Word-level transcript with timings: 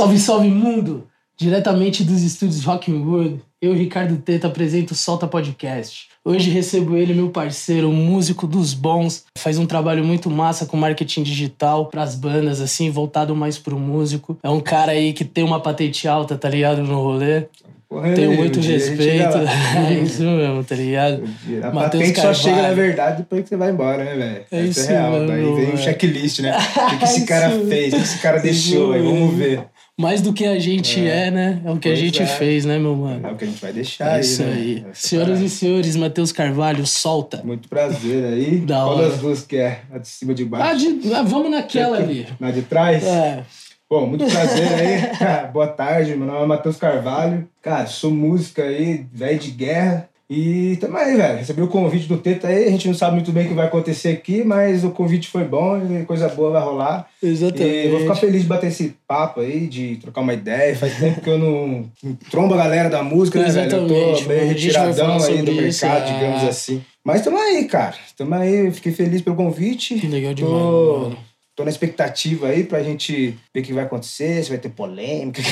Salve, 0.00 0.18
salve 0.18 0.48
mundo! 0.48 1.06
Diretamente 1.36 2.02
dos 2.02 2.22
estúdios 2.22 2.64
Rockwood, 2.64 3.42
eu, 3.60 3.74
Ricardo 3.74 4.16
Teta, 4.16 4.46
apresento 4.46 4.94
o 4.94 4.96
Solta 4.96 5.26
Podcast. 5.26 6.08
Hoje 6.24 6.48
recebo 6.48 6.96
ele, 6.96 7.12
meu 7.12 7.28
parceiro, 7.28 7.92
músico 7.92 8.46
dos 8.46 8.72
bons, 8.72 9.26
faz 9.36 9.58
um 9.58 9.66
trabalho 9.66 10.02
muito 10.02 10.30
massa 10.30 10.64
com 10.64 10.78
marketing 10.78 11.22
digital 11.22 11.84
para 11.90 12.02
as 12.02 12.14
bandas, 12.14 12.62
assim, 12.62 12.88
voltado 12.90 13.36
mais 13.36 13.58
pro 13.58 13.78
músico. 13.78 14.38
É 14.42 14.48
um 14.48 14.58
cara 14.58 14.92
aí 14.92 15.12
que 15.12 15.22
tem 15.22 15.44
uma 15.44 15.60
patente 15.60 16.08
alta, 16.08 16.34
tá 16.34 16.48
ligado, 16.48 16.82
no 16.82 16.94
rolê. 16.94 17.44
Porra, 17.86 18.14
Tenho 18.14 18.32
muito 18.36 18.58
respeito. 18.58 19.36
É 19.86 19.92
isso 20.02 20.22
mesmo, 20.22 20.64
tá 20.64 20.76
ligado? 20.76 21.24
A 21.62 21.72
Matheus 21.72 22.04
patente 22.04 22.20
só 22.22 22.32
chega, 22.32 22.56
na 22.56 22.62
Carvalho. 22.62 22.76
verdade, 22.76 23.16
depois 23.18 23.42
que 23.42 23.48
você 23.50 23.56
vai 23.56 23.70
embora, 23.70 24.02
né, 24.02 24.14
velho? 24.14 24.44
É 24.50 24.60
Essa 24.60 24.80
isso 24.80 24.90
é 24.90 24.92
real. 24.94 25.10
mesmo, 25.10 25.26
Daí 25.26 25.54
vem 25.56 25.70
é. 25.70 25.74
um 25.74 25.76
checklist, 25.76 26.38
né? 26.38 26.56
O 26.56 26.90
que, 26.90 26.96
que 26.96 27.04
esse 27.04 27.18
Isso 27.18 27.26
cara 27.26 27.50
fez? 27.50 27.92
O 27.92 27.96
que 27.96 28.02
esse 28.02 28.18
cara 28.22 28.36
Isso 28.36 28.44
deixou? 28.44 28.92
Aí 28.92 29.02
vamos 29.02 29.34
ver. 29.36 29.64
Mais 30.00 30.20
do 30.22 30.32
que 30.32 30.44
a 30.46 30.58
gente 30.58 30.98
é, 31.06 31.26
É. 31.26 31.30
né? 31.30 31.60
É 31.64 31.70
o 31.70 31.76
que 31.78 31.88
a 31.88 31.92
Pois 31.92 31.98
gente 31.98 32.22
é. 32.22 32.26
fez, 32.26 32.64
né, 32.64 32.78
meu 32.78 32.92
É 32.92 32.96
mano? 32.96 33.32
o 33.32 33.36
que 33.36 33.44
a 33.44 33.46
gente 33.46 33.60
vai 33.60 33.72
deixar 33.72 34.16
É 34.16 34.20
isso 34.20 34.42
né? 34.42 34.52
aí. 34.52 34.84
Essa 34.90 35.08
Senhoras 35.08 35.40
e 35.40 35.48
senhores, 35.50 35.96
Matheus 35.96 36.32
Carvalho, 36.32 36.86
solta. 36.86 37.42
Muito 37.44 37.68
prazer 37.68 38.24
aí. 38.32 38.58
Da 38.66 38.76
Qual 38.76 38.96
hora. 38.96 39.08
das 39.10 39.18
duas 39.18 39.42
que 39.42 39.56
é? 39.56 39.80
A 39.92 39.98
de 39.98 40.08
cima 40.08 40.32
de 40.34 40.44
Ah, 40.44 40.46
baixo? 40.46 40.78
de- 41.00 41.14
ah, 41.14 41.22
vamos 41.22 41.50
naquela 41.50 41.98
ali. 41.98 42.26
Na 42.40 42.50
de 42.50 42.62
trás? 42.62 43.04
É. 43.04 43.42
Bom, 43.88 44.06
muito 44.06 44.24
prazer 44.24 44.68
aí. 44.68 45.48
Boa 45.52 45.66
tarde, 45.66 46.14
meu 46.16 46.26
nome 46.26 46.42
é 46.44 46.46
Matheus 46.46 46.76
Carvalho. 46.76 47.48
Cara, 47.60 47.86
sou 47.86 48.10
músico 48.12 48.62
aí, 48.62 49.04
velho 49.12 49.38
de 49.38 49.50
guerra. 49.50 50.08
E 50.32 50.76
tamo 50.76 50.96
aí, 50.96 51.16
velho. 51.16 51.38
Recebi 51.38 51.60
o 51.60 51.66
convite 51.66 52.06
do 52.06 52.16
Teta 52.16 52.46
aí. 52.46 52.68
A 52.68 52.70
gente 52.70 52.86
não 52.86 52.94
sabe 52.94 53.16
muito 53.16 53.32
bem 53.32 53.46
o 53.46 53.48
que 53.48 53.54
vai 53.54 53.66
acontecer 53.66 54.10
aqui, 54.10 54.44
mas 54.44 54.84
o 54.84 54.90
convite 54.90 55.26
foi 55.26 55.42
bom 55.42 55.76
e 55.76 56.04
coisa 56.04 56.28
boa 56.28 56.52
vai 56.52 56.62
rolar. 56.62 57.08
Exatamente. 57.20 57.88
E 57.88 57.90
vou 57.90 57.98
ficar 57.98 58.14
feliz 58.14 58.42
de 58.42 58.46
bater 58.46 58.68
esse 58.68 58.94
papo 59.08 59.40
aí, 59.40 59.66
de 59.66 59.96
trocar 59.96 60.20
uma 60.20 60.32
ideia. 60.32 60.76
Faz 60.76 60.96
tempo 60.96 61.20
que 61.20 61.28
eu 61.28 61.36
não 61.36 61.90
trombo 62.30 62.54
a 62.54 62.58
galera 62.58 62.88
da 62.88 63.02
música, 63.02 63.40
né, 63.40 63.48
velho? 63.48 63.72
Eu 63.72 63.88
tô 63.88 64.28
meio 64.28 64.46
retiradão 64.46 65.14
aí 65.14 65.42
do 65.42 65.46
sobre 65.46 65.66
isso, 65.66 65.84
mercado, 65.84 66.08
é. 66.08 66.14
digamos 66.14 66.44
assim. 66.44 66.80
Mas 67.02 67.22
tamo 67.22 67.36
aí, 67.36 67.64
cara. 67.64 67.96
Tamo 68.16 68.32
aí. 68.36 68.70
Fiquei 68.70 68.92
feliz 68.92 69.22
pelo 69.22 69.34
convite. 69.34 70.06
Legal 70.06 70.32
demais, 70.32 70.54
Tô, 70.54 70.98
mano. 71.00 71.18
tô 71.56 71.64
na 71.64 71.70
expectativa 71.70 72.46
aí 72.46 72.62
pra 72.62 72.84
gente 72.84 73.36
ver 73.52 73.62
o 73.62 73.62
que 73.64 73.72
vai 73.72 73.82
acontecer, 73.82 74.44
se 74.44 74.50
vai 74.50 74.58
ter 74.58 74.68
polêmica. 74.68 75.42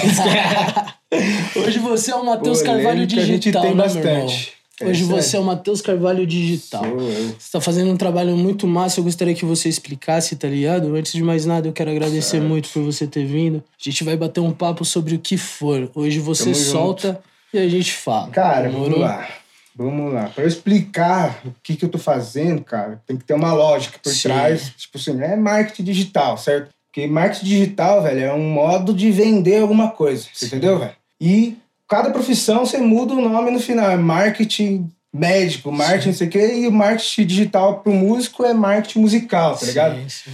Hoje 1.56 1.80
você 1.80 2.12
é 2.12 2.14
o 2.14 2.24
Matheus 2.24 2.62
Carvalho 2.62 2.84
Polêmica 2.84 3.20
a 3.20 3.24
gente 3.24 3.38
Digital, 3.40 3.62
tem 3.62 3.74
né, 3.74 3.82
bastante. 3.82 4.57
É 4.80 4.86
Hoje 4.86 5.02
aí. 5.02 5.08
você 5.08 5.36
é 5.36 5.40
o 5.40 5.44
Matheus 5.44 5.80
Carvalho 5.80 6.26
Digital. 6.26 6.84
Sou 6.84 7.00
eu. 7.00 7.28
Você 7.28 7.36
está 7.38 7.60
fazendo 7.60 7.90
um 7.90 7.96
trabalho 7.96 8.36
muito 8.36 8.66
massa, 8.66 9.00
eu 9.00 9.04
gostaria 9.04 9.34
que 9.34 9.44
você 9.44 9.68
explicasse, 9.68 10.36
tá 10.36 10.46
ligado? 10.48 10.94
Antes 10.94 11.12
de 11.12 11.22
mais 11.22 11.44
nada, 11.44 11.66
eu 11.66 11.72
quero 11.72 11.90
agradecer 11.90 12.22
Certo. 12.38 12.44
muito 12.46 12.68
por 12.68 12.82
você 12.82 13.06
ter 13.06 13.24
vindo. 13.24 13.62
A 13.78 13.82
gente 13.90 14.04
vai 14.04 14.16
bater 14.16 14.40
um 14.40 14.52
papo 14.52 14.84
sobre 14.84 15.14
o 15.14 15.18
que 15.18 15.36
for. 15.36 15.90
Hoje 15.94 16.20
você 16.20 16.44
Tamo 16.44 16.54
solta 16.54 17.20
e 17.52 17.58
a 17.58 17.68
gente 17.68 17.92
fala. 17.92 18.28
Cara, 18.30 18.68
Demorou? 18.68 18.90
vamos 18.90 19.00
lá. 19.00 19.28
Vamos 19.74 20.12
lá. 20.12 20.24
Pra 20.34 20.44
eu 20.44 20.48
explicar 20.48 21.40
o 21.44 21.52
que, 21.62 21.76
que 21.76 21.84
eu 21.84 21.88
tô 21.88 21.98
fazendo, 21.98 22.62
cara, 22.64 23.00
tem 23.06 23.16
que 23.16 23.24
ter 23.24 23.34
uma 23.34 23.52
lógica 23.52 23.98
por 24.02 24.10
Sim. 24.12 24.22
trás. 24.28 24.72
Tipo 24.76 24.98
assim, 24.98 25.20
é 25.22 25.36
marketing 25.36 25.84
digital, 25.84 26.36
certo? 26.36 26.70
Porque 26.86 27.06
marketing 27.06 27.44
digital, 27.46 28.02
velho, 28.02 28.20
é 28.20 28.32
um 28.32 28.48
modo 28.50 28.92
de 28.94 29.10
vender 29.10 29.60
alguma 29.60 29.90
coisa. 29.90 30.26
Sim. 30.32 30.46
entendeu, 30.46 30.78
velho? 30.78 30.92
E 31.20 31.56
cada 31.88 32.10
profissão 32.10 32.66
você 32.66 32.78
muda 32.78 33.14
o 33.14 33.20
nome 33.20 33.50
no 33.50 33.60
final. 33.60 33.90
É 33.90 33.96
marketing 33.96 34.90
médico, 35.12 35.72
marketing 35.72 36.08
não 36.08 36.14
sei 36.14 36.26
o 36.28 36.30
quê, 36.30 36.54
e 36.54 36.68
o 36.68 36.72
marketing 36.72 37.26
digital 37.26 37.80
pro 37.80 37.92
músico 37.92 38.44
é 38.44 38.52
marketing 38.52 39.00
musical, 39.00 39.56
tá 39.56 39.66
ligado? 39.66 39.96
Sim, 39.96 40.08
sim. 40.08 40.30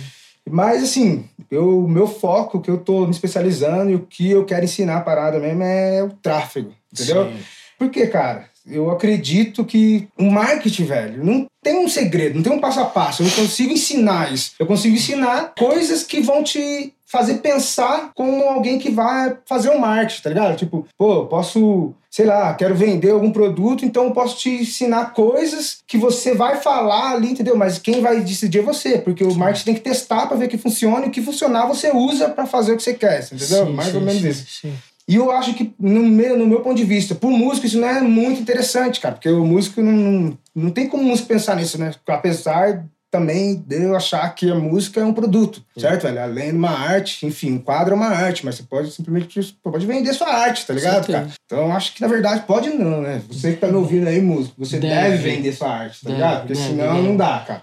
Mas, 0.50 0.82
assim, 0.82 1.24
o 1.50 1.88
meu 1.88 2.06
foco, 2.06 2.58
o 2.58 2.60
que 2.60 2.70
eu 2.70 2.78
tô 2.78 3.06
me 3.06 3.12
especializando 3.12 3.90
e 3.90 3.94
o 3.94 4.00
que 4.00 4.30
eu 4.30 4.44
quero 4.44 4.64
ensinar 4.64 4.98
a 4.98 5.00
parada 5.00 5.38
mesmo 5.38 5.62
é 5.62 6.02
o 6.02 6.10
tráfego, 6.10 6.74
entendeu? 6.92 7.28
Sim. 7.28 7.38
Porque, 7.78 8.06
cara, 8.08 8.44
eu 8.66 8.90
acredito 8.90 9.64
que 9.64 10.06
o 10.18 10.30
marketing, 10.30 10.84
velho, 10.84 11.24
não 11.24 11.46
tem 11.62 11.78
um 11.78 11.88
segredo, 11.88 12.36
não 12.36 12.42
tem 12.42 12.52
um 12.52 12.60
passo 12.60 12.80
a 12.80 12.84
passo. 12.84 13.22
Eu 13.22 13.26
não 13.26 13.34
consigo 13.34 13.72
ensinar 13.72 14.32
isso. 14.32 14.52
Eu 14.58 14.66
consigo 14.66 14.94
ensinar 14.94 15.54
coisas 15.58 16.02
que 16.02 16.20
vão 16.20 16.42
te 16.42 16.92
fazer 17.14 17.34
pensar 17.34 18.10
como 18.12 18.42
alguém 18.42 18.76
que 18.76 18.90
vai 18.90 19.36
fazer 19.46 19.68
o 19.70 19.80
marketing, 19.80 20.22
tá 20.22 20.28
ligado? 20.30 20.56
Tipo, 20.56 20.84
pô, 20.98 21.26
posso, 21.26 21.94
sei 22.10 22.26
lá, 22.26 22.52
quero 22.54 22.74
vender 22.74 23.12
algum 23.12 23.30
produto, 23.30 23.84
então 23.84 24.06
eu 24.06 24.10
posso 24.10 24.36
te 24.36 24.50
ensinar 24.50 25.12
coisas 25.12 25.78
que 25.86 25.96
você 25.96 26.34
vai 26.34 26.56
falar 26.56 27.12
ali, 27.12 27.30
entendeu? 27.30 27.56
Mas 27.56 27.78
quem 27.78 28.00
vai 28.00 28.20
decidir 28.20 28.58
é 28.58 28.62
você, 28.62 28.98
porque 28.98 29.22
o 29.22 29.32
marketing 29.32 29.64
tem 29.64 29.74
que 29.74 29.80
testar 29.80 30.26
pra 30.26 30.36
ver 30.36 30.48
que 30.48 30.58
funciona 30.58 31.06
e 31.06 31.08
o 31.08 31.12
que 31.12 31.22
funcionar 31.22 31.66
você 31.66 31.92
usa 31.92 32.28
pra 32.28 32.46
fazer 32.46 32.72
o 32.72 32.76
que 32.76 32.82
você 32.82 32.94
quer, 32.94 33.22
entendeu? 33.22 33.66
Sim, 33.66 33.72
Mais 33.72 33.90
sim, 33.90 33.96
ou 33.96 34.02
menos 34.02 34.20
sim, 34.20 34.28
isso. 34.28 34.68
E 35.06 35.16
eu 35.16 35.30
acho 35.30 35.54
que, 35.54 35.72
no 35.78 36.02
meu, 36.02 36.36
no 36.36 36.46
meu 36.46 36.62
ponto 36.62 36.76
de 36.76 36.84
vista, 36.84 37.14
pro 37.14 37.30
músico 37.30 37.66
isso 37.66 37.78
não 37.78 37.88
é 37.88 38.00
muito 38.00 38.40
interessante, 38.40 39.00
cara. 39.00 39.14
Porque 39.14 39.28
o 39.28 39.44
músico 39.44 39.82
não, 39.82 39.92
não, 39.92 40.38
não 40.54 40.70
tem 40.70 40.88
como 40.88 41.02
o 41.02 41.06
músico 41.06 41.28
pensar 41.28 41.56
nisso, 41.56 41.78
né? 41.78 41.92
Apesar 42.08 42.86
também 43.14 43.54
de 43.54 43.84
eu 43.84 43.94
achar 43.94 44.28
que 44.34 44.50
a 44.50 44.56
música 44.56 45.00
é 45.00 45.04
um 45.04 45.12
produto, 45.14 45.64
certo, 45.76 46.02
velho? 46.02 46.20
Além 46.20 46.50
de 46.50 46.56
uma 46.56 46.70
arte, 46.70 47.24
enfim, 47.24 47.52
um 47.52 47.58
quadro 47.60 47.94
é 47.94 47.96
uma 47.96 48.08
arte, 48.08 48.44
mas 48.44 48.56
você 48.56 48.64
pode 48.64 48.90
simplesmente 48.90 49.56
pode 49.62 49.86
vender 49.86 50.12
sua 50.12 50.28
arte, 50.34 50.66
tá 50.66 50.74
ligado, 50.74 51.06
cara? 51.06 51.28
Então 51.46 51.72
acho 51.72 51.94
que, 51.94 52.00
na 52.00 52.08
verdade, 52.08 52.42
pode 52.44 52.70
não, 52.70 53.02
né? 53.02 53.22
Você 53.28 53.52
que 53.52 53.60
tá 53.60 53.68
me 53.68 53.76
ouvindo 53.76 54.08
aí, 54.08 54.20
músico, 54.20 54.56
você 54.58 54.80
Deve. 54.80 55.12
deve, 55.12 55.30
vender 55.30 55.52
sua 55.52 55.68
arte, 55.68 56.00
tá 56.02 56.08
Deve, 56.08 56.20
ligado? 56.20 56.40
Porque 56.40 56.54
deve, 56.54 56.66
senão 56.66 57.02
não 57.02 57.16
dá, 57.16 57.44
cara. 57.46 57.62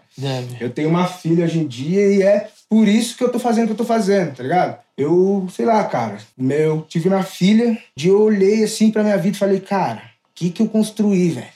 Eu 0.60 0.70
tenho 0.70 0.88
uma 0.88 1.06
filha 1.06 1.44
hoje 1.44 1.60
em 1.60 1.68
dia 1.68 2.08
e 2.14 2.22
é 2.22 2.48
por 2.70 2.88
isso 2.88 3.18
que 3.18 3.24
eu 3.26 3.30
tô 3.30 3.40
fazendo 3.40 3.66
o 3.66 3.68
que 3.68 3.74
eu 3.74 3.78
tô 3.78 3.86
fazendo, 3.86 4.36
tá 4.36 4.44
ligado? 4.44 4.78
Eu, 4.98 5.48
sei 5.52 5.66
lá, 5.66 5.84
cara, 5.84 6.18
meu, 6.38 6.86
tive 6.88 7.10
uma 7.10 7.24
filha, 7.24 7.78
de 7.94 8.08
eu 8.08 8.22
olhei 8.22 8.64
assim 8.64 8.90
pra 8.90 9.04
minha 9.04 9.18
vida 9.18 9.36
e 9.36 9.40
falei, 9.40 9.60
cara, 9.60 9.98
o 9.98 10.30
que 10.34 10.50
que 10.50 10.62
eu 10.62 10.70
construí, 10.70 11.32
velho? 11.32 11.48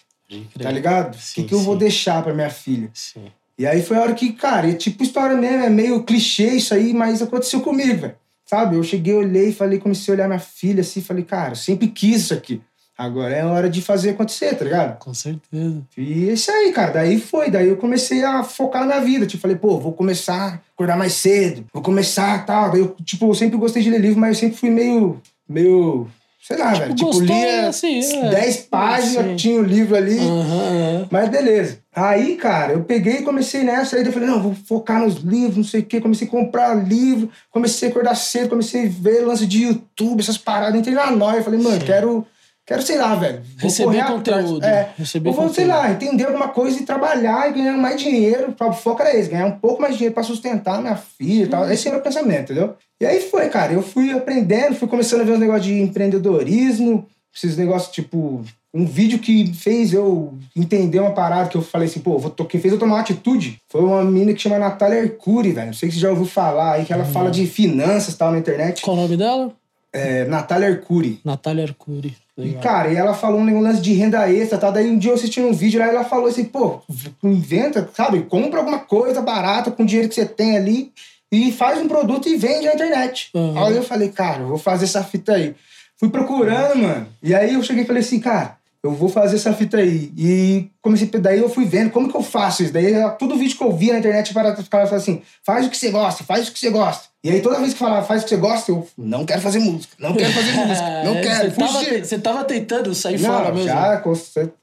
Tá 0.61 0.71
ligado? 0.71 1.15
O 1.15 1.17
Sim, 1.17 1.43
que 1.43 1.43
que 1.49 1.53
eu 1.53 1.59
vou 1.59 1.75
sim. 1.75 1.79
deixar 1.79 2.23
pra 2.23 2.33
minha 2.33 2.49
filha? 2.49 2.89
Sim. 2.93 3.27
E 3.57 3.65
aí 3.65 3.81
foi 3.81 3.97
a 3.97 4.01
hora 4.01 4.13
que, 4.13 4.33
cara, 4.33 4.69
é 4.69 4.73
tipo 4.73 5.03
história 5.03 5.35
mesmo, 5.35 5.63
é 5.63 5.69
meio 5.69 6.03
clichê 6.03 6.55
isso 6.55 6.73
aí, 6.73 6.93
mas 6.93 7.21
aconteceu 7.21 7.61
comigo, 7.61 8.01
velho. 8.01 8.15
Sabe? 8.45 8.75
Eu 8.75 8.83
cheguei, 8.83 9.13
olhei, 9.13 9.51
falei, 9.51 9.79
comecei 9.79 10.13
a 10.13 10.15
olhar 10.15 10.27
minha 10.27 10.39
filha 10.39 10.81
assim, 10.81 11.01
falei, 11.01 11.23
cara, 11.23 11.51
eu 11.51 11.55
sempre 11.55 11.87
quis 11.87 12.23
isso 12.23 12.33
aqui. 12.33 12.61
Agora 12.97 13.35
é 13.35 13.43
hora 13.43 13.69
de 13.69 13.81
fazer 13.81 14.11
acontecer, 14.11 14.55
tá 14.55 14.63
ligado? 14.63 14.97
Com 14.99 15.13
certeza. 15.13 15.81
E 15.97 16.29
é 16.29 16.33
isso 16.33 16.49
aí, 16.49 16.71
cara. 16.71 16.93
Daí 16.93 17.19
foi. 17.19 17.51
Daí 17.51 17.67
eu 17.67 17.75
comecei 17.75 18.23
a 18.23 18.41
focar 18.41 18.81
na 18.81 18.87
minha 18.87 19.01
vida. 19.01 19.25
Tipo, 19.25 19.41
falei, 19.41 19.57
pô, 19.57 19.77
vou 19.77 19.91
começar 19.91 20.53
a 20.53 20.59
acordar 20.73 20.97
mais 20.97 21.11
cedo. 21.13 21.65
Vou 21.73 21.83
começar 21.83 22.45
tal. 22.45 22.71
Daí 22.71 22.79
eu, 22.79 22.95
tipo, 23.03 23.25
eu 23.25 23.33
sempre 23.33 23.57
gostei 23.57 23.83
de 23.83 23.89
ler 23.89 23.99
livro, 23.99 24.19
mas 24.19 24.37
eu 24.37 24.41
sempre 24.41 24.57
fui 24.57 24.69
meio. 24.69 25.21
meio. 25.47 26.07
Sei 26.45 26.57
lá, 26.57 26.73
velho. 26.73 26.93
Tipo, 26.93 27.07
gostou, 27.07 27.25
lia 27.25 27.69
assim, 27.69 27.99
é. 28.17 28.29
10 28.29 28.57
páginas, 28.69 29.25
Sim. 29.25 29.35
tinha 29.35 29.59
o 29.59 29.63
livro 29.63 29.95
ali. 29.95 30.19
Aham. 30.19 31.07
Mas 31.09 31.29
beleza. 31.29 31.79
Aí, 31.91 32.35
cara, 32.35 32.73
eu 32.73 32.83
peguei 32.83 33.15
e 33.15 33.21
comecei 33.23 33.63
nessa. 33.63 33.95
Aí 33.95 34.05
eu 34.05 34.13
falei, 34.13 34.29
não, 34.29 34.43
vou 34.43 34.53
focar 34.53 35.01
nos 35.01 35.15
livros, 35.15 35.57
não 35.57 35.63
sei 35.63 35.79
o 35.81 35.85
quê. 35.85 35.99
Comecei 35.99 36.27
a 36.27 36.29
comprar 36.29 36.75
livro, 36.75 37.31
comecei 37.49 37.87
a 37.87 37.91
acordar 37.91 38.13
cedo, 38.13 38.49
comecei 38.49 38.85
a 38.85 38.89
ver 38.89 39.25
lance 39.25 39.47
de 39.47 39.63
YouTube, 39.63 40.19
essas 40.19 40.37
paradas. 40.37 40.79
Entrei 40.79 40.93
na 40.93 41.09
noia. 41.09 41.41
Falei, 41.41 41.59
mano, 41.59 41.83
quero, 41.83 42.27
quero, 42.65 42.81
sei 42.81 42.97
lá, 42.97 43.15
velho. 43.15 43.41
Receber 43.57 43.85
correr 43.85 43.99
atrás. 44.01 44.43
conteúdo. 44.45 44.65
É, 44.65 44.89
Receber 44.97 45.29
eu 45.29 45.33
vou, 45.33 45.53
sei 45.53 45.65
conteúdo. 45.65 45.83
lá, 45.83 45.91
entender 45.91 46.25
alguma 46.25 46.47
coisa 46.49 46.79
e 46.79 46.85
trabalhar 46.85 47.49
e 47.49 47.53
ganhar 47.53 47.77
mais 47.77 48.01
dinheiro. 48.01 48.55
O 48.59 48.73
foco 48.73 49.01
era 49.01 49.15
esse, 49.15 49.29
ganhar 49.29 49.45
um 49.45 49.59
pouco 49.59 49.81
mais 49.81 49.93
de 49.93 49.99
dinheiro 49.99 50.13
pra 50.13 50.23
sustentar 50.23 50.81
minha 50.81 50.95
filha 50.95 51.43
e 51.43 51.47
tal. 51.47 51.69
Esse 51.69 51.87
era 51.87 51.97
o 51.97 52.01
pensamento, 52.01 52.51
entendeu? 52.51 52.75
E 52.99 53.05
aí 53.05 53.21
foi, 53.21 53.49
cara. 53.49 53.73
Eu 53.73 53.81
fui 53.81 54.11
aprendendo, 54.11 54.75
fui 54.75 54.87
começando 54.87 55.21
a 55.21 55.23
ver 55.23 55.33
uns 55.33 55.39
negócios 55.39 55.65
de 55.65 55.79
empreendedorismo, 55.81 57.05
esses 57.35 57.57
negócios, 57.57 57.91
tipo, 57.93 58.43
um 58.73 58.85
vídeo 58.85 59.19
que 59.19 59.53
fez 59.53 59.93
eu 59.93 60.33
entender 60.55 60.99
uma 60.99 61.11
parada 61.11 61.47
que 61.47 61.55
eu 61.55 61.61
falei 61.61 61.87
assim, 61.87 62.01
pô, 62.01 62.17
vou 62.17 62.31
quem 62.31 62.59
fez 62.59 62.73
eu 62.73 62.79
tomar 62.79 62.95
uma 62.95 63.01
atitude 63.01 63.57
foi 63.69 63.81
uma 63.81 64.03
menina 64.03 64.33
que 64.33 64.41
chama 64.41 64.59
Natália 64.59 65.01
Arcuri, 65.01 65.53
velho. 65.53 65.67
Não 65.67 65.73
sei 65.73 65.89
se 65.89 65.95
você 65.95 66.01
já 66.01 66.09
ouviu 66.09 66.25
falar 66.25 66.73
aí, 66.73 66.85
que 66.85 66.91
ela 66.91 67.05
fala 67.05 67.31
de 67.31 67.45
finanças 67.47 68.13
e 68.13 68.17
tal 68.17 68.31
na 68.31 68.37
internet. 68.37 68.81
Qual 68.81 68.97
o 68.97 69.01
nome 69.01 69.15
dela? 69.15 69.51
É, 69.93 70.25
Natália 70.25 70.67
Arcuri. 70.67 71.21
Natália 71.23 71.63
Arcuri. 71.63 72.17
E, 72.37 72.41
Legal. 72.41 72.61
cara, 72.61 72.91
e 72.91 72.95
ela 72.95 73.13
falou 73.13 73.39
um 73.39 73.59
lance 73.61 73.81
de 73.81 73.93
renda 73.93 74.29
extra, 74.29 74.57
tá? 74.57 74.69
Daí 74.69 74.89
um 74.89 74.97
dia 74.97 75.11
eu 75.11 75.15
assisti 75.15 75.39
um 75.39 75.53
vídeo 75.53 75.79
lá 75.79 75.87
e 75.87 75.89
ela 75.89 76.03
falou 76.03 76.27
assim, 76.27 76.43
pô, 76.43 76.81
inventa, 77.23 77.89
sabe? 77.93 78.23
Compra 78.23 78.59
alguma 78.59 78.79
coisa 78.79 79.21
barata 79.21 79.71
com 79.71 79.83
o 79.83 79.85
dinheiro 79.85 80.09
que 80.09 80.15
você 80.15 80.25
tem 80.25 80.57
ali 80.57 80.91
e 81.31 81.51
faz 81.51 81.79
um 81.79 81.87
produto 81.87 82.27
e 82.27 82.35
vende 82.35 82.65
na 82.65 82.73
internet. 82.73 83.29
Uhum. 83.33 83.63
Aí 83.63 83.75
eu 83.75 83.83
falei, 83.83 84.09
cara, 84.09 84.41
eu 84.41 84.47
vou 84.47 84.57
fazer 84.57 84.83
essa 84.85 85.03
fita 85.03 85.33
aí. 85.33 85.55
Fui 85.97 86.09
procurando, 86.09 86.77
mano. 86.77 87.07
E 87.23 87.33
aí 87.33 87.53
eu 87.53 87.63
cheguei 87.63 87.83
e 87.83 87.87
falei 87.87 88.01
assim, 88.01 88.19
cara, 88.19 88.57
eu 88.85 88.91
vou 88.91 89.09
fazer 89.09 89.35
essa 89.37 89.53
fita 89.53 89.77
aí. 89.77 90.11
E 90.17 90.67
comecei, 90.81 91.07
daí 91.07 91.39
eu 91.39 91.49
fui 91.49 91.65
vendo 91.65 91.89
como 91.89 92.09
que 92.09 92.15
eu 92.15 92.21
faço 92.21 92.63
isso. 92.63 92.71
Daí 92.73 92.93
todo 93.17 93.35
vídeo 93.35 93.57
que 93.57 93.63
eu 93.63 93.71
via 93.71 93.93
na 93.93 93.99
internet, 93.99 94.33
para 94.33 94.59
os 94.59 94.67
caras 94.67 94.89
falavam 94.89 94.97
assim, 94.97 95.21
faz 95.43 95.65
o 95.65 95.69
que 95.69 95.77
você 95.77 95.89
gosta, 95.89 96.23
faz 96.23 96.47
o 96.47 96.51
que 96.51 96.59
você 96.59 96.69
gosta. 96.69 97.05
E 97.23 97.29
aí 97.31 97.41
toda 97.41 97.59
vez 97.59 97.73
que 97.73 97.79
falava, 97.79 98.05
faz 98.05 98.21
o 98.21 98.25
que 98.25 98.29
você 98.29 98.37
gosta, 98.37 98.71
eu 98.71 98.87
não 98.97 99.25
quero 99.25 99.41
fazer 99.41 99.57
música, 99.57 99.95
não 99.97 100.13
quero 100.13 100.31
fazer 100.31 100.51
música, 100.51 100.87
não 101.03 101.15
quero, 101.21 101.49
Você 101.49 101.57
tava, 101.57 102.03
você 102.03 102.19
tava 102.19 102.43
tentando 102.43 102.93
sair 102.93 103.17
fora 103.17 103.47
Não, 103.49 103.55
mesmo? 103.55 103.67
já 103.67 103.97
com- 103.97 104.13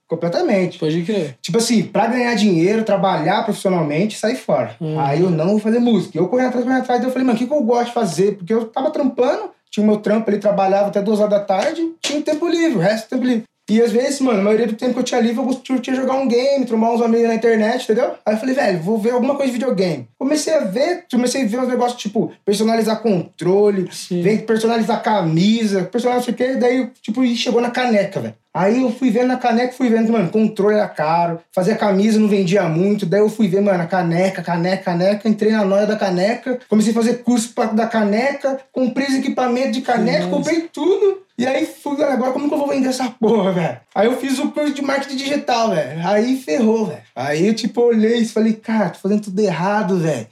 completamente. 0.07 0.79
Pode 0.79 1.03
crer. 1.03 1.37
Tipo 1.43 1.59
assim, 1.59 1.83
pra 1.83 2.07
ganhar 2.07 2.35
dinheiro, 2.35 2.85
trabalhar 2.85 3.43
profissionalmente, 3.45 4.19
sair 4.19 4.37
fora. 4.37 4.77
Uhum. 4.81 5.01
Aí 5.01 5.23
eu 5.23 5.31
não 5.31 5.49
vou 5.49 5.59
fazer 5.59 5.81
música. 5.81 6.17
Eu 6.17 6.29
corri 6.29 6.45
atrás, 6.45 6.65
corri 6.65 6.77
atrás, 6.77 7.01
daí 7.01 7.09
eu 7.09 7.13
falei, 7.13 7.27
mano, 7.27 7.37
o 7.37 7.39
que, 7.39 7.47
que 7.47 7.53
eu 7.53 7.63
gosto 7.63 7.87
de 7.89 7.95
fazer? 7.95 8.37
Porque 8.37 8.53
eu 8.55 8.67
tava 8.67 8.91
trampando, 8.91 9.51
tinha 9.71 9.83
o 9.83 9.87
meu 9.87 9.97
trampo, 9.97 10.31
ele 10.31 10.39
trabalhava 10.39 10.89
até 10.89 11.01
duas 11.03 11.19
horas 11.19 11.31
da 11.31 11.41
tarde, 11.41 11.83
tinha 12.01 12.19
o 12.19 12.23
tempo 12.23 12.47
livre, 12.47 12.77
o 12.77 12.81
resto 12.81 13.07
do 13.07 13.11
tempo 13.11 13.25
livre. 13.25 13.45
E 13.73 13.81
às 13.81 13.91
vezes, 13.91 14.21
mano, 14.21 14.41
a 14.41 14.43
maioria 14.43 14.67
do 14.67 14.75
tempo 14.75 14.93
que 14.93 14.99
eu 14.99 15.03
tinha 15.03 15.19
livre, 15.19 15.39
eu 15.39 15.47
curtia 15.47 15.95
jogar 15.95 16.17
um 16.17 16.29
game, 16.29 16.67
trombar 16.67 16.93
uns 16.93 17.01
amigos 17.01 17.27
na 17.27 17.35
internet, 17.35 17.85
entendeu? 17.85 18.17
Aí 18.27 18.35
eu 18.35 18.39
falei, 18.39 18.55
velho, 18.55 18.83
vou 18.83 18.99
ver 18.99 19.13
alguma 19.13 19.35
coisa 19.35 19.51
de 19.51 19.59
videogame. 19.59 20.07
Comecei 20.19 20.53
a 20.53 20.61
ver, 20.61 21.07
comecei 21.11 21.43
a 21.43 21.47
ver 21.47 21.59
uns 21.59 21.69
negócios 21.69 21.99
tipo 21.99 22.31
personalizar 22.45 23.01
controle, 23.01 23.89
vem 24.11 24.37
personalizar 24.37 25.03
camisa, 25.03 25.85
personalizar 25.85 26.17
não 26.17 26.23
sei 26.23 26.35
o 26.35 26.37
quê, 26.37 26.61
daí, 26.61 26.91
tipo, 27.01 27.27
chegou 27.35 27.63
na 27.63 27.71
caneca, 27.71 28.21
velho. 28.21 28.35
Aí 28.55 28.83
eu 28.83 28.91
fui 28.93 29.11
vendo 29.11 29.29
na 29.29 29.39
caneca, 29.39 29.73
fui 29.73 29.89
vendo, 29.89 30.13
mano, 30.13 30.29
controle 30.29 30.75
era 30.75 30.87
caro, 30.87 31.41
fazia 31.55 31.75
camisa, 31.75 32.21
não 32.21 32.29
vendia 32.29 32.65
muito. 32.65 33.07
Daí 33.07 33.21
eu 33.21 33.31
fui 33.31 33.49
ver, 33.49 33.63
mano, 33.63 33.83
a 33.83 33.87
caneca, 33.87 34.43
caneca, 34.43 34.85
caneca. 34.85 35.29
Entrei 35.29 35.53
na 35.53 35.65
noia 35.65 35.87
da 35.87 35.97
caneca, 35.97 36.61
comecei 36.69 36.93
a 36.93 36.95
fazer 36.95 37.23
curso 37.23 37.55
pra, 37.55 37.67
da 37.67 37.87
caneca, 37.87 38.61
comprei 38.71 39.07
os 39.07 39.15
equipamentos 39.15 39.73
de 39.73 39.81
caneca, 39.81 40.27
Nossa. 40.27 40.37
comprei 40.37 40.69
tudo. 40.71 41.23
E 41.39 41.47
aí 41.47 41.65
fui, 41.65 42.03
agora 42.03 42.33
como 42.33 42.47
que 42.47 42.55
eu 42.55 42.59
vou 42.59 42.69
vender 42.69 42.89
essa 42.89 43.09
porra, 43.09 43.53
velho? 43.53 43.81
Aí 43.95 44.07
eu 44.07 44.19
fiz 44.19 44.39
o 44.39 44.51
curso 44.51 44.75
de 44.75 44.83
marketing 44.83 45.17
digital, 45.17 45.71
velho. 45.71 46.07
Aí 46.07 46.37
ferrou, 46.37 46.87
velho. 46.87 47.01
Aí 47.17 47.47
eu, 47.47 47.55
tipo, 47.55 47.81
olhei 47.81 48.19
e 48.19 48.29
falei, 48.29 48.53
cara, 48.53 48.91
tô 48.91 48.99
fazendo 48.99 49.23
tudo 49.23 49.41
errado, 49.41 49.99
velho. 49.99 50.27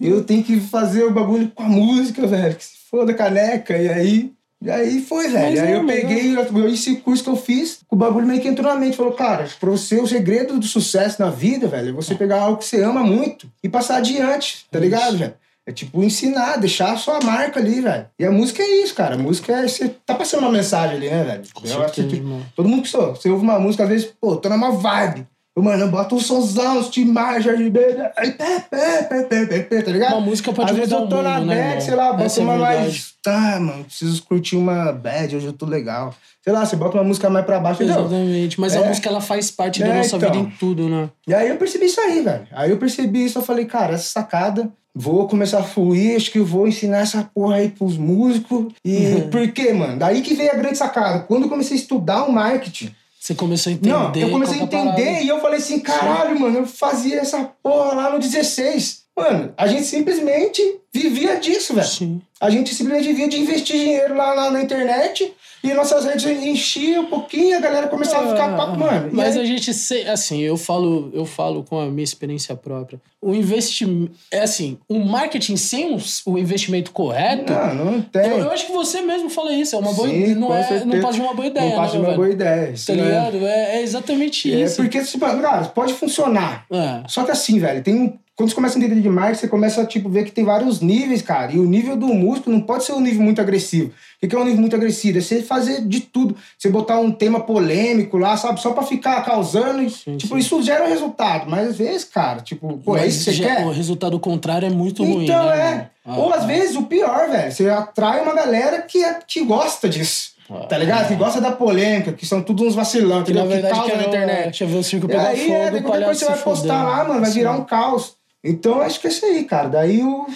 Eu 0.00 0.24
tenho 0.24 0.42
que 0.42 0.58
fazer 0.58 1.04
o 1.04 1.12
bagulho 1.12 1.52
com 1.54 1.62
a 1.62 1.68
música, 1.68 2.26
velho. 2.26 2.56
Que 2.56 2.64
se 2.64 2.78
foda 2.90 3.12
caneca. 3.12 3.76
E 3.76 3.88
aí 3.90 4.32
e 4.60 4.70
aí 4.70 5.00
foi, 5.00 5.28
velho. 5.28 5.50
Mas 5.50 5.60
aí 5.60 5.72
é, 5.72 5.76
eu 5.76 5.86
peguei 5.86 6.36
eu... 6.36 6.68
esse 6.68 6.96
curso 6.96 7.22
que 7.22 7.30
eu 7.30 7.36
fiz, 7.36 7.80
o 7.88 7.94
bagulho 7.94 8.26
meio 8.26 8.40
que 8.40 8.48
entrou 8.48 8.72
na 8.72 8.78
mente. 8.78 8.96
Falou, 8.96 9.12
cara, 9.12 9.48
pra 9.60 9.70
você, 9.70 10.00
o 10.00 10.06
segredo 10.06 10.58
do 10.58 10.66
sucesso 10.66 11.22
na 11.22 11.30
vida, 11.30 11.68
velho, 11.68 11.90
é 11.90 11.92
você 11.92 12.14
pegar 12.14 12.42
algo 12.42 12.58
que 12.58 12.64
você 12.64 12.82
ama 12.82 13.02
muito 13.04 13.50
e 13.62 13.68
passar 13.68 13.98
adiante, 13.98 14.66
tá 14.70 14.80
ligado, 14.80 15.16
velho? 15.16 15.34
É 15.64 15.70
tipo 15.70 16.02
ensinar, 16.02 16.56
deixar 16.56 16.92
a 16.92 16.96
sua 16.96 17.20
marca 17.20 17.60
ali, 17.60 17.82
velho. 17.82 18.06
E 18.18 18.24
a 18.24 18.30
música 18.30 18.62
é 18.62 18.82
isso, 18.82 18.94
cara. 18.94 19.16
A 19.16 19.18
música 19.18 19.52
é. 19.52 19.68
Você 19.68 19.90
tá 20.04 20.14
passando 20.14 20.40
uma 20.40 20.50
mensagem 20.50 20.96
ali, 20.96 21.10
né, 21.10 21.22
velho? 21.22 21.42
Eu 21.62 21.84
acho 21.84 21.92
que 21.92 22.22
todo 22.56 22.68
mundo 22.68 22.82
que 22.82 22.88
sou. 22.88 23.14
Você 23.14 23.28
ouve 23.28 23.44
uma 23.44 23.60
música, 23.60 23.84
às 23.84 23.90
hez, 23.90 24.06
pô, 24.18 24.36
tô 24.36 24.48
numa 24.48 24.72
vibe. 24.72 25.26
Mano, 25.62 25.88
bota 25.88 26.14
um 26.14 26.20
somzão, 26.20 26.78
os 26.78 26.88
pé, 26.88 28.60
pé, 28.70 29.02
pé, 29.02 29.22
pé, 29.22 29.46
pé, 29.46 29.58
pé, 29.60 29.82
tá 29.82 29.90
ligado? 29.90 30.12
Uma 30.12 30.20
música 30.20 30.52
pode 30.52 30.70
Às 30.70 30.76
vezes 30.76 30.92
eu 30.92 31.06
tô 31.06 31.22
na 31.22 31.40
né, 31.40 31.72
bad, 31.72 31.84
sei 31.84 31.94
lá, 31.94 32.12
bota 32.12 32.40
é 32.40 32.42
uma 32.42 32.56
mais. 32.56 33.14
Tá, 33.22 33.58
mano, 33.60 33.84
preciso 33.84 34.22
curtir 34.22 34.56
uma 34.56 34.92
bad, 34.92 35.36
hoje 35.36 35.46
eu 35.46 35.52
tô 35.52 35.66
legal. 35.66 36.14
Sei 36.42 36.52
lá, 36.52 36.64
você 36.64 36.76
bota 36.76 36.96
uma 36.96 37.04
música 37.04 37.28
mais 37.28 37.44
pra 37.44 37.58
baixo, 37.60 37.82
entendeu? 37.82 38.00
Exatamente, 38.00 38.60
mas 38.60 38.74
é. 38.74 38.78
a 38.78 38.88
música 38.88 39.08
ela 39.08 39.20
faz 39.20 39.50
parte 39.50 39.80
da 39.80 39.88
é, 39.88 39.98
nossa 39.98 40.16
então. 40.16 40.32
vida 40.32 40.44
em 40.44 40.50
tudo, 40.58 40.88
né? 40.88 41.10
E 41.26 41.34
aí 41.34 41.48
eu 41.48 41.56
percebi 41.56 41.86
isso 41.86 42.00
aí, 42.00 42.22
velho. 42.22 42.46
Aí 42.52 42.70
eu 42.70 42.78
percebi 42.78 43.24
isso, 43.24 43.38
eu 43.38 43.42
falei, 43.42 43.66
cara, 43.66 43.94
essa 43.94 44.08
sacada 44.08 44.70
vou 44.94 45.28
começar 45.28 45.60
a 45.60 45.62
fluir, 45.62 46.16
acho 46.16 46.30
que 46.32 46.38
eu 46.38 46.44
vou 46.44 46.66
ensinar 46.66 46.98
essa 46.98 47.22
porra 47.32 47.56
aí 47.56 47.68
pros 47.68 47.96
músicos. 47.96 48.72
E 48.84 48.96
uhum. 48.96 49.30
por 49.30 49.48
quê, 49.52 49.72
mano? 49.72 49.96
Daí 49.96 50.22
que 50.22 50.34
veio 50.34 50.50
a 50.50 50.56
grande 50.56 50.76
sacada. 50.76 51.20
Quando 51.20 51.44
eu 51.44 51.48
comecei 51.48 51.76
a 51.76 51.80
estudar 51.80 52.24
o 52.24 52.32
marketing, 52.32 52.94
você 53.28 53.34
começou 53.34 53.70
a 53.70 53.74
entender. 53.74 53.90
Não, 53.90 54.14
eu 54.14 54.30
comecei 54.30 54.58
a 54.58 54.62
entender 54.62 55.22
e 55.22 55.28
eu 55.28 55.40
falei 55.40 55.58
assim: 55.58 55.80
caralho, 55.80 56.40
mano, 56.40 56.60
eu 56.60 56.66
fazia 56.66 57.20
essa 57.20 57.44
porra 57.62 57.94
lá 57.94 58.10
no 58.10 58.18
16. 58.18 59.02
Mano, 59.14 59.52
a 59.56 59.66
gente 59.66 59.84
simplesmente 59.84 60.62
vivia 60.94 61.36
disso, 61.38 61.74
velho. 61.74 61.86
Sim. 61.86 62.22
A 62.40 62.48
gente 62.48 62.74
simplesmente 62.74 63.08
vivia 63.08 63.28
de 63.28 63.38
investir 63.38 63.76
dinheiro 63.76 64.16
lá, 64.16 64.32
lá 64.32 64.50
na 64.50 64.62
internet 64.62 65.34
e 65.62 65.74
nossas 65.74 66.04
redes 66.04 66.24
enchiam 66.24 67.02
um 67.02 67.06
pouquinho, 67.06 67.56
a 67.56 67.60
galera 67.60 67.88
começava 67.88 68.26
a 68.26 68.30
ficar 68.32 68.56
papo, 68.56 68.72
ah, 68.74 68.76
mano. 68.76 69.10
Mas 69.12 69.36
aí... 69.36 69.42
a 69.42 69.44
gente, 69.44 69.70
assim, 70.08 70.40
eu 70.40 70.56
falo, 70.56 71.10
eu 71.12 71.24
falo 71.24 71.64
com 71.64 71.78
a 71.78 71.86
minha 71.86 72.04
experiência 72.04 72.54
própria. 72.54 73.00
O 73.20 73.34
investimento, 73.34 74.12
é 74.30 74.40
assim, 74.40 74.78
o 74.88 75.00
marketing 75.00 75.56
sem 75.56 75.98
o 76.26 76.38
investimento 76.38 76.92
correto... 76.92 77.52
Não, 77.52 77.74
não 77.74 78.00
tem. 78.00 78.30
Eu, 78.30 78.38
eu, 78.38 78.50
acho 78.52 78.66
que 78.66 78.72
você 78.72 79.00
mesmo 79.00 79.28
fala 79.28 79.52
isso, 79.52 79.74
é 79.74 79.78
uma 79.78 79.92
boa 79.92 80.08
Sim, 80.08 80.34
não, 80.36 80.54
é, 80.54 80.84
não 80.84 81.00
passa 81.00 81.14
de 81.14 81.20
uma 81.20 81.34
boa 81.34 81.46
ideia, 81.46 81.70
Não 81.70 81.76
passa 81.76 81.92
de 81.92 81.98
uma 81.98 82.14
boa 82.14 82.30
ideia, 82.30 82.74
Tá 82.86 82.92
ligado? 82.92 83.46
É, 83.46 83.76
é 83.76 83.82
exatamente 83.82 84.52
é, 84.52 84.64
isso. 84.64 84.80
É 84.80 84.84
porque, 84.84 85.02
tipo, 85.02 85.26
cara, 85.26 85.64
pode 85.66 85.94
funcionar. 85.94 86.64
É. 86.70 87.02
Só 87.08 87.24
que 87.24 87.32
assim, 87.32 87.58
velho, 87.58 87.82
tem 87.82 88.18
quando 88.38 88.50
você 88.50 88.54
começa 88.54 88.78
a 88.78 88.80
entender 88.80 89.00
de 89.00 89.08
marketing, 89.08 89.40
você 89.40 89.48
começa 89.48 89.82
a 89.82 89.84
tipo, 89.84 90.08
ver 90.08 90.24
que 90.24 90.30
tem 90.30 90.44
vários 90.44 90.80
níveis, 90.80 91.20
cara. 91.20 91.50
E 91.50 91.58
o 91.58 91.64
nível 91.64 91.96
do 91.96 92.06
músico 92.06 92.48
não 92.48 92.60
pode 92.60 92.84
ser 92.84 92.92
um 92.92 93.00
nível 93.00 93.20
muito 93.20 93.40
agressivo. 93.40 93.90
O 94.22 94.28
que 94.28 94.32
é 94.32 94.38
um 94.38 94.44
nível 94.44 94.60
muito 94.60 94.76
agressivo? 94.76 95.18
É 95.18 95.20
você 95.20 95.42
fazer 95.42 95.84
de 95.84 95.98
tudo. 95.98 96.36
Você 96.56 96.68
botar 96.68 97.00
um 97.00 97.10
tema 97.10 97.40
polêmico 97.40 98.16
lá, 98.16 98.36
sabe? 98.36 98.60
Só 98.60 98.70
pra 98.70 98.84
ficar 98.84 99.24
causando. 99.24 99.82
E, 99.82 99.90
sim, 99.90 100.16
tipo, 100.16 100.34
sim. 100.34 100.38
isso 100.38 100.62
gera 100.62 100.84
um 100.84 100.88
resultado. 100.88 101.50
Mas 101.50 101.70
às 101.70 101.78
vezes, 101.78 102.04
cara, 102.04 102.40
tipo, 102.40 102.78
pô, 102.78 102.96
é 102.96 103.08
isso 103.08 103.24
que 103.24 103.36
você 103.36 103.42
quer? 103.42 103.66
O 103.66 103.72
resultado 103.72 104.20
contrário 104.20 104.66
é 104.66 104.70
muito 104.70 105.02
então, 105.02 105.14
ruim. 105.14 105.24
Então, 105.24 105.46
né, 105.46 105.90
é. 106.06 106.08
Ah, 106.08 106.16
Ou 106.18 106.32
às 106.32 106.44
ah. 106.44 106.46
vezes 106.46 106.76
o 106.76 106.84
pior, 106.84 107.28
velho. 107.28 107.50
Você 107.50 107.68
atrai 107.68 108.22
uma 108.22 108.34
galera 108.34 108.82
que, 108.82 109.02
é, 109.02 109.18
que 109.26 109.44
gosta 109.44 109.88
disso. 109.88 110.38
Ah, 110.48 110.64
tá 110.66 110.78
ligado? 110.78 111.08
Que 111.08 111.16
gosta 111.16 111.40
da 111.40 111.50
polêmica, 111.50 112.12
que 112.12 112.24
são 112.24 112.40
todos 112.40 112.68
uns 112.68 112.74
vacilão, 112.76 113.24
que, 113.24 113.32
na 113.32 113.44
verdade, 113.44 113.74
que 113.74 113.80
causa 113.80 113.96
na 113.96 114.04
internet. 114.04 114.44
Deixa 114.44 114.62
eu 114.62 114.68
ver 114.68 114.76
o 114.76 114.84
circo 114.84 115.08
pegar 115.08 115.26
aí, 115.26 115.48
fogo, 115.48 115.76
é, 115.76 115.82
coisa 115.82 116.14
você 116.14 116.24
vai 116.24 116.38
postar 116.38 116.84
lá, 116.84 117.04
mano, 117.04 117.20
vai 117.20 117.30
virar 117.32 117.52
um 117.52 117.64
caos. 117.64 118.16
Então, 118.42 118.80
acho 118.80 119.00
que 119.00 119.06
é 119.06 119.10
isso 119.10 119.24
aí, 119.24 119.44
cara. 119.44 119.68
Daí 119.68 120.02
o. 120.02 120.26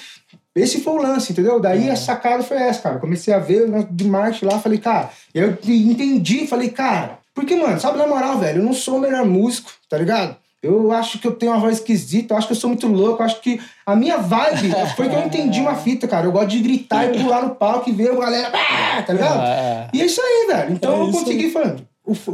Esse 0.54 0.80
foi 0.80 0.92
o 0.92 1.02
lance, 1.02 1.32
entendeu? 1.32 1.58
Daí 1.58 1.88
a 1.88 1.96
sacada 1.96 2.42
foi 2.42 2.58
essa, 2.58 2.82
cara. 2.82 2.98
Comecei 2.98 3.32
a 3.32 3.38
ver 3.38 3.66
de 3.90 4.04
marketing 4.04 4.44
lá, 4.44 4.58
falei, 4.58 4.78
cara, 4.78 5.08
eu 5.34 5.56
entendi, 5.66 6.46
falei, 6.46 6.68
cara, 6.68 7.20
porque, 7.34 7.56
mano, 7.56 7.80
sabe, 7.80 7.96
na 7.96 8.06
moral, 8.06 8.38
velho, 8.38 8.58
eu 8.58 8.64
não 8.64 8.74
sou 8.74 8.96
o 8.96 9.00
melhor 9.00 9.24
músico, 9.24 9.70
tá 9.88 9.96
ligado? 9.96 10.36
Eu 10.62 10.92
acho 10.92 11.18
que 11.18 11.26
eu 11.26 11.32
tenho 11.32 11.52
uma 11.52 11.60
voz 11.60 11.78
esquisita, 11.78 12.34
eu 12.34 12.38
acho 12.38 12.46
que 12.46 12.52
eu 12.52 12.56
sou 12.56 12.68
muito 12.68 12.86
louco, 12.86 13.20
eu 13.20 13.26
acho 13.26 13.40
que 13.40 13.60
a 13.84 13.96
minha 13.96 14.18
vibe 14.18 14.70
foi 14.94 15.08
que 15.08 15.14
eu 15.16 15.24
entendi 15.24 15.60
uma 15.60 15.74
fita, 15.74 16.06
cara. 16.06 16.26
Eu 16.26 16.32
gosto 16.32 16.48
de 16.48 16.60
gritar 16.60 17.06
e 17.06 17.18
pular 17.18 17.42
no 17.42 17.54
palco 17.54 17.88
e 17.88 17.92
ver 17.92 18.12
a 18.12 18.14
galera, 18.14 18.52
ah", 18.54 19.02
tá 19.02 19.12
ligado? 19.12 19.40
É. 19.40 19.88
E 19.92 20.02
é 20.02 20.06
isso 20.06 20.20
aí, 20.20 20.46
velho. 20.48 20.72
Então 20.72 20.94
é 20.94 21.00
eu 21.00 21.10
consegui, 21.10 21.50
falando. 21.50 21.84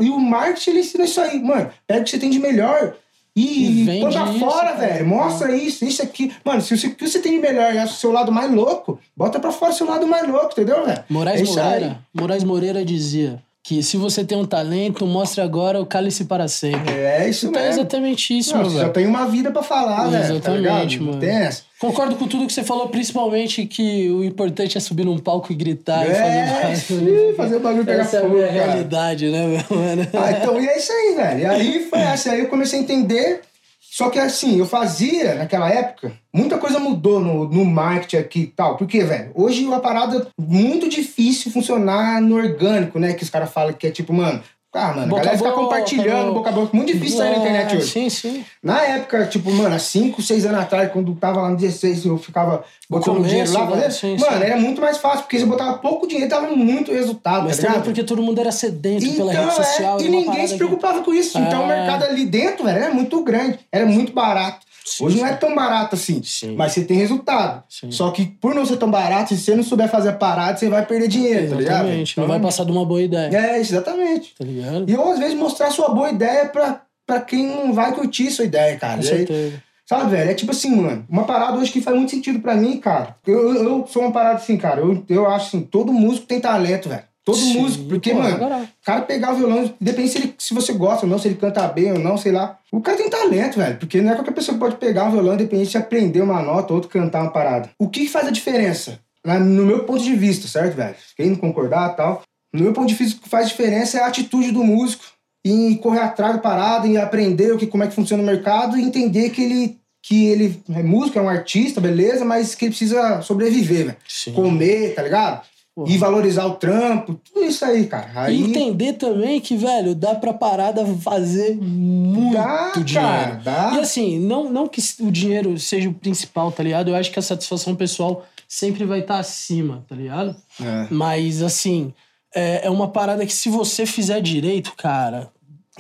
E 0.01 0.11
o 0.11 0.19
marketing, 0.19 0.71
ele 0.71 0.81
ensina 0.81 1.05
isso 1.05 1.21
aí, 1.21 1.43
mano. 1.43 1.71
Pega 1.87 2.01
o 2.01 2.05
que 2.05 2.11
você 2.11 2.19
tem 2.19 2.29
de 2.29 2.39
melhor, 2.39 2.95
e, 3.39 3.83
e 3.83 4.01
põe 4.01 4.13
pra 4.13 4.27
fora, 4.35 4.71
isso, 4.71 4.81
velho. 4.81 5.07
Mostra 5.07 5.57
isso, 5.57 5.85
isso 5.85 6.03
aqui. 6.03 6.33
Mano, 6.45 6.61
se, 6.61 6.75
o 6.75 6.95
que 6.95 7.09
você 7.09 7.19
tem 7.21 7.33
de 7.33 7.39
melhor 7.39 7.75
é 7.75 7.85
o 7.85 7.89
seu 7.89 8.11
lado 8.11 8.33
mais 8.33 8.53
louco, 8.53 8.99
bota 9.17 9.39
pra 9.39 9.53
fora 9.53 9.73
o 9.73 9.75
seu 9.75 9.87
lado 9.87 10.07
mais 10.07 10.29
louco, 10.29 10.53
entendeu, 10.53 10.85
velho? 10.85 11.05
Moraes 11.09 11.41
é 11.41 11.45
Moreira, 11.45 11.99
Moraes 12.15 12.45
Moreira 12.45 12.85
dizia 12.85 13.43
que 13.69 13.83
se 13.83 13.99
você 13.99 14.25
tem 14.25 14.39
um 14.39 14.47
talento, 14.47 15.07
mostre 15.07 15.43
agora 15.43 15.79
o 15.79 15.85
cálice 15.85 16.25
para 16.25 16.49
sempre. 16.49 16.91
É 16.91 17.29
isso 17.29 17.49
então, 17.49 17.61
mesmo. 17.61 17.79
É 17.79 17.83
exatamente 17.83 18.39
isso, 18.39 18.55
Não, 18.55 18.63
meu 18.63 18.71
Você 18.71 18.79
já 18.79 18.89
tem 18.89 19.07
uma 19.07 19.27
vida 19.27 19.51
para 19.51 19.63
falar, 19.63 20.09
velho. 20.09 20.41
Tá 20.41 20.53
exatamente, 20.53 20.99
tá 20.99 21.05
mano. 21.05 21.21
Tem 21.21 21.37
essa. 21.37 21.65
Concordo 21.79 22.17
com 22.17 22.27
tudo 22.27 22.47
que 22.47 22.53
você 22.55 22.65
falou, 22.65 22.89
principalmente 22.89 23.67
que 23.67 24.11
o 24.11 24.25
importante 24.25 24.79
é 24.79 24.81
subir 24.81 25.05
num 25.05 25.19
palco 25.19 25.53
e 25.53 25.55
gritar 25.55 26.03
é, 26.07 26.09
e 26.09 26.15
fazer 26.15 26.95
o 26.95 26.97
bagulho. 26.97 27.37
fazer 27.37 27.57
o 27.57 27.61
bagulho 27.61 27.85
pegar 27.85 28.03
essa 28.05 28.21
fogo, 28.23 28.39
é 28.39 28.49
a 28.49 28.53
minha 28.53 28.65
realidade, 28.65 29.31
né, 29.31 29.47
meu 29.47 29.79
mano? 29.79 30.09
Ah, 30.15 30.33
então, 30.33 30.59
e 30.59 30.67
é 30.67 30.79
isso 30.79 30.91
aí, 30.91 31.15
velho. 31.15 31.41
E 31.41 31.45
aí 31.45 31.87
foi 31.91 31.99
essa. 31.99 32.33
Aí 32.33 32.41
eu 32.41 32.49
comecei 32.49 32.79
a 32.79 32.83
entender 32.83 33.43
só 33.91 34.11
que 34.11 34.19
assim, 34.19 34.59
eu 34.59 34.67
fazia 34.67 35.35
naquela 35.35 35.69
época, 35.71 36.13
muita 36.33 36.59
coisa 36.59 36.79
mudou 36.79 37.19
no, 37.19 37.49
no 37.49 37.65
marketing 37.65 38.17
aqui 38.19 38.41
e 38.41 38.47
tal. 38.47 38.77
Porque, 38.77 39.03
velho, 39.03 39.33
hoje 39.35 39.65
é 39.65 39.67
uma 39.67 39.81
parada 39.81 40.29
muito 40.39 40.89
difícil 40.89 41.51
funcionar 41.51 42.21
no 42.21 42.37
orgânico, 42.37 42.99
né? 42.99 43.15
Que 43.15 43.25
os 43.25 43.31
caras 43.31 43.51
falam 43.51 43.73
que 43.73 43.87
é 43.87 43.91
tipo, 43.91 44.13
mano, 44.13 44.43
ah, 44.75 44.93
mano, 44.93 45.09
boca 45.09 45.23
a 45.23 45.25
galera 45.25 45.39
fica 45.39 45.53
compartilhando, 45.53 46.35
boca 46.35 46.51
a 46.51 46.53
boca. 46.53 46.77
Muito 46.77 46.93
difícil 46.93 47.19
sair 47.19 47.31
na 47.31 47.39
internet 47.39 47.77
hoje. 47.77 47.87
Sim, 47.87 48.11
sim. 48.11 48.45
Na 48.63 48.83
época, 48.83 49.25
tipo, 49.25 49.51
mano, 49.51 49.75
há 49.75 49.79
5, 49.79 50.21
6 50.21 50.45
anos 50.45 50.61
atrás, 50.61 50.93
quando 50.93 51.15
tava 51.15 51.41
lá 51.41 51.49
no 51.49 51.57
16, 51.57 52.05
eu 52.05 52.19
ficava 52.19 52.63
botando 52.89 53.17
começo, 53.17 53.31
dinheiro 53.31 53.53
lá, 53.53 53.91
sim, 53.91 54.19
mano, 54.19 54.37
sim. 54.37 54.45
era 54.45 54.57
muito 54.59 54.79
mais 54.81 54.99
fácil, 54.99 55.21
porque 55.21 55.39
você 55.39 55.47
botava 55.47 55.79
pouco 55.79 56.07
dinheiro, 56.07 56.29
dava 56.29 56.49
muito 56.55 56.93
resultado. 56.93 57.45
Mas 57.45 57.57
tá 57.57 57.69
também 57.69 57.83
porque 57.83 58.05
todo 58.05 58.23
mundo 58.23 58.39
era 58.41 58.53
sedento 58.53 59.07
então, 59.07 59.27
pela 59.29 59.33
rede 59.33 59.55
social. 59.55 59.99
É, 60.01 60.03
e 60.03 60.09
ninguém 60.11 60.47
se 60.47 60.57
preocupava 60.57 61.03
com 61.03 61.15
isso. 61.15 61.39
Então 61.39 61.67
o 61.67 61.73
é. 61.73 61.77
mercado 61.79 62.05
ali 62.05 62.27
dentro, 62.27 62.65
velho, 62.65 62.79
era 62.79 62.93
muito 62.93 63.25
grande, 63.25 63.59
era 63.73 63.87
muito 63.87 64.13
barato. 64.13 64.68
Sim, 64.89 65.05
Hoje 65.05 65.17
sim. 65.17 65.23
não 65.23 65.29
é 65.29 65.35
tão 65.35 65.55
barato 65.55 65.95
assim, 65.95 66.23
sim. 66.23 66.55
mas 66.57 66.73
você 66.73 66.85
tem 66.85 66.97
resultado. 66.97 67.63
Só 67.91 68.11
que 68.11 68.25
por 68.27 68.55
não 68.55 68.65
ser 68.65 68.77
tão 68.77 68.91
barato, 68.91 69.35
se 69.35 69.41
você 69.41 69.55
não 69.55 69.63
souber 69.63 69.89
fazer 69.89 70.13
parada, 70.15 70.57
você 70.59 70.69
vai 70.69 70.85
perder 70.87 71.09
dinheiro, 71.09 71.45
exatamente. 71.45 71.55
tá 71.55 71.61
ligado? 71.73 71.85
Exatamente, 71.85 72.19
não 72.19 72.27
vai 72.27 72.37
então, 72.39 72.49
passar 72.49 72.65
de 72.65 72.73
uma 72.73 72.85
boa 72.85 73.03
ideia. 73.03 73.37
É, 73.37 73.59
exatamente. 73.59 74.35
Tá 74.37 74.45
ligado? 74.45 74.89
E 74.89 74.93
eu, 74.93 75.13
às 75.13 75.19
vezes, 75.19 75.35
mostrar 75.35 75.71
sua 75.71 75.91
boa 75.91 76.11
ideia 76.11 76.47
pra, 76.47 76.83
pra 77.07 77.21
quem 77.21 77.47
não 77.47 77.73
vai 77.73 77.93
curtir 77.95 78.31
sua 78.31 78.45
ideia, 78.45 78.77
cara. 78.79 78.97
Com 78.97 79.03
certeza. 79.03 79.63
Sabe, 79.87 80.11
velho? 80.11 80.31
É 80.31 80.35
tipo 80.35 80.53
assim, 80.53 80.77
mano, 80.77 81.07
uma 81.09 81.25
parada 81.25 81.57
hoje 81.57 81.73
que 81.73 81.81
faz 81.81 81.97
muito 81.97 82.11
sentido 82.11 82.41
pra 82.41 82.55
mim, 82.55 82.79
cara. 82.79 83.17
Eu, 83.27 83.55
eu, 83.55 83.65
eu 83.65 83.87
sou 83.87 84.03
uma 84.03 84.13
parada 84.13 84.37
assim, 84.37 84.59
cara. 84.59 84.81
Eu, 84.83 85.03
eu 85.09 85.27
acho 85.27 85.47
assim, 85.47 85.63
todo 85.63 85.93
músico 85.93 86.27
tem 86.27 86.41
talento, 86.41 86.91
velho. 86.91 87.05
Todo 87.29 87.37
Sim, 87.37 87.61
músico, 87.61 87.85
porque, 87.85 88.11
pô, 88.11 88.23
mano, 88.23 88.63
o 88.65 88.69
cara 88.83 89.03
pegar 89.03 89.35
o 89.35 89.37
violão, 89.37 89.71
depende 89.79 90.09
se, 90.09 90.17
ele, 90.17 90.35
se 90.39 90.55
você 90.55 90.73
gosta 90.73 91.05
ou 91.05 91.11
não, 91.13 91.19
se 91.19 91.29
ele 91.29 91.35
canta 91.35 91.69
bem 91.69 91.93
ou 91.93 91.99
não, 91.99 92.17
sei 92.17 92.33
lá. 92.33 92.59
O 92.73 92.81
cara 92.81 92.97
tem 92.97 93.11
talento, 93.11 93.59
velho, 93.59 93.77
porque 93.77 94.01
não 94.01 94.13
é 94.13 94.15
qualquer 94.15 94.33
pessoa 94.33 94.55
que 94.55 94.61
pode 94.61 94.77
pegar 94.77 95.05
um 95.05 95.11
violão, 95.11 95.35
independente 95.35 95.73
de 95.73 95.77
aprender 95.77 96.23
uma 96.23 96.41
nota 96.41 96.73
ou 96.73 96.77
outro 96.77 96.89
cantar 96.89 97.21
uma 97.21 97.31
parada. 97.31 97.69
O 97.79 97.87
que 97.87 98.09
faz 98.09 98.27
a 98.27 98.31
diferença? 98.31 98.99
No 99.23 99.67
meu 99.67 99.85
ponto 99.85 100.03
de 100.03 100.15
vista, 100.15 100.49
certo, 100.49 100.75
velho? 100.75 100.95
Quem 101.15 101.29
não 101.29 101.37
concordar 101.37 101.95
tal. 101.97 102.23
No 102.51 102.63
meu 102.63 102.73
ponto 102.73 102.89
de 102.89 102.95
vista, 102.95 103.19
o 103.19 103.23
que 103.23 103.29
faz 103.29 103.47
diferença 103.51 103.99
é 103.99 104.01
a 104.01 104.07
atitude 104.07 104.51
do 104.51 104.65
músico 104.65 105.05
em 105.45 105.75
correr 105.75 106.01
atrás 106.01 106.37
da 106.37 106.41
parada, 106.41 106.87
em 106.87 106.97
aprender 106.97 107.53
o 107.53 107.59
que, 107.59 107.67
como 107.67 107.85
é 107.85 107.89
que 107.89 107.95
funciona 107.95 108.23
o 108.23 108.27
mercado 108.27 108.79
e 108.79 108.83
entender 108.83 109.29
que 109.29 109.43
ele 109.43 109.79
que 110.03 110.29
ele 110.29 110.63
é 110.71 110.83
músico, 110.83 111.19
é 111.19 111.23
um 111.23 111.29
artista, 111.29 111.83
beleza, 111.83 112.25
mas 112.25 112.55
que 112.55 112.65
ele 112.65 112.71
precisa 112.71 113.21
sobreviver, 113.21 113.85
velho. 113.85 113.97
Comer, 114.35 114.95
tá 114.95 115.03
ligado? 115.03 115.43
E 115.87 115.99
valorizar 115.99 116.47
o 116.47 116.55
trampo, 116.55 117.15
tudo 117.15 117.45
isso 117.45 117.65
aí, 117.65 117.87
cara. 117.87 118.11
Aí... 118.15 118.41
E 118.41 118.45
entender 118.45 118.95
também 118.95 119.41
que, 119.41 119.57
velho, 119.57 119.95
dá 119.95 120.15
pra 120.15 120.33
parada 120.33 120.85
fazer 120.87 121.57
muito 121.57 122.33
Dá, 122.33 122.73
dinheiro. 122.77 122.93
cara, 122.95 123.41
dá. 123.45 123.73
E 123.77 123.81
assim, 123.81 124.19
não, 124.19 124.51
não 124.51 124.67
que 124.67 124.81
o 125.01 125.11
dinheiro 125.11 125.59
seja 125.59 125.89
o 125.89 125.95
principal, 125.95 126.51
tá 126.51 126.63
ligado? 126.63 126.89
Eu 126.89 126.97
acho 126.97 127.11
que 127.11 127.19
a 127.19 127.23
satisfação 127.23 127.75
pessoal 127.75 128.25
sempre 128.49 128.85
vai 128.85 129.01
estar 129.01 129.19
acima, 129.19 129.85
tá 129.89 129.95
ligado? 129.95 130.35
É. 130.61 130.87
Mas, 130.91 131.43
assim, 131.43 131.93
é, 132.35 132.67
é 132.67 132.71
uma 132.71 132.89
parada 132.89 133.25
que 133.27 133.33
se 133.33 133.49
você 133.49 133.85
fizer 133.87 134.21
direito, 134.21 134.73
cara. 134.77 135.31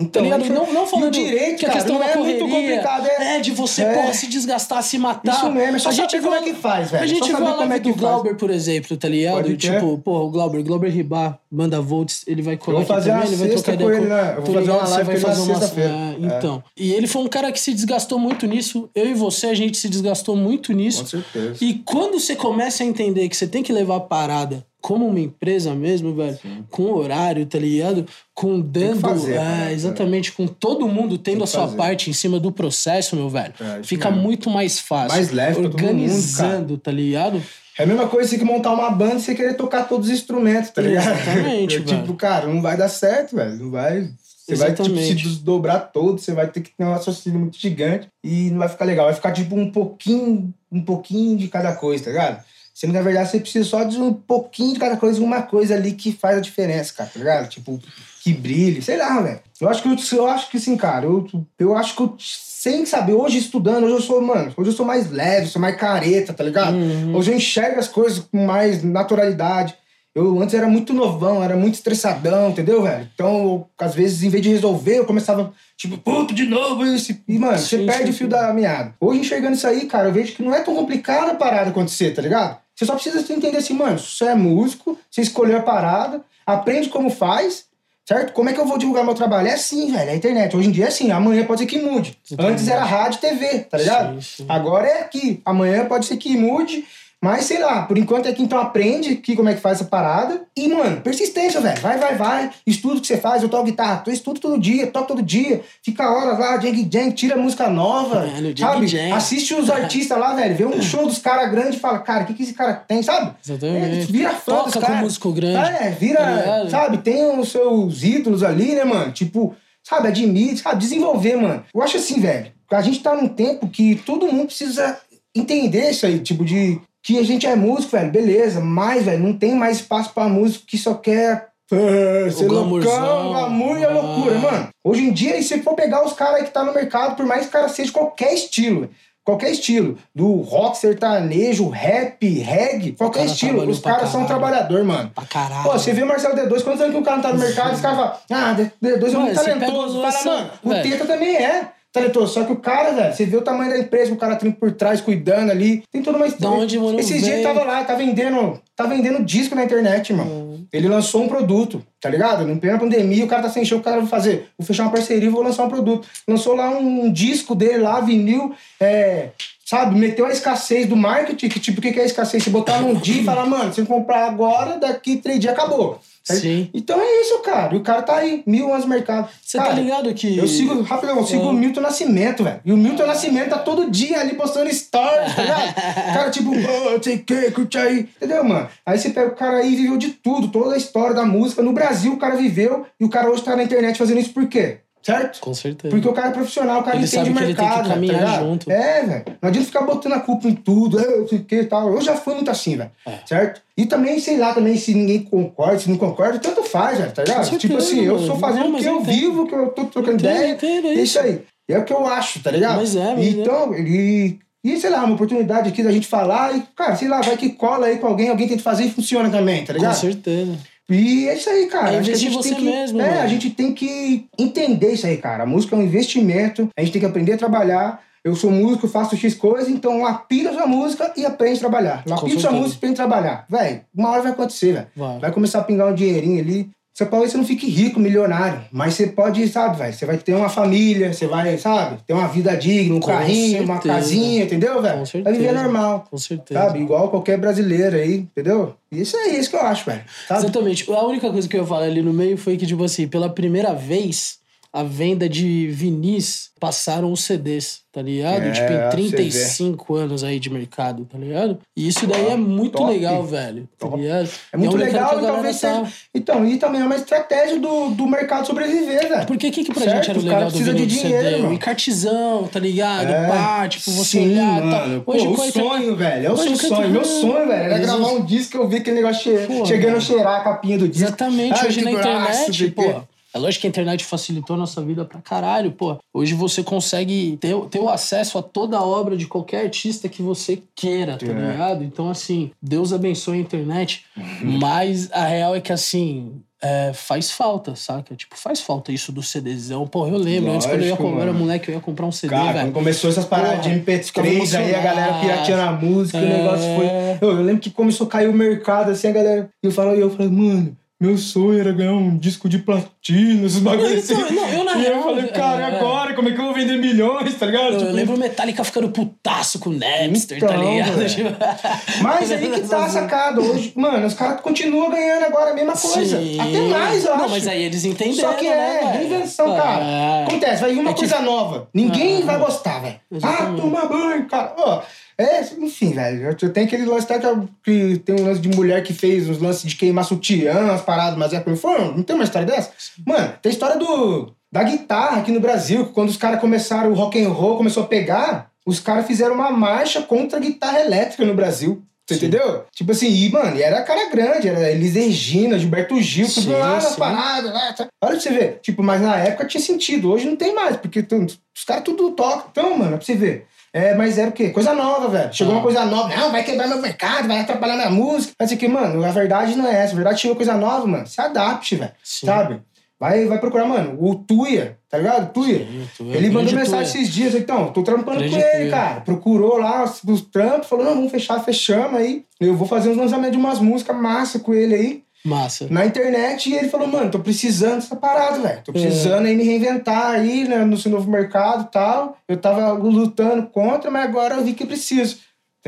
Então, 0.01 0.29
tá 0.29 0.39
Não, 0.39 0.73
não 0.73 0.85
e 0.85 0.87
falando 0.87 1.11
direito, 1.13 1.59
que 1.59 1.65
a 1.67 1.69
cara, 1.69 1.81
questão 1.81 1.99
não 1.99 2.05
é 2.05 2.13
correria 2.13 2.45
muito 2.45 2.55
complicado, 2.55 3.07
é- 3.07 3.37
é 3.37 3.41
de 3.41 3.51
você, 3.51 3.83
É. 3.83 3.95
porra, 3.95 4.13
se 4.15 4.27
desgastar, 4.27 4.83
se 4.83 4.99
matar. 4.99 5.37
Isso 5.37 5.51
mesmo, 5.51 5.77
é 5.77 5.79
só 5.79 5.89
a 5.89 5.93
gente 5.93 6.11
saber 6.11 6.23
como 6.23 6.35
é 6.37 6.43
que 6.43 6.55
faz, 6.55 6.91
velho. 6.91 7.05
A 7.05 7.07
Só 7.09 7.15
gente 7.15 7.27
viu 7.27 7.37
a 7.37 7.41
como 7.41 7.57
live 7.57 7.73
é 7.75 7.79
que 7.81 7.93
do 7.93 7.99
faz. 7.99 8.01
Glauber, 8.13 8.35
por 8.37 8.51
exemplo, 8.51 8.97
tá 8.97 9.09
ligado? 9.09 9.35
Pode 9.35 9.57
tipo, 9.57 9.99
porra, 9.99 10.25
o 10.25 10.31
Glauber, 10.31 10.63
Glauber 10.63 10.89
Ribar, 10.91 11.39
manda 11.51 11.81
volts, 11.81 12.23
ele 12.27 12.43
vai 12.43 12.57
colar 12.57 12.83
vou 12.85 12.97
aqui 12.97 13.07
também, 13.07 13.27
ele 13.27 13.37
vai 13.37 13.49
trocar 13.49 13.77
com 13.77 13.83
ideia 13.85 13.97
ele, 13.99 14.07
né? 14.07 14.35
Eu 14.37 14.43
vou 14.43 14.55
fazer 14.55 14.71
uma 14.71 14.89
live 14.89 15.05
vai 15.05 15.15
com 15.17 15.21
fazer 15.21 15.41
uma- 15.43 15.55
sexta-feira. 15.59 15.91
É, 15.91 16.17
então. 16.21 16.63
E 16.77 16.93
ele 16.93 17.07
foi 17.07 17.23
um 17.23 17.29
cara 17.29 17.51
que 17.51 17.61
se 17.61 17.73
desgastou 17.75 18.19
muito 18.19 18.47
nisso. 18.47 18.89
Eu 18.95 19.07
e 19.07 19.15
você, 19.15 19.47
a 19.49 19.55
gente 19.55 19.77
se 19.77 19.89
desgastou 19.89 20.37
muito 20.37 20.73
nisso. 20.73 21.01
Com 21.03 21.07
certeza. 21.09 21.57
E 21.61 21.75
quando 21.85 22.21
você 22.21 22.37
começa 22.37 22.83
a 22.83 22.87
entender 22.87 23.29
que 23.29 23.37
você 23.37 23.47
tem 23.47 23.63
que 23.63 23.73
levar 23.73 23.97
a 23.97 24.01
parada 24.01 24.65
como 24.81 25.07
uma 25.07 25.21
empresa 25.21 25.75
mesmo, 25.75 26.15
velho, 26.15 26.39
com 26.71 26.93
horário, 26.93 27.45
tá 27.47 27.59
ligado? 27.59 28.07
Com 28.35 28.61
dando. 28.61 29.01
fazer, 29.01 29.35
é, 29.35 29.37
cara. 29.37 29.73
exatamente, 29.73 30.33
com 30.33 30.47
todo 30.47 30.89
mundo 30.89 31.19
tendo 31.19 31.45
a 31.45 31.47
sua 31.47 31.63
fazer. 31.63 31.77
parte 31.77 32.11
em 32.11 32.13
cima 32.13 32.39
do 32.39 32.53
processo, 32.53 33.17
meu 33.17 33.29
velho. 33.29 33.53
É, 33.61 33.83
fica 33.83 34.09
mesmo. 34.11 34.23
muito 34.23 34.49
mais 34.49 34.79
fácil. 34.79 35.17
Mais 35.17 35.31
leve 35.31 35.55
todo 35.57 35.65
mundo, 35.65 35.75
Organizando, 35.75 36.79
tá 36.79 36.91
ligado? 36.93 37.43
É 37.79 37.85
a 37.85 37.87
mesma 37.87 38.09
coisa 38.09 38.29
você 38.29 38.39
que 38.39 38.45
montar 38.45 38.73
uma 38.73 38.91
banda 38.91 39.17
e 39.17 39.21
você 39.21 39.35
querer 39.35 39.55
tocar 39.55 39.85
todos 39.85 40.09
os 40.09 40.13
instrumentos, 40.13 40.71
tá 40.71 40.83
ligado? 40.83 41.09
Exatamente, 41.13 41.77
É, 41.77 41.79
velho. 41.81 42.01
Tipo, 42.01 42.15
cara, 42.15 42.47
não 42.47 42.61
vai 42.61 42.77
dar 42.77 42.89
certo, 42.89 43.37
velho. 43.37 43.57
Não 43.57 43.71
vai. 43.71 44.11
Você 44.49 44.57
vai 44.57 44.71
tipo, 44.71 44.85
se 44.85 44.91
Exatamente. 44.91 45.15
desdobrar 45.23 45.91
todo, 45.93 46.19
você 46.19 46.33
vai 46.33 46.49
ter 46.49 46.61
que 46.63 46.71
ter 46.71 46.85
um 46.85 46.91
raciocínio 46.93 47.39
muito 47.39 47.59
gigante 47.59 48.09
e 48.25 48.51
não 48.51 48.59
vai 48.59 48.69
ficar 48.69 48.85
legal. 48.85 49.05
Vai 49.07 49.15
ficar 49.15 49.33
tipo 49.33 49.55
um 49.55 49.71
pouquinho, 49.71 50.53
um 50.73 50.81
pouquinho 50.81 51.37
de 51.37 51.49
cada 51.49 51.75
coisa, 51.75 52.05
tá 52.05 52.11
ligado? 52.11 52.45
Sendo 52.79 52.93
que 52.93 52.99
na 52.99 53.03
verdade 53.03 53.29
você 53.29 53.41
precisa 53.41 53.69
só 53.69 53.83
de 53.83 54.01
um 54.01 54.13
pouquinho 54.13 54.75
de 54.75 54.79
cada 54.79 54.97
coisa, 54.97 55.21
uma 55.21 55.43
coisa 55.43 55.75
ali 55.75 55.95
que 55.95 56.13
faz 56.13 56.39
a 56.39 56.41
diferença, 56.41 56.95
cara, 56.95 57.11
tá 57.13 57.19
ligado? 57.19 57.49
Tipo, 57.49 57.81
que 58.23 58.33
brilhe, 58.33 58.81
sei 58.81 58.97
lá, 58.97 59.21
velho. 59.21 59.41
Eu 59.61 59.69
acho 59.69 59.83
que 59.83 59.89
eu, 59.89 60.19
eu 60.19 60.27
acho 60.29 60.49
que 60.49 60.61
sim, 60.61 60.77
cara. 60.77 61.05
Eu, 61.05 61.27
eu 61.59 61.77
acho 61.77 61.97
que 61.97 62.03
eu, 62.03 62.15
sem 62.21 62.87
saber, 62.87 63.15
hoje 63.15 63.37
estudando, 63.37 63.83
hoje 63.83 63.95
eu 63.95 64.01
sou, 64.01 64.23
mano, 64.23 64.55
hoje 64.57 64.71
eu 64.71 64.77
sou 64.77 64.87
mais 64.87 65.11
leve, 65.11 65.49
sou 65.49 65.61
mais 65.61 65.75
careta, 65.75 66.33
tá 66.33 66.45
ligado? 66.45 66.77
Uhum. 66.77 67.17
Hoje 67.17 67.33
eu 67.33 67.37
enxergo 67.37 67.81
as 67.81 67.89
coisas 67.89 68.21
com 68.21 68.47
mais 68.47 68.85
naturalidade. 68.85 69.75
Eu 70.15 70.41
antes 70.41 70.55
era 70.55 70.69
muito 70.69 70.93
novão, 70.93 71.43
era 71.43 71.57
muito 71.57 71.75
estressadão, 71.75 72.51
entendeu, 72.51 72.85
velho? 72.85 73.09
Então, 73.13 73.43
eu, 73.43 73.69
às 73.77 73.93
vezes, 73.93 74.23
em 74.23 74.29
vez 74.29 74.41
de 74.41 74.51
resolver, 74.51 74.99
eu 74.99 75.05
começava, 75.05 75.53
tipo, 75.77 75.99
puto, 75.99 76.33
de 76.33 76.45
novo 76.45 76.87
isso. 76.87 77.13
E, 77.27 77.39
mano, 77.41 77.59
você 77.59 77.79
Sim, 77.79 77.87
perde 77.87 78.05
sim, 78.05 78.11
o 78.11 78.13
fio 78.13 78.27
sim. 78.29 78.31
da 78.31 78.55
meada. 78.55 78.95
Hoje, 79.01 79.19
enxergando 79.19 79.57
isso 79.57 79.67
aí, 79.67 79.87
cara, 79.87 80.09
eu 80.09 80.13
vejo 80.13 80.33
que 80.37 80.45
não 80.45 80.55
é 80.55 80.61
tão 80.61 80.77
complicado 80.77 81.31
a 81.31 81.35
parada 81.35 81.71
acontecer, 81.71 82.15
tá 82.15 82.23
ligado? 82.23 82.68
Você 82.79 82.87
só 82.87 82.95
precisa 82.95 83.19
entender 83.33 83.57
assim, 83.57 83.75
mano, 83.75 83.99
você 83.99 84.27
é 84.27 84.35
músico, 84.37 84.97
você 85.11 85.21
escolheu 85.21 85.59
a 85.59 85.63
parada, 85.63 86.23
aprende 86.47 86.89
como 86.89 87.11
faz, 87.11 87.65
certo? 88.07 88.33
Como 88.33 88.49
é 88.49 88.53
que 88.53 88.61
eu 88.61 88.67
vou 88.67 88.79
divulgar 88.79 89.05
meu 89.05 89.15
trabalho? 89.15 89.49
É 89.49 89.55
assim, 89.55 89.91
velho, 89.91 90.09
é 90.09 90.13
a 90.13 90.17
internet. 90.17 90.57
Hoje 90.57 90.69
em 90.69 90.71
dia 90.71 90.85
é 90.85 90.89
assim, 90.89 91.11
amanhã 91.11 91.45
pode 91.45 91.63
ser 91.63 91.67
que 91.67 91.81
mude. 91.81 92.17
Antes 92.39 92.69
era 92.69 92.85
rádio 92.85 93.19
e 93.19 93.21
TV, 93.21 93.59
tá 93.65 93.79
ligado? 93.79 94.23
Sim, 94.23 94.45
sim. 94.45 94.47
Agora 94.49 94.87
é 94.87 95.01
aqui. 95.01 95.43
Amanhã 95.45 95.87
pode 95.87 96.07
ser 96.07 96.19
que 96.19 96.37
mude. 96.37 96.87
Mas 97.21 97.47
sei 97.47 97.59
lá, 97.59 97.83
por 97.83 97.99
enquanto 97.99 98.27
é 98.27 98.33
que 98.33 98.43
então 98.43 98.61
aprende 98.61 99.15
aqui 99.15 99.35
como 99.35 99.49
é 99.49 99.55
que 99.55 99.61
faz 99.61 99.81
essa 99.81 99.89
parada. 99.89 100.43
E, 100.57 100.69
mano, 100.69 101.01
persistência, 101.01 101.61
velho. 101.61 101.81
Vai, 101.81 101.99
vai, 101.99 102.15
vai. 102.15 102.51
Estuda 102.65 102.99
o 102.99 103.01
que 103.01 103.09
você 103.09 103.19
faz. 103.19 103.43
Eu 103.43 103.49
toco 103.49 103.65
guitarra, 103.65 104.05
eu 104.07 104.13
estudo 104.13 104.39
todo 104.39 104.59
dia, 104.59 104.87
toco 104.87 105.09
todo 105.09 105.23
dia. 105.23 105.63
Fica 105.83 106.09
horas 106.09 106.39
lá, 106.39 106.57
jang 106.59 106.89
jang, 106.91 107.13
tira 107.13 107.37
música 107.37 107.69
nova. 107.69 108.25
É, 108.25 108.41
no 108.41 108.57
sabe? 108.57 108.87
jang-jang. 108.87 109.13
Assiste 109.13 109.53
os 109.55 109.69
artistas 109.69 110.17
lá, 110.17 110.35
velho. 110.35 110.55
Vê 110.55 110.65
um 110.65 110.81
show 110.81 111.07
dos 111.07 111.19
caras 111.19 111.51
grandes 111.51 111.77
e 111.77 111.81
fala, 111.81 111.99
cara, 111.99 112.23
o 112.23 112.27
que, 112.27 112.35
que 112.35 112.45
esse 112.45 112.55
cara 112.55 112.75
tem, 112.75 113.03
sabe? 113.03 113.35
Exatamente. 113.45 113.99
É, 113.99 114.13
vira 114.13 114.31
fã 114.35 114.53
Toca 114.53 114.65
dos 114.65 114.75
com 114.75 114.81
caras. 114.81 115.01
músico 115.01 115.33
grande. 115.33 115.77
É, 115.77 115.91
vira, 115.91 116.21
tá 116.21 116.71
sabe? 116.71 116.99
Tem 116.99 117.37
os 117.37 117.49
seus 117.49 118.05
ídolos 118.05 118.45
ali, 118.45 118.77
né, 118.77 118.85
mano? 118.85 119.11
Tipo, 119.11 119.57
sabe, 119.83 120.07
admite, 120.07 120.61
sabe? 120.61 120.79
Desenvolver, 120.79 121.37
mano. 121.37 121.65
Eu 121.75 121.83
acho 121.83 121.97
assim, 121.97 122.21
velho. 122.21 122.53
A 122.71 122.83
gente 122.83 123.01
tá 123.01 123.17
num 123.17 123.29
tempo 123.29 123.67
que 123.69 123.97
todo 124.07 124.31
mundo 124.31 124.47
precisa 124.47 124.99
entender 125.35 125.91
isso 125.91 126.07
aí, 126.07 126.19
tipo, 126.21 126.45
de 126.45 126.81
que 127.03 127.19
a 127.19 127.23
gente 127.25 127.47
é 127.47 127.55
músico, 127.57 127.93
velho, 127.97 128.11
beleza, 128.11 128.61
mas, 128.61 129.05
velho, 129.05 129.23
não 129.23 129.33
tem 129.33 129.55
mais 129.55 129.79
espaço 129.79 130.13
pra 130.13 130.29
músico 130.29 130.67
que 130.67 130.77
só 130.79 130.95
quer. 130.95 131.49
ah, 131.71 132.31
Ser 132.31 132.47
loucão, 132.49 133.29
glamour 133.29 133.79
e 133.79 133.85
a 133.85 133.91
loucura, 133.91 134.37
Ah. 134.37 134.39
mano. 134.39 134.69
Hoje 134.85 135.05
em 135.05 135.13
dia, 135.13 135.41
se 135.43 135.63
for 135.63 135.75
pegar 135.75 136.05
os 136.05 136.13
caras 136.15 136.43
que 136.45 136.51
tá 136.51 136.65
no 136.65 136.73
mercado, 136.73 137.15
por 137.17 137.27
mais 137.27 137.43
que 137.43 137.49
o 137.49 137.53
cara 137.53 137.69
seja 137.69 137.87
de 137.89 137.93
qualquer 137.93 138.33
estilo, 138.33 138.89
qualquer 139.25 139.51
estilo, 139.51 139.99
do 140.15 140.37
rock 140.41 140.79
sertanejo, 140.79 141.69
rap, 141.69 142.27
reggae, 142.41 142.93
qualquer 142.93 143.27
estilo, 143.27 143.69
os 143.69 143.81
caras 143.81 144.09
são 144.09 144.25
trabalhador, 144.25 144.83
mano. 144.85 145.11
Pra 145.15 145.25
caralho. 145.27 145.65
Pô, 145.65 145.73
você 145.73 145.93
vê 145.93 146.03
o 146.03 146.07
Marcelo 146.07 146.35
D2, 146.35 146.63
quantos 146.63 146.81
anos 146.81 146.95
que 146.95 147.01
o 147.01 147.05
cara 147.05 147.17
não 147.19 147.23
tá 147.23 147.33
no 147.35 147.39
mercado, 147.39 147.75
os 147.75 147.81
caras 147.83 147.97
falam, 147.99 148.13
ah, 148.33 148.53
D- 148.55 148.71
D2 148.83 149.15
é 149.15 149.19
muito 149.19 149.35
talentoso. 149.35 150.01
Fala, 150.03 150.25
mano, 150.25 150.51
o. 150.65 150.71
Teta 150.83 151.05
também 151.07 151.37
é 151.37 151.69
talentoso. 151.93 152.35
Só 152.35 152.45
que 152.45 152.53
o 152.53 152.57
cara, 152.57 152.93
velho, 152.93 153.15
você 153.15 153.25
vê 153.25 153.37
o 153.37 153.43
tamanho 153.43 153.71
da 153.71 153.79
empresa 153.79 154.13
o 154.13 154.17
cara 154.17 154.37
tem 154.37 154.51
por 154.51 154.73
trás, 154.73 155.01
cuidando 155.01 155.51
ali. 155.51 155.83
Tem 155.91 156.03
toda 156.03 156.19
uma 156.19 156.29
Da 156.29 156.51
onde, 156.51 156.79
mano, 156.79 156.99
Esses 156.99 157.23
dias 157.23 157.43
tava 157.43 157.65
lá, 157.65 157.85
tá 157.85 157.95
vendendo, 157.95 158.61
tá 158.77 158.85
vendendo 158.85 159.25
disco 159.25 159.55
na 159.55 159.65
internet, 159.65 160.11
irmão. 160.11 160.27
Hum. 160.27 160.67
Ele 160.73 160.89
lançou 160.89 161.23
um 161.23 161.29
produto, 161.29 161.83
tá 162.01 162.11
ligado? 162.11 162.49
Em 162.49 162.57
plena 162.57 162.79
pandemia, 162.79 163.25
o 163.25 163.29
cara 163.29 163.43
tá 163.43 163.49
sem 163.49 163.65
show, 163.65 163.79
o 163.79 163.83
cara 163.83 163.99
vai 163.99 164.07
fazer. 164.07 164.49
Vou 164.59 164.67
fechar 164.67 164.85
uma 164.85 164.93
parceria 164.93 165.29
e 165.29 165.33
vou 165.33 165.43
lançar 165.43 165.65
um 165.65 165.69
produto. 165.69 166.07
Lançou 166.27 166.55
lá 166.55 166.71
um 166.71 167.11
disco 167.11 167.55
dele 167.55 167.79
lá, 167.79 168.01
vinil, 168.01 168.55
é. 168.81 169.31
Sabe, 169.69 169.99
meteu 169.99 170.25
a 170.25 170.31
escassez 170.31 170.87
do 170.87 170.97
marketing, 170.97 171.47
que 171.51 171.61
tipo, 171.61 171.79
o 171.79 171.83
que 171.83 171.89
é 171.89 172.03
a 172.03 172.07
escassez? 172.07 172.43
Você 172.43 172.49
botar 172.49 172.81
num 172.81 172.95
dia 172.95 173.21
e 173.21 173.25
falar, 173.25 173.45
mano, 173.47 173.71
se 173.71 173.79
eu 173.83 173.85
comprar 173.85 174.27
agora, 174.27 174.79
daqui 174.79 175.19
três 175.19 175.39
dias 175.39 175.53
acabou. 175.53 176.01
Sim. 176.25 176.71
Então 176.73 176.99
é 176.99 177.21
isso, 177.21 177.39
cara. 177.41 177.75
E 177.75 177.77
o 177.77 177.83
cara 177.83 178.01
tá 178.01 178.17
aí, 178.17 178.43
mil 178.47 178.71
anos 178.73 178.87
no 178.87 178.91
mercado. 178.91 179.29
Você 179.43 179.59
tá 179.59 179.71
ligado 179.73 180.13
que. 180.15 180.39
Eu 180.39 180.49
sigo, 180.49 180.81
rapidão, 180.81 181.19
eu 181.19 181.27
sigo 181.27 181.43
Ah. 181.43 181.51
o 181.51 181.53
Milton 181.53 181.83
Nascimento, 181.83 182.43
velho. 182.43 182.61
E 182.65 182.73
o 182.73 182.79
Milton 182.79 183.07
Nascimento 183.07 183.51
tá 183.51 183.59
todo 183.59 183.91
dia 183.91 184.21
ali 184.21 184.35
postando 184.37 184.73
stories, 184.73 185.35
tá 185.35 185.43
ligado? 185.43 185.71
O 185.71 185.75
cara, 186.15 186.31
tipo, 186.31 186.51
oh, 186.51 186.91
não 186.91 187.03
sei 187.03 187.17
o 187.17 187.25
que, 187.25 187.51
curte 187.51 187.77
aí. 187.77 188.09
Entendeu, 188.17 188.43
mano? 188.45 188.69
Aí 188.87 188.99
você 188.99 189.11
pega 189.11 189.29
o 189.29 189.37
cara 189.37 189.59
aí 189.59 189.71
e 189.73 189.77
viveu 189.77 189.99
de 189.99 190.09
tudo, 190.11 190.49
toda 190.49 190.75
a 190.77 190.79
história 190.79 191.15
da 191.15 191.27
música. 191.27 191.61
No 191.63 191.75
Brasil, 191.75 192.15
o 192.15 192.19
cara 192.19 192.37
viveu 192.37 192.87
e 192.99 193.05
o 193.05 193.11
cara 193.11 193.31
hoje 193.31 193.43
tá 193.43 193.55
na 193.55 193.65
internet 193.65 193.99
fazendo 193.99 194.19
isso 194.21 194.33
por 194.33 194.47
quê? 194.49 194.79
Certo? 195.03 195.41
Com 195.41 195.55
certeza. 195.55 195.95
Porque 195.95 196.09
o 196.09 196.13
cara 196.13 196.29
é 196.29 196.33
profissional, 196.33 196.81
o 196.81 196.85
cara 196.85 196.97
Ele 196.97 197.07
entende 197.07 197.25
sabe 197.25 197.37
que 197.37 197.45
ele 197.45 197.55
tem 197.55 197.55
que 197.55 197.63
mercado, 197.63 197.83
velho, 197.89 197.95
caminhar 197.95 198.25
tá 198.27 198.39
junto. 198.41 198.71
É, 198.71 199.03
velho. 199.05 199.25
Não 199.41 199.49
adianta 199.49 199.67
ficar 199.67 199.81
botando 199.83 200.13
a 200.13 200.21
culpa 200.21 200.49
em 200.49 200.55
tudo, 200.55 201.01
eu 201.01 201.29
sei 201.29 201.39
o 201.39 201.45
que 201.45 201.65
tal. 201.65 201.93
Eu 201.93 202.01
já 202.01 202.15
fui 202.17 202.35
muito 202.35 202.51
assim, 202.51 202.77
velho. 202.77 202.91
É. 203.07 203.19
Certo? 203.27 203.63
E 203.77 203.87
também, 203.87 204.19
sei 204.19 204.37
lá, 204.37 204.53
também 204.53 204.77
se 204.77 204.93
ninguém 204.93 205.23
concorda, 205.23 205.79
se 205.79 205.89
não 205.89 205.97
concorda, 205.97 206.39
tanto 206.39 206.63
faz, 206.63 206.99
velho, 206.99 207.13
tá 207.13 207.23
ligado? 207.23 207.45
certeza, 207.45 207.59
tipo 207.61 207.77
assim, 207.77 208.05
eu 208.05 208.19
sou 208.19 208.37
fazendo 208.39 208.75
o 208.75 208.79
que 208.79 208.85
eu 208.85 208.95
eu 208.97 209.01
vivo, 209.01 209.47
que 209.47 209.55
eu 209.55 209.69
tô 209.69 209.85
trocando 209.85 210.17
Entendo, 210.17 210.35
ideia. 210.37 210.53
entendo, 210.53 210.87
é 210.87 210.91
é 210.91 210.95
isso. 210.95 211.03
isso 211.03 211.21
aí. 211.21 211.43
É 211.71 211.79
o 211.79 211.85
que 211.85 211.93
eu 211.93 212.07
acho, 212.07 212.43
tá 212.43 212.51
ligado? 212.51 212.77
Mas 212.77 212.97
é, 212.97 213.15
mas 213.15 213.25
é. 213.27 213.29
Então, 213.29 213.75
e, 213.75 214.39
e 214.65 214.77
sei 214.79 214.91
lá, 214.91 215.05
uma 215.05 215.15
oportunidade 215.15 215.69
aqui 215.69 215.83
da 215.83 215.93
gente 215.93 216.07
falar 216.07 216.57
e, 216.57 216.63
cara, 216.75 216.97
sei 216.97 217.09
lá, 217.09 217.21
vai 217.21 217.37
que 217.37 217.51
cola 217.51 217.87
aí 217.87 217.99
com 217.99 218.07
alguém, 218.07 218.29
alguém 218.31 218.49
tenta 218.49 218.63
fazer 218.63 218.85
e 218.85 218.91
funciona 218.91 219.29
também, 219.31 219.65
tá 219.65 219.73
Com 219.75 219.79
ligado? 219.79 219.95
certeza. 219.95 220.59
E 220.91 221.29
é 221.29 221.35
isso 221.35 221.51
aí, 221.51 221.67
cara. 221.67 221.93
É 221.93 221.99
investir 221.99 222.31
gente 222.31 222.35
você 222.35 222.49
tem 222.49 222.59
que, 222.59 222.65
mesmo, 222.65 223.01
É, 223.01 223.21
a 223.21 223.27
gente 223.27 223.51
tem 223.51 223.75
que 223.75 224.27
entender 224.39 224.93
isso 224.93 225.07
aí, 225.07 225.19
cara. 225.19 225.43
A 225.43 225.47
música 225.47 225.77
é 225.77 225.79
um 225.79 225.83
investimento, 225.83 226.69
a 226.77 226.81
gente 226.81 226.93
tem 226.93 227.01
que 227.01 227.07
aprender 227.07 227.35
a 227.35 227.39
trabalhar. 227.39 228.03
Eu 228.25 228.35
sou 228.35 228.51
músico, 228.51 228.89
faço 228.89 229.17
X 229.17 229.35
coisa, 229.35 229.71
então 229.71 230.03
lapida 230.03 230.53
sua 230.53 230.67
música 230.67 231.13
e 231.17 231.25
aprende 231.25 231.57
a 231.57 231.61
trabalhar. 231.61 232.03
Lapida 232.07 232.41
sua 232.41 232.51
música 232.51 232.75
e 232.75 232.77
aprende 232.77 233.01
a 233.01 233.07
trabalhar. 233.07 233.47
Véi, 233.49 233.83
uma 233.95 234.11
hora 234.11 234.23
vai 234.23 234.33
acontecer, 234.33 234.73
velho. 234.73 234.87
Vai. 234.97 235.19
Vai 235.21 235.33
começar 235.33 235.61
a 235.61 235.65
pingar 235.65 235.89
um 235.89 235.95
dinheirinho 235.95 236.41
ali. 236.41 236.71
Você 236.99 237.07
talvez 237.07 237.31
você 237.31 237.39
não 237.39 237.45
fique 237.45 237.69
rico, 237.71 238.01
milionário, 238.01 238.61
mas 238.73 238.95
você 238.95 239.07
pode, 239.07 239.47
sabe, 239.47 239.79
velho? 239.79 239.93
Você 239.93 240.05
vai 240.05 240.19
ter 240.19 240.35
uma 240.35 240.49
família, 240.49 241.13
você 241.13 241.29
vai, 241.29 241.57
sabe, 241.57 242.03
ter 242.05 242.13
uma 242.13 242.27
vida 242.27 242.57
digna, 242.57 242.97
um 242.97 242.99
Com 242.99 243.07
carrinho, 243.07 243.63
uma 243.63 243.75
certeza. 243.75 243.95
casinha, 243.95 244.43
entendeu, 244.43 244.75
Com 244.75 244.83
velho? 244.83 245.05
Vai 245.23 245.33
viver 245.33 245.53
normal. 245.53 246.07
Com 246.11 246.19
certeza. 246.19 246.61
Sabe? 246.61 246.81
Igual 246.81 247.09
qualquer 247.09 247.39
brasileiro 247.39 247.95
aí, 247.95 248.15
entendeu? 248.17 248.75
Isso 248.91 249.17
é 249.17 249.29
isso 249.29 249.49
que 249.49 249.55
eu 249.55 249.63
acho, 249.63 249.87
velho. 249.87 250.03
Sabe? 250.27 250.41
Exatamente. 250.41 250.91
A 250.93 251.07
única 251.07 251.31
coisa 251.31 251.49
que 251.49 251.57
eu 251.57 251.65
falar 251.65 251.85
ali 251.85 252.03
no 252.03 252.13
meio 252.13 252.37
foi 252.37 252.57
que, 252.57 252.67
tipo 252.67 252.83
assim, 252.83 253.07
pela 253.07 253.31
primeira 253.31 253.73
vez, 253.73 254.41
a 254.79 254.83
venda 254.85 255.29
de 255.29 255.67
vinis 255.69 256.51
passaram 256.61 257.13
os 257.13 257.23
CDs, 257.23 257.81
tá 257.93 258.03
ligado? 258.03 258.43
É, 258.43 258.51
tipo, 258.51 258.73
em 258.73 258.77
você 258.77 258.91
35 258.91 259.95
anos 259.95 260.25
aí 260.25 260.41
de 260.41 260.51
mercado, 260.51 261.05
tá 261.05 261.17
ligado? 261.17 261.59
E 261.77 261.87
isso 261.87 262.05
daí 262.07 262.27
é 262.31 262.37
muito 262.37 262.79
Top. 262.79 262.93
legal, 262.93 263.25
velho. 263.25 263.69
Tá 263.79 263.89
ligado? 263.89 264.29
É 264.53 264.57
muito 264.57 264.75
um 264.75 264.79
mercado 264.79 264.93
legal 264.95 265.09
que 265.09 265.15
e 265.15 265.19
a 265.19 265.21
galera 265.21 265.35
talvez 265.35 265.61
tá- 265.61 265.85
seja. 265.85 265.93
Então, 266.15 266.45
e 266.47 266.57
também 266.57 266.81
é 266.81 266.85
uma 266.85 266.97
estratégia 266.97 267.59
do, 267.61 267.91
do 267.91 268.07
mercado 268.09 268.47
sobreviver, 268.47 269.09
velho. 269.09 269.27
Porque 269.27 269.49
o 269.49 269.53
que, 269.53 269.65
que 269.65 269.73
pra 269.73 269.83
Certo, 269.85 269.97
gente 269.97 270.11
era 270.11 270.19
o 270.19 270.23
legal 270.23 270.51
do 270.51 270.59
vinil 270.59 270.75
de 270.75 270.87
dinheiro, 270.87 271.23
CD? 271.23 271.35
O 271.35 271.37
irmão. 271.39 271.53
encartizão, 271.55 272.49
tá 272.49 272.59
ligado? 272.61 273.09
É. 273.13 273.29
Pá, 273.29 273.69
tipo, 273.69 273.91
você 273.93 274.19
Sim, 274.19 274.31
olhar 274.33 274.59
e 274.63 274.65
mano. 274.65 275.01
tal. 275.05 275.15
Hoje 275.15 275.25
Pô, 275.25 275.43
a 275.43 275.47
o 275.47 275.53
sonho, 275.53 275.97
velho. 275.97 276.27
É 276.27 276.31
o 276.33 276.37
seu 276.37 276.53
a 276.53 276.57
sonho. 276.57 276.91
Meu 276.91 277.05
sonho, 277.05 277.47
velho, 277.49 277.53
era 277.53 277.79
gravar 277.79 278.13
um 278.13 278.25
disco 278.25 278.57
e 278.57 278.61
eu 278.61 278.69
vi 278.69 278.77
aquele 278.77 278.97
negócio 278.97 279.23
che- 279.23 279.47
Pô, 279.47 279.65
chegando 279.65 279.89
a 279.89 279.91
mano. 279.93 280.01
cheirar 280.03 280.41
a 280.41 280.45
capinha 280.45 280.77
do 280.79 280.89
disco. 280.89 281.07
Exatamente, 281.07 281.61
Ah, 281.61 281.67
hoje 281.67 281.79
que 281.79 281.85
na 281.85 281.93
internet, 281.93 282.71
pô. 282.73 283.03
É 283.39 283.41
lógico 283.41 283.63
que 283.63 283.67
a 283.67 283.71
internet 283.71 284.05
facilitou 284.05 284.57
a 284.57 284.59
nossa 284.59 284.83
vida 284.83 285.05
pra 285.05 285.21
caralho, 285.21 285.73
pô. 285.73 285.97
Hoje 286.13 286.35
você 286.35 286.63
consegue 286.63 287.37
ter, 287.41 287.55
ter 287.71 287.79
o 287.79 287.89
acesso 287.89 288.37
a 288.39 288.43
toda 288.43 288.77
a 288.77 288.85
obra 288.85 289.17
de 289.17 289.27
qualquer 289.27 289.63
artista 289.65 290.09
que 290.09 290.21
você 290.23 290.61
queira, 290.75 291.17
tá 291.17 291.27
É. 291.27 291.29
ligado? 291.53 291.85
Então, 291.85 292.11
assim, 292.11 292.51
Deus 292.61 292.93
abençoe 292.93 293.39
a 293.39 293.41
internet, 293.41 294.05
mas 294.43 295.09
a 295.13 295.25
real 295.27 295.55
é 295.55 295.61
que, 295.61 295.73
assim, 295.73 296.33
é, 296.61 296.91
faz 296.93 297.31
falta, 297.31 297.77
saca? 297.77 298.17
Tipo, 298.17 298.37
faz 298.37 298.61
falta 298.61 298.91
isso 298.91 299.13
do 299.13 299.23
CDzão. 299.23 299.87
Pô, 299.87 300.09
eu 300.09 300.17
lembro, 300.17 300.51
antes 300.53 300.67
quando 300.67 300.81
eu, 300.81 300.87
ia, 300.87 300.91
Lógico, 300.91 301.09
com- 301.11 301.15
eu 301.17 301.23
era 301.23 301.33
moleque, 301.33 301.69
eu 301.71 301.75
ia 301.77 301.81
comprar 301.81 302.07
um 302.07 302.11
CD, 302.13 302.35
Cara, 302.35 302.47
velho. 302.53 302.65
quando 302.67 302.75
começou 302.75 303.09
essas 303.11 303.25
paradas 303.25 303.63
de 303.63 303.71
ficava 304.03 304.27
MP3, 304.27 304.55
aí 304.59 304.75
a 304.75 304.81
galera 304.83 305.15
pirateando 305.21 305.63
a 305.63 305.73
música, 305.73 306.19
o 306.19 306.21
É. 306.25 306.37
negócio 306.39 306.67
foi. 306.75 306.87
Eu, 307.29 307.37
eu 307.37 307.43
lembro 307.45 307.61
que 307.61 307.71
começou 307.71 308.09
a 308.09 308.11
cair 308.11 308.29
o 308.29 308.33
mercado, 308.33 308.91
assim, 308.91 309.07
a 309.07 309.13
galera. 309.13 309.49
E 309.63 309.67
eu 309.69 309.71
falei, 309.71 310.03
eu 310.03 310.11
falei, 310.11 310.29
mano, 310.29 310.77
meu 311.01 311.17
sonho 311.17 311.61
era 311.61 311.71
ganhar 311.73 311.93
um 311.93 312.19
disco 312.19 312.49
de 312.49 312.59
platina, 312.59 313.47
esses 313.47 313.61
bagulhos 313.61 314.11
Então, 314.11 314.25
assim. 314.25 314.35
não, 314.35 314.49
eu 314.49 314.65
na 314.65 314.73
e 314.77 314.83
real, 314.83 314.95
eu 314.97 315.03
falei, 315.03 315.27
cara, 315.29 315.61
e 315.61 315.63
é. 315.75 315.77
agora? 315.79 316.15
Como 316.15 316.29
é 316.29 316.33
que 316.33 316.41
eu 316.41 316.45
vou 316.47 316.55
vender 316.55 316.77
milhões, 316.77 317.35
tá 317.37 317.47
ligado? 317.47 317.75
Eu 317.75 317.79
Tipo, 317.79 317.93
lembro 317.93 318.15
o 318.17 318.19
Metallica 318.19 318.65
ficando 318.65 318.89
putaço 318.91 319.61
com 319.61 319.71
o 319.71 319.73
Napster, 319.75 320.41
tá 320.41 320.47
Então, 320.47 320.75
ligado? 320.75 320.97
velho. 320.97 321.09
Tipo, 321.09 321.31
Mas 322.03 322.33
aí 322.33 322.51
que 322.51 322.61
tá 322.63 322.85
a 322.85 322.89
sacada. 322.89 323.41
Hoje, 323.41 323.73
mano, 323.77 324.07
os 324.07 324.15
caras 324.15 324.41
continuam 324.41 324.91
ganhando 324.91 325.25
agora 325.27 325.53
a 325.53 325.55
mesma 325.55 325.73
coisa. 325.77 326.19
Sim. 326.21 326.41
Até 326.41 326.61
mais, 326.63 327.05
eu 327.05 327.17
Não, 327.17 327.25
acho. 327.25 327.31
mas 327.35 327.47
aí 327.47 327.63
eles 327.63 327.85
entenderam, 327.85 328.31
Só 328.31 328.37
que 328.37 328.49
né, 328.49 328.81
é 328.83 328.93
reinvenção, 328.99 329.55
cara. 329.57 329.85
É. 329.85 330.25
Acontece, 330.25 330.61
vai 330.63 330.73
vir 330.75 330.81
uma 330.81 330.91
É 330.91 330.95
coisa 330.95 331.21
nova. 331.21 331.69
Ninguém 331.73 332.23
Ah. 332.23 332.27
vai 332.27 332.39
gostar, 332.41 332.81
velho. 332.81 332.97
Ah, 333.23 333.55
tomar 333.57 333.87
banho, 333.87 334.27
cara. 334.27 334.53
Ó, 334.59 334.83
é, 335.19 335.41
enfim, 335.59 335.93
velho. 335.93 336.37
Eu 336.41 336.53
tenho 336.53 336.67
aquele 336.67 336.85
lance 336.85 337.13
até 337.13 337.19
que, 337.19 337.49
que 337.65 337.99
tem 337.99 338.15
um 338.15 338.25
lance 338.25 338.41
de 338.41 338.49
mulher 338.49 338.83
que 338.85 338.95
fez 338.95 339.29
uns 339.29 339.39
lances 339.39 339.69
de 339.69 339.77
queimar 339.77 340.05
sutiã, 340.05 340.73
as 340.73 340.83
paradas, 340.83 341.19
mas 341.19 341.33
é 341.33 341.41
que 341.41 341.57
foi, 341.57 341.79
não 341.79 342.03
tem 342.03 342.15
uma 342.15 342.25
história 342.25 342.47
dessa? 342.47 342.71
Mano, 343.05 343.35
tem 343.43 343.51
a 343.51 343.53
história 343.53 343.77
do 343.77 344.33
da 344.51 344.63
guitarra 344.63 345.21
aqui 345.21 345.31
no 345.31 345.41
Brasil, 345.41 345.87
que 345.87 345.93
quando 345.93 346.09
os 346.09 346.17
caras 346.17 346.41
começaram 346.41 346.91
o 346.91 346.95
rock 346.95 347.23
and 347.23 347.29
roll 347.29 347.59
começou 347.59 347.83
a 347.83 347.87
pegar, 347.87 348.51
os 348.65 348.81
caras 348.81 349.07
fizeram 349.07 349.35
uma 349.35 349.51
marcha 349.51 350.03
contra 350.03 350.39
a 350.39 350.41
guitarra 350.41 350.81
elétrica 350.81 351.25
no 351.25 351.35
Brasil. 351.35 351.83
Você 352.07 352.19
Sim. 352.19 352.27
entendeu? 352.27 352.65
Tipo 352.75 352.93
assim, 352.93 353.11
e, 353.11 353.31
mano, 353.31 353.61
era 353.61 353.83
cara 353.83 354.09
grande, 354.09 354.49
era 354.49 354.71
Elis 354.71 354.95
Regina, 354.95 355.59
Gilberto 355.59 356.01
Gil, 356.01 356.27
tudo 356.27 356.41
Sim, 356.45 356.53
lá 356.53 356.75
nas 356.77 356.97
paradas, 356.97 357.53
lá, 357.53 357.73
tá. 357.75 357.87
Olha 358.03 358.13
pra 358.13 358.21
você 358.21 358.31
ver. 358.31 358.61
Tipo, 358.63 358.83
mas 358.83 359.03
na 359.03 359.17
época 359.17 359.47
tinha 359.47 359.61
sentido, 359.61 360.11
hoje 360.11 360.27
não 360.27 360.35
tem 360.35 360.55
mais, 360.55 360.79
porque 360.79 361.01
os 361.01 361.65
caras 361.67 361.85
tudo 361.85 362.13
tocam. 362.13 362.47
Então, 362.51 362.79
mano, 362.79 362.95
é 362.95 362.97
pra 362.97 363.05
você 363.05 363.15
ver. 363.15 363.47
É, 363.73 363.95
mas 363.95 364.17
era 364.19 364.31
o 364.31 364.33
quê? 364.33 364.51
Coisa 364.51 364.73
nova, 364.73 365.09
velho. 365.09 365.33
Chegou 365.33 365.53
Ah. 365.53 365.57
uma 365.57 365.63
coisa 365.63 365.85
nova. 365.85 366.15
Não, 366.17 366.31
vai 366.33 366.43
quebrar 366.43 366.67
meu 366.69 366.81
mercado, 366.81 367.29
vai 367.29 367.41
atrapalhar 367.41 367.77
minha 367.77 367.91
música. 367.91 368.33
Mas 368.39 368.53
que, 368.55 368.69
mano, 368.69 369.05
a 369.05 369.11
verdade 369.11 369.55
não 369.57 369.67
é 369.69 369.83
essa. 369.85 369.93
A 369.93 369.97
verdade 369.97 370.21
chegou 370.21 370.37
coisa 370.37 370.55
nova, 370.55 370.87
mano. 370.87 371.07
Se 371.07 371.21
adapte, 371.21 371.77
velho. 371.77 371.93
Sabe? 372.03 372.61
Vai, 373.01 373.27
vai 373.27 373.39
procurar, 373.39 373.65
mano, 373.65 373.97
o 374.01 374.15
Tuia, 374.17 374.77
tá 374.89 374.99
ligado? 374.99 375.33
Tuia. 375.33 375.59
Sim, 375.59 375.83
o 375.83 375.89
Tuia, 375.97 376.17
Ele 376.17 376.31
mandou 376.31 376.53
mensagem 376.53 376.91
Tuia. 376.91 377.03
esses 377.03 377.15
dias, 377.15 377.35
então, 377.37 377.71
tô 377.73 377.85
trampando 377.85 378.19
Grande 378.19 378.35
com 378.35 378.41
ele, 378.41 378.59
Tuia. 378.63 378.71
cara. 378.71 379.01
Procurou 379.03 379.57
lá 379.59 379.85
os, 379.85 380.03
os 380.03 380.23
trampos, 380.23 380.69
falou, 380.69 380.85
não, 380.85 380.95
vamos 380.97 381.13
fechar, 381.13 381.39
fechamos 381.45 381.95
aí. 381.95 382.25
Eu 382.41 382.57
vou 382.57 382.67
fazer 382.67 382.89
uns 382.89 382.97
lançamentos 382.97 383.33
de 383.33 383.39
umas 383.39 383.61
músicas 383.61 383.97
massa 383.97 384.41
com 384.41 384.53
ele 384.53 384.75
aí, 384.75 385.03
Massa. 385.25 385.67
na 385.69 385.85
internet, 385.85 386.49
e 386.49 386.55
ele 386.55 386.69
falou, 386.69 386.87
mano, 386.87 387.11
tô 387.11 387.19
precisando 387.19 387.77
dessa 387.77 387.97
parada, 387.97 388.39
velho. 388.39 388.63
Tô 388.65 388.73
precisando 388.73 389.27
aí 389.27 389.37
me 389.37 389.43
reinventar 389.43 390.13
aí, 390.13 390.47
né, 390.47 390.65
no 390.65 390.77
seu 390.77 390.91
novo 390.91 391.11
mercado 391.11 391.65
e 391.65 391.71
tal. 391.73 392.17
Eu 392.29 392.37
tava 392.37 392.73
lutando 392.73 393.47
contra, 393.49 393.91
mas 393.91 394.05
agora 394.09 394.37
eu 394.37 394.45
vi 394.45 394.55
que 394.55 394.65
preciso. 394.65 395.19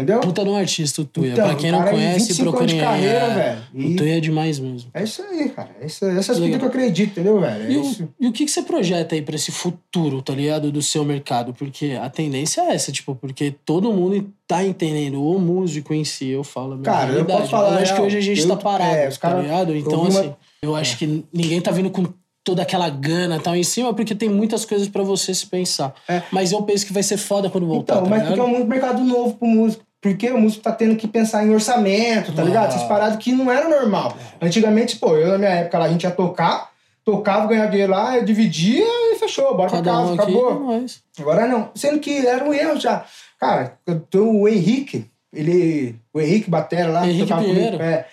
Entendeu? 0.02 0.20
Puta 0.20 0.42
de 0.44 0.50
um 0.50 0.56
artista, 0.56 1.02
o 1.02 1.04
Tuia. 1.04 1.32
Então, 1.32 1.46
pra 1.46 1.54
quem 1.56 1.70
não 1.72 1.82
é 1.82 1.90
conhece, 1.90 2.18
25 2.28 2.42
anos 2.42 2.50
procurem 2.54 2.76
de 2.76 2.82
carreira, 2.82 3.18
é. 3.18 3.34
velho. 3.34 3.62
E- 3.74 3.92
O 3.92 3.96
Tuia 3.96 4.16
é 4.16 4.20
demais 4.20 4.58
mesmo. 4.58 4.90
É 4.94 5.02
isso 5.04 5.22
aí, 5.22 5.48
cara. 5.50 5.70
Essa, 5.80 6.06
essas 6.12 6.38
Legal. 6.38 6.40
coisas 6.40 6.58
que 6.58 6.64
eu 6.64 6.68
acredito, 6.68 7.10
entendeu, 7.10 7.40
velho? 7.40 7.64
É 7.64 7.70
E 7.72 7.76
o, 7.76 8.08
e 8.20 8.26
o 8.28 8.32
que, 8.32 8.44
que 8.44 8.50
você 8.50 8.62
projeta 8.62 9.14
aí 9.14 9.22
pra 9.22 9.34
esse 9.36 9.52
futuro, 9.52 10.22
tá 10.22 10.34
ligado? 10.34 10.72
Do 10.72 10.80
seu 10.82 11.04
mercado? 11.04 11.52
Porque 11.52 11.98
a 12.00 12.08
tendência 12.08 12.60
é 12.62 12.74
essa, 12.74 12.90
tipo, 12.90 13.14
porque 13.14 13.54
todo 13.64 13.92
mundo 13.92 14.28
tá 14.46 14.64
entendendo, 14.64 15.22
o 15.22 15.38
músico 15.38 15.94
em 15.94 16.04
si, 16.04 16.28
eu 16.28 16.42
falo 16.42 16.74
a 16.74 16.78
Cara, 16.82 17.12
eu 17.12 17.24
posso 17.24 17.48
falar 17.48 17.72
Eu 17.74 17.78
acho 17.78 17.94
que 17.94 18.00
hoje 18.00 18.18
a 18.18 18.20
gente 18.20 18.40
Eu- 18.42 18.48
tá 18.48 18.56
parado, 18.56 18.94
é, 18.94 19.08
tá 19.10 19.16
cara- 19.18 19.40
ligado? 19.42 19.72
eu 19.72 19.76
Então, 19.76 20.04
vi 20.04 20.10
uma- 20.10 20.20
assim, 20.20 20.34
eu 20.62 20.74
acho 20.74 20.98
que 20.98 21.24
ninguém 21.32 21.60
tá 21.60 21.70
vindo 21.70 21.90
com 21.90 22.04
toda 22.42 22.62
aquela 22.62 22.88
gana 22.88 23.38
tal 23.38 23.54
em 23.54 23.62
cima, 23.62 23.92
porque 23.94 24.14
tem 24.14 24.28
muitas 24.28 24.64
coisas 24.64 24.88
pra 24.88 25.02
você 25.02 25.32
se 25.34 25.46
pensar. 25.46 25.94
É. 26.08 26.22
Mas 26.32 26.50
eu 26.52 26.62
penso 26.62 26.86
que 26.86 26.92
vai 26.92 27.02
ser 27.02 27.16
foda 27.18 27.50
quando 27.50 27.66
voltar, 27.66 27.92
Então, 27.96 28.04
tá 28.04 28.10
mas 28.10 28.22
ligado? 28.22 28.38
porque 28.38 28.56
é 28.56 28.60
um 28.60 28.64
mercado 28.66 29.04
novo 29.04 29.34
pro 29.34 29.46
músico. 29.46 29.84
Porque 30.00 30.30
o 30.30 30.38
músico 30.38 30.62
tá 30.62 30.72
tendo 30.72 30.96
que 30.96 31.06
pensar 31.06 31.44
em 31.44 31.50
orçamento, 31.52 32.32
tá 32.32 32.40
Ah. 32.42 32.44
ligado? 32.44 32.68
Essas 32.68 32.84
paradas 32.84 33.16
que 33.18 33.32
não 33.32 33.50
eram 33.52 33.68
normal. 33.68 34.16
Antigamente, 34.40 34.96
pô, 34.96 35.16
eu 35.16 35.28
na 35.32 35.38
minha 35.38 35.50
época 35.50 35.78
lá, 35.78 35.84
a 35.84 35.88
gente 35.88 36.04
ia 36.04 36.10
tocar, 36.10 36.70
tocava, 37.04 37.46
ganhava 37.46 37.70
dinheiro 37.70 37.92
lá, 37.92 38.18
dividia 38.20 38.82
e 38.86 39.16
fechou, 39.18 39.54
bora 39.56 39.68
pra 39.70 39.78
Cada 39.82 39.90
casa, 39.90 40.10
um 40.10 40.14
acabou. 40.14 40.72
é. 40.72 40.86
Agora 41.20 41.46
não. 41.46 41.70
Sendo 41.74 41.98
que 42.00 42.26
era 42.26 42.42
um 42.44 42.54
erro 42.54 42.80
já. 42.80 43.04
Cara, 43.38 43.74
eu 43.86 44.00
o 44.40 44.48
Henrique, 44.48 45.04
ele. 45.32 45.94
O 46.14 46.20
Henrique 46.20 46.48
Batera 46.50 46.90
lá, 46.90 47.06
Henrique 47.06 47.22
tocava 47.22 47.42
Pinheiro. 47.42 47.64
comigo, 47.76 47.82
é. 47.82 48.06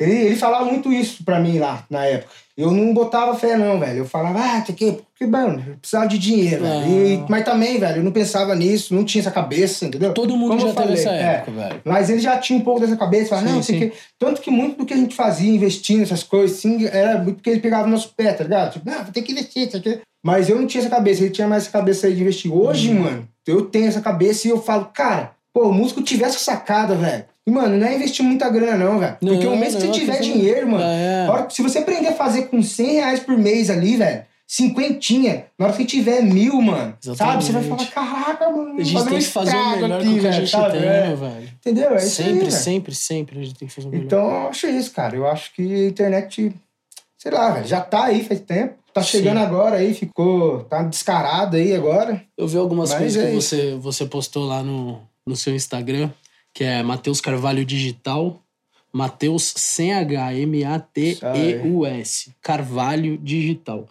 Ele, 0.00 0.12
ele 0.12 0.36
falava 0.36 0.64
muito 0.64 0.90
isso 0.92 1.22
pra 1.24 1.38
mim 1.38 1.58
lá, 1.58 1.84
na 1.90 2.04
época. 2.06 2.32
Eu 2.56 2.70
não 2.72 2.92
botava 2.92 3.34
fé, 3.36 3.56
não, 3.56 3.78
velho. 3.78 3.98
Eu 3.98 4.04
falava, 4.04 4.38
ah, 4.40 4.58
isso 4.58 4.70
aqui, 4.72 4.92
porque, 4.92 5.26
mano, 5.26 5.62
eu 5.66 5.76
precisava 5.76 6.06
de 6.08 6.18
dinheiro, 6.18 6.64
Ah. 6.66 6.80
velho. 6.80 7.06
E- 7.06 7.24
mas 7.28 7.44
também, 7.44 7.78
velho, 7.78 7.98
eu 7.98 8.02
não 8.02 8.10
pensava 8.12 8.54
nisso, 8.54 8.94
não 8.94 9.04
tinha 9.04 9.20
essa 9.22 9.30
cabeça, 9.30 9.84
entendeu? 9.86 10.12
Todo 10.14 10.36
mundo 10.36 10.56
Como 10.56 10.68
já 10.68 10.74
teve 10.74 10.92
essa 10.94 11.10
é. 11.10 11.22
época, 11.34 11.52
velho. 11.52 11.80
Mas 11.84 12.10
ele 12.10 12.20
já 12.20 12.38
tinha 12.38 12.58
um 12.58 12.62
pouco 12.62 12.80
dessa 12.80 12.96
cabeça, 12.96 13.30
falava, 13.30 13.48
Sim, 13.48 13.54
não, 13.54 13.62
sei 13.62 13.78
sim. 13.78 13.88
que. 13.90 13.96
Tanto 14.18 14.40
que 14.40 14.50
muito 14.50 14.78
do 14.78 14.86
que 14.86 14.94
a 14.94 14.96
gente 14.96 15.14
fazia, 15.14 15.54
investindo 15.54 16.00
nessas 16.00 16.22
coisas, 16.22 16.58
assim, 16.58 16.86
era 16.86 17.18
muito 17.22 17.36
porque 17.36 17.50
ele 17.50 17.60
pegava 17.60 17.86
o 17.86 17.90
nosso 17.90 18.12
pé, 18.16 18.32
tá 18.32 18.44
ligado? 18.44 18.72
Tipo, 18.74 18.90
não, 18.90 19.02
vou 19.04 19.12
ter 19.12 19.22
que 19.22 19.32
investir, 19.32 19.68
isso 19.68 19.76
aqui. 19.76 20.00
Mas 20.22 20.48
eu 20.50 20.56
não 20.58 20.66
tinha 20.66 20.82
essa 20.82 20.90
cabeça, 20.90 21.22
ele 21.22 21.30
tinha 21.30 21.48
mais 21.48 21.62
essa 21.62 21.72
cabeça 21.72 22.06
aí 22.06 22.14
de 22.14 22.20
investir. 22.20 22.52
Hoje, 22.52 22.90
Uhum. 22.90 23.00
mano, 23.00 23.28
eu 23.46 23.62
tenho 23.66 23.86
essa 23.86 24.00
cabeça 24.02 24.46
e 24.46 24.50
eu 24.50 24.60
falo, 24.60 24.90
cara, 24.92 25.30
pô, 25.52 25.68
o 25.68 25.72
músico 25.72 26.02
tivesse 26.02 26.38
sacada, 26.40 26.94
velho. 26.94 27.24
E, 27.46 27.50
mano, 27.50 27.76
não 27.76 27.86
é 27.86 27.94
investir 27.96 28.24
muita 28.24 28.48
grana, 28.50 28.76
não, 28.84 28.98
velho. 28.98 29.16
Porque 29.20 29.46
o 29.46 29.56
mês 29.56 29.74
que 29.74 29.80
você 29.82 29.88
tiver 29.90 30.20
dinheiro, 30.20 30.68
mano, 30.68 30.84
É. 30.84 31.26
a 31.26 31.32
hora 31.32 31.42
que- 31.46 31.54
se 31.54 31.62
você 31.62 31.78
aprender 31.78 32.08
a 32.08 32.12
fazer 32.12 32.42
com 32.48 32.62
100 32.62 32.94
reais 32.94 33.20
por 33.20 33.36
mês 33.36 33.70
ali, 33.70 33.96
velho, 33.96 34.24
cinquentinha, 34.46 35.46
na 35.58 35.66
hora 35.66 35.76
que 35.76 35.84
tiver 35.84 36.22
mil, 36.22 36.60
mano, 36.60 36.94
sabe? 37.00 37.42
Você 37.44 37.52
vai 37.52 37.62
falar, 37.62 37.82
Exatamente. 37.82 37.92
caraca, 37.92 38.50
mano, 38.50 38.80
A 38.80 38.82
gente 38.82 39.04
tem 39.08 39.18
que 39.18 39.24
fazer 39.24 39.56
o 39.56 39.70
melhor 39.80 40.00
aqui, 40.00 40.20
que 40.20 40.26
a 40.26 40.32
gente 40.32 40.50
sabe? 40.50 40.72
tem, 40.78 40.82
É. 40.82 40.84
né, 41.08 41.14
velho? 41.16 41.48
Entendeu? 41.60 41.90
É 41.94 41.96
isso 41.98 42.20
aí, 42.22 42.28
sempre, 42.34 42.50
sempre, 42.52 42.94
sempre 42.94 43.40
a 43.40 43.42
gente 43.44 43.54
tem 43.58 43.68
que 43.68 43.74
fazer 43.74 43.88
o 43.88 43.90
melhor. 43.90 44.04
Então, 44.04 44.30
eu 44.30 44.48
acho 44.48 44.66
isso, 44.66 44.90
cara. 44.92 45.16
Eu 45.16 45.26
acho 45.26 45.54
que 45.54 45.62
a 45.62 45.88
internet, 45.88 46.52
sei 47.16 47.32
lá, 47.32 47.50
velho, 47.52 47.66
já 47.66 47.80
tá 47.80 48.04
aí 48.04 48.22
faz 48.24 48.40
tempo. 48.40 48.74
Tá 48.92 49.02
chegando 49.02 49.36
Sim. 49.38 49.44
agora 49.44 49.76
aí, 49.76 49.94
ficou. 49.94 50.64
Tá 50.64 50.82
descarado 50.82 51.56
aí 51.56 51.72
agora. 51.74 52.20
Eu 52.36 52.48
vi 52.48 52.58
algumas 52.58 52.90
Mas 52.90 52.98
coisas 52.98 53.22
é 53.22 53.26
que 53.28 53.34
você, 53.36 53.74
você 53.80 54.04
postou 54.04 54.44
lá 54.46 54.64
no, 54.64 54.98
no 55.24 55.36
seu 55.36 55.54
Instagram, 55.54 56.10
que 56.52 56.64
é 56.64 56.82
Matheus 56.82 57.20
Carvalho 57.20 57.64
Digital. 57.64 58.42
Matheus 58.92 59.54
sem 59.56 59.94
H, 59.94 60.34
M-A-T-E-U-S. 60.34 62.32
Carvalho 62.42 63.16
Digital. 63.18 63.88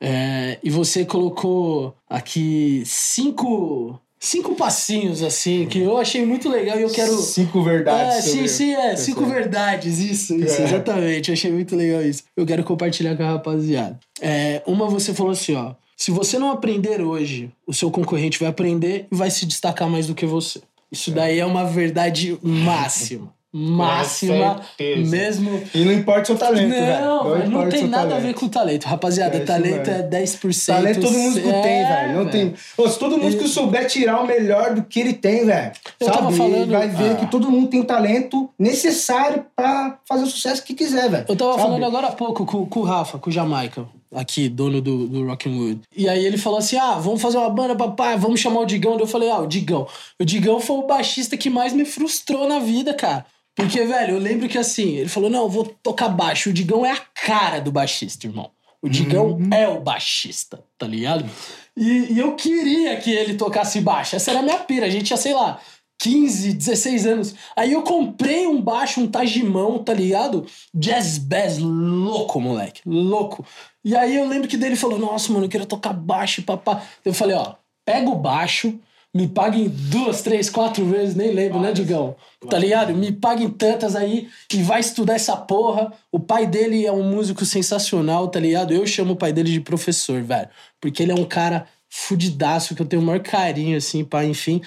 É, 0.00 0.58
e 0.62 0.70
você 0.70 1.04
colocou 1.04 1.94
aqui 2.08 2.82
cinco, 2.86 4.00
cinco 4.18 4.54
passinhos, 4.54 5.22
assim, 5.22 5.66
que 5.66 5.80
eu 5.80 5.98
achei 5.98 6.24
muito 6.24 6.48
legal 6.48 6.78
e 6.78 6.82
eu 6.82 6.90
quero. 6.90 7.12
Cinco 7.18 7.62
verdades. 7.62 8.16
É, 8.16 8.22
sim, 8.22 8.48
sim, 8.48 8.72
é. 8.74 8.96
Cinco 8.96 9.26
verdades, 9.26 9.98
isso, 9.98 10.34
isso, 10.34 10.62
É. 10.62 10.64
exatamente. 10.64 11.28
Eu 11.28 11.34
achei 11.34 11.52
muito 11.52 11.76
legal 11.76 12.02
isso. 12.02 12.22
Eu 12.36 12.46
quero 12.46 12.64
compartilhar 12.64 13.16
com 13.16 13.22
a 13.24 13.32
rapaziada. 13.32 13.98
É, 14.20 14.62
uma 14.66 14.86
você 14.88 15.12
falou 15.12 15.32
assim, 15.32 15.54
ó. 15.54 15.74
Se 15.96 16.12
você 16.12 16.38
não 16.38 16.52
aprender 16.52 17.00
hoje, 17.02 17.50
o 17.66 17.74
seu 17.74 17.90
concorrente 17.90 18.38
vai 18.38 18.48
aprender 18.48 19.08
e 19.10 19.16
vai 19.16 19.30
se 19.32 19.44
destacar 19.44 19.90
mais 19.90 20.06
do 20.06 20.14
que 20.14 20.24
você. 20.24 20.60
Isso 20.90 21.10
daí 21.10 21.38
é 21.38 21.44
uma 21.46 21.64
verdade 21.64 22.38
máxima. 22.42 23.36
Máxima 23.50 24.60
mesmo. 25.08 25.62
E 25.74 25.82
não 25.82 25.92
importa 25.92 26.20
o 26.22 26.26
seu 26.26 26.36
talento. 26.36 26.68
Não, 26.68 27.24
velho, 27.30 27.38
não 27.38 27.46
importa 27.46 27.68
o 27.68 27.70
tem 27.70 27.88
nada 27.88 28.04
a 28.04 28.08
talento. 28.08 28.26
ver 28.26 28.34
com 28.34 28.46
o 28.46 28.48
talento. 28.50 28.84
Rapaziada, 28.84 29.36
É 29.38 29.40
talento 29.40 29.88
é 29.90 30.02
10%. 30.02 30.66
Talento 30.66 31.00
todo 31.00 31.18
músico 31.18 31.48
é, 31.48 31.62
tem, 31.62 31.86
velho. 31.86 32.12
Não 32.14 32.26
tem. 32.30 32.54
Ô, 32.76 32.86
se 32.88 32.98
todo 32.98 33.16
músico 33.16 33.48
souber 33.48 33.86
tirar 33.86 34.20
o 34.20 34.26
melhor 34.26 34.74
do 34.74 34.82
que 34.82 35.00
ele 35.00 35.14
tem, 35.14 35.46
velho. 35.46 35.72
Eu 35.98 36.06
sabe? 36.12 36.36
falando- 36.36 36.70
vai 36.70 36.88
ver 36.88 37.12
Ah. 37.12 37.14
que 37.16 37.26
todo 37.30 37.50
mundo 37.50 37.68
tem 37.68 37.80
o 37.80 37.84
talento 37.84 38.50
necessário 38.58 39.46
pra 39.56 39.98
fazer 40.06 40.24
o 40.24 40.26
sucesso 40.26 40.62
que 40.62 40.74
quiser, 40.74 41.08
velho. 41.08 41.24
Eu 41.26 41.34
tava 41.34 41.52
Sabe? 41.52 41.62
falando 41.62 41.84
agora 41.86 42.08
há 42.08 42.12
pouco 42.12 42.44
com, 42.44 42.66
com 42.66 42.80
o 42.80 42.84
Rafa, 42.84 43.18
com 43.18 43.30
o 43.30 43.32
Jamaica. 43.32 43.86
Aqui, 44.12 44.48
dono 44.48 44.80
do, 44.80 45.06
do 45.06 45.26
Rock'n'Wood. 45.26 45.80
E 45.96 46.08
aí 46.08 46.24
ele 46.24 46.38
falou 46.38 46.58
assim: 46.58 46.76
ah, 46.76 46.94
vamos 46.94 47.20
fazer 47.22 47.38
uma 47.38 47.50
banda, 47.50 47.74
papai, 47.76 48.16
vamos 48.18 48.40
chamar 48.40 48.60
o 48.60 48.66
Digão. 48.66 48.92
Daí 48.92 49.02
eu 49.02 49.06
falei: 49.06 49.30
ah, 49.30 49.38
o 49.40 49.46
Digão. 49.46 49.86
O 50.20 50.24
Digão 50.24 50.60
foi 50.60 50.76
o 50.76 50.86
baixista 50.86 51.36
que 51.36 51.50
mais 51.50 51.72
me 51.72 51.84
frustrou 51.84 52.48
na 52.48 52.58
vida, 52.58 52.94
cara. 52.94 53.26
Porque, 53.54 53.82
velho, 53.84 54.14
eu 54.14 54.18
lembro 54.20 54.48
que 54.48 54.56
assim, 54.58 54.96
ele 54.96 55.08
falou: 55.08 55.28
não, 55.28 55.42
eu 55.42 55.48
vou 55.48 55.64
tocar 55.82 56.08
baixo. 56.08 56.50
O 56.50 56.52
Digão 56.52 56.86
é 56.86 56.92
a 56.92 57.00
cara 57.26 57.60
do 57.60 57.72
baixista, 57.72 58.26
irmão. 58.26 58.50
O 58.80 58.88
Digão 58.88 59.30
Uhum. 59.32 59.50
é 59.52 59.68
o 59.68 59.80
baixista, 59.80 60.62
tá 60.78 60.86
ligado? 60.86 61.28
E, 61.76 62.12
e 62.12 62.18
eu 62.20 62.36
queria 62.36 62.96
que 62.96 63.10
ele 63.10 63.34
tocasse 63.34 63.80
baixo. 63.80 64.14
Essa 64.14 64.30
era 64.30 64.38
a 64.40 64.42
minha 64.42 64.58
pira. 64.58 64.86
A 64.86 64.90
gente 64.90 65.06
tinha, 65.06 65.16
sei 65.16 65.34
lá, 65.34 65.60
15, 66.00 66.52
16 66.52 67.06
anos. 67.06 67.34
Aí 67.56 67.72
eu 67.72 67.82
comprei 67.82 68.46
um 68.46 68.62
baixo, 68.62 69.00
um 69.00 69.08
Tajimão, 69.08 69.82
tá 69.82 69.92
ligado? 69.92 70.46
Jazz 70.72 71.18
bass, 71.18 71.58
louco, 71.58 72.40
moleque. 72.40 72.82
Louco. 72.86 73.44
E 73.88 73.96
aí 73.96 74.16
eu 74.16 74.28
lembro 74.28 74.46
que 74.46 74.58
dele 74.58 74.76
falou: 74.76 74.98
Nossa, 74.98 75.32
mano, 75.32 75.46
eu 75.46 75.48
quero 75.48 75.64
tocar 75.64 75.94
baixo, 75.94 76.42
papá. 76.42 76.82
Eu 77.02 77.14
falei: 77.14 77.34
Ó, 77.34 77.54
pega 77.86 78.10
o 78.10 78.14
baixo, 78.14 78.78
me 79.14 79.26
paga 79.26 79.56
em 79.56 79.66
duas, 79.66 80.20
três, 80.20 80.50
quatro 80.50 80.84
vezes, 80.84 81.14
nem 81.14 81.32
lembro, 81.32 81.58
né, 81.58 81.72
Digão? 81.72 82.14
Tá 82.50 82.58
ligado? 82.58 82.92
Me 82.92 83.10
paga 83.10 83.42
em 83.42 83.48
tantas 83.48 83.96
aí 83.96 84.28
e 84.52 84.62
vai 84.62 84.80
estudar 84.80 85.14
essa 85.14 85.34
porra. 85.34 85.90
O 86.12 86.20
pai 86.20 86.46
dele 86.46 86.84
é 86.84 86.92
um 86.92 87.02
músico 87.02 87.46
sensacional, 87.46 88.28
tá 88.28 88.38
ligado? 88.38 88.74
Eu 88.74 88.86
chamo 88.86 89.14
o 89.14 89.16
pai 89.16 89.32
dele 89.32 89.50
de 89.50 89.60
professor, 89.60 90.22
velho. 90.22 90.50
Porque 90.78 91.02
ele 91.02 91.12
é 91.12 91.14
um 91.14 91.24
cara 91.24 91.66
fudidaço, 91.88 92.74
que 92.74 92.82
eu 92.82 92.86
tenho 92.86 93.00
o 93.00 93.04
maior 93.06 93.20
carinho, 93.20 93.78
assim, 93.78 94.04
pá, 94.04 94.22
enfim. 94.22 94.60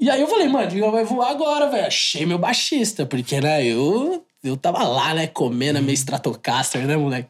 E 0.00 0.08
aí 0.08 0.22
eu 0.22 0.26
falei, 0.26 0.48
mano, 0.48 0.68
Digão 0.68 0.90
vai 0.90 1.04
voar 1.04 1.30
agora, 1.30 1.68
velho. 1.68 1.86
Achei 1.86 2.24
meu 2.24 2.38
baixista, 2.38 3.04
porque, 3.04 3.38
né, 3.38 3.62
eu, 3.66 4.24
eu 4.42 4.56
tava 4.56 4.82
lá, 4.82 5.12
né, 5.12 5.26
comendo 5.26 5.78
a 5.78 5.82
minha 5.82 5.92
Stratocaster, 5.92 6.86
né, 6.86 6.96
moleque? 6.96 7.28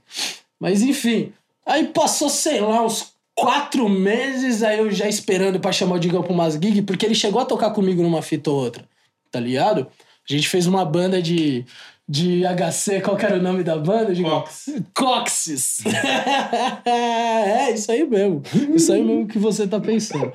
Mas 0.62 0.80
enfim, 0.80 1.32
aí 1.66 1.88
passou, 1.88 2.28
sei 2.28 2.60
lá, 2.60 2.86
uns 2.86 3.14
quatro 3.34 3.88
meses, 3.88 4.62
aí 4.62 4.78
eu 4.78 4.92
já 4.92 5.08
esperando 5.08 5.58
pra 5.58 5.72
chamar 5.72 5.96
o 5.96 5.98
Digão 5.98 6.22
pra 6.22 6.32
umas 6.32 6.54
gigs, 6.54 6.82
porque 6.82 7.04
ele 7.04 7.16
chegou 7.16 7.40
a 7.40 7.44
tocar 7.44 7.70
comigo 7.70 8.00
numa 8.00 8.22
fita 8.22 8.48
ou 8.48 8.62
outra, 8.62 8.84
tá 9.28 9.40
ligado? 9.40 9.88
A 10.30 10.32
gente 10.32 10.48
fez 10.48 10.68
uma 10.68 10.84
banda 10.84 11.20
de, 11.20 11.64
de 12.08 12.42
HC, 12.46 13.00
qual 13.00 13.16
que 13.16 13.26
era 13.26 13.38
o 13.38 13.42
nome 13.42 13.64
da 13.64 13.76
banda, 13.76 14.14
Digão? 14.14 14.42
Cox. 14.42 14.70
Coxes. 14.94 15.78
é, 16.86 17.72
isso 17.72 17.90
aí 17.90 18.08
mesmo. 18.08 18.40
Isso 18.72 18.92
aí 18.92 19.02
mesmo 19.02 19.26
que 19.26 19.40
você 19.40 19.66
tá 19.66 19.80
pensando. 19.80 20.32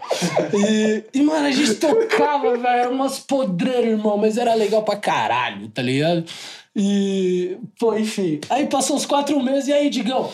E, 0.54 1.06
e, 1.14 1.22
mano, 1.22 1.48
a 1.48 1.52
gente 1.52 1.76
tocava, 1.76 2.58
velho, 2.58 2.92
umas 2.92 3.18
podreiras, 3.18 3.92
irmão, 3.92 4.18
mas 4.18 4.38
era 4.38 4.54
legal 4.56 4.84
pra 4.84 4.98
caralho, 4.98 5.70
tá 5.70 5.82
ligado? 5.82 6.26
E, 6.80 7.58
pô, 7.80 7.98
enfim. 7.98 8.40
Aí 8.52 8.68
passou 8.68 8.96
uns 8.96 9.06
quatro 9.06 9.42
meses, 9.42 9.68
e 9.68 9.74
aí, 9.74 9.90
Digão? 9.90 10.30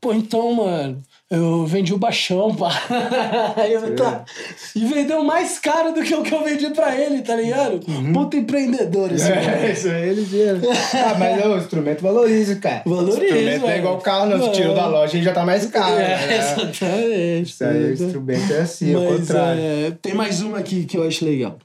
Pô, 0.00 0.12
então, 0.12 0.52
mano, 0.52 1.00
eu 1.30 1.64
vendi 1.64 1.94
o 1.94 1.98
baixão, 1.98 2.52
pá. 2.54 2.82
Aí 3.56 3.72
eu, 3.74 3.94
tá. 3.94 4.24
E 4.74 4.84
vendeu 4.84 5.22
mais 5.22 5.58
caro 5.60 5.94
do 5.94 6.02
que 6.02 6.12
o 6.12 6.22
que 6.22 6.34
eu 6.34 6.42
vendi 6.42 6.68
pra 6.70 7.00
ele, 7.00 7.22
tá 7.22 7.36
ligado? 7.36 7.80
Puta 8.12 8.36
empreendedor 8.36 9.12
esse 9.12 9.30
É, 9.30 9.40
cara. 9.40 9.70
isso 9.70 9.88
aí 9.88 10.08
eles 10.10 10.28
viram. 10.28 10.60
Ah, 10.92 11.14
mas 11.16 11.38
é, 11.40 11.48
o 11.48 11.56
instrumento 11.56 12.02
valoriza, 12.02 12.56
cara. 12.56 12.82
Valoriza, 12.84 13.20
O 13.20 13.24
instrumento 13.24 13.60
não 13.62 13.70
é 13.70 13.78
igual 13.78 13.94
o 13.96 14.00
carro, 14.00 14.26
não. 14.26 14.44
Se 14.44 14.52
tirou 14.52 14.74
da 14.74 14.86
loja, 14.86 15.16
ele 15.16 15.24
já 15.24 15.32
tá 15.32 15.44
mais 15.46 15.64
caro. 15.66 15.94
É, 15.94 16.26
né? 16.26 16.36
exatamente. 16.36 17.50
Isso 17.52 17.64
aí, 17.64 17.84
o 17.84 17.92
instrumento 17.94 18.52
é 18.52 18.60
assim, 18.60 18.94
ao 18.94 19.02
Mas, 19.04 19.20
contrário. 19.20 19.60
é, 19.62 19.90
tem 20.02 20.12
mais 20.12 20.42
uma 20.42 20.58
aqui 20.58 20.84
que 20.84 20.98
eu 20.98 21.06
acho 21.06 21.24
legal. 21.24 21.56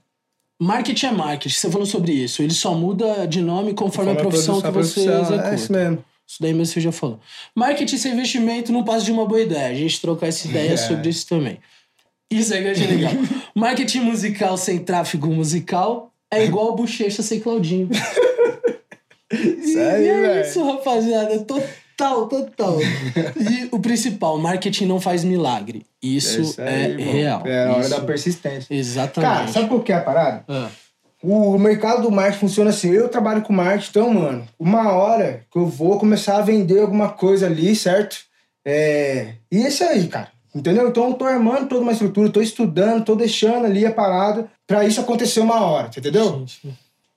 Marketing 0.61 1.05
é 1.05 1.11
marketing, 1.11 1.55
você 1.55 1.71
falou 1.71 1.85
sobre 1.87 2.11
isso. 2.11 2.43
Ele 2.43 2.53
só 2.53 2.73
muda 2.73 3.25
de 3.25 3.41
nome 3.41 3.73
conforme, 3.73 4.11
a 4.11 4.15
profissão 4.15 4.61
que 4.61 4.69
você 4.71 5.01
executa. 5.09 5.47
É 5.49 5.55
isso 5.55 5.71
mesmo. 5.71 6.03
Isso 6.27 6.37
daí 6.41 6.53
mesmo 6.53 6.73
você 6.73 6.81
já 6.81 6.91
falou. 6.91 7.19
Marketing 7.55 7.97
sem 7.97 8.11
investimento 8.13 8.71
não 8.71 8.83
passa 8.83 9.05
de 9.05 9.11
uma 9.11 9.25
boa 9.25 9.41
ideia. 9.41 9.69
A 9.69 9.73
gente 9.73 9.99
trocar 10.01 10.27
essa 10.27 10.47
ideia 10.47 10.73
É. 10.73 10.77
sobre 10.77 11.09
isso 11.09 11.25
também. 11.27 11.59
Isso 12.29 12.53
eu 12.53 12.71
achei 12.71 12.87
legal. 12.87 13.11
Marketing 13.55 14.01
musical 14.01 14.55
sem 14.57 14.79
tráfego 14.79 15.27
musical 15.27 16.11
é 16.29 16.43
igual 16.45 16.75
bochecha 16.75 17.23
sem 17.23 17.39
Claudinho. 17.39 17.89
Aí, 19.31 20.05
e 20.05 20.07
é 20.07 20.21
velho. 20.21 20.41
isso, 20.47 20.63
rapaziada. 20.63 21.45
Total, 21.99 22.27
total. 22.27 22.77
e 23.35 23.67
o 23.71 23.79
principal, 23.79 24.38
marketing 24.38 24.85
não 24.85 25.01
faz 25.01 25.23
milagre. 25.25 25.85
Isso, 26.01 26.39
isso 26.41 26.62
aí, 26.62 26.67
é 26.67 26.89
irmão. 26.91 27.13
real. 27.13 27.43
É 27.45 27.65
a 27.65 27.71
hora 27.73 27.81
Isso- 27.81 27.89
da 27.89 28.01
persistência. 28.01 28.73
Exatamente. 28.73 29.33
Cara, 29.33 29.47
sabe 29.49 29.67
por 29.67 29.83
que 29.83 29.91
é 29.91 29.95
a 29.95 30.01
parada? 30.01 30.45
Ah, 30.47 30.69
O 31.21 31.57
mercado 31.57 32.03
do 32.03 32.12
marketing 32.12 32.39
funciona 32.39 32.69
assim. 32.69 32.89
Eu 32.91 33.09
trabalho 33.09 33.41
com 33.41 33.51
marketing, 33.51 33.89
então, 33.89 34.13
mano, 34.13 34.47
uma 34.57 34.93
hora 34.93 35.41
que 35.51 35.59
eu 35.59 35.65
vou 35.65 35.99
começar 35.99 36.38
a 36.38 36.41
vender 36.41 36.79
alguma 36.79 37.09
coisa 37.09 37.47
ali, 37.47 37.75
certo? 37.75 38.17
É... 38.65 39.33
E 39.51 39.57
esse 39.57 39.83
aí, 39.83 40.07
cara. 40.07 40.29
Entendeu? 40.55 40.88
Então 40.88 41.07
eu 41.09 41.13
tô 41.13 41.25
armando 41.25 41.67
toda 41.67 41.81
uma 41.81 41.91
estrutura, 41.91 42.29
tô 42.31 42.41
estudando, 42.41 43.03
tô 43.03 43.13
deixando 43.15 43.65
ali 43.65 43.85
a 43.85 43.91
parada 43.91 44.49
pra 44.65 44.85
isso 44.85 44.99
acontecer 45.01 45.41
uma 45.41 45.62
hora, 45.62 45.91
você 45.91 45.99
entendeu? 45.99 46.39
gente. 46.39 46.62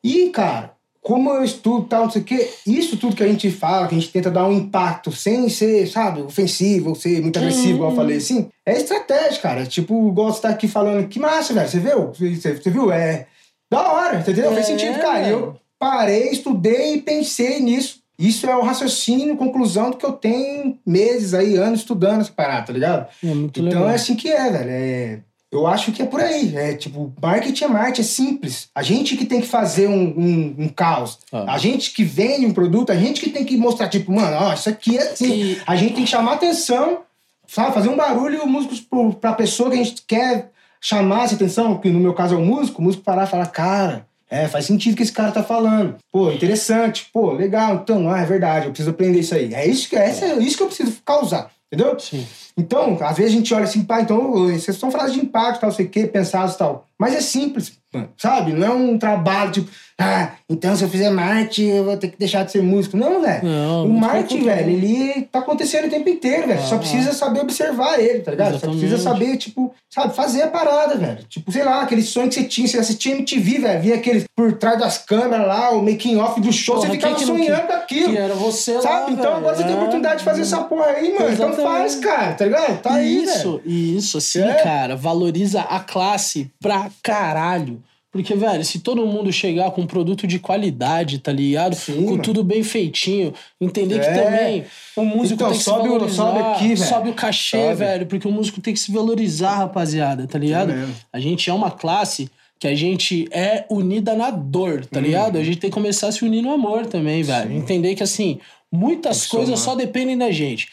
E, 0.05 0.29
cara, 0.31 0.73
como 1.03 1.31
eu 1.31 1.43
estudo 1.43 1.85
tal, 1.87 2.05
não 2.05 2.11
sei 2.11 2.23
o 2.23 2.25
quê, 2.25 2.49
isso 2.65 2.97
tudo 2.97 3.17
que 3.17 3.25
a 3.25 3.29
gente 3.29 3.51
fala, 3.51 3.89
que 3.89 3.95
a 3.97 3.99
gente 3.99 4.13
tenta 4.13 4.31
dar 4.31 4.47
um 4.47 4.53
impacto 4.53 5.11
sem 5.11 5.49
ser, 5.49 5.89
sabe, 5.89 6.23
ofensivo 6.23 6.91
ou 6.91 6.95
ser 6.95 7.21
muito 7.21 7.39
agressivo, 7.41 7.75
igual 7.75 7.91
eu 7.91 7.97
falei 7.97 8.19
assim, 8.19 8.49
é 8.65 8.77
estratégia, 8.77 9.43
cara. 9.43 9.67
Tipo, 9.67 10.09
igual 10.09 10.33
você 10.33 10.43
tá 10.43 10.49
aqui 10.51 10.69
falando, 10.69 11.09
que 11.09 11.19
massa, 11.19 11.53
velho, 11.53 11.69
você 11.69 11.81
viu? 11.81 12.13
Você, 12.13 12.55
você 12.57 12.71
viu? 12.71 12.93
É 12.93 13.27
da 13.71 13.93
hora, 13.93 14.19
entendeu? 14.19 14.53
É. 14.57 14.63
sentido, 14.63 15.01
cara. 15.01 15.27
E 15.27 15.31
eu 15.31 15.57
parei, 15.79 16.29
estudei 16.29 16.95
e 16.95 17.03
pensei 17.03 17.59
nisso. 17.59 18.01
Isso 18.19 18.49
é 18.49 18.55
o 18.55 18.63
raciocínio, 18.63 19.37
conclusão 19.37 19.91
do 19.91 19.97
que 19.97 20.07
eu 20.07 20.13
tenho 20.13 20.79
meses 20.87 21.35
aí, 21.35 21.57
anos 21.57 21.81
estudando 21.81 22.21
essa 22.21 22.31
parada, 22.31 22.67
tá 22.67 22.73
ligado? 22.73 23.09
É 23.25 23.35
muito 23.35 23.59
Então 23.59 23.81
legal. 23.81 23.91
é 23.91 23.95
assim 23.95 24.15
que 24.15 24.31
é, 24.31 24.51
velho. 24.51 24.71
É, 24.71 25.21
eu 25.53 25.67
acho 25.67 25.93
que 25.93 26.01
é 26.01 26.07
por 26.07 26.19
aí. 26.19 26.57
É 26.57 26.75
tipo, 26.75 27.13
marketing 27.21 27.65
é 27.65 27.69
marketing, 27.69 28.01
é 28.01 28.05
simples. 28.05 28.69
A 28.75 28.83
gente 28.83 29.19
que 29.19 29.27
tem 29.27 29.43
que 29.43 29.47
fazer 29.47 29.87
um, 29.87 30.03
um, 30.03 30.55
um 30.61 30.69
caos. 30.69 31.19
Ah. 31.31 31.53
A 31.53 31.59
gente 31.59 31.93
que 31.93 32.03
vende 32.03 32.47
um 32.47 32.55
produto, 32.55 32.91
a 32.91 32.97
gente 32.97 33.21
que 33.21 33.29
tem 33.29 33.45
que 33.45 33.59
mostrar, 33.59 33.89
tipo, 33.89 34.11
mano, 34.11 34.35
ó, 34.41 34.55
isso 34.55 34.71
aqui 34.71 34.97
é 34.97 35.03
assim. 35.03 35.59
A 35.67 35.77
gente 35.77 35.95
tem 35.95 36.05
que 36.05 36.11
chamar 36.11 36.35
atenção, 36.35 37.03
sabe? 37.47 37.75
Fazer 37.75 37.91
um 37.91 37.97
barulho 37.97 38.47
músicos 38.47 38.81
pro, 38.81 39.13
pra 39.13 39.35
pessoa 39.35 39.69
que 39.69 39.79
a 39.79 39.85
gente 39.85 40.03
quer 40.07 40.51
chamar 40.81 41.25
essa 41.25 41.35
atenção, 41.35 41.77
que 41.79 41.91
no 41.91 42.01
meu 42.01 42.15
caso 42.15 42.35
é 42.35 42.39
o 42.39 42.45
músico, 42.45 42.81
o 42.81 42.85
músico 42.85 43.05
parar 43.05 43.25
e 43.25 43.31
falar, 43.31 43.47
cara. 43.47 44.07
É, 44.31 44.49
faz 44.49 44.65
sentido 44.65 44.95
o 44.95 44.97
que 44.97 45.03
esse 45.03 45.13
cara 45.13 45.31
tá 45.31 45.43
falando. 45.43 45.97
Pô, 46.11 46.33
interessante. 46.33 47.11
Pô, 47.13 47.33
legal. 47.33 47.81
Então, 47.83 48.11
ah, 48.11 48.23
é 48.23 48.25
verdade, 48.25 48.65
eu 48.65 48.73
preciso 48.73 48.89
aprender 48.89 49.21
isso 49.21 49.35
aí. 49.35 49.53
É 49.53 49.67
isso 49.67 49.91
que, 49.91 49.95
é, 49.95 50.07
é 50.09 50.39
isso 50.39 50.57
que 50.57 50.63
eu 50.63 50.69
preciso 50.69 50.97
causar. 51.05 51.51
Entendeu? 51.73 51.99
Sim. 51.99 52.27
Então, 52.55 52.99
às 53.01 53.17
vezes 53.17 53.33
a 53.33 53.37
gente 53.37 53.55
olha 53.55 53.65
assim, 53.65 53.83
pá, 53.83 54.03
então, 54.03 54.33
vocês 54.33 54.77
são 54.77 54.91
frases 54.91 55.15
de 55.15 55.21
impacto, 55.21 55.61
tal, 55.63 55.73
sei 55.73 55.87
o 55.87 55.89
quê, 55.89 56.07
pensados 56.07 56.55
e 56.55 56.59
tal. 56.59 56.87
Mas 56.99 57.15
é 57.15 57.21
simples, 57.23 57.79
mano, 57.93 58.11
sabe? 58.19 58.53
Não 58.53 58.67
é 58.67 58.71
um 58.71 58.99
trabalho 58.99 59.53
tipo, 59.53 59.71
ah, 60.03 60.33
então 60.49 60.75
se 60.77 60.83
eu 60.85 60.89
fizer 60.89 61.11
marketing, 61.11 61.69
eu 61.69 61.85
vou 61.85 61.97
ter 61.97 62.09
que 62.09 62.19
deixar 62.19 62.45
de 62.45 62.53
ser 62.53 62.63
músico. 62.63 62.97
Não, 62.97 63.21
velho. 63.23 63.45
Não, 63.45 63.87
o 63.87 64.01
pelo 64.29 64.45
velho, 64.45 64.71
ele 64.71 65.23
tá 65.31 65.39
acontecendo 65.41 65.87
o 65.87 65.91
tempo 65.91 66.09
inteiro, 66.09 66.49
velho. 66.49 66.63
Só 66.63 66.75
Ah. 66.75 66.79
precisa 66.79 67.13
saber 67.13 67.41
observar 67.41 67.99
ele, 68.01 68.21
tá 68.21 68.31
ligado? 68.33 68.51
Só 68.53 68.57
Exatamente. 68.57 68.81
precisa 68.81 69.03
saber, 69.03 69.37
tipo, 69.37 69.75
sabe, 69.89 70.15
fazer 70.15 70.43
a 70.43 70.49
parada, 70.49 70.97
velho. 70.97 71.19
Tipo, 71.29 71.51
sei 71.53 71.65
lá, 71.65 71.83
aquele 71.83 72.03
sonho 72.03 72.29
que 72.29 72.35
você 72.35 72.45
tinha, 72.45 72.67
você 72.69 72.79
assistia 72.79 73.13
MTV, 73.15 73.59
velho, 73.59 73.81
via 73.83 73.95
aqueles 73.97 74.25
por 74.37 74.53
trás 74.53 74.79
das 74.79 74.99
câmeras 74.99 75.47
lá, 75.47 75.71
o 75.71 75.83
making 75.83 76.17
off 76.17 76.41
do 76.41 76.53
show, 76.53 76.75
Porra, 76.77 76.87
você 76.89 76.93
ficava 76.95 77.15
que 77.15 77.25
sonhando 77.25 77.67
com 77.67 77.73
aquilo. 77.73 78.11
Que 78.11 78.17
era 78.19 78.35
você 78.35 78.75
lá, 78.75 78.83
Sabe? 78.83 79.13
Então 79.13 79.25
velho. 79.25 79.37
agora 79.37 79.57
você 79.57 79.63
tem 79.63 79.73
a 79.73 79.75
É. 79.75 79.79
oportunidade 79.79 80.19
de 80.19 80.25
fazer 80.25 80.43
essa 80.43 80.59
porra 80.63 80.87
aí, 80.87 81.13
mano. 81.15 81.33
Então 81.33 81.49
Exatamente. 81.49 81.63
faz, 81.63 81.95
cara, 81.97 82.33
tá 82.35 82.45
ligado? 82.45 82.81
Tá 82.83 82.95
aí, 82.95 83.23
isso, 83.25 83.61
isso, 83.65 84.19
assim, 84.19 84.43
É. 84.43 84.55
cara, 84.63 84.97
valoriza 84.97 85.61
a 85.63 85.81
classe 85.81 86.51
pra 86.61 86.89
caralho. 87.03 87.83
Porque, 88.13 88.35
velho, 88.35 88.63
se 88.63 88.81
todo 88.81 89.07
mundo 89.07 89.33
chegar 89.33 89.71
com 89.71 89.81
um 89.81 89.87
produto 89.87 90.27
de 90.27 90.39
qualidade, 90.39 91.19
tá 91.19 91.33
ligado? 91.33 91.75
Sim, 91.75 92.05
com 92.05 92.11
mano. 92.11 92.23
tudo 92.23 92.45
bem 92.45 92.63
feitinho, 92.63 93.33
entender 93.59 94.01
que 94.01 94.07
É. 94.07 94.23
também 94.25 94.65
o 94.95 95.03
músico 95.03 95.35
Então, 95.35 95.49
tem 95.49 95.57
que 95.59 95.65
sobe 95.65 95.83
se 95.83 95.89
o- 95.89 95.93
valorizar, 95.93 96.17
sobe 96.25 96.39
aqui, 96.41 96.77
sobe 96.77 97.09
o 97.11 97.15
cachê, 97.15 97.57
Sobe. 97.63 97.75
velho, 97.77 98.07
porque 98.07 98.29
o 98.29 98.31
músico 98.31 98.61
tem 98.61 98.75
que 98.75 98.81
se 98.81 98.93
valorizar, 98.93 99.55
rapaziada, 99.57 100.27
tá 100.27 100.39
ligado? 100.39 100.75
A 101.11 101.19
gente 101.19 101.49
é 101.49 101.55
uma 101.55 101.71
classe 101.71 102.31
que 102.61 102.69
a 102.69 102.75
gente 102.75 103.27
é 103.33 103.65
unida 103.71 104.15
na 104.15 104.31
dor, 104.31 104.85
tá 104.85 105.01
ligado? 105.01 105.39
A 105.39 105.43
gente 105.43 105.57
tem 105.57 105.71
que 105.71 105.75
começar 105.75 106.09
a 106.09 106.13
se 106.13 106.23
unir 106.23 106.43
no 106.43 106.53
amor 106.53 106.85
também, 106.87 107.23
velho. 107.23 107.51
Entender 107.51 107.95
que, 107.95 108.03
assim, 108.03 108.39
muitas 108.71 109.25
que 109.25 109.31
coisas 109.37 109.59
só 109.59 109.75
dependem 109.75 110.19
da 110.19 110.31
gente. 110.31 110.69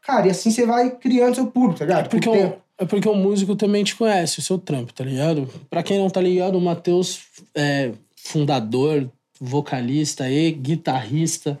Cara, 0.00 0.28
e 0.28 0.30
assim 0.30 0.50
você 0.50 0.64
vai 0.64 0.90
criando 0.90 1.34
seu 1.34 1.46
público, 1.48 1.80
tá 1.80 1.84
ligado? 1.86 2.08
Porque 2.08 2.30
tempo. 2.30 2.56
É 2.78 2.84
porque 2.84 3.08
o 3.08 3.14
músico 3.14 3.54
também 3.56 3.84
te 3.84 3.94
conhece, 3.94 4.38
o 4.38 4.42
seu 4.42 4.58
trampo, 4.58 4.92
tá 4.92 5.04
ligado? 5.04 5.48
Pra 5.70 5.82
quem 5.82 5.98
não 5.98 6.10
tá 6.10 6.20
ligado, 6.20 6.56
o 6.58 6.60
Matheus 6.60 7.20
é 7.54 7.92
fundador, 8.16 9.08
vocalista 9.40 10.28
e 10.30 10.50
guitarrista 10.52 11.58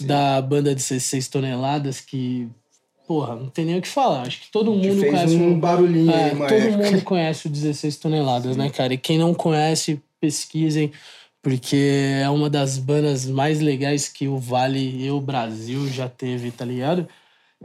da 0.00 0.40
banda 0.42 0.70
de 0.70 0.76
16 0.76 1.28
toneladas, 1.28 2.00
que, 2.00 2.48
porra, 3.06 3.34
não 3.36 3.48
tem 3.48 3.64
nem 3.64 3.78
o 3.78 3.82
que 3.82 3.88
falar. 3.88 4.22
Acho 4.22 4.40
que 4.40 4.50
todo 4.50 4.72
Que 4.72 4.88
mundo 4.88 5.06
conhece 5.06 5.36
um 5.36 5.58
barulhinho 5.58 6.10
é, 6.10 6.30
todo 6.30 6.52
época. 6.52 6.90
mundo 6.90 7.02
conhece 7.02 7.46
o 7.46 7.50
16 7.50 7.96
toneladas, 7.96 8.56
né, 8.56 8.70
cara? 8.70 8.92
E 8.94 8.98
quem 8.98 9.18
não 9.18 9.32
conhece, 9.34 10.00
pesquisem, 10.20 10.92
porque 11.42 12.20
é 12.22 12.28
uma 12.30 12.48
das 12.48 12.78
bandas 12.78 13.26
mais 13.26 13.60
legais 13.60 14.08
que 14.08 14.28
o 14.28 14.38
Vale 14.38 15.04
e 15.04 15.10
o 15.10 15.20
Brasil 15.20 15.88
já 15.88 16.08
teve, 16.08 16.50
tá 16.52 16.64
ligado? 16.64 17.08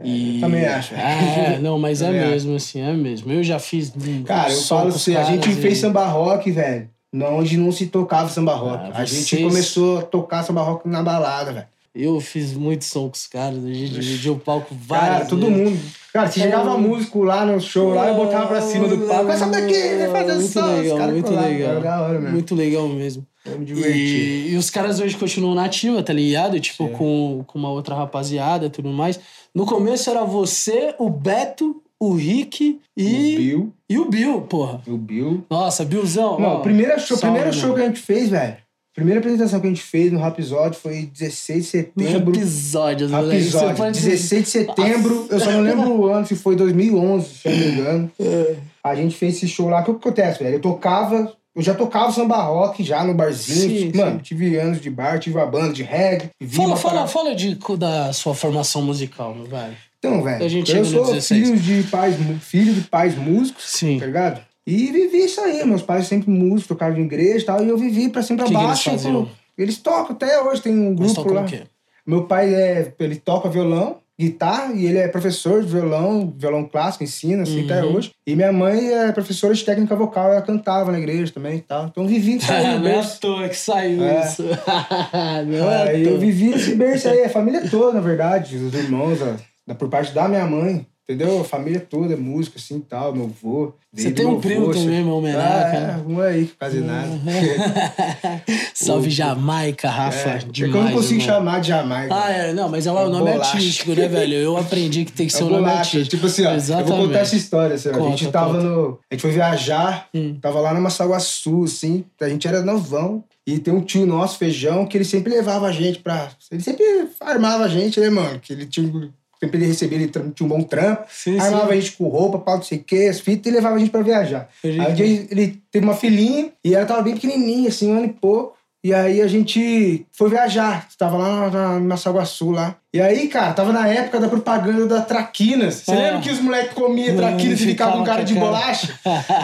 E... 0.03 0.39
também 0.39 0.65
acho. 0.65 0.93
É, 0.95 1.57
não, 1.61 1.79
mas 1.79 2.01
é 2.01 2.05
Também 2.07 2.21
acho. 2.21 2.29
mesmo, 2.31 2.55
assim, 2.55 2.81
é 2.81 2.93
mesmo. 2.93 3.31
Eu 3.31 3.43
já 3.43 3.57
fiz. 3.59 3.91
Cara, 4.25 4.51
eu 4.51 4.61
falo 4.61 4.89
assim, 4.89 5.15
a 5.15 5.23
gente 5.23 5.47
caras 5.47 5.59
fez 5.61 5.77
e- 5.77 5.81
samba 5.81 6.05
rock, 6.05 6.51
velho. 6.51 6.89
Onde 7.13 7.57
não 7.57 7.71
se 7.71 7.87
tocava 7.87 8.29
samba 8.29 8.53
rock. 8.53 8.91
Ah, 8.93 8.99
a 9.01 9.05
gente 9.05 9.23
vocês- 9.23 9.41
começou 9.43 9.99
a 9.99 10.01
tocar 10.03 10.43
samba 10.43 10.61
rock 10.61 10.87
na 10.87 11.01
balada, 11.01 11.51
velho. 11.53 11.65
Eu 11.95 12.19
fiz 12.21 12.53
muito 12.53 12.85
som 12.85 13.07
com 13.09 13.15
os 13.15 13.25
caras, 13.25 13.63
a 13.65 13.73
gente 13.73 13.89
dividiu 13.89 14.33
o 14.33 14.39
palco 14.39 14.75
várias 14.79 15.09
Cara, 15.17 15.25
todo 15.25 15.47
vezes. 15.47 15.57
mundo. 15.57 15.79
Cara, 16.13 16.29
se 16.29 16.39
chegava 16.39 16.75
É. 16.75 16.77
músico 16.77 17.23
lá 17.23 17.43
no 17.43 17.59
show, 17.59 17.91
lá, 17.95 18.09
eu 18.09 18.13
botava 18.15 18.45
pra 18.45 18.61
cima 18.61 18.87
do 18.87 18.99
palco. 19.07 19.31
Essa 19.31 19.47
daqui, 19.47 19.73
vai 19.97 20.09
fazer 20.11 20.33
muito 20.35 20.51
som. 20.53 20.65
Legal, 20.75 20.97
muito 21.09 21.27
colavam. 21.27 21.49
legal. 21.49 22.09
Mesmo. 22.11 22.29
Muito 22.29 22.55
legal 22.55 22.87
mesmo. 22.89 23.25
Eu 23.51 23.59
me 23.59 23.65
diverti. 23.65 23.97
E, 23.97 24.51
e 24.53 24.57
os 24.57 24.69
caras 24.69 24.99
hoje 24.99 25.15
continuam 25.17 25.55
na 25.55 25.65
ativa, 25.65 26.01
tá 26.03 26.13
ligado? 26.13 26.59
Tipo, 26.59 26.89
com, 26.89 27.43
com 27.47 27.57
uma 27.59 27.69
outra 27.69 27.95
rapaziada 27.95 28.65
e 28.65 28.69
tudo 28.69 28.89
mais. 28.89 29.19
No 29.53 29.65
começo 29.65 30.09
era 30.09 30.23
você, 30.23 30.93
o 30.99 31.09
Beto, 31.09 31.81
o 31.99 32.13
Rick 32.13 32.79
O 32.97 33.01
e. 33.01 33.35
Bill. 33.37 33.73
E 33.89 33.97
o 33.97 34.05
Bill, 34.09 34.41
porra. 34.41 34.81
O 34.87 34.97
Bill. 34.97 35.43
Nossa, 35.49 35.83
Billzão. 35.85 36.39
Não, 36.39 36.47
ó, 36.49 36.57
o 36.59 36.61
primeiro 36.61 36.99
show, 36.99 37.17
salve, 37.17 37.35
primeiro 37.37 37.53
show 37.53 37.69
mano. 37.69 37.75
que 37.75 37.81
a 37.81 37.87
gente 37.87 37.99
fez, 38.01 38.29
velho. 38.29 38.57
Primeira 38.93 39.19
apresentação 39.19 39.59
que 39.59 39.67
a 39.67 39.69
gente 39.69 39.83
fez 39.83 40.11
no 40.11 40.17
Rapisódio 40.17 40.79
foi 40.79 41.03
16 41.13 41.63
de 41.63 41.69
setembro. 41.69 42.31
Episódios, 42.35 43.11
moleque. 43.11 43.41
Episódio, 43.43 43.75
pode- 43.77 43.99
16 44.01 44.43
de 44.43 44.49
setembro, 44.49 45.27
eu 45.29 45.39
só 45.39 45.51
não 45.51 45.61
lembro 45.61 45.91
o 45.91 46.05
ano, 46.07 46.25
se 46.25 46.35
foi 46.35 46.55
2011, 46.55 47.29
se 47.29 47.47
eu 47.47 47.51
não 47.51 47.59
me 47.59 47.71
engano. 47.73 48.11
É. 48.19 48.55
A 48.83 48.95
gente 48.95 49.15
fez 49.17 49.35
esse 49.35 49.47
show 49.49 49.67
lá. 49.69 49.81
O 49.81 49.83
que 49.83 49.91
acontece, 49.91 50.41
velho? 50.41 50.55
Eu 50.55 50.61
tocava, 50.61 51.33
eu 51.57 51.63
já 51.63 51.73
tocava 51.73 52.11
samba 52.11 52.37
rock 52.43 52.83
já 52.83 53.03
no 53.03 53.13
barzinho. 53.13 53.91
Sim, 53.91 53.97
Mano, 53.97 54.11
sim. 54.17 54.23
tive 54.23 54.55
anos 54.57 54.79
de 54.79 54.89
bar, 54.89 55.19
tive 55.19 55.35
uma 55.37 55.45
banda 55.45 55.73
de 55.73 55.83
reggae. 55.83 56.29
Fala, 56.49 56.75
fala, 56.77 56.93
parada- 56.93 57.07
fala 57.07 57.35
de, 57.35 57.57
da 57.77 58.13
sua 58.13 58.33
formação 58.35 58.81
musical, 58.81 59.33
meu 59.33 59.45
velho. 59.45 59.75
Então, 59.99 60.21
velho, 60.21 60.43
eu 60.43 60.85
sou 60.85 61.05
16. 61.05 61.25
filho 61.49 61.59
de 61.59 61.83
pais, 61.89 62.15
filho 62.41 62.73
de 62.73 62.81
pais 62.81 63.15
músicos, 63.17 63.63
Sim. 63.65 63.99
tá 63.99 64.05
ligado? 64.05 64.41
E 64.65 64.91
vivi 64.91 65.25
isso 65.25 65.41
aí, 65.41 65.65
meus 65.65 65.81
pais 65.81 66.05
sempre 66.07 66.29
músicos, 66.29 66.67
tocavam 66.67 66.99
em 66.99 67.05
igreja 67.05 67.39
e 67.39 67.45
tal, 67.45 67.63
e 67.65 67.69
eu 67.69 67.77
vivi 67.77 68.07
pra 68.09 68.21
cima 68.21 68.41
e 68.41 68.45
Que 68.45 68.51
pra 68.51 68.59
que 68.61 68.67
baixo. 68.67 68.89
eles 68.89 69.01
tipo, 69.01 69.29
eles 69.57 69.77
tocam 69.77 70.15
até 70.15 70.39
hoje, 70.43 70.61
tem 70.61 70.73
um 70.77 70.93
grupo 70.93 71.33
lá. 71.33 71.41
o 71.41 71.45
quê? 71.45 71.63
Meu 72.05 72.25
pai 72.25 72.53
é, 72.53 72.93
ele 72.99 73.15
toca 73.15 73.49
violão, 73.49 73.97
guitarra, 74.19 74.73
e 74.73 74.85
ele 74.85 74.97
é 74.97 75.07
professor 75.07 75.61
de 75.63 75.67
violão, 75.71 76.33
violão 76.35 76.63
clássico, 76.65 77.03
ensina, 77.03 77.43
assim, 77.43 77.63
até 77.65 77.83
Uhum. 77.83 77.95
hoje. 77.95 78.11
E 78.25 78.35
minha 78.35 78.51
mãe 78.51 78.91
é 78.91 79.11
professora 79.11 79.53
de 79.53 79.63
técnica 79.63 79.95
vocal, 79.95 80.31
ela 80.31 80.41
cantava 80.41 80.91
na 80.91 80.97
igreja 80.99 81.31
também 81.31 81.57
e 81.57 81.61
tal. 81.61 81.87
Então 81.87 82.03
eu 82.03 82.09
vivi 82.09 82.39
aí, 82.49 82.67
no 82.73 82.79
não 82.79 82.87
é 82.87 82.91
à 82.93 82.95
berço. 82.95 83.19
toa 83.21 83.47
que 83.49 83.55
saiu 83.57 84.03
É. 84.03 84.21
isso. 84.25 84.43
não 85.47 85.71
é 85.71 85.89
Aí 85.89 86.03
eu 86.05 86.17
vivi 86.19 86.51
esse 86.53 86.75
berço 86.75 87.07
aí, 87.09 87.23
a 87.23 87.29
família 87.29 87.67
toda, 87.69 87.93
na 87.93 88.01
verdade, 88.01 88.55
os 88.57 88.73
irmãos, 88.73 89.19
a- 89.21 89.75
por 89.75 89.89
parte 89.89 90.13
da 90.13 90.27
minha 90.27 90.45
mãe, 90.45 90.85
entendeu? 91.09 91.39
A 91.41 91.43
família 91.43 91.79
toda 91.79 92.13
é 92.13 92.17
música, 92.17 92.57
assim, 92.59 92.79
tal, 92.79 93.13
meu 93.13 93.25
avô. 93.25 93.73
Você 93.93 94.11
tem 94.11 94.25
um 94.25 94.39
primo 94.39 94.65
avô, 94.69 94.73
também, 94.73 95.03
meu 95.03 95.13
Ah, 95.13 95.17
homenagem. 95.17 95.79
é, 95.79 95.97
um 96.07 96.19
aí, 96.21 96.45
quase 96.59 96.79
nada. 96.81 97.09
Salve 98.73 99.09
Jamaica, 99.09 99.89
Rafa. 99.89 100.29
É, 100.29 100.35
é 100.35 100.37
demais, 100.39 100.75
eu 100.75 100.83
não 100.83 100.91
consigo 100.91 101.21
irmão. 101.21 101.35
chamar 101.35 101.61
de 101.61 101.67
Jamaica. 101.69 102.15
Ah, 102.15 102.31
é, 102.31 102.53
não, 102.53 102.69
mas 102.69 102.85
é 102.85 102.91
o 102.91 103.09
nome 103.09 103.31
Bolacha. 103.31 103.53
artístico, 103.55 103.93
né, 103.93 104.07
velho? 104.07 104.33
Eu 104.35 104.57
aprendi 104.57 105.05
que 105.05 105.11
tem 105.11 105.27
que 105.27 105.33
É 105.37 105.37
ser 105.37 105.43
o 105.43 105.47
o 105.47 105.49
nome 105.51 105.69
artístico. 105.69 106.09
Tipo 106.09 106.25
assim, 106.27 106.45
ó, 106.45 106.49
eu 106.51 106.55
Exatamente. 106.55 106.89
vou 106.95 107.05
contar 107.07 107.19
essa 107.19 107.35
história. 107.35 107.75
Assim, 107.75 107.89
ó. 107.89 107.91
a 107.93 107.97
Conta, 107.97 108.17
gente 108.17 108.31
tava 108.31 108.53
conta. 108.53 108.63
no. 108.63 108.99
A 109.09 109.13
gente 109.15 109.21
foi 109.21 109.31
viajar, 109.31 110.07
Hum. 110.13 110.37
tava 110.41 110.59
lá 110.59 110.73
na 110.73 110.79
Massaguaçu, 110.79 111.63
assim. 111.63 112.03
A 112.21 112.29
gente 112.29 112.47
era 112.47 112.61
novão. 112.61 113.23
E 113.45 113.59
tem 113.59 113.73
um 113.73 113.79
tio 113.79 114.05
nosso, 114.05 114.37
feijão, 114.37 114.85
que 114.85 114.97
ele 114.97 115.05
sempre 115.05 115.31
levava 115.33 115.67
a 115.67 115.71
gente 115.71 115.99
pra. 115.99 116.29
Ele 116.51 116.61
sempre 116.61 116.83
armava 117.21 117.63
a 117.63 117.67
gente, 117.69 117.97
né, 117.97 118.09
mano? 118.09 118.39
Que 118.41 118.51
ele 118.51 118.65
tinha. 118.65 119.09
Sempre 119.39 119.57
ele 119.59 119.67
recebia, 119.67 119.97
ele 119.99 120.07
tinha 120.09 120.23
um 120.41 120.47
bom 120.47 120.63
trampo. 120.63 121.03
Sim, 121.09 121.39
armava 121.39 121.67
sim. 121.67 121.71
a 121.73 121.75
gente 121.79 121.91
com 121.93 122.07
roupa, 122.07 122.39
pau, 122.39 122.55
não 122.55 122.63
sei 122.63 122.79
o 122.79 122.83
quê, 122.83 123.07
as 123.09 123.19
fitas, 123.19 123.51
e 123.51 123.55
levava 123.55 123.75
a 123.75 123.79
gente 123.79 123.91
pra 123.91 124.01
viajar. 124.01 124.49
Aí 124.63 124.79
um 124.79 124.93
dia 124.93 125.05
ele 125.05 125.61
teve 125.71 125.85
uma 125.85 125.93
filhinha 125.95 126.49
e 126.63 126.73
ela 126.73 126.85
tava 126.85 127.01
bem 127.03 127.13
pequenininha, 127.13 127.69
assim, 127.69 127.91
um 127.91 127.97
ano 127.97 128.05
e 128.05 128.13
pouco. 128.13 128.55
E 128.83 128.93
aí 128.93 129.21
a 129.21 129.27
gente 129.27 130.05
foi 130.13 130.29
viajar. 130.29 130.87
Tava 130.97 131.17
lá 131.17 131.49
na, 131.49 131.73
na 131.73 131.79
Massaguaçu 131.79 132.51
lá. 132.51 132.75
E 132.93 133.01
aí, 133.01 133.27
cara, 133.27 133.51
tava 133.51 133.73
na 133.73 133.87
época 133.87 134.19
da 134.19 134.29
propaganda 134.29 134.85
da 134.85 135.01
Traquinas. 135.01 135.75
Você 135.83 135.91
Ah. 135.91 135.95
lembra 135.95 136.21
que 136.21 136.29
os 136.29 136.39
moleques 136.39 136.73
comiam 136.73 137.17
Traquinas 137.17 137.59
e 137.59 137.65
ficavam 137.65 137.99
com 137.99 138.03
cara 138.05 138.23
de 138.23 138.33
cara. 138.33 138.45
bolacha? 138.45 138.97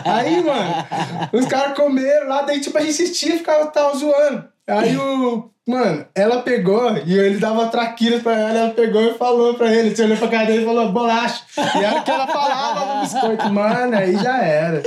aí, 0.06 0.42
mano, 0.44 0.86
os 1.34 1.46
caras 1.46 1.76
comeram 1.76 2.28
lá, 2.30 2.44
daí 2.44 2.62
tipo 2.62 2.78
a 2.78 2.82
gente 2.82 2.92
assistia 2.92 3.36
e 3.36 3.40
ficava 3.40 3.66
tava 3.68 3.96
zoando. 3.98 4.46
Aí 4.68 4.96
o. 4.98 5.50
Mano, 5.66 6.06
ela 6.14 6.42
pegou 6.42 6.92
e 7.06 7.18
ele 7.18 7.38
dava 7.38 7.68
traquinas 7.68 8.22
pra 8.22 8.34
ela, 8.38 8.50
ela 8.60 8.70
pegou 8.72 9.02
e 9.02 9.14
falou 9.14 9.54
pra 9.54 9.72
ele. 9.74 9.96
Você 9.96 10.04
olhou 10.04 10.18
pra 10.18 10.28
cara 10.28 10.46
dele 10.46 10.64
e 10.64 10.66
falou, 10.66 10.92
bolacha. 10.92 11.42
E 11.58 11.84
era 11.86 12.02
o 12.02 12.04
que 12.04 12.12
ela 12.12 12.28
falava 12.28 12.96
no 12.96 13.02
biscoito. 13.02 13.50
Mano, 13.50 13.96
aí 13.96 14.14
já 14.18 14.44
era. 14.44 14.84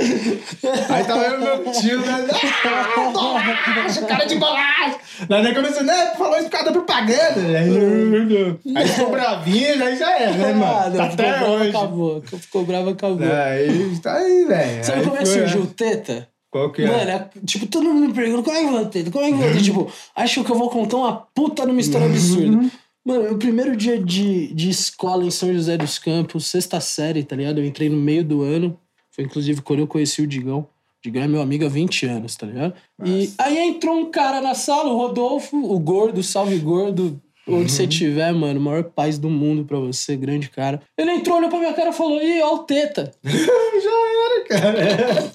Aí 0.89 1.03
tava 1.03 1.23
eu 1.23 1.41
e 1.41 1.43
meu 1.43 1.71
tio, 1.71 1.99
né? 2.01 2.27
Ah, 2.63 3.09
bolacha, 3.11 4.05
cara 4.05 4.25
de 4.25 4.35
bolacha. 4.35 4.97
Daí 5.27 5.45
ele 5.47 5.55
começou, 5.55 5.83
né? 5.83 6.13
Falou 6.15 6.35
isso 6.35 6.43
por 6.45 6.51
causa 6.51 6.65
da 6.67 6.71
propaganda. 6.73 7.57
Aí, 7.57 8.77
aí 8.77 8.87
ficou 8.87 9.09
bravinho, 9.09 9.83
aí 9.83 9.97
já 9.97 10.11
era, 10.15 10.31
né, 10.33 10.51
Ah, 10.51 10.53
mano? 10.53 10.95
não, 10.95 11.05
Até 11.05 11.33
ficou 11.33 11.49
hoje. 11.55 11.69
acabou. 11.69 12.21
Ficou 12.21 12.65
bravo, 12.65 12.89
acabou. 12.91 13.27
Aí, 13.33 13.99
tá 14.03 14.13
aí, 14.13 14.45
velho. 14.45 14.83
Sabe 14.83 14.99
Aí 14.99 15.03
como 15.05 15.15
é 15.15 15.19
que 15.21 15.25
surgiu 15.25 15.61
o 15.61 15.63
né? 15.63 15.69
Teta? 15.75 16.27
Qual 16.49 16.71
que 16.71 16.81
é? 16.81 16.87
Mano, 16.87 17.09
é, 17.09 17.29
tipo, 17.45 17.67
todo 17.67 17.83
mundo 17.85 18.07
me 18.07 18.13
pergunta 18.13 18.43
como 18.43 18.57
é 18.57 18.65
que 18.65 18.71
vai 18.71 18.85
ter, 18.85 19.11
como 19.11 19.25
é 19.25 19.31
que 19.31 19.37
vai 19.37 19.53
ter? 19.53 19.61
tipo, 19.63 19.91
acho 20.15 20.43
que 20.43 20.51
eu 20.51 20.55
vou 20.55 20.69
contar 20.69 20.97
uma 20.97 21.13
puta 21.13 21.65
numa 21.65 21.79
história 21.79 22.07
absurda. 22.07 22.69
Mano, 23.05 23.23
meu 23.23 23.37
primeiro 23.37 23.75
dia 23.75 23.97
de, 24.03 24.53
de 24.53 24.69
escola 24.69 25.23
em 25.23 25.31
São 25.31 25.53
José 25.53 25.77
dos 25.77 25.97
Campos, 25.97 26.45
sexta 26.47 26.81
série, 26.81 27.23
tá 27.23 27.35
ligado? 27.35 27.59
Eu 27.59 27.65
entrei 27.65 27.87
no 27.87 27.97
meio 27.97 28.23
do 28.23 28.41
ano. 28.41 28.77
Foi 29.11 29.23
inclusive 29.23 29.61
quando 29.61 29.79
eu 29.79 29.87
conheci 29.87 30.21
o 30.21 30.27
Digão. 30.27 30.59
O 30.59 31.01
Digão 31.01 31.23
é 31.23 31.27
meu 31.27 31.41
amigo 31.41 31.65
há 31.65 31.69
20 31.69 32.05
anos, 32.05 32.35
tá 32.35 32.45
ligado? 32.45 32.73
E 33.05 33.31
aí 33.37 33.59
entrou 33.59 33.97
um 33.97 34.11
cara 34.11 34.41
na 34.41 34.53
sala, 34.53 34.91
o 34.91 34.97
Rodolfo, 34.97 35.57
o 35.57 35.79
gordo, 35.79 36.21
salve 36.21 36.57
gordo. 36.59 37.21
Onde 37.47 37.71
você 37.71 37.83
estiver, 37.85 38.33
mano, 38.33 38.59
maior 38.59 38.83
paz 38.83 39.17
do 39.17 39.29
mundo 39.29 39.63
pra 39.65 39.77
você, 39.79 40.15
grande 40.15 40.49
cara. 40.49 40.81
Ele 40.97 41.11
entrou, 41.11 41.37
olhou 41.37 41.49
pra 41.49 41.59
minha 41.59 41.73
cara 41.73 41.89
e 41.89 41.93
falou: 41.93 42.21
Ih, 42.21 42.41
ó 42.41 42.55
o 42.55 42.59
Teta. 42.59 43.11
Já 43.23 43.91
era, 43.91 44.45
cara. 44.47 45.31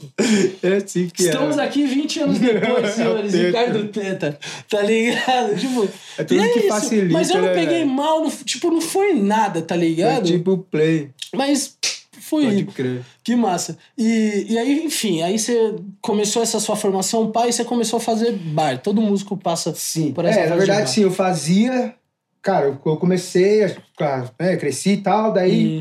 É, 0.62 0.68
é 0.68 0.77
assim 0.77 1.09
que 1.09 1.22
Estamos 1.25 1.59
é. 1.59 1.62
aqui 1.64 1.85
20 1.87 2.20
anos 2.20 2.38
depois, 2.38 2.90
senhores. 2.94 3.33
Teta. 3.33 3.46
Ricardo 3.46 3.88
Teta. 3.88 4.38
Tá 4.68 4.83
ligado? 4.83 5.57
Tipo, 5.59 5.88
É 6.18 6.25
tudo 6.25 6.42
que 6.53 6.59
isso. 6.61 6.68
facilita, 6.68 7.12
Mas 7.12 7.31
eu 7.31 7.37
não 7.38 7.48
né, 7.48 7.55
peguei 7.55 7.85
mal, 7.85 8.20
não- 8.22 8.31
tipo, 8.31 8.70
não 8.70 8.81
foi 8.81 9.14
nada, 9.14 9.62
tá 9.62 9.75
É 9.75 9.79
ligado? 9.79 10.25
tipo 10.27 10.59
play. 10.70 11.11
Mas 11.35 11.77
foi. 12.20 12.44
Pode 12.44 12.64
crer. 12.66 13.03
Que 13.25 13.37
massa. 13.37 13.77
E, 13.96 14.46
e 14.51 14.59
aí, 14.59 14.85
enfim, 14.85 15.22
aí 15.22 15.38
você 15.38 15.75
começou 16.01 16.42
essa 16.42 16.59
sua 16.59 16.75
formação 16.77 17.31
pai 17.31 17.51
e 17.51 17.53
você 17.53 17.64
começou 17.64 17.98
a 17.98 18.01
fazer 18.01 18.33
bar. 18.33 18.79
Todo 18.79 19.01
músico 19.01 19.37
passa 19.37 19.72
Sim. 19.75 20.12
por 20.12 20.25
essa 20.25 20.40
é, 20.40 20.48
na 20.48 20.57
verdade, 20.57 20.90
sim, 20.90 21.03
eu 21.03 21.11
fazia. 21.11 21.94
Cara, 22.42 22.66
eu 22.66 22.96
comecei, 22.96 23.74
claro, 23.96 24.28
né, 24.38 24.57
cresci 24.57 24.90
e 24.94 24.96
tal, 24.98 25.33
daí 25.33 25.81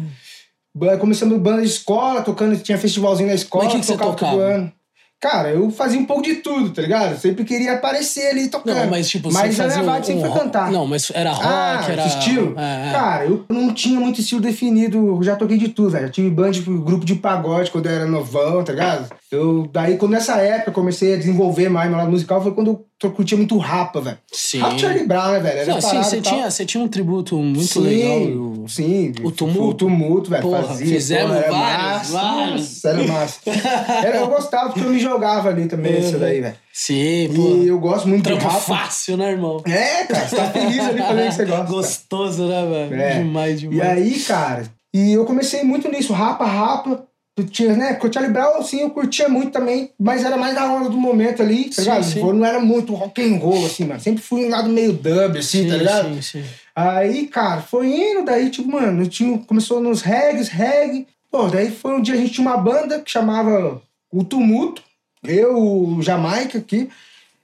Hum. 0.77 0.97
começando 0.99 1.37
banda 1.39 1.61
de 1.61 1.67
escola, 1.67 2.21
tocando, 2.21 2.55
tinha 2.57 2.77
festivalzinho 2.77 3.27
na 3.29 3.35
escola, 3.35 3.63
Mas 3.65 3.73
que 3.73 3.79
que 3.79 3.85
você 3.87 3.93
tocava 3.93 4.11
todo 4.15 4.29
tocava? 4.29 4.43
ano. 4.43 4.71
Cara, 5.19 5.49
eu 5.49 5.69
fazia 5.69 5.99
um 5.99 6.05
pouco 6.05 6.23
de 6.23 6.35
tudo, 6.37 6.71
tá 6.71 6.81
ligado? 6.81 7.15
Sempre 7.19 7.43
queria 7.45 7.73
aparecer 7.73 8.27
ali 8.31 8.47
tocando. 8.47 8.75
Não, 8.75 8.89
mas 8.89 9.07
tipo, 9.07 9.31
mas 9.31 9.53
você 9.55 9.61
a 9.61 9.65
fazia 9.65 9.83
um, 9.83 9.85
vibe 9.85 10.05
sempre 10.07 10.27
um 10.29 10.33
cantar. 10.33 10.71
Não, 10.71 10.87
mas 10.87 11.11
era 11.13 11.31
rock, 11.31 11.45
Ah, 11.47 11.85
era... 11.89 12.07
estilo? 12.07 12.59
É, 12.59 12.89
é. 12.89 12.91
Cara, 12.91 13.25
eu 13.25 13.45
não 13.49 13.71
tinha 13.71 13.99
muito 13.99 14.19
estilo 14.19 14.41
definido, 14.41 14.97
eu 14.97 15.21
já 15.21 15.35
toquei 15.35 15.59
de 15.59 15.67
tudo, 15.69 15.91
velho. 15.91 16.07
Já 16.07 16.11
tive 16.11 16.29
band, 16.31 16.51
tipo, 16.53 16.71
grupo 16.79 17.05
de 17.05 17.13
pagode 17.13 17.69
quando 17.69 17.85
eu 17.85 17.91
era 17.91 18.05
novão, 18.07 18.63
tá 18.63 18.71
ligado? 18.71 19.11
Eu, 19.31 19.65
daí, 19.71 19.95
quando 19.97 20.11
nessa 20.11 20.35
época 20.41 20.71
eu 20.71 20.73
comecei 20.73 21.13
a 21.13 21.17
desenvolver 21.17 21.69
mais 21.69 21.89
meu 21.89 21.97
lado 21.97 22.11
musical, 22.11 22.41
foi 22.43 22.51
quando 22.53 22.85
eu 23.01 23.11
curtia 23.11 23.37
muito 23.37 23.57
rapa, 23.57 24.01
velho. 24.01 24.17
Sim. 24.29 24.59
Rap 24.59 24.77
Charlie 24.79 25.07
Brown, 25.07 25.31
né, 25.31 25.39
velho? 25.39 25.59
Era 25.59 25.73
Não, 25.73 25.81
sim, 25.81 25.97
você 26.03 26.19
tinha, 26.21 26.51
você 26.51 26.65
tinha 26.65 26.83
um 26.83 26.87
tributo 26.89 27.37
muito 27.37 27.63
sim, 27.65 27.79
legal. 27.79 28.17
o- 28.19 28.65
Sim, 28.67 29.13
o 29.23 29.31
tumulto? 29.31 29.63
O 29.69 29.73
tumulto, 29.73 30.29
velho. 30.29 30.41
Porra, 30.43 30.63
fazia, 30.63 30.85
fizemos 30.85 31.35
porra, 31.37 31.49
vários, 31.49 32.09
massa, 32.11 32.11
vários. 32.11 32.85
Era 32.85 33.03
massa. 33.07 33.39
Era- 34.05 34.17
eu 34.17 34.27
gostava 34.27 34.65
porque 34.69 34.81
eu 34.85 34.89
me 34.91 34.99
jogava 34.99 35.47
ali 35.49 35.65
também, 35.65 35.97
isso 35.99 36.17
daí, 36.19 36.41
velho. 36.41 36.55
Sim, 36.73 37.29
pô. 37.33 37.41
E 37.41 37.67
eu 37.69 37.79
gosto 37.79 38.07
muito 38.09 38.23
de 38.23 38.29
Trampo 38.29 38.43
rapa. 38.47 38.59
fácil, 38.59 39.15
né, 39.15 39.31
irmão? 39.31 39.61
É, 39.65 40.03
cara, 40.03 40.27
você 40.27 40.35
tá 40.35 40.51
feliz 40.51 40.79
ali 40.79 40.99
fazendo 40.99 41.19
o 41.25 41.29
que 41.29 41.35
você 41.35 41.45
gosta. 41.45 41.65
Gostoso, 41.71 42.47
né, 42.47 42.65
velho? 42.89 43.01
É. 43.01 43.17
Demais, 43.19 43.59
demais. 43.61 43.79
E 43.79 43.81
aí, 43.81 44.19
cara, 44.19 44.63
e 44.93 45.13
eu 45.13 45.23
comecei 45.25 45.63
muito 45.63 45.89
nisso, 45.89 46.11
rapa, 46.13 46.45
rapa. 46.45 47.05
Tinha, 47.45 47.75
né? 47.75 47.99
Charlie 48.11 48.31
Brown, 48.31 48.57
assim, 48.57 48.81
eu 48.81 48.89
curtia 48.89 49.29
muito 49.29 49.51
também, 49.51 49.91
mas 49.99 50.23
era 50.23 50.37
mais 50.37 50.55
da 50.55 50.71
onda 50.71 50.89
do 50.89 50.97
momento 50.97 51.41
ali, 51.41 51.65
tá 51.65 51.75
Sim, 51.75 51.81
ligado? 51.81 52.03
sim. 52.03 52.19
Eu 52.19 52.33
não 52.33 52.45
era 52.45 52.59
muito 52.59 52.93
rock 52.93 53.21
and 53.21 53.37
roll, 53.37 53.65
assim, 53.65 53.85
mano. 53.85 53.99
Sempre 53.99 54.21
fui 54.21 54.45
um 54.45 54.49
lado 54.49 54.69
meio 54.69 54.93
dub, 54.93 55.37
assim, 55.37 55.63
sim, 55.63 55.67
tá 55.69 55.75
ligado? 55.75 56.13
sim, 56.15 56.21
sim. 56.21 56.43
Aí, 56.75 57.27
cara, 57.27 57.61
foi 57.61 57.87
indo, 57.87 58.25
daí, 58.25 58.49
tipo, 58.49 58.69
mano, 58.69 59.05
tinha, 59.07 59.37
começou 59.39 59.81
nos 59.81 60.01
regs, 60.01 60.47
reggae. 60.47 61.07
Pô, 61.29 61.47
daí 61.47 61.71
foi 61.71 61.93
um 61.93 62.01
dia 62.01 62.13
a 62.13 62.17
gente 62.17 62.33
tinha 62.33 62.47
uma 62.47 62.57
banda 62.57 62.99
que 62.99 63.11
chamava 63.11 63.81
O 64.11 64.23
Tumulto, 64.23 64.81
eu, 65.23 65.55
o 65.57 66.01
Jamaica 66.01 66.57
aqui, 66.57 66.89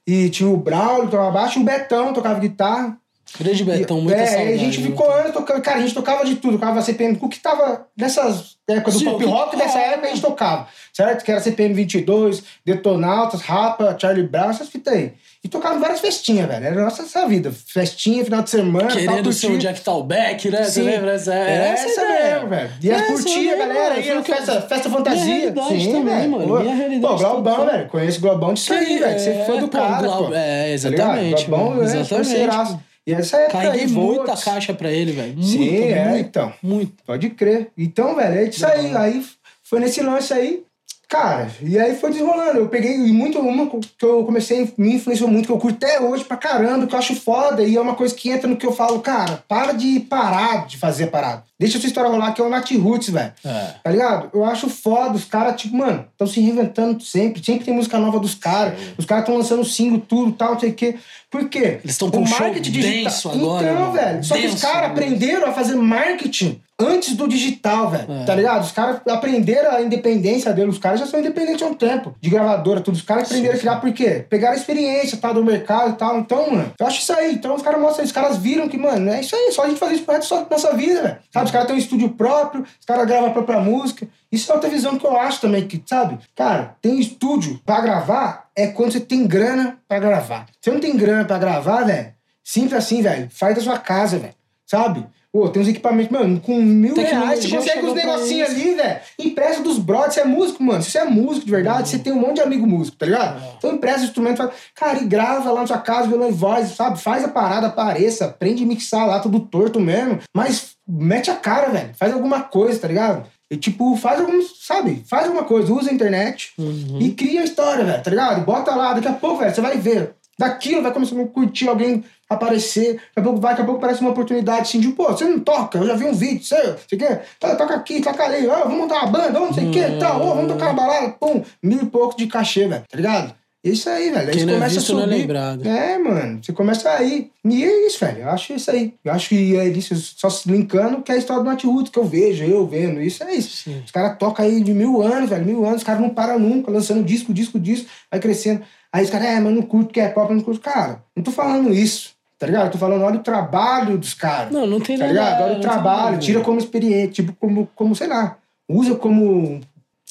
e 0.05 0.29
tinha 0.29 0.49
o 0.49 0.57
Braulio, 0.57 1.10
tocava 1.10 1.31
baixo, 1.31 1.60
e 1.60 1.62
o 1.62 1.65
Betão 1.65 2.13
tocava 2.13 2.39
guitarra. 2.39 2.97
Grande 3.39 3.63
Betão, 3.63 4.01
muita 4.01 4.19
é, 4.21 4.25
saudade. 4.25 4.53
a 4.53 4.57
gente 4.57 4.81
ficou 4.81 5.11
anos 5.11 5.31
tocando. 5.31 5.61
Cara, 5.61 5.77
a 5.77 5.81
gente 5.81 5.93
tocava 5.93 6.25
de 6.25 6.35
tudo. 6.35 6.53
Tocava 6.57 6.81
CPM. 6.81 7.17
O 7.21 7.29
que 7.29 7.39
tava 7.39 7.85
nessas 7.95 8.55
épocas 8.67 8.93
do 8.95 8.99
Sim, 8.99 9.05
pop 9.05 9.15
o 9.15 9.19
que- 9.19 9.25
rock, 9.25 9.55
dessa 9.57 9.77
é. 9.79 9.89
época 9.93 10.07
a 10.07 10.09
gente 10.09 10.21
tocava. 10.21 10.67
Certo? 10.93 11.23
Que 11.23 11.31
era 11.31 11.39
CPM 11.41 11.73
22, 11.73 12.41
Detonautas, 12.65 13.41
Rapa, 13.41 13.95
Charlie 14.01 14.23
Brown, 14.27 14.49
essas 14.49 14.69
fitas 14.69 14.93
aí. 14.93 15.13
E 15.43 15.47
tocava 15.47 15.77
várias 15.77 15.99
festinhas, 15.99 16.47
velho. 16.47 16.65
Era 16.65 16.83
nossa 16.83 17.03
essa 17.03 17.27
vida. 17.27 17.51
Festinha, 17.51 18.23
final 18.23 18.41
de 18.41 18.49
semana, 18.49 18.87
tal, 18.89 18.97
Querendo 18.97 19.31
ser 19.33 19.51
o. 19.51 19.57
Jack 19.59 19.81
Talbeck, 19.81 20.49
né? 20.49 20.63
Você 20.63 20.71
Sim. 20.71 20.81
lembra? 20.83 21.11
Essa, 21.13 21.33
É 21.35 21.67
essa, 21.69 22.01
ideia. 22.01 22.33
mesmo, 22.35 22.49
velho. 22.49 22.69
E 22.81 22.91
as 22.91 23.01
Essa 23.01 23.11
curtia, 23.13 23.55
galera, 23.57 23.99
o 23.99 24.03
que 24.03 24.09
eu- 24.09 24.23
festa, 24.23 24.61
festa 24.61 24.89
fantasia. 24.89 25.23
Minha 25.23 25.35
realidade 25.37 25.79
Sim, 25.83 25.91
também, 25.91 26.15
velho. 26.15 26.31
mano. 26.31 26.59
Minha 26.61 26.75
realidade 26.75 27.23
Pô, 27.23 27.29
Globão, 27.29 27.65
velho. 27.67 27.87
Conheço 27.89 28.17
o 28.17 28.21
Globão 28.21 28.53
disso 28.53 28.73
aí, 28.73 28.97
velho. 28.97 29.19
Você 29.19 29.29
é, 29.29 29.45
foi 29.45 29.59
do 29.59 29.67
pô, 29.67 29.77
cara, 29.77 30.01
Glau- 30.01 30.27
pô. 30.27 30.33
é, 30.33 30.63
Tá 30.63 30.69
exatamente, 30.69 31.45
Globão, 31.45 31.69
mano, 31.69 31.83
né? 31.83 31.99
Exatamente. 31.99 32.79
E 33.07 33.13
essa 33.13 33.37
época 33.37 33.59
Carreguei 33.59 33.85
aí, 33.85 33.87
muita 33.87 34.35
caixa 34.35 34.73
pra 34.73 34.91
ele, 34.91 35.13
velho. 35.13 35.41
Sim, 35.41 35.77
é, 35.79 36.09
muito, 36.09 36.27
então. 36.27 36.53
muito. 36.61 36.93
Pode 37.05 37.29
crer. 37.29 37.71
Então, 37.77 38.13
velho, 38.17 38.37
é 38.37 38.43
isso 38.43 38.65
aí. 38.65 38.93
Aí 38.93 39.25
foi 39.63 39.79
nesse 39.79 40.01
lance 40.01 40.33
aí. 40.33 40.66
Cara, 41.07 41.49
e 41.61 41.79
aí 41.79 41.95
foi 41.95 42.11
desenrolando. 42.11 42.59
Eu 42.59 42.67
peguei 42.67 42.97
muito 42.97 43.39
uma 43.39 43.67
que 43.67 44.05
eu 44.05 44.25
comecei, 44.25 44.73
me 44.77 44.95
influenciou 44.95 45.29
muito, 45.29 45.45
que 45.45 45.51
eu 45.51 45.57
curto 45.57 45.85
até 45.85 46.01
hoje 46.01 46.25
pra 46.25 46.35
caramba, 46.35 46.85
que 46.85 46.93
eu 46.93 46.99
acho 46.99 47.15
foda. 47.15 47.63
E 47.63 47.77
é 47.77 47.81
uma 47.81 47.95
coisa 47.95 48.13
que 48.13 48.29
entra 48.29 48.45
no 48.45 48.57
que 48.57 48.65
eu 48.65 48.73
falo, 48.73 48.99
cara, 48.99 49.41
para 49.47 49.71
de 49.71 50.01
parar 50.01 50.67
de 50.67 50.77
fazer 50.77 51.05
a 51.05 51.07
parada. 51.07 51.43
Deixa 51.57 51.77
essa 51.77 51.87
história 51.87 52.11
rolar, 52.11 52.33
que 52.33 52.41
é 52.41 52.43
o 52.43 52.49
Nat 52.49 52.69
Roots, 52.71 53.09
velho. 53.09 53.31
É. 53.43 53.73
Tá 53.81 53.89
ligado? 53.89 54.29
Eu 54.33 54.43
acho 54.43 54.69
foda, 54.69 55.15
os 55.15 55.23
caras, 55.23 55.59
tipo, 55.59 55.77
mano, 55.77 56.05
estão 56.11 56.27
se 56.27 56.41
reinventando 56.41 57.01
sempre. 57.01 57.43
Sempre 57.43 57.63
tem 57.65 57.73
música 57.73 57.97
nova 57.97 58.19
dos 58.19 58.35
caras. 58.35 58.77
Os 58.97 59.05
caras 59.05 59.23
estão 59.23 59.37
lançando 59.37 59.63
single, 59.63 60.01
tudo, 60.01 60.33
tal, 60.33 60.53
não 60.53 60.59
sei 60.59 60.71
o 60.71 60.73
quê. 60.73 60.95
Por 61.31 61.47
quê? 61.47 61.79
Eles 61.83 61.97
tão 61.97 62.11
com 62.11 62.19
um 62.19 62.27
show 62.27 62.53
denso 62.53 63.29
agora, 63.29 63.71
Então, 63.71 63.91
velho. 63.93 64.23
Só 64.23 64.35
que 64.35 64.45
os 64.45 64.61
caras 64.61 64.91
aprenderam 64.91 65.47
a 65.47 65.53
fazer 65.53 65.75
marketing 65.75 66.61
antes 66.79 67.15
do 67.15 67.27
digital, 67.27 67.89
velho. 67.89 68.11
É. 68.11 68.25
Tá 68.25 68.35
ligado? 68.35 68.63
Os 68.63 68.71
caras 68.71 69.01
aprenderam 69.07 69.71
a 69.71 69.81
independência 69.81 70.53
deles. 70.53 70.75
Os 70.75 70.79
caras 70.79 70.99
já 70.99 71.05
são 71.05 71.19
independentes 71.19 71.63
há 71.63 71.65
um 71.65 71.73
tempo. 71.73 72.15
De 72.21 72.29
gravadora, 72.29 72.81
tudo. 72.81 72.95
Os 72.95 73.01
caras 73.01 73.23
aprenderam 73.23 73.55
a 73.55 73.59
criar 73.59 73.75
por 73.77 73.91
quê? 73.91 74.25
Pegaram 74.29 74.53
a 74.53 74.57
experiência, 74.57 75.17
tá? 75.17 75.33
Do 75.33 75.43
mercado 75.43 75.91
e 75.91 75.93
tal. 75.93 76.19
Então, 76.19 76.51
mano, 76.51 76.73
eu 76.79 76.85
acho 76.85 76.99
isso 76.99 77.13
aí. 77.13 77.33
Então 77.33 77.55
os 77.55 77.61
caras 77.61 77.81
mostram, 77.81 78.05
os 78.05 78.11
caras 78.11 78.37
viram 78.37 78.69
que, 78.69 78.77
mano, 78.77 79.09
é 79.09 79.21
isso 79.21 79.35
aí. 79.35 79.51
Só 79.51 79.63
a 79.63 79.67
gente 79.67 79.79
fazer 79.79 79.95
isso 79.95 80.03
pro 80.03 80.15
resto 80.15 80.35
da 80.35 80.47
nossa 80.49 80.75
vida, 80.75 81.01
velho. 81.01 81.17
Sabe? 81.33 81.45
Os 81.45 81.51
caras 81.51 81.67
têm 81.67 81.75
um 81.75 81.79
estúdio 81.79 82.09
próprio, 82.09 82.63
os 82.63 82.85
caras 82.85 83.07
gravam 83.07 83.29
a 83.29 83.33
própria 83.33 83.59
música. 83.59 84.07
Isso 84.31 84.51
é 84.51 84.55
outra 84.55 84.69
visão 84.69 84.97
que 84.97 85.05
eu 85.05 85.17
acho 85.17 85.41
também, 85.41 85.67
que, 85.67 85.81
sabe? 85.85 86.17
Cara, 86.35 86.75
tem 86.81 86.99
estúdio 86.99 87.59
pra 87.65 87.81
gravar 87.81 88.47
é 88.55 88.67
quando 88.67 88.91
você 88.91 88.99
tem 88.99 89.25
grana 89.27 89.77
pra 89.87 89.99
gravar. 89.99 90.47
Se 90.59 90.71
não 90.71 90.79
tem 90.79 90.97
grana 90.97 91.23
pra 91.23 91.37
gravar, 91.37 91.83
velho, 91.83 92.11
simples 92.43 92.73
assim, 92.73 93.03
velho, 93.03 93.29
faz 93.29 93.55
da 93.55 93.61
sua 93.61 93.77
casa, 93.77 94.17
velho. 94.17 94.33
Sabe? 94.65 95.05
Pô, 95.31 95.49
tem 95.49 95.61
uns 95.61 95.67
equipamentos, 95.67 96.09
mano, 96.11 96.39
com 96.39 96.55
mil 96.61 96.95
reais, 96.95 97.43
você 97.43 97.49
consegue 97.55 97.85
uns 97.85 97.93
negocinhos 97.93 98.49
ali, 98.49 98.73
velho. 98.75 98.99
Empresta 99.19 99.61
dos 99.61 99.77
brothers, 99.77 100.13
você 100.15 100.21
é 100.21 100.25
músico, 100.25 100.63
mano. 100.63 100.81
Se 100.81 100.91
você 100.91 100.99
é 100.99 101.05
músico 101.05 101.45
de 101.45 101.51
verdade, 101.51 101.89
você 101.89 101.99
tem 101.99 102.13
um 102.13 102.19
monte 102.19 102.35
de 102.35 102.41
amigo 102.41 102.65
músico, 102.65 102.97
tá 102.97 103.05
ligado? 103.05 103.43
Então 103.57 103.73
empresta 103.73 104.01
o 104.01 104.05
instrumento, 104.05 104.37
faz... 104.37 104.51
cara, 104.73 104.99
e 104.99 105.05
grava 105.05 105.51
lá 105.51 105.61
na 105.61 105.67
sua 105.67 105.77
casa, 105.79 106.07
violão 106.07 106.29
e 106.29 106.31
voz, 106.31 106.69
sabe? 106.69 106.99
Faz 106.99 107.23
a 107.23 107.27
parada, 107.27 107.67
apareça, 107.67 108.25
aprende 108.25 108.63
a 108.63 108.67
mixar 108.67 109.05
lá, 109.05 109.19
tudo 109.19 109.39
torto 109.41 109.79
mesmo. 109.79 110.19
Mas 110.35 110.71
mete 110.87 111.29
a 111.29 111.35
cara, 111.35 111.69
velho. 111.69 111.89
Faz 111.99 112.13
alguma 112.13 112.41
coisa, 112.41 112.79
tá 112.79 112.87
ligado? 112.87 113.27
E, 113.51 113.55
tipo, 113.57 113.95
faz 113.97 114.19
algum, 114.19 114.41
sabe? 114.41 115.03
Faz 115.09 115.25
alguma 115.25 115.43
coisa, 115.43 115.71
usa 115.73 115.89
a 115.89 115.93
internet 115.93 116.51
Uhum. 116.57 116.99
e 116.99 117.11
cria 117.11 117.41
a 117.41 117.43
história, 117.43 117.83
velho, 117.85 118.01
tá 118.03 118.09
ligado? 118.09 118.43
Bota 118.45 118.73
lá, 118.75 118.93
daqui 118.93 119.07
a 119.07 119.13
pouco, 119.13 119.37
velho, 119.39 119.53
você 119.53 119.61
vai 119.61 119.77
ver. 119.77 120.15
Daquilo 120.39 120.83
vai 120.83 120.91
começando 120.93 121.21
a 121.21 121.27
curtir 121.27 121.67
alguém 121.67 122.03
aparecer, 122.29 122.93
daqui 122.95 123.19
a 123.19 123.21
pouco 123.21 123.39
vai, 123.39 123.51
daqui 123.51 123.61
a 123.61 123.65
pouco 123.65 123.79
parece 123.81 124.01
uma 124.01 124.11
oportunidade 124.11 124.61
assim, 124.61 124.79
de, 124.79 124.89
pô, 124.89 125.05
você 125.05 125.25
não 125.25 125.39
toca, 125.39 125.77
eu 125.77 125.87
já 125.87 125.95
vi 125.95 126.05
um 126.05 126.13
vídeo 126.13 126.43
seu, 126.43 126.75
você 126.77 126.97
quer? 126.97 127.25
Toca 127.39 127.75
aqui, 127.75 128.01
toca 128.01 128.23
ali, 128.23 128.47
ó, 128.47 128.63
vamos 128.63 128.77
montar 128.77 129.03
uma 129.03 129.11
banda, 129.11 129.41
ó, 129.41 129.45
não 129.45 129.53
sei 129.53 129.67
o 129.67 129.71
que, 129.71 129.81
tal, 129.99 130.21
ó, 130.21 130.35
vamos 130.35 130.51
tocar 130.51 130.71
uma 130.71 130.73
balada, 130.73 131.09
pum, 131.19 131.43
mil 131.63 131.83
e 131.83 131.85
pouco 131.85 132.17
de 132.17 132.27
cachê, 132.27 132.67
velho, 132.67 132.83
tá 132.89 132.95
ligado? 132.97 133.33
Isso 133.63 133.89
aí, 133.89 134.11
velho. 134.11 134.29
Aí 134.29 134.33
Quem 134.33 134.45
você 134.45 134.49
é 134.49 134.53
começa 134.53 134.75
visto 134.75 134.91
a 134.91 134.95
não 134.95 135.01
é 135.01 135.03
subir. 135.05 135.17
lembrado. 135.17 135.67
É, 135.67 135.97
mano. 135.97 136.39
Você 136.41 136.53
começa 136.53 136.89
aí. 136.89 137.31
E 137.43 137.65
é 137.65 137.87
isso, 137.87 137.99
velho. 137.99 138.19
Eu 138.19 138.29
acho 138.29 138.53
isso 138.53 138.71
aí. 138.71 138.93
Eu 139.03 139.11
acho 139.11 139.27
que 139.29 139.57
é 139.57 139.67
isso, 139.67 139.93
só 139.95 140.29
se 140.29 140.49
linkando, 140.49 141.01
que 141.01 141.11
é 141.11 141.15
a 141.15 141.17
história 141.17 141.43
do 141.43 141.49
Nat 141.49 141.63
Roots 141.65 141.91
que 141.91 141.99
eu 141.99 142.05
vejo, 142.05 142.45
eu 142.45 142.65
vendo. 142.65 143.01
Isso 143.01 143.23
é 143.25 143.33
isso. 143.33 143.63
Sim. 143.63 143.81
Os 143.83 143.91
caras 143.91 144.17
tocam 144.17 144.45
aí 144.45 144.61
de 144.61 144.73
mil 144.73 145.01
anos, 145.01 145.29
velho. 145.29 145.43
Mil 145.45 145.65
anos, 145.65 145.77
os 145.79 145.83
caras 145.83 145.99
não 146.01 146.11
param 146.11 146.39
nunca, 146.39 146.71
lançando 146.71 147.03
disco, 147.03 147.33
disco, 147.33 147.59
disco, 147.59 147.89
vai 148.09 148.21
crescendo. 148.21 148.61
Aí 148.93 149.03
os 149.03 149.09
caras, 149.09 149.27
é, 149.27 149.39
mas 149.41 149.53
não 149.53 149.63
curto 149.63 149.91
que 149.91 149.99
é 149.99 150.07
pop, 150.07 150.33
não 150.33 150.39
curto. 150.39 150.61
Cara, 150.61 151.03
não 151.13 151.23
tô 151.23 151.31
falando 151.31 151.73
isso. 151.73 152.11
Tá 152.39 152.45
ligado? 152.45 152.65
Eu 152.65 152.71
tô 152.71 152.78
falando, 152.78 153.04
olha 153.04 153.17
o 153.19 153.23
trabalho 153.23 153.97
dos 153.97 154.13
caras. 154.13 154.52
Não, 154.52 154.67
não 154.67 154.80
tem 154.80 154.97
Tá 154.97 155.08
nada. 155.08 155.13
ligado? 155.13 155.41
Olha 155.43 155.58
o 155.58 155.62
trabalho, 155.62 156.19
tira 156.19 156.41
como 156.41 156.60
experiência, 156.60 157.08
tipo, 157.12 157.34
como, 157.39 157.67
como, 157.76 157.95
sei 157.95 158.08
lá, 158.08 158.38
usa 158.69 158.95
como 158.95 159.60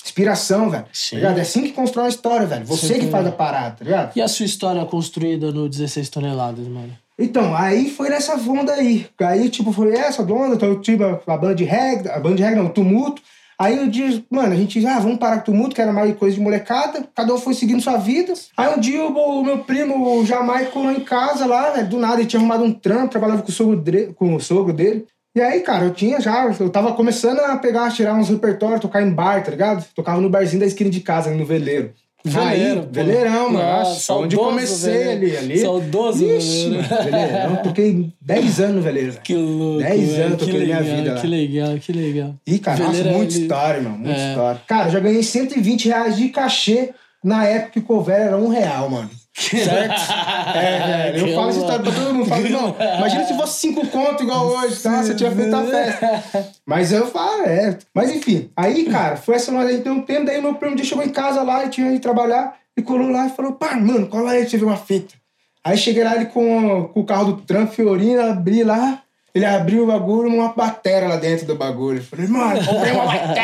inspiração, 0.05 0.71
velho. 0.71 0.85
Sim. 0.93 1.17
Tá 1.17 1.17
ligado? 1.17 1.39
É 1.39 1.43
assim 1.43 1.62
que 1.62 1.73
constrói 1.73 2.05
uma 2.05 2.11
história, 2.11 2.47
velho. 2.47 2.65
Você 2.67 2.95
Sim, 2.95 3.01
que 3.01 3.07
faz 3.09 3.27
a 3.27 3.33
parada, 3.33 3.77
tá 3.79 3.85
ligado? 3.85 4.17
E 4.17 4.21
a 4.23 4.29
sua 4.29 4.47
história 4.47 4.85
construída 4.85 5.53
no 5.53 5.69
16 5.69 6.09
toneladas, 6.09 6.67
mano? 6.67 6.97
Então, 7.19 7.55
aí 7.57 7.89
foi 7.91 8.11
nessa 8.11 8.35
onda 8.37 8.73
aí. 8.75 9.07
Aí, 9.21 9.49
tipo, 9.49 9.73
foi 9.73 9.95
essa 9.95 10.23
onda, 10.23 10.55
então 10.55 10.69
eu 10.69 10.81
tive 10.81 11.03
a, 11.05 11.19
a 11.27 11.37
banda 11.37 11.55
de 11.55 11.65
reggae, 11.65 12.09
a 12.11 12.19
banda 12.21 12.37
de 12.37 12.43
reggae 12.43 12.57
não, 12.57 12.67
o 12.67 12.71
tumulto. 12.71 13.23
Aí 13.59 13.79
um 13.79 13.88
dia, 13.88 14.23
mano, 14.31 14.53
a 14.53 14.57
gente, 14.57 14.85
ah, 14.87 14.99
vamos 14.99 15.19
parar 15.19 15.37
com 15.37 15.42
o 15.42 15.45
tumulto, 15.47 15.75
que 15.75 15.81
era 15.81 15.92
mais 15.92 16.14
coisa 16.16 16.37
de 16.37 16.42
molecada. 16.42 17.09
Cada 17.14 17.33
um 17.35 17.38
foi 17.38 17.55
seguindo 17.55 17.81
sua 17.81 17.97
vida. 17.97 18.35
Aí 18.57 18.75
um 18.75 18.79
dia 18.79 19.03
o, 19.03 19.42
meu 19.42 19.59
primo, 19.64 20.19
o 20.21 20.27
Jamaica, 20.27 20.71
colou 20.73 20.90
em 20.92 21.01
casa 21.01 21.47
lá, 21.47 21.71
do 21.83 21.99
nada, 21.99 22.21
ele 22.21 22.27
tinha 22.29 22.38
arrumado 22.40 22.64
um 22.64 22.73
trampo, 22.73 23.09
trabalhava 23.09 23.42
com 23.42 23.49
o 23.49 23.53
sogro, 23.53 23.77
dre- 23.81 24.12
com 24.14 24.35
o 24.35 24.40
sogro 24.40 24.73
dele. 24.75 25.07
E 25.35 25.40
aí, 25.40 25.61
cara, 25.61 25.85
eu 25.85 25.92
tinha 25.92 26.21
já, 26.21 26.47
eu 26.59 26.71
tava 26.71 26.95
começando 26.95 27.40
a 27.40 27.57
pegar, 27.59 27.90
tirar 27.92 28.14
uns 28.14 28.29
repertórios, 28.29 28.81
tocar 28.81 29.03
em 29.03 29.11
bar, 29.11 29.42
tá 29.42 29.51
ligado? 29.51 29.85
Tocava 29.95 30.21
no 30.21 30.31
barzinho 30.31 30.61
da 30.61 30.66
esquina 30.66 30.88
de 30.88 31.01
casa, 31.01 31.31
no 31.31 31.45
veleiro. 31.45 31.92
Veleiro, 32.31 32.81
aí, 32.81 32.87
veleirão, 32.91 33.51
mano. 33.51 33.59
Nossa, 33.65 33.91
Nossa, 33.91 34.15
onde 34.15 34.37
comecei 34.37 35.12
ali, 35.12 35.37
ali. 35.37 35.59
Saudoso 35.61 36.25
Ixi, 36.25 36.69
mano, 36.69 36.83
veleirão. 37.05 37.57
Toquei 37.57 38.09
10 38.21 38.61
anos 38.61 38.77
no 38.77 38.83
veleiro, 38.83 39.11
velho. 39.12 39.23
Que 39.23 39.35
louco. 39.35 39.79
10 39.83 40.01
velho, 40.11 40.25
anos 40.27 40.39
que 40.39 40.45
toquei 40.47 40.65
minha 40.67 40.81
legal, 40.81 40.97
vida 40.97 41.15
lá. 41.15 41.21
Que 41.21 41.27
legal, 41.27 41.79
que 41.79 41.93
legal. 41.93 42.35
Ih, 42.47 42.59
cara, 42.59 42.79
nossa, 42.85 43.03
muita 43.05 43.35
ali- 43.35 43.43
história, 43.43 43.79
irmão. 43.79 43.99
Muita 43.99 44.21
É. 44.21 44.29
história. 44.31 44.61
Cara, 44.67 44.91
já 44.91 45.01
ganhei 45.01 45.23
120 45.23 45.89
reais 45.89 46.17
de 46.17 46.29
cachê 46.29 46.91
na 47.23 47.45
época 47.47 47.73
que 47.73 47.79
o 47.79 47.83
cover 47.83 48.15
era 48.21 48.37
um 48.37 48.49
real, 48.49 48.89
mano. 48.91 49.11
Certo? 49.37 49.94
É, 50.57 51.12
velho. 51.12 51.29
Eu 51.29 51.35
falo 51.35 51.51
essa 51.51 51.59
história 51.59 51.83
pra 51.83 51.92
todo 51.92 52.14
mundo. 52.14 52.27
Falo, 52.27 52.49
não, 52.49 52.77
imagina 52.96 53.25
se 53.25 53.37
fosse 53.37 53.61
cinco 53.61 53.87
conto 53.88 54.22
igual 54.22 54.46
hoje, 54.46 54.81
tá? 54.81 55.03
Você 55.03 55.14
tinha 55.14 55.31
feito 55.31 55.55
a 55.55 55.64
festa. 55.64 56.49
Mas 56.64 56.92
eu 56.92 57.07
falo, 57.07 57.42
é. 57.42 57.77
Mas 57.92 58.11
enfim, 58.11 58.51
aí, 58.57 58.85
cara, 58.87 59.16
foi 59.16 59.35
essa 59.35 59.53
noite 59.53 59.72
aí, 59.72 59.81
tem 59.83 59.92
um 59.92 60.01
tempo, 60.01 60.25
daí 60.25 60.40
meu 60.40 60.55
primo 60.55 60.77
dia 60.77 60.85
chegou 60.85 61.05
em 61.05 61.11
casa 61.11 61.42
lá 61.42 61.64
e 61.64 61.68
tinha 61.68 61.90
ido 61.90 62.01
trabalhar, 62.01 62.57
e 62.77 62.81
colou 62.83 63.11
lá 63.11 63.27
e 63.27 63.31
falou, 63.31 63.53
pá, 63.53 63.77
mano, 63.77 64.07
cola 64.07 64.31
aí 64.31 64.49
você 64.49 64.57
ver 64.57 64.64
uma 64.64 64.77
fita. 64.77 65.14
Aí 65.62 65.77
cheguei 65.77 66.05
lá, 66.05 66.16
ele 66.16 66.27
com, 66.27 66.85
com 66.94 67.01
o 67.01 67.05
carro 67.05 67.33
do 67.33 67.42
Trump, 67.42 67.70
Fiorina, 67.72 68.31
abri 68.31 68.64
lá, 68.64 69.03
ele 69.35 69.44
abriu 69.44 69.85
o 69.85 69.87
bagulho, 69.87 70.33
uma 70.33 70.55
bateria 70.55 71.09
lá 71.09 71.16
dentro 71.16 71.44
do 71.44 71.57
bagulho. 71.57 71.99
Eu 71.99 72.05
falei, 72.05 72.27
mano, 72.27 72.64
comprei 72.64 72.92
uma 72.92 73.05
bateria. 73.05 73.37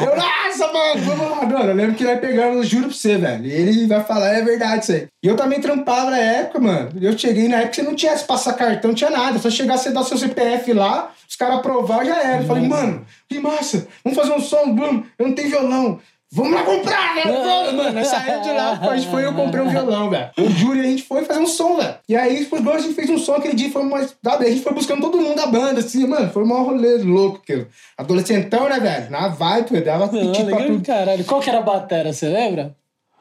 Eu, 0.00 0.16
nossa, 0.16 0.72
mano, 0.72 1.13
mano. 1.54 1.70
Eu 1.70 1.74
lembro 1.76 1.94
que 1.94 2.04
nós 2.04 2.20
pegamos, 2.20 2.56
eu 2.56 2.64
juro 2.64 2.88
pra 2.88 2.94
você, 2.94 3.16
velho. 3.16 3.46
Ele 3.46 3.86
vai 3.86 4.02
falar, 4.04 4.28
é 4.34 4.42
verdade 4.42 4.82
isso 4.82 4.92
aí. 4.92 5.06
E 5.22 5.28
eu 5.28 5.36
também 5.36 5.60
trampava 5.60 6.10
na 6.10 6.18
época, 6.18 6.60
mano. 6.60 6.90
Eu 7.00 7.16
cheguei 7.16 7.48
na 7.48 7.56
época 7.56 7.70
que 7.70 7.76
você 7.76 7.82
não 7.82 7.94
tinha 7.94 8.12
esse 8.12 8.24
passar 8.24 8.54
cartão, 8.54 8.88
não 8.90 8.94
tinha 8.94 9.10
nada. 9.10 9.38
Só 9.38 9.48
chegar, 9.48 9.78
você 9.78 9.90
dar 9.90 10.02
seu 10.02 10.18
CPF 10.18 10.72
lá, 10.72 11.12
os 11.28 11.36
caras 11.36 11.58
aprovar, 11.58 12.04
já 12.04 12.22
era. 12.22 12.42
Eu 12.42 12.46
falei, 12.46 12.66
mano, 12.66 13.06
que 13.28 13.38
massa, 13.38 13.86
vamos 14.04 14.18
fazer 14.18 14.32
um 14.32 14.40
som, 14.40 14.74
vamos. 14.74 15.06
Eu 15.18 15.28
não 15.28 15.34
tenho 15.34 15.48
violão. 15.48 16.00
Vamos 16.34 16.52
lá 16.52 16.64
comprar, 16.64 17.14
velho. 17.14 17.32
Vamos, 17.32 17.72
mano. 17.74 18.04
Saiu 18.04 18.40
de 18.42 18.50
lá, 18.50 18.72
a 18.72 18.96
gente 18.96 19.08
foi 19.08 19.22
e 19.22 19.24
eu 19.24 19.34
comprei 19.34 19.62
um 19.62 19.68
violão, 19.68 20.10
velho. 20.10 20.30
O 20.36 20.50
Júlio 20.50 20.82
e 20.82 20.86
a 20.86 20.90
gente 20.90 21.04
foi 21.04 21.24
fazer 21.24 21.38
um 21.38 21.46
som, 21.46 21.76
velho. 21.76 21.94
E 22.08 22.16
aí, 22.16 22.44
depois 22.44 22.66
a 22.66 22.78
gente 22.80 22.94
fez 22.94 23.08
um 23.08 23.16
som 23.18 23.34
aquele 23.34 23.54
dia, 23.54 23.70
foi 23.70 23.84
mais. 23.84 24.16
Sabe? 24.22 24.46
A 24.46 24.50
gente 24.50 24.62
foi 24.62 24.74
buscando 24.74 25.00
todo 25.00 25.20
mundo 25.20 25.36
da 25.36 25.46
banda, 25.46 25.78
assim, 25.78 26.04
mano. 26.08 26.28
Foi 26.30 26.42
um 26.42 26.46
maior 26.46 26.64
rolê 26.64 26.96
louco, 26.98 27.38
aquilo. 27.40 27.68
Adolescentão, 27.96 28.68
né, 28.68 28.80
velho? 28.80 29.10
Na 29.10 29.28
vibe, 29.28 29.68
pô, 29.68 29.80
dava 29.80 30.06
Não, 30.06 30.32
piti 30.32 30.44
pra 30.44 30.56
tudo. 30.64 30.84
caralho. 30.84 31.24
Qual 31.24 31.40
que 31.40 31.48
era 31.50 31.58
a 31.60 31.62
bateria, 31.62 32.12
você 32.12 32.28
lembra? 32.28 32.74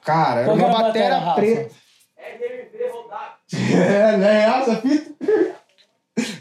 Cara, 0.04 0.41
era 0.41 0.54
uma 0.54 0.63
era 0.67 0.73
a 0.76 0.82
bateria 0.82 1.17
Rafa? 1.17 1.36
preta. 1.36 1.76
É, 3.54 4.17
né? 4.17 4.45
Essa 4.45 4.76
fita. 4.78 5.14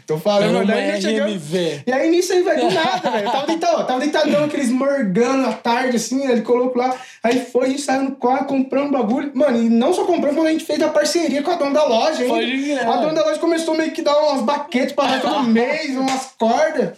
Tô 0.05 0.17
falando, 0.19 0.65
nós 0.67 1.01
chegamos- 1.01 1.33
RMV. 1.33 1.83
E 1.87 1.91
aí 1.91 2.11
nisso 2.11 2.31
aí, 2.33 2.43
velho, 2.43 2.67
do 2.67 2.71
nada, 2.71 3.09
velho. 3.09 3.31
Tava 3.31 3.47
deitado, 3.47 3.87
tava 3.87 3.99
deitadão, 3.99 4.43
aqueles 4.45 4.69
morgando 4.69 5.47
à 5.49 5.53
tarde, 5.53 5.97
assim, 5.97 6.29
ele 6.29 6.41
colocou 6.41 6.79
lá. 6.81 6.95
Aí 7.23 7.39
foi, 7.45 7.65
a 7.65 7.69
gente 7.69 7.81
saiu 7.81 8.03
no 8.03 8.11
quarto, 8.11 8.45
compramos 8.47 8.89
um 8.89 8.91
bagulho. 8.91 9.31
Mano, 9.33 9.57
e 9.57 9.69
não 9.69 9.91
só 9.93 10.03
compramos, 10.05 10.35
como 10.35 10.47
a 10.47 10.51
gente 10.51 10.65
fez 10.65 10.79
a 10.81 10.89
parceria 10.89 11.41
com 11.41 11.49
a 11.51 11.55
dona 11.55 11.71
da 11.71 11.85
loja, 11.85 12.21
hein? 12.23 12.29
Pode 12.29 12.45
crer. 12.51 12.87
A 12.87 12.97
dona 12.97 13.13
da 13.13 13.23
loja 13.25 13.39
começou 13.39 13.75
meio 13.75 13.91
que 13.91 14.01
dar 14.03 14.15
umas 14.17 14.41
baquetes 14.43 14.93
pra 14.93 15.07
nós 15.07 15.21
todo 15.21 15.43
mês, 15.49 15.89
umas 15.97 16.25
cordas. 16.37 16.91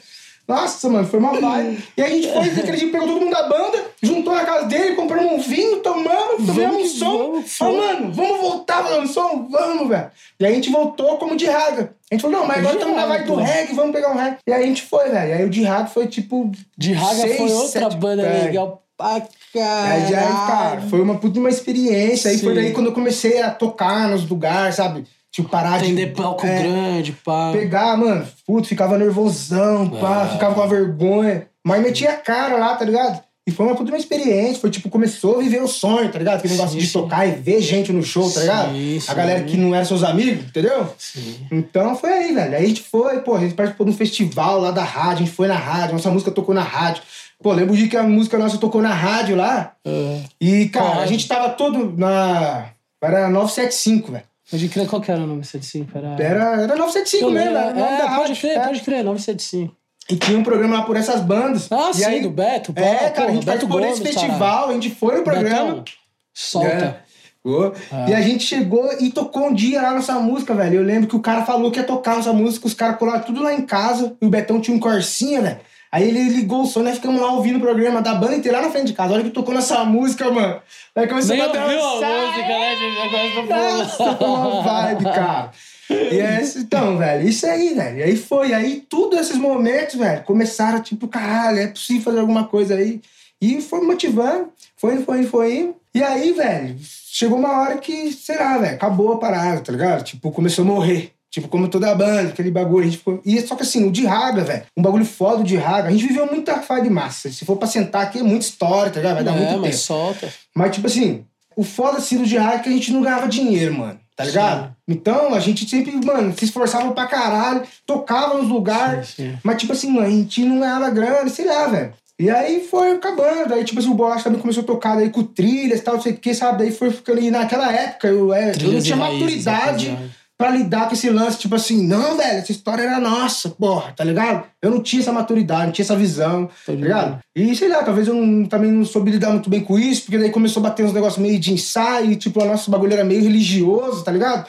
Nossa, 0.47 0.89
mano, 0.89 1.07
foi 1.07 1.19
uma 1.19 1.39
vibe. 1.39 1.83
E 1.97 2.01
aí 2.01 2.11
a 2.11 2.15
gente 2.15 2.31
foi, 2.31 2.61
aquele 2.61 2.77
dia 2.77 2.91
pegou 2.91 3.07
todo 3.07 3.19
mundo 3.19 3.31
da 3.33 3.43
banda, 3.49 3.83
juntou 4.01 4.33
na 4.35 4.45
casa 4.45 4.65
dele, 4.67 4.95
compramos 4.95 5.31
um 5.33 5.39
vinho, 5.39 5.77
tomamos, 5.77 6.45
tomamos 6.45 6.83
um 6.83 6.87
som. 6.97 7.43
foi. 7.43 7.77
mano, 7.77 8.11
vamos 8.13 8.41
voltar 8.41 8.83
fazer 8.83 8.99
um 8.99 9.07
som? 9.07 9.47
Vamos, 9.49 9.87
velho. 9.89 10.11
E 10.39 10.45
aí 10.45 10.51
a 10.51 10.55
gente 10.55 10.69
voltou 10.69 11.17
como 11.17 11.35
de 11.35 11.45
raga. 11.45 11.93
A 12.11 12.13
gente 12.15 12.21
falou, 12.21 12.39
não, 12.39 12.47
mas 12.47 12.59
agora 12.59 12.75
estamos 12.75 12.95
na 12.95 13.05
vibe 13.07 13.25
do 13.25 13.35
reggae, 13.35 13.73
vamos 13.73 13.91
pegar 13.91 14.11
um 14.11 14.15
reggae. 14.17 14.37
E 14.45 14.53
aí 14.53 14.63
a 14.63 14.67
gente 14.67 14.83
foi, 14.83 15.09
velho. 15.09 15.29
E 15.29 15.33
aí 15.33 15.45
o 15.45 15.49
de 15.49 15.63
raga 15.63 15.87
foi 15.87 16.07
tipo. 16.07 16.51
De 16.77 16.93
raga 16.93 17.21
seis, 17.21 17.37
foi 17.37 17.51
outra 17.51 17.67
sete- 17.81 17.97
banda 17.97 18.21
é. 18.21 18.43
legal 18.43 18.83
pra 18.97 19.15
Aí, 19.15 20.07
já, 20.07 20.21
cara, 20.21 20.47
caralho. 20.47 20.89
foi 20.89 21.01
uma 21.01 21.17
puta 21.17 21.39
uma 21.39 21.49
experiência. 21.49 22.29
Aí 22.31 22.37
foi 22.37 22.49
Sim. 22.49 22.55
daí 22.55 22.71
quando 22.71 22.87
eu 22.87 22.93
comecei 22.93 23.41
a 23.41 23.49
tocar 23.51 24.07
nos 24.07 24.27
lugares, 24.29 24.75
sabe? 24.75 25.05
Tipo, 25.35 25.49
parar 25.49 25.75
Atender 25.75 26.07
de. 26.07 26.11
palco 26.13 26.45
é, 26.47 26.63
grande, 26.63 27.11
pá. 27.11 27.51
Pegar, 27.51 27.97
mano, 27.97 28.25
puto, 28.47 28.69
ficava 28.69 28.97
nervosão, 28.97 29.89
pá, 29.89 30.27
É. 30.29 30.33
ficava 30.33 30.55
com 30.55 30.61
a 30.61 30.65
vergonha. 30.67 31.47
Mas 31.61 31.81
metia 31.81 32.11
a 32.11 32.15
cara 32.15 32.55
lá, 32.55 32.73
tá 32.75 32.85
ligado? 32.85 33.21
E 33.45 33.51
foi 33.51 33.65
uma 33.65 33.75
puta 33.75 33.91
uma 33.91 33.97
experiência. 33.97 34.61
Foi 34.61 34.69
tipo, 34.69 34.89
começou 34.89 35.35
a 35.35 35.39
viver 35.43 35.61
o 35.61 35.67
sonho, 35.67 36.09
tá 36.09 36.17
ligado? 36.17 36.37
Aquele 36.37 36.53
negócio 36.53 36.73
Sim, 36.73 36.79
de 36.79 36.87
sim. 36.87 36.93
tocar 36.93 37.27
e 37.27 37.31
ver 37.31 37.61
gente 37.61 37.91
no 37.91 38.01
show, 38.01 38.31
tá 38.31 38.39
ligado? 38.39 38.71
Sim, 38.71 38.99
A 39.07 39.13
galera 39.13 39.43
que 39.43 39.57
não 39.57 39.75
era 39.75 39.83
seus 39.83 40.03
amigos, 40.05 40.45
entendeu? 40.45 40.87
Sim. 40.97 41.35
Então 41.51 41.95
foi 41.97 42.13
aí, 42.13 42.33
velho. 42.33 42.55
Aí 42.55 42.63
a 42.63 42.67
gente 42.67 42.81
foi, 42.81 43.19
pô, 43.19 43.35
a 43.35 43.39
gente 43.41 43.53
participou 43.55 43.85
de 43.85 43.91
um 43.91 43.95
festival 43.97 44.61
lá 44.61 44.71
da 44.71 44.83
rádio, 44.85 45.23
a 45.23 45.25
gente 45.25 45.31
foi 45.35 45.47
na 45.49 45.57
rádio, 45.57 45.93
nossa 45.95 46.09
música 46.09 46.31
tocou 46.31 46.55
na 46.55 46.63
rádio. 46.63 47.03
Pô, 47.43 47.51
lembro 47.51 47.75
dia 47.75 47.89
que 47.89 47.97
a 47.97 48.03
música 48.03 48.37
nossa 48.37 48.57
tocou 48.57 48.81
na 48.81 48.93
rádio 48.93 49.35
lá. 49.35 49.73
É. 49.85 50.21
E, 50.39 50.69
cara, 50.69 50.85
Qual 50.91 50.99
a 51.01 51.05
gente 51.07 51.27
tava 51.27 51.49
todo 51.49 51.93
na. 51.97 52.67
Era 53.03 53.29
975, 53.29 54.13
velho. 54.13 54.23
Pode 54.49 54.69
crer, 54.69 54.87
qual 54.87 55.01
que 55.01 55.11
era 55.11 55.21
o 55.21 55.27
nome 55.27 55.43
75? 55.43 55.97
Era... 55.97 56.07
Era, 56.19 56.61
era 56.63 56.75
975 56.75 57.23
Eu 57.23 57.31
mesmo, 57.31 57.53
lembro, 57.53 57.79
era 57.79 57.79
é, 57.79 57.97
pode 58.01 58.11
rádio. 58.11 58.37
crer, 58.37 58.57
é. 58.57 58.59
pode 58.59 58.81
crer, 58.81 59.03
975. 59.03 59.75
E 60.07 60.15
tinha 60.17 60.37
um 60.37 60.43
programa 60.43 60.77
lá 60.77 60.81
por 60.83 60.95
essas 60.95 61.21
bandas. 61.21 61.67
Ah, 61.71 61.89
e 61.89 61.95
sim, 61.95 62.05
aí, 62.05 62.21
do 62.21 62.29
Beto. 62.29 62.71
pô, 62.71 62.79
É, 62.79 63.09
cara, 63.09 63.11
porra, 63.13 63.27
a 63.27 63.31
gente 63.33 63.45
Beto 63.45 63.67
participou 63.67 63.81
desse 63.81 63.99
Gomes, 64.01 64.13
festival, 64.13 64.69
a 64.69 64.73
gente 64.73 64.89
foi 64.91 65.17
no 65.17 65.23
caralho. 65.23 65.45
programa. 65.45 65.71
Betão, 65.71 65.93
solta. 66.33 67.05
É. 67.47 68.09
E 68.09 68.13
a 68.13 68.21
gente 68.21 68.43
chegou 68.43 68.91
e 68.99 69.11
tocou 69.11 69.47
um 69.47 69.53
dia 69.53 69.81
lá 69.81 69.93
nossa 69.93 70.13
música, 70.15 70.53
velho. 70.55 70.77
Eu 70.77 70.83
lembro 70.83 71.07
que 71.07 71.15
o 71.15 71.19
cara 71.19 71.45
falou 71.45 71.69
que 71.71 71.79
ia 71.79 71.85
tocar 71.85 72.15
nossa 72.15 72.33
música, 72.33 72.65
os 72.65 72.73
caras 72.73 72.97
colaram 72.97 73.21
tudo 73.21 73.41
lá 73.43 73.53
em 73.53 73.61
casa, 73.65 74.15
e 74.19 74.25
o 74.25 74.29
Betão 74.29 74.59
tinha 74.59 74.75
um 74.75 74.79
Corsinha, 74.79 75.41
velho. 75.41 75.59
Aí 75.91 76.07
ele 76.07 76.23
ligou 76.29 76.63
o 76.63 76.65
som, 76.65 76.81
nós 76.81 76.95
ficamos 76.95 77.21
lá 77.21 77.31
ouvindo 77.31 77.57
o 77.57 77.61
programa 77.61 78.01
da 78.01 78.13
banda 78.15 78.35
inteira 78.35 78.59
lá 78.59 78.65
na 78.65 78.71
frente 78.71 78.87
de 78.87 78.93
casa. 78.93 79.13
Olha 79.13 79.23
que 79.23 79.29
tocou 79.29 79.53
nossa 79.53 79.83
música, 79.85 80.29
mano. 80.29 80.61
Aí 80.95 81.07
começou 81.07 81.35
Nem 81.35 81.43
a 81.43 81.47
ouviu 81.47 81.61
a 81.61 81.65
dançar. 81.65 82.27
música, 82.27 82.47
né, 82.47 82.75
gente? 82.75 83.49
Nossa, 83.49 84.25
uma 84.25 84.61
vibe, 84.61 85.03
cara. 85.03 85.51
E 85.89 86.19
é 86.19 86.41
então, 86.57 86.97
velho, 86.97 87.27
isso 87.27 87.45
aí, 87.45 87.73
velho. 87.73 87.97
E 87.99 88.03
aí 88.03 88.15
foi, 88.17 88.53
aí 88.53 88.83
tudo 88.89 89.17
esses 89.17 89.37
momentos, 89.37 89.95
velho, 89.95 90.23
começaram, 90.23 90.81
tipo, 90.81 91.07
caralho, 91.07 91.59
é 91.59 91.67
possível 91.67 92.01
fazer 92.01 92.19
alguma 92.19 92.45
coisa 92.45 92.75
aí. 92.75 93.01
E 93.39 93.61
foi 93.61 93.81
motivando, 93.81 94.49
foi 94.75 94.97
foi 95.03 95.23
foi. 95.25 95.73
E 95.93 96.03
aí, 96.03 96.31
velho, 96.33 96.75
chegou 96.81 97.37
uma 97.37 97.61
hora 97.61 97.77
que, 97.77 98.11
sei 98.11 98.37
lá, 98.37 98.57
velho, 98.57 98.75
acabou 98.75 99.13
a 99.13 99.17
parada, 99.19 99.61
tá 99.61 99.71
ligado? 99.71 100.03
Tipo, 100.03 100.31
começou 100.31 100.63
a 100.63 100.67
morrer. 100.67 101.14
Tipo, 101.35 101.49
como 101.49 101.67
toda 101.67 101.91
a 101.91 101.95
banda, 101.95 102.29
aquele 102.29 102.49
bagulho. 102.49 102.83
A 102.83 102.85
gente 102.85 102.99
ficou... 102.99 103.19
E 103.25 103.41
só 103.41 103.57
que 103.57 103.63
assim, 103.63 103.85
o 103.85 103.91
de 103.91 104.05
Raga, 104.05 104.41
velho, 104.41 104.63
um 104.77 104.81
bagulho 104.81 105.03
foda 105.03 105.43
de 105.43 105.57
Raga. 105.57 105.89
A 105.89 105.91
gente 105.91 106.07
viveu 106.07 106.25
muita 106.27 106.63
de 106.81 106.89
massa. 106.89 107.29
Se 107.29 107.43
for 107.43 107.57
pra 107.57 107.67
sentar 107.67 108.03
aqui, 108.03 108.19
é 108.19 108.23
muita 108.23 108.45
história, 108.45 108.89
tá 108.89 109.01
ligado? 109.01 109.15
Vai 109.15 109.23
dar 109.25 109.35
é, 109.35 109.39
muito 109.39 109.59
mas 109.59 109.71
tempo. 109.71 109.83
solta. 109.83 110.33
Mas, 110.55 110.73
tipo 110.73 110.87
assim, 110.87 111.25
o 111.53 111.61
foda 111.61 111.97
assim 111.97 112.17
do 112.17 112.25
de 112.25 112.37
Raga 112.37 112.55
é 112.55 112.59
que 112.59 112.69
a 112.69 112.71
gente 112.71 112.93
não 112.93 113.01
ganhava 113.01 113.27
dinheiro, 113.27 113.77
mano. 113.77 113.99
Tá 114.15 114.23
ligado? 114.23 114.73
Então, 114.87 115.33
a 115.33 115.41
gente 115.41 115.69
sempre, 115.69 115.93
mano, 116.05 116.33
se 116.37 116.45
esforçava 116.45 116.89
pra 116.93 117.05
caralho, 117.05 117.63
tocava 117.85 118.35
nos 118.35 118.47
lugares. 118.47 119.09
Sim, 119.09 119.31
sim. 119.31 119.37
Mas, 119.43 119.57
tipo 119.57 119.73
assim, 119.73 119.91
mano, 119.91 120.07
a 120.07 120.09
gente 120.09 120.41
não 120.45 120.61
ganhava 120.61 120.89
grana, 120.89 121.27
sei 121.27 121.45
lá, 121.45 121.67
velho. 121.67 121.93
E 122.17 122.29
aí 122.29 122.65
foi 122.65 122.93
acabando. 122.93 123.53
Aí, 123.53 123.65
tipo 123.65 123.77
assim, 123.77 123.89
o 123.89 123.93
Bolacha 123.93 124.23
também 124.23 124.39
começou 124.39 124.63
a 124.63 124.65
tocar 124.65 124.95
daí 124.95 125.09
com 125.09 125.21
trilhas 125.21 125.81
e 125.81 125.83
tal, 125.83 125.95
não 125.95 126.01
sei 126.01 126.13
o 126.13 126.17
que, 126.17 126.33
sabe? 126.33 126.59
Daí 126.59 126.71
foi 126.71 126.91
ficando. 126.91 127.19
E 127.19 127.29
naquela 127.29 127.69
época 127.73 128.07
eu, 128.07 128.33
é, 128.33 128.53
eu 128.57 128.71
não 128.71 128.81
tinha 128.81 128.95
maturidade. 128.95 129.97
Pra 130.37 130.49
lidar 130.49 130.87
com 130.87 130.93
esse 130.93 131.09
lance, 131.09 131.37
tipo 131.37 131.55
assim, 131.55 131.85
não, 131.87 132.17
velho, 132.17 132.39
essa 132.39 132.51
história 132.51 132.83
era 132.83 132.99
nossa, 132.99 133.49
porra, 133.49 133.93
tá 133.95 134.03
ligado? 134.03 134.43
Eu 134.61 134.69
não 134.71 134.81
tinha 134.81 135.01
essa 135.01 135.11
maturidade, 135.13 135.65
não 135.67 135.71
tinha 135.71 135.83
essa 135.83 135.95
visão, 135.95 136.49
tá 136.65 136.73
ligado? 136.73 137.19
E 137.35 137.55
sei 137.55 137.69
lá, 137.69 137.83
talvez 137.83 138.07
eu 138.07 138.13
não- 138.15 138.45
também 138.45 138.71
não 138.71 138.83
soube 138.83 139.11
lidar 139.11 139.29
muito 139.31 139.49
bem 139.49 139.61
com 139.61 139.79
isso, 139.79 140.03
porque 140.03 140.17
daí 140.17 140.29
começou 140.31 140.59
a 140.61 140.69
bater 140.69 140.85
uns 140.85 140.91
negócios 140.93 141.21
meio 141.21 141.39
de 141.39 141.53
ensaio, 141.53 142.11
e, 142.11 142.15
tipo, 142.15 142.41
o 142.41 142.45
nosso 142.45 142.69
bagulho 142.69 142.93
era 142.93 143.03
meio 143.05 143.21
religioso, 143.23 144.03
tá 144.03 144.11
ligado? 144.11 144.45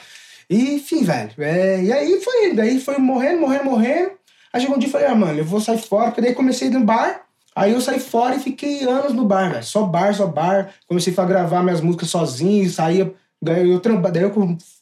E, 0.49 0.75
enfim, 0.75 1.03
velho. 1.03 1.31
é, 1.39 1.83
e 1.83 1.91
aí 1.93 2.21
foi, 2.21 2.53
daí 2.53 2.79
foi 2.79 2.97
morrendo, 2.97 3.41
morrendo, 3.41 3.65
morrendo. 3.65 4.11
Aí 4.51 4.61
chegou 4.61 4.75
um 4.75 4.79
dia 4.79 4.87
e 4.89 4.91
falei, 4.91 5.07
ah, 5.07 5.15
mano, 5.15 5.37
eu 5.39 5.45
vou 5.45 5.59
sair 5.61 5.77
fora, 5.77 6.05
porque 6.07 6.21
daí 6.21 6.33
comecei 6.33 6.69
no 6.69 6.81
bar. 6.81 7.21
Aí 7.55 7.73
eu 7.73 7.81
saí 7.81 7.99
fora 7.99 8.35
e 8.35 8.39
fiquei 8.39 8.83
anos 8.83 9.13
no 9.13 9.25
bar, 9.25 9.51
velho. 9.51 9.63
Só 9.63 9.83
bar, 9.83 10.13
só 10.13 10.27
bar. 10.27 10.69
Comecei 10.87 11.13
a 11.17 11.25
gravar 11.25 11.63
minhas 11.63 11.81
músicas 11.81 12.09
sozinho, 12.09 12.69
saía. 12.69 13.11
Daí 13.41 13.69
eu, 13.69 13.79
daí 14.11 14.23
eu 14.23 14.31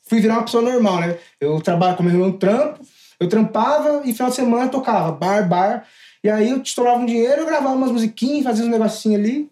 fui 0.07 0.19
virar 0.19 0.35
uma 0.35 0.43
pessoa 0.43 0.63
normal, 0.63 1.01
né? 1.01 1.17
Eu 1.39 1.59
trabalho 1.61 1.97
como 1.97 2.09
um 2.09 2.31
trampo, 2.31 2.79
eu 3.19 3.27
trampava 3.27 4.01
e 4.05 4.13
final 4.13 4.29
de 4.29 4.35
semana 4.35 4.69
tocava, 4.69 5.11
bar, 5.11 5.47
bar. 5.47 5.85
E 6.23 6.29
aí 6.29 6.49
eu 6.49 6.61
estourava 6.61 6.99
um 6.99 7.05
dinheiro, 7.05 7.41
eu 7.41 7.45
gravava 7.45 7.75
umas 7.75 7.91
musiquinhas, 7.91 8.43
fazia 8.43 8.65
uns 8.65 8.71
negocinhos 8.71 9.19
ali. 9.19 9.49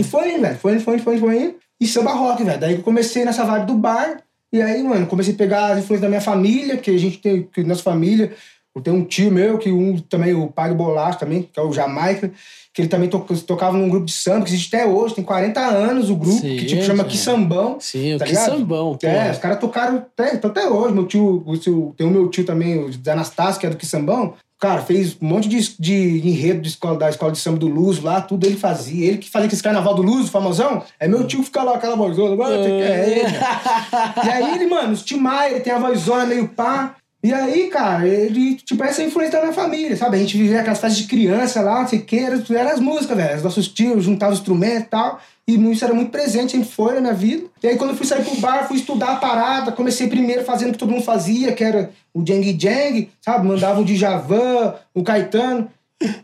E 0.00 0.04
foi 0.04 0.32
indo, 0.32 0.42
velho. 0.42 0.58
Foi 0.58 0.72
indo, 0.72 0.82
foi 0.82 0.94
indo, 0.94 1.02
foi 1.02 1.14
indo, 1.14 1.20
foi 1.20 1.42
indo. 1.42 1.54
E 1.80 1.86
samba 1.86 2.12
rock, 2.12 2.42
velho. 2.42 2.58
Daí 2.58 2.74
eu 2.74 2.82
comecei 2.82 3.24
nessa 3.24 3.44
vibe 3.44 3.66
do 3.66 3.74
bar. 3.74 4.22
E 4.52 4.62
aí, 4.62 4.82
mano, 4.82 5.06
comecei 5.06 5.34
a 5.34 5.36
pegar 5.36 5.72
as 5.72 5.78
influências 5.78 6.00
da 6.00 6.08
minha 6.08 6.20
família, 6.20 6.76
que 6.78 6.90
a 6.90 6.98
gente 6.98 7.18
tem, 7.18 7.42
que 7.42 7.62
nossa 7.62 7.82
família. 7.82 8.32
Eu 8.74 8.82
tenho 8.82 8.96
um 8.96 9.04
tio 9.04 9.30
meu, 9.30 9.58
que 9.58 9.70
um 9.70 9.98
também, 9.98 10.34
o 10.34 10.48
pai 10.48 10.70
do 10.70 10.76
Bolacho 10.76 11.18
também, 11.18 11.42
que 11.42 11.58
é 11.58 11.62
o 11.62 11.72
Jamaica, 11.72 12.30
que 12.78 12.82
ele 12.82 12.88
também 12.88 13.08
to- 13.08 13.26
tocava 13.44 13.76
num 13.76 13.88
grupo 13.88 14.06
de 14.06 14.12
samba, 14.12 14.44
que 14.44 14.52
existe 14.52 14.72
até 14.76 14.86
hoje, 14.86 15.12
tem 15.16 15.24
40 15.24 15.58
anos 15.60 16.08
o 16.10 16.14
grupo, 16.14 16.38
Sim, 16.40 16.56
que 16.58 16.64
tipo 16.64 16.82
chama. 16.84 17.02
Que 17.02 17.16
Sambão. 17.18 17.76
Sim, 17.80 18.16
Tá 18.16 18.24
ligado? 18.24 18.44
sambão, 18.44 18.96
pô. 18.96 19.04
É, 19.04 19.32
os 19.32 19.38
caras 19.38 19.58
tocaram 19.58 19.96
até, 19.96 20.34
então 20.36 20.48
até 20.48 20.64
hoje. 20.68 20.94
Meu 20.94 21.04
tio, 21.04 21.42
o 21.44 21.56
seu- 21.56 21.92
tem 21.96 22.06
o 22.06 22.10
meu 22.10 22.28
tio 22.28 22.44
também, 22.46 22.78
o 22.78 22.88
Anastácio, 23.10 23.58
que 23.60 23.66
é 23.66 23.70
do 23.70 23.76
Quissambão. 23.76 24.34
Cara, 24.60 24.80
fez 24.80 25.16
um 25.20 25.26
monte 25.26 25.48
de, 25.48 25.58
de 25.76 26.28
enredo 26.28 26.60
de 26.60 26.68
escola, 26.68 26.96
da 26.96 27.08
escola 27.10 27.32
de 27.32 27.38
samba 27.38 27.58
do 27.58 27.66
Luso 27.66 28.04
lá, 28.04 28.20
tudo 28.20 28.46
ele 28.46 28.56
fazia. 28.56 29.08
Ele 29.08 29.18
que 29.18 29.28
fazia 29.28 29.48
esse 29.48 29.60
carnaval 29.62 29.94
do 29.94 30.02
Luso, 30.02 30.30
famosão, 30.30 30.84
é 31.00 31.08
meu 31.08 31.26
tio 31.26 31.40
que 31.40 31.46
fica 31.46 31.64
lá, 31.64 31.74
aquela 31.74 31.96
vozona. 31.96 32.34
"Ah, 32.44 32.48
você 32.48 32.68
quer 32.68 33.08
ele?" 33.08 33.22
E 34.24 34.28
aí 34.30 34.54
ele, 34.54 34.66
mano, 34.68 34.92
os 34.92 35.02
Tim 35.02 35.16
Maia, 35.16 35.50
ele 35.50 35.60
tem 35.60 35.72
a 35.72 35.78
vozona 35.80 36.26
meio 36.26 36.46
pá. 36.46 36.94
E 37.22 37.32
aí, 37.32 37.66
cara, 37.68 38.06
ele, 38.06 38.54
tipo, 38.54 38.82
essa 38.84 39.02
influência 39.02 39.32
da 39.32 39.40
minha 39.40 39.52
família, 39.52 39.96
sabe? 39.96 40.16
A 40.16 40.20
gente 40.20 40.36
vivia 40.36 40.60
aquelas 40.60 40.78
festas 40.78 41.02
de 41.02 41.08
criança 41.08 41.60
lá, 41.60 41.80
não 41.80 41.88
sei 41.88 41.98
o 41.98 42.04
que, 42.04 42.18
eram 42.18 42.42
era 42.50 42.72
as 42.72 42.78
músicas, 42.78 43.16
velho. 43.16 43.36
Os 43.36 43.42
nossos 43.42 43.66
tios 43.66 44.04
juntavam 44.04 44.34
os 44.34 44.38
instrumentos 44.38 44.82
e 44.82 44.90
tal. 44.90 45.20
E 45.46 45.54
isso 45.72 45.84
era 45.84 45.94
muito 45.94 46.10
presente, 46.10 46.52
sempre 46.52 46.68
foi 46.68 46.94
na 46.94 47.00
minha 47.00 47.14
vida. 47.14 47.48
E 47.62 47.66
aí, 47.66 47.76
quando 47.76 47.90
eu 47.90 47.96
fui 47.96 48.06
sair 48.06 48.22
pro 48.22 48.36
bar, 48.36 48.68
fui 48.68 48.76
estudar 48.76 49.12
a 49.12 49.16
parada. 49.16 49.72
Comecei 49.72 50.06
primeiro 50.06 50.44
fazendo 50.44 50.68
o 50.68 50.72
que 50.72 50.78
todo 50.78 50.92
mundo 50.92 51.02
fazia, 51.02 51.52
que 51.52 51.64
era 51.64 51.90
o 52.14 52.24
Jang 52.24 52.56
Jang, 52.60 53.10
sabe? 53.20 53.48
Mandava 53.48 53.80
o 53.80 53.84
Djavan, 53.84 54.74
o 54.94 55.02
Caetano. 55.02 55.68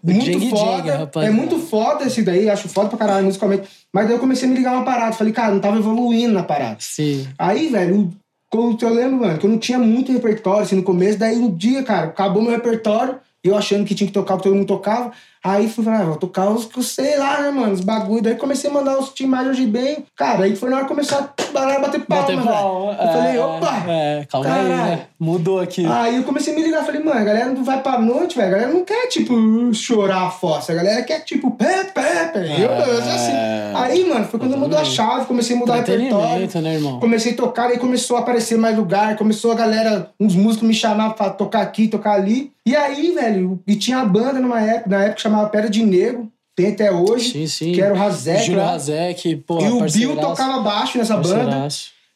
Muito 0.02 0.26
Jang 0.26 0.38
Jang, 0.38 0.50
foda. 0.50 0.96
rapaz. 0.98 1.26
é 1.26 1.30
muito 1.30 1.58
foda 1.58 2.04
esse 2.04 2.22
daí, 2.22 2.48
acho 2.48 2.68
foda 2.68 2.90
pra 2.90 2.98
caralho 2.98 3.24
musicalmente. 3.24 3.68
Mas 3.92 4.06
daí 4.06 4.14
eu 4.14 4.20
comecei 4.20 4.46
a 4.46 4.50
me 4.50 4.56
ligar 4.56 4.74
uma 4.74 4.84
parada. 4.84 5.16
Falei, 5.16 5.32
cara, 5.32 5.52
não 5.52 5.60
tava 5.60 5.78
evoluindo 5.78 6.34
na 6.34 6.44
parada. 6.44 6.76
Sim. 6.78 7.26
Aí, 7.36 7.68
velho, 7.68 8.12
eu, 8.54 8.78
eu 8.80 8.94
lembro, 8.94 9.18
mano, 9.18 9.38
que 9.38 9.46
eu 9.46 9.50
não 9.50 9.58
tinha 9.58 9.78
muito 9.78 10.12
repertório 10.12 10.62
assim 10.62 10.76
no 10.76 10.82
começo. 10.82 11.18
Daí 11.18 11.36
um 11.36 11.54
dia, 11.54 11.82
cara, 11.82 12.08
acabou 12.08 12.42
meu 12.42 12.52
repertório. 12.52 13.18
Eu 13.42 13.56
achando 13.56 13.84
que 13.84 13.94
tinha 13.94 14.06
que 14.06 14.12
tocar 14.12 14.34
o 14.34 14.36
que 14.38 14.44
todo 14.44 14.54
mundo 14.54 14.66
tocava. 14.66 15.12
Aí 15.44 15.68
fui 15.68 15.84
falar, 15.84 16.00
ah, 16.00 16.04
vou 16.04 16.16
tocar 16.16 16.48
os 16.48 16.64
que 16.64 16.78
eu 16.78 16.82
sei 16.82 17.18
lá, 17.18 17.42
né, 17.42 17.50
mano? 17.50 17.74
Os 17.74 17.82
bagulho. 17.82 18.22
Daí 18.22 18.34
comecei 18.34 18.70
a 18.70 18.72
mandar 18.72 18.98
os 18.98 19.10
Tim 19.10 19.26
Maia 19.26 19.50
hoje 19.50 19.66
bem. 19.66 20.06
Cara, 20.16 20.44
aí 20.44 20.56
foi 20.56 20.70
na 20.70 20.76
hora 20.76 20.84
que 20.86 20.90
começou 20.90 21.18
a 21.18 21.28
bater, 21.52 21.80
bater 21.80 22.06
palma, 22.06 22.26
velho. 22.26 22.38
Eu 22.38 23.12
falei, 23.12 23.36
é, 23.36 23.40
opa! 23.44 23.84
É, 23.86 24.26
calma 24.30 24.54
aí, 24.54 24.68
né? 24.68 25.06
Mudou 25.20 25.60
aqui. 25.60 25.84
Aí 25.84 26.16
eu 26.16 26.24
comecei 26.24 26.54
a 26.54 26.56
me 26.56 26.62
ligar, 26.62 26.82
falei, 26.82 27.02
mano, 27.02 27.20
a 27.20 27.24
galera 27.24 27.50
não 27.50 27.62
vai 27.62 27.82
pra 27.82 27.98
noite, 27.98 28.36
velho. 28.36 28.48
A 28.48 28.50
galera 28.52 28.72
não 28.72 28.86
quer, 28.86 29.06
tipo, 29.08 29.34
chorar 29.74 30.28
a 30.28 30.30
fossa. 30.30 30.72
A 30.72 30.76
galera 30.76 31.02
quer, 31.02 31.20
tipo, 31.20 31.50
pé, 31.50 31.84
pé, 31.84 32.30
pé. 32.32 32.62
Eu, 32.62 32.70
eu, 32.70 32.98
assim. 32.98 33.32
Aí, 33.74 34.08
mano, 34.08 34.24
foi 34.24 34.40
quando 34.40 34.52
eu 34.52 34.58
mudou 34.58 34.78
a 34.78 34.84
chave, 34.84 35.26
comecei 35.26 35.54
a 35.56 35.58
mudar 35.58 35.74
o 35.74 35.76
repertório. 35.76 36.62
Né, 36.62 36.74
irmão? 36.74 37.00
Comecei 37.00 37.32
a 37.32 37.36
tocar, 37.36 37.68
aí 37.68 37.78
começou 37.78 38.16
a 38.16 38.20
aparecer 38.20 38.56
mais 38.56 38.74
lugar, 38.74 39.14
começou 39.16 39.52
a 39.52 39.54
galera, 39.54 40.10
uns 40.18 40.34
músicos 40.34 40.66
me 40.66 40.74
chamavam 40.74 41.12
pra 41.12 41.28
tocar 41.28 41.60
aqui, 41.60 41.86
tocar 41.86 42.12
ali. 42.12 42.50
E 42.66 42.74
aí, 42.74 43.12
velho, 43.12 43.60
e 43.66 43.76
tinha 43.76 43.98
a 43.98 44.06
banda 44.06 44.40
numa 44.40 44.58
época, 44.58 44.88
na 44.88 45.02
época 45.02 45.16
que 45.16 45.20
chamava 45.34 45.48
Pedra 45.50 45.68
de 45.68 45.82
Negro, 45.84 46.30
tem 46.56 46.68
até 46.68 46.92
hoje, 46.92 47.32
Sim, 47.32 47.46
sim. 47.48 47.72
que 47.72 47.82
era 47.82 47.92
o 47.92 47.96
Razek 47.96 48.46
Júlio. 48.46 48.62
Razek, 48.62 49.36
pô, 49.36 49.60
E 49.60 49.68
o 49.68 49.80
Bill 49.90 50.16
tocava 50.16 50.62
baixo 50.62 50.98
nessa 50.98 51.16
banda. 51.16 51.68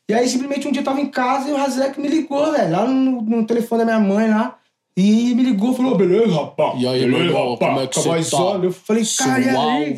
E 0.09 0.15
aí, 0.15 0.27
simplesmente, 0.29 0.67
um 0.67 0.73
dia 0.73 0.81
eu 0.81 0.85
tava 0.85 1.01
em 1.01 1.11
casa 1.11 1.49
e 1.49 1.53
o 1.53 1.57
Razek 1.57 2.01
me 2.01 2.09
ligou, 2.09 2.53
velho, 2.53 2.71
lá 2.71 2.87
no, 2.87 3.21
no 3.21 3.47
telefone 3.47 3.85
da 3.85 3.99
minha 3.99 4.15
mãe 4.15 4.29
lá. 4.29 4.57
E 4.97 5.35
me 5.35 5.43
ligou, 5.43 5.75
falou, 5.75 5.97
beleza, 5.97 6.35
rapaz. 6.35 6.81
E 6.81 6.87
aí, 6.87 7.01
meu 7.01 7.19
beleza, 7.19 7.25
irmão, 7.27 7.53
rapaz?" 7.55 7.69
como 7.71 7.81
é 7.81 7.87
que 7.87 7.95
você 7.95 8.09
vozona. 8.09 8.59
tá? 8.59 8.65
Eu 8.65 8.73
falei, 8.73 9.05
cara, 9.17 9.41
e 9.41 9.49
aí? 9.49 9.95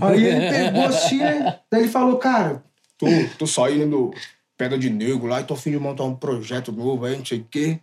Aí 0.00 0.24
ele 0.24 0.48
pegou 0.50 0.84
assim, 0.84 1.18
né? 1.18 1.58
Daí 1.70 1.82
ele 1.82 1.90
falou, 1.90 2.16
cara, 2.16 2.62
tô, 2.98 3.06
tô 3.38 3.46
saindo 3.46 3.88
do 3.88 4.14
Pedra 4.56 4.78
de 4.78 4.90
Negro 4.90 5.26
lá 5.26 5.40
e 5.40 5.44
tô 5.44 5.54
a 5.54 5.56
fim 5.56 5.70
de 5.70 5.78
montar 5.78 6.04
um 6.04 6.14
projeto 6.14 6.70
novo 6.70 7.06
aí, 7.06 7.16
não 7.16 7.24
sei 7.24 7.38
o 7.38 7.46
quê. 7.50 7.80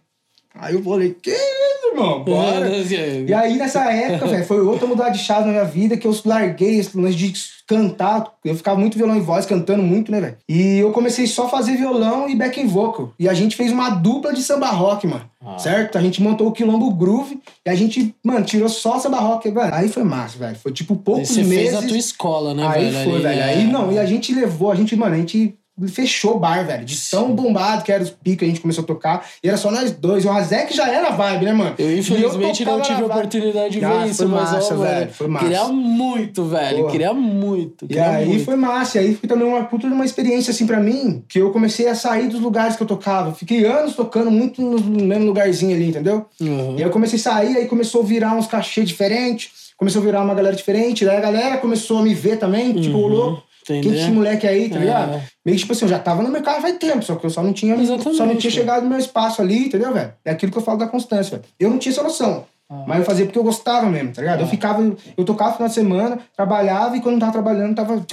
Aí 0.59 0.75
eu 0.75 0.83
falei, 0.83 1.15
que 1.21 1.29
isso, 1.29 1.87
irmão, 1.91 2.23
bora. 2.23 2.69
E 2.69 3.33
aí, 3.33 3.57
nessa 3.57 3.91
época, 3.91 4.27
velho, 4.27 4.45
foi 4.45 4.59
outra 4.61 4.87
mudada 4.87 5.11
de 5.11 5.19
chave 5.19 5.45
na 5.45 5.51
minha 5.51 5.65
vida 5.65 5.97
que 5.97 6.07
eu 6.07 6.19
larguei 6.25 6.79
esse 6.79 6.97
lance 6.97 7.15
de 7.15 7.33
cantar. 7.67 8.33
Eu 8.43 8.55
ficava 8.55 8.79
muito 8.79 8.97
violão 8.97 9.17
e 9.17 9.19
voz, 9.19 9.45
cantando 9.45 9.83
muito, 9.83 10.11
né, 10.11 10.21
velho? 10.21 10.37
E 10.47 10.77
eu 10.77 10.91
comecei 10.91 11.27
só 11.27 11.45
a 11.45 11.49
fazer 11.49 11.75
violão 11.75 12.29
e 12.29 12.35
backing 12.35 12.67
vocal. 12.67 13.13
E 13.19 13.27
a 13.27 13.33
gente 13.33 13.55
fez 13.55 13.71
uma 13.71 13.89
dupla 13.89 14.33
de 14.33 14.41
samba 14.41 14.69
rock, 14.69 15.05
mano. 15.05 15.29
Ah. 15.45 15.57
Certo? 15.59 15.97
A 15.97 16.01
gente 16.01 16.21
montou 16.21 16.47
o 16.47 16.51
Quilombo 16.51 16.91
Groove 16.91 17.39
e 17.65 17.69
a 17.69 17.75
gente, 17.75 18.15
mano, 18.23 18.45
tirou 18.45 18.69
só 18.69 18.99
samba 18.99 19.19
rock, 19.19 19.49
velho. 19.49 19.73
Aí 19.73 19.89
foi 19.89 20.03
massa, 20.03 20.37
velho. 20.37 20.55
Foi 20.55 20.71
tipo 20.71 20.95
poucos 20.95 21.29
Você 21.29 21.43
meses. 21.43 21.71
fez 21.71 21.75
a 21.75 21.87
tua 21.87 21.97
escola, 21.97 22.53
né, 22.53 22.67
aí 22.67 22.85
velho? 22.85 22.97
Aí 22.97 23.05
foi, 23.05 23.21
velho. 23.21 23.39
É... 23.39 23.43
Aí 23.43 23.63
não, 23.65 23.91
e 23.91 23.99
a 23.99 24.05
gente 24.05 24.33
levou, 24.33 24.71
a 24.71 24.75
gente, 24.75 24.95
mano, 24.95 25.15
a 25.15 25.17
gente 25.17 25.55
fechou 25.88 26.38
o 26.38 26.39
bar, 26.39 26.65
velho. 26.65 26.84
De 26.84 26.97
tão 27.09 27.36
bombado 27.36 27.84
que 27.84 27.91
era 27.91 28.01
os 28.01 28.09
picos, 28.09 28.47
a 28.47 28.49
gente 28.49 28.61
começou 28.61 28.84
a 28.84 28.88
tocar. 28.88 29.28
E 29.43 29.47
era 29.47 29.57
só 29.57 29.69
nós 29.69 29.91
dois. 29.91 30.25
O 30.25 30.30
Razek 30.30 30.75
já 30.75 30.89
era 30.89 31.11
vibe, 31.11 31.45
né, 31.45 31.53
mano? 31.53 31.75
Eu, 31.78 31.97
infelizmente, 31.97 32.63
eu 32.63 32.71
não 32.71 32.82
tive 32.82 33.03
a 33.03 33.05
oportunidade 33.05 33.73
de 33.73 33.80
ver 33.80 33.86
ah, 33.86 34.07
isso, 34.07 34.28
mas, 34.28 34.51
massa, 34.51 34.73
ó, 34.73 34.78
velho. 34.78 35.11
Foi 35.11 35.28
massa. 35.28 35.45
Queria 35.45 35.65
muito, 35.65 36.45
velho. 36.45 36.78
Porra. 36.80 36.91
Queria 36.91 37.13
muito. 37.13 37.88
Queria 37.88 38.01
e 38.01 38.05
aí 38.05 38.28
muito. 38.28 38.45
foi 38.45 38.55
massa. 38.55 38.97
E 38.97 39.01
aí 39.01 39.15
foi 39.15 39.30
também 39.30 39.47
uma 39.47 39.63
puta 39.65 39.86
uma 39.88 40.05
experiência, 40.05 40.51
assim, 40.51 40.65
pra 40.65 40.80
mim, 40.80 41.23
que 41.28 41.39
eu 41.39 41.51
comecei 41.51 41.88
a 41.88 41.95
sair 41.95 42.28
dos 42.28 42.39
lugares 42.39 42.75
que 42.75 42.82
eu 42.82 42.88
tocava. 42.88 43.34
Fiquei 43.34 43.65
anos 43.65 43.95
tocando 43.95 44.32
muito 44.32 44.61
no 44.61 44.80
mesmo 45.05 45.25
lugarzinho 45.25 45.75
ali, 45.75 45.89
entendeu? 45.89 46.25
Uhum. 46.41 46.73
E 46.78 46.78
aí 46.78 46.84
eu 46.84 46.89
comecei 46.89 47.19
a 47.19 47.21
sair, 47.21 47.55
aí 47.55 47.67
começou 47.67 48.01
a 48.01 48.05
virar 48.05 48.34
uns 48.34 48.47
cachê 48.47 48.84
diferentes. 48.84 49.67
Começou 49.78 50.01
a 50.01 50.05
virar 50.05 50.23
uma 50.23 50.34
galera 50.34 50.55
diferente. 50.55 51.05
Daí 51.05 51.17
a 51.17 51.21
galera 51.21 51.57
começou 51.57 51.99
a 51.99 52.01
me 52.01 52.15
ver 52.15 52.38
também. 52.38 52.73
Tipo, 52.73 52.97
uhum. 52.97 53.07
Louco 53.07 53.46
Entendeu? 53.74 53.91
Quem 53.91 54.01
esse 54.01 54.11
moleque 54.11 54.47
aí, 54.47 54.70
tá 54.70 54.78
é. 54.78 54.80
ligado? 54.80 55.11
Meio 55.45 55.55
que 55.55 55.61
tipo 55.61 55.74
assim, 55.74 55.86
eu 55.86 55.89
já 55.89 55.99
tava 55.99 56.24
no 56.24 56.30
mercado 56.30 56.61
faz 56.61 56.78
tempo, 56.78 57.03
só 57.03 57.15
que 57.15 57.26
eu 57.26 57.30
só 57.30 57.43
não 57.43 57.53
tinha, 57.53 57.76
só 57.86 58.26
não 58.26 58.36
tinha 58.36 58.51
chegado 58.51 58.84
no 58.84 58.89
meu 58.89 58.99
espaço 58.99 59.41
ali, 59.41 59.65
entendeu, 59.68 59.93
velho? 59.93 60.13
É 60.24 60.32
aquilo 60.32 60.51
que 60.51 60.57
eu 60.57 60.61
falo 60.63 60.78
da 60.78 60.88
constância, 60.88 61.38
velho. 61.38 61.49
Eu 61.59 61.70
não 61.70 61.78
tinha 61.78 61.91
essa 61.91 62.03
noção. 62.03 62.45
Ah. 62.70 62.84
Mas 62.88 62.99
eu 62.99 63.05
fazia 63.05 63.26
porque 63.26 63.39
eu 63.39 63.43
gostava 63.43 63.89
mesmo, 63.89 64.13
tá 64.13 64.22
ligado? 64.22 64.39
Ah. 64.39 64.43
Eu 64.43 64.47
ficava, 64.47 64.95
eu 65.18 65.26
tocava 65.26 65.51
no 65.51 65.55
final 65.57 65.70
de 65.70 65.76
semana, 65.76 66.20
trabalhava 66.36 66.97
e 66.97 67.01
quando 67.01 67.13
não 67.13 67.20
tava 67.20 67.34
trabalhando, 67.34 67.76
tava 67.76 68.05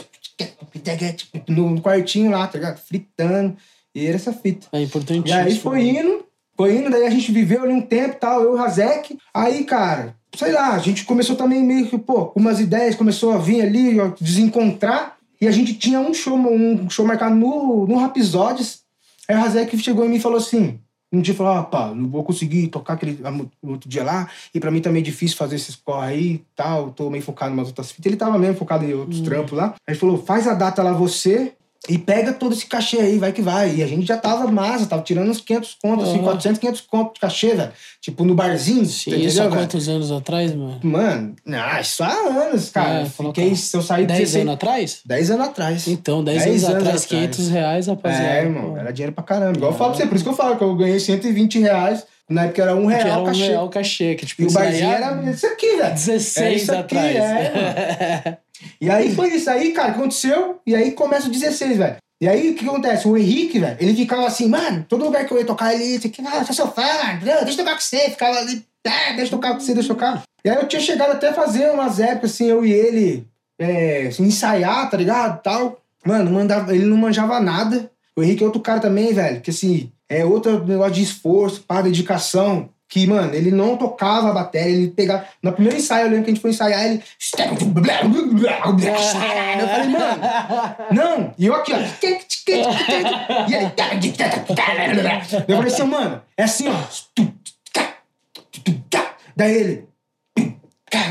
no 1.49 1.81
quartinho 1.81 2.31
lá, 2.31 2.47
tá 2.47 2.59
ligado? 2.59 2.79
Fritando. 2.79 3.57
E 3.95 4.07
era 4.07 4.17
essa 4.17 4.33
fita. 4.33 4.67
É 4.73 4.83
importante. 4.83 5.29
E 5.29 5.33
aí 5.33 5.57
foi 5.57 5.89
indo, 5.89 6.25
foi 6.57 6.77
indo, 6.77 6.91
daí 6.91 7.07
a 7.07 7.11
gente 7.11 7.31
viveu 7.31 7.63
ali 7.63 7.73
um 7.73 7.81
tempo 7.81 8.17
tal, 8.19 8.43
eu 8.43 8.53
e 8.53 8.55
o 8.55 8.57
Razek. 8.57 9.19
Aí, 9.33 9.65
cara, 9.65 10.17
sei 10.35 10.53
lá, 10.53 10.75
a 10.75 10.79
gente 10.79 11.05
começou 11.05 11.37
também 11.37 11.63
meio 11.63 11.87
que, 11.87 11.97
pô, 11.97 12.33
umas 12.35 12.61
ideias, 12.61 12.97
começou 12.97 13.33
a 13.33 13.39
vir 13.39 13.63
ali, 13.63 14.01
ó, 14.01 14.13
desencontrar. 14.21 15.14
E 15.41 15.49
a 15.49 15.51
gente 15.51 15.75
tinha 15.75 16.01
um 16.01 16.15
show, 16.15 16.37
um 16.37 16.89
show 16.89 17.07
marcado 17.07 17.35
no, 17.35 17.87
no 17.87 17.97
Rapisodes. 17.97 18.83
Aí 19.29 19.37
o 19.37 19.41
Razek 19.41 19.77
chegou 19.79 20.05
em 20.05 20.09
mim 20.09 20.17
e 20.17 20.21
falou 20.21 20.39
assim: 20.39 20.79
um 21.15 21.21
dia 21.21 21.35
falou, 21.35 21.53
ah, 21.53 21.63
pá, 21.63 21.95
não 21.95 22.09
vou 22.09 22.25
conseguir 22.25 22.69
tocar 22.69 22.95
aquele 22.95 23.19
outro 23.63 23.89
dia 23.89 24.03
lá, 24.03 24.29
e 24.53 24.61
pra 24.61 24.71
mim 24.71 24.81
também 24.81 25.01
é 25.01 25.05
difícil 25.05 25.37
fazer 25.37 25.57
esses 25.57 25.77
corre 25.77 26.07
aí 26.07 26.33
e 26.33 26.45
tal, 26.57 26.91
tô 26.91 27.09
meio 27.09 27.23
focado 27.23 27.53
em 27.53 27.55
umas 27.55 27.69
outras 27.69 27.91
fitas. 27.91 28.07
Ele 28.07 28.17
tava 28.17 28.39
mesmo 28.39 28.57
focado 28.57 28.85
em 28.85 28.95
outros 28.95 29.21
hum. 29.21 29.25
trampos 29.25 29.53
lá. 29.53 29.75
Aí 29.87 29.93
ele 29.95 29.99
falou, 29.99 30.19
faz 30.19 30.49
a 30.49 30.55
data 30.55 30.83
lá 30.83 30.93
você, 30.93 31.55
e 31.89 31.99
pega 31.99 32.33
todo 32.33 32.55
esse 32.55 32.65
cachê 32.67 32.99
aí, 32.99 33.19
vai 33.19 33.33
que 33.33 33.43
vai. 33.43 33.77
E 33.77 33.83
a 33.83 33.87
gente 33.87 34.07
já 34.07 34.17
tava 34.17 34.51
massa, 34.51 34.87
tava 34.87 35.03
tirando 35.03 35.31
uns 35.31 35.41
500 35.41 35.77
contos, 35.83 36.09
assim, 36.09 36.19
400, 36.19 36.59
500 36.61 36.81
contos 36.83 37.15
de 37.15 37.21
cachê, 37.21 37.55
velho. 37.55 37.73
Tipo, 38.01 38.25
no 38.25 38.35
barzinho. 38.35 38.85
Sim, 38.87 39.15
isso 39.21 39.43
há 39.43 39.49
quantos 39.49 39.89
anos 39.89 40.11
atrás, 40.11 40.55
mano? 40.55 40.81
Mano, 40.83 41.35
ah, 41.53 41.81
isso 41.81 42.03
há 42.03 42.13
anos, 42.13 42.71
cara. 42.71 43.01
É, 43.01 43.05
Fiquei, 43.05 43.55
se 43.55 43.77
eu 43.77 43.83
saí... 43.83 44.07
10 44.07 44.19
16... 44.19 44.43
anos 44.43 44.55
atrás? 44.55 45.01
10 45.05 45.31
anos 45.31 45.47
atrás. 45.47 45.89
Então, 45.89 46.25
10, 46.25 46.45
10 46.45 46.49
anos, 46.49 46.65
anos 46.65 46.83
atrás, 46.83 47.05
500 47.07 47.49
reais, 47.49 47.87
rapaziada. 47.87 48.25
É, 48.25 48.43
irmão, 48.43 48.79
era 48.79 48.91
dinheiro 48.91 49.13
pra 49.13 49.25
caramba. 49.25 49.57
Igual 49.57 49.73
eu 49.73 49.79
falo 49.79 49.91
pra 49.91 50.01
você, 50.01 50.07
por 50.07 50.15
isso 50.15 50.25
que 50.25 50.31
eu 50.31 50.37
falo 50.37 50.57
que 50.57 50.65
eu 50.65 50.75
ganhei 50.75 50.99
120 50.99 51.59
reais 51.59 52.05
na 52.29 52.45
época 52.45 52.63
era 52.63 52.75
um 52.75 52.87
real 52.87 53.01
era 53.01 53.19
um 53.19 53.25
cachê. 53.25 53.47
real 53.47 53.69
cachê. 53.69 54.15
Que, 54.15 54.27
tipo, 54.27 54.43
e 54.43 54.47
o 54.47 54.53
barzinho 54.53 54.91
era 54.91 55.23
isso 55.31 55.47
aqui, 55.47 55.77
velho. 55.77 55.95
16 55.95 56.69
é 56.69 56.77
atrás. 56.77 57.17
é, 57.17 58.39
e 58.81 58.91
aí 58.91 59.15
foi 59.15 59.29
isso 59.35 59.51
aí, 59.51 59.73
cara, 59.73 59.93
aconteceu. 59.93 60.61
E 60.67 60.75
aí 60.75 60.93
começa 60.93 61.29
o 61.29 61.31
16, 61.31 61.77
velho. 61.77 61.97
E 62.21 62.29
aí, 62.29 62.53
o 62.53 62.55
que 62.55 62.67
acontece? 62.67 63.07
O 63.07 63.17
Henrique, 63.19 63.59
velho, 63.59 63.77
ele 63.79 63.95
ficava 63.95 64.27
assim, 64.27 64.49
mano, 64.49 64.87
todo 64.89 65.05
lugar 65.05 65.27
que 65.27 65.33
eu 65.33 65.39
ia 65.39 65.45
tocar, 65.45 65.75
ele 65.75 65.85
ia 65.85 65.99
que, 65.99 66.23
ah, 66.27 66.45
sou 66.45 66.55
seu 66.55 66.69
fã, 66.69 66.83
deixa 67.21 67.51
eu 67.51 67.57
tocar 67.57 67.75
com 67.75 67.81
você. 67.81 68.09
Ficava 68.09 68.39
ali, 68.39 68.65
ah, 68.87 69.13
deixa 69.13 69.27
eu 69.27 69.31
tocar 69.31 69.53
com 69.53 69.61
você, 69.61 69.75
deixa 69.75 69.91
eu 69.93 69.95
tocar. 69.95 70.23
E 70.45 70.49
aí 70.49 70.57
eu 70.57 70.69
tinha 70.69 70.81
chegado 70.81 71.13
até 71.13 71.29
a 71.29 71.35
fazer 71.35 71.71
umas 71.71 72.01
épocas, 72.01 72.33
assim, 72.33 72.47
eu 72.47 72.65
e 72.65 72.73
ele, 72.73 73.27
é, 73.59 74.07
assim, 74.07 74.25
ensaiar, 74.25 74.89
tá 74.89 74.97
ligado? 74.97 75.43
Tal. 75.43 75.79
Mano, 76.07 76.31
mandava, 76.31 76.75
ele 76.75 76.87
não 76.87 76.97
manjava 76.97 77.41
nada. 77.41 77.91
O 78.17 78.23
Henrique 78.23 78.43
é 78.43 78.47
outro 78.47 78.61
cara 78.61 78.81
também, 78.81 79.13
velho, 79.13 79.41
que 79.41 79.51
assim, 79.51 79.91
é 80.09 80.25
outro 80.25 80.65
negócio 80.65 80.95
de 80.95 81.03
esforço, 81.03 81.63
pá, 81.63 81.83
dedicação 81.83 82.69
que, 82.89 83.07
mano, 83.07 83.35
ele 83.35 83.51
não 83.51 83.77
tocava 83.77 84.31
a 84.31 84.33
bateria, 84.33 84.69
ele 84.69 84.89
pegava. 84.89 85.27
No 85.43 85.53
primeiro 85.53 85.77
ensaio, 85.79 86.07
eu 86.07 86.11
lembro 86.11 86.25
que 86.25 86.31
a 86.31 86.35
gente 86.35 86.43
foi 86.43 86.51
ensaiar, 86.51 86.85
ele. 86.85 87.03
Eu 89.61 89.69
falei, 89.69 89.89
mano, 89.89 90.23
não. 90.93 91.35
E 91.37 91.47
eu 91.47 91.55
aqui, 91.55 91.73
ó. 91.73 91.77
E 91.77 93.55
ele. 93.55 93.73
Eu 95.49 95.57
falei 95.57 95.73
assim, 95.73 95.83
mano, 95.85 96.23
é 96.37 96.45
assim, 96.45 96.69
ó. 96.69 96.77
Daí 99.37 99.55
ele. 99.57 99.89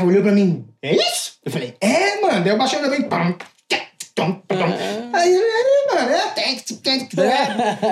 Olhou 0.02 0.22
pra 0.22 0.32
mim, 0.32 0.66
é 0.80 0.96
isso? 0.96 1.34
Eu 1.44 1.52
falei, 1.52 1.76
é, 1.80 2.20
mano. 2.22 2.42
Daí 2.42 2.52
eu 2.52 2.56
baixei 2.56 2.78
também. 2.78 3.06
Aí 5.12 5.34
ele, 5.34 5.94
mano, 5.94 6.10
é. 6.10 6.32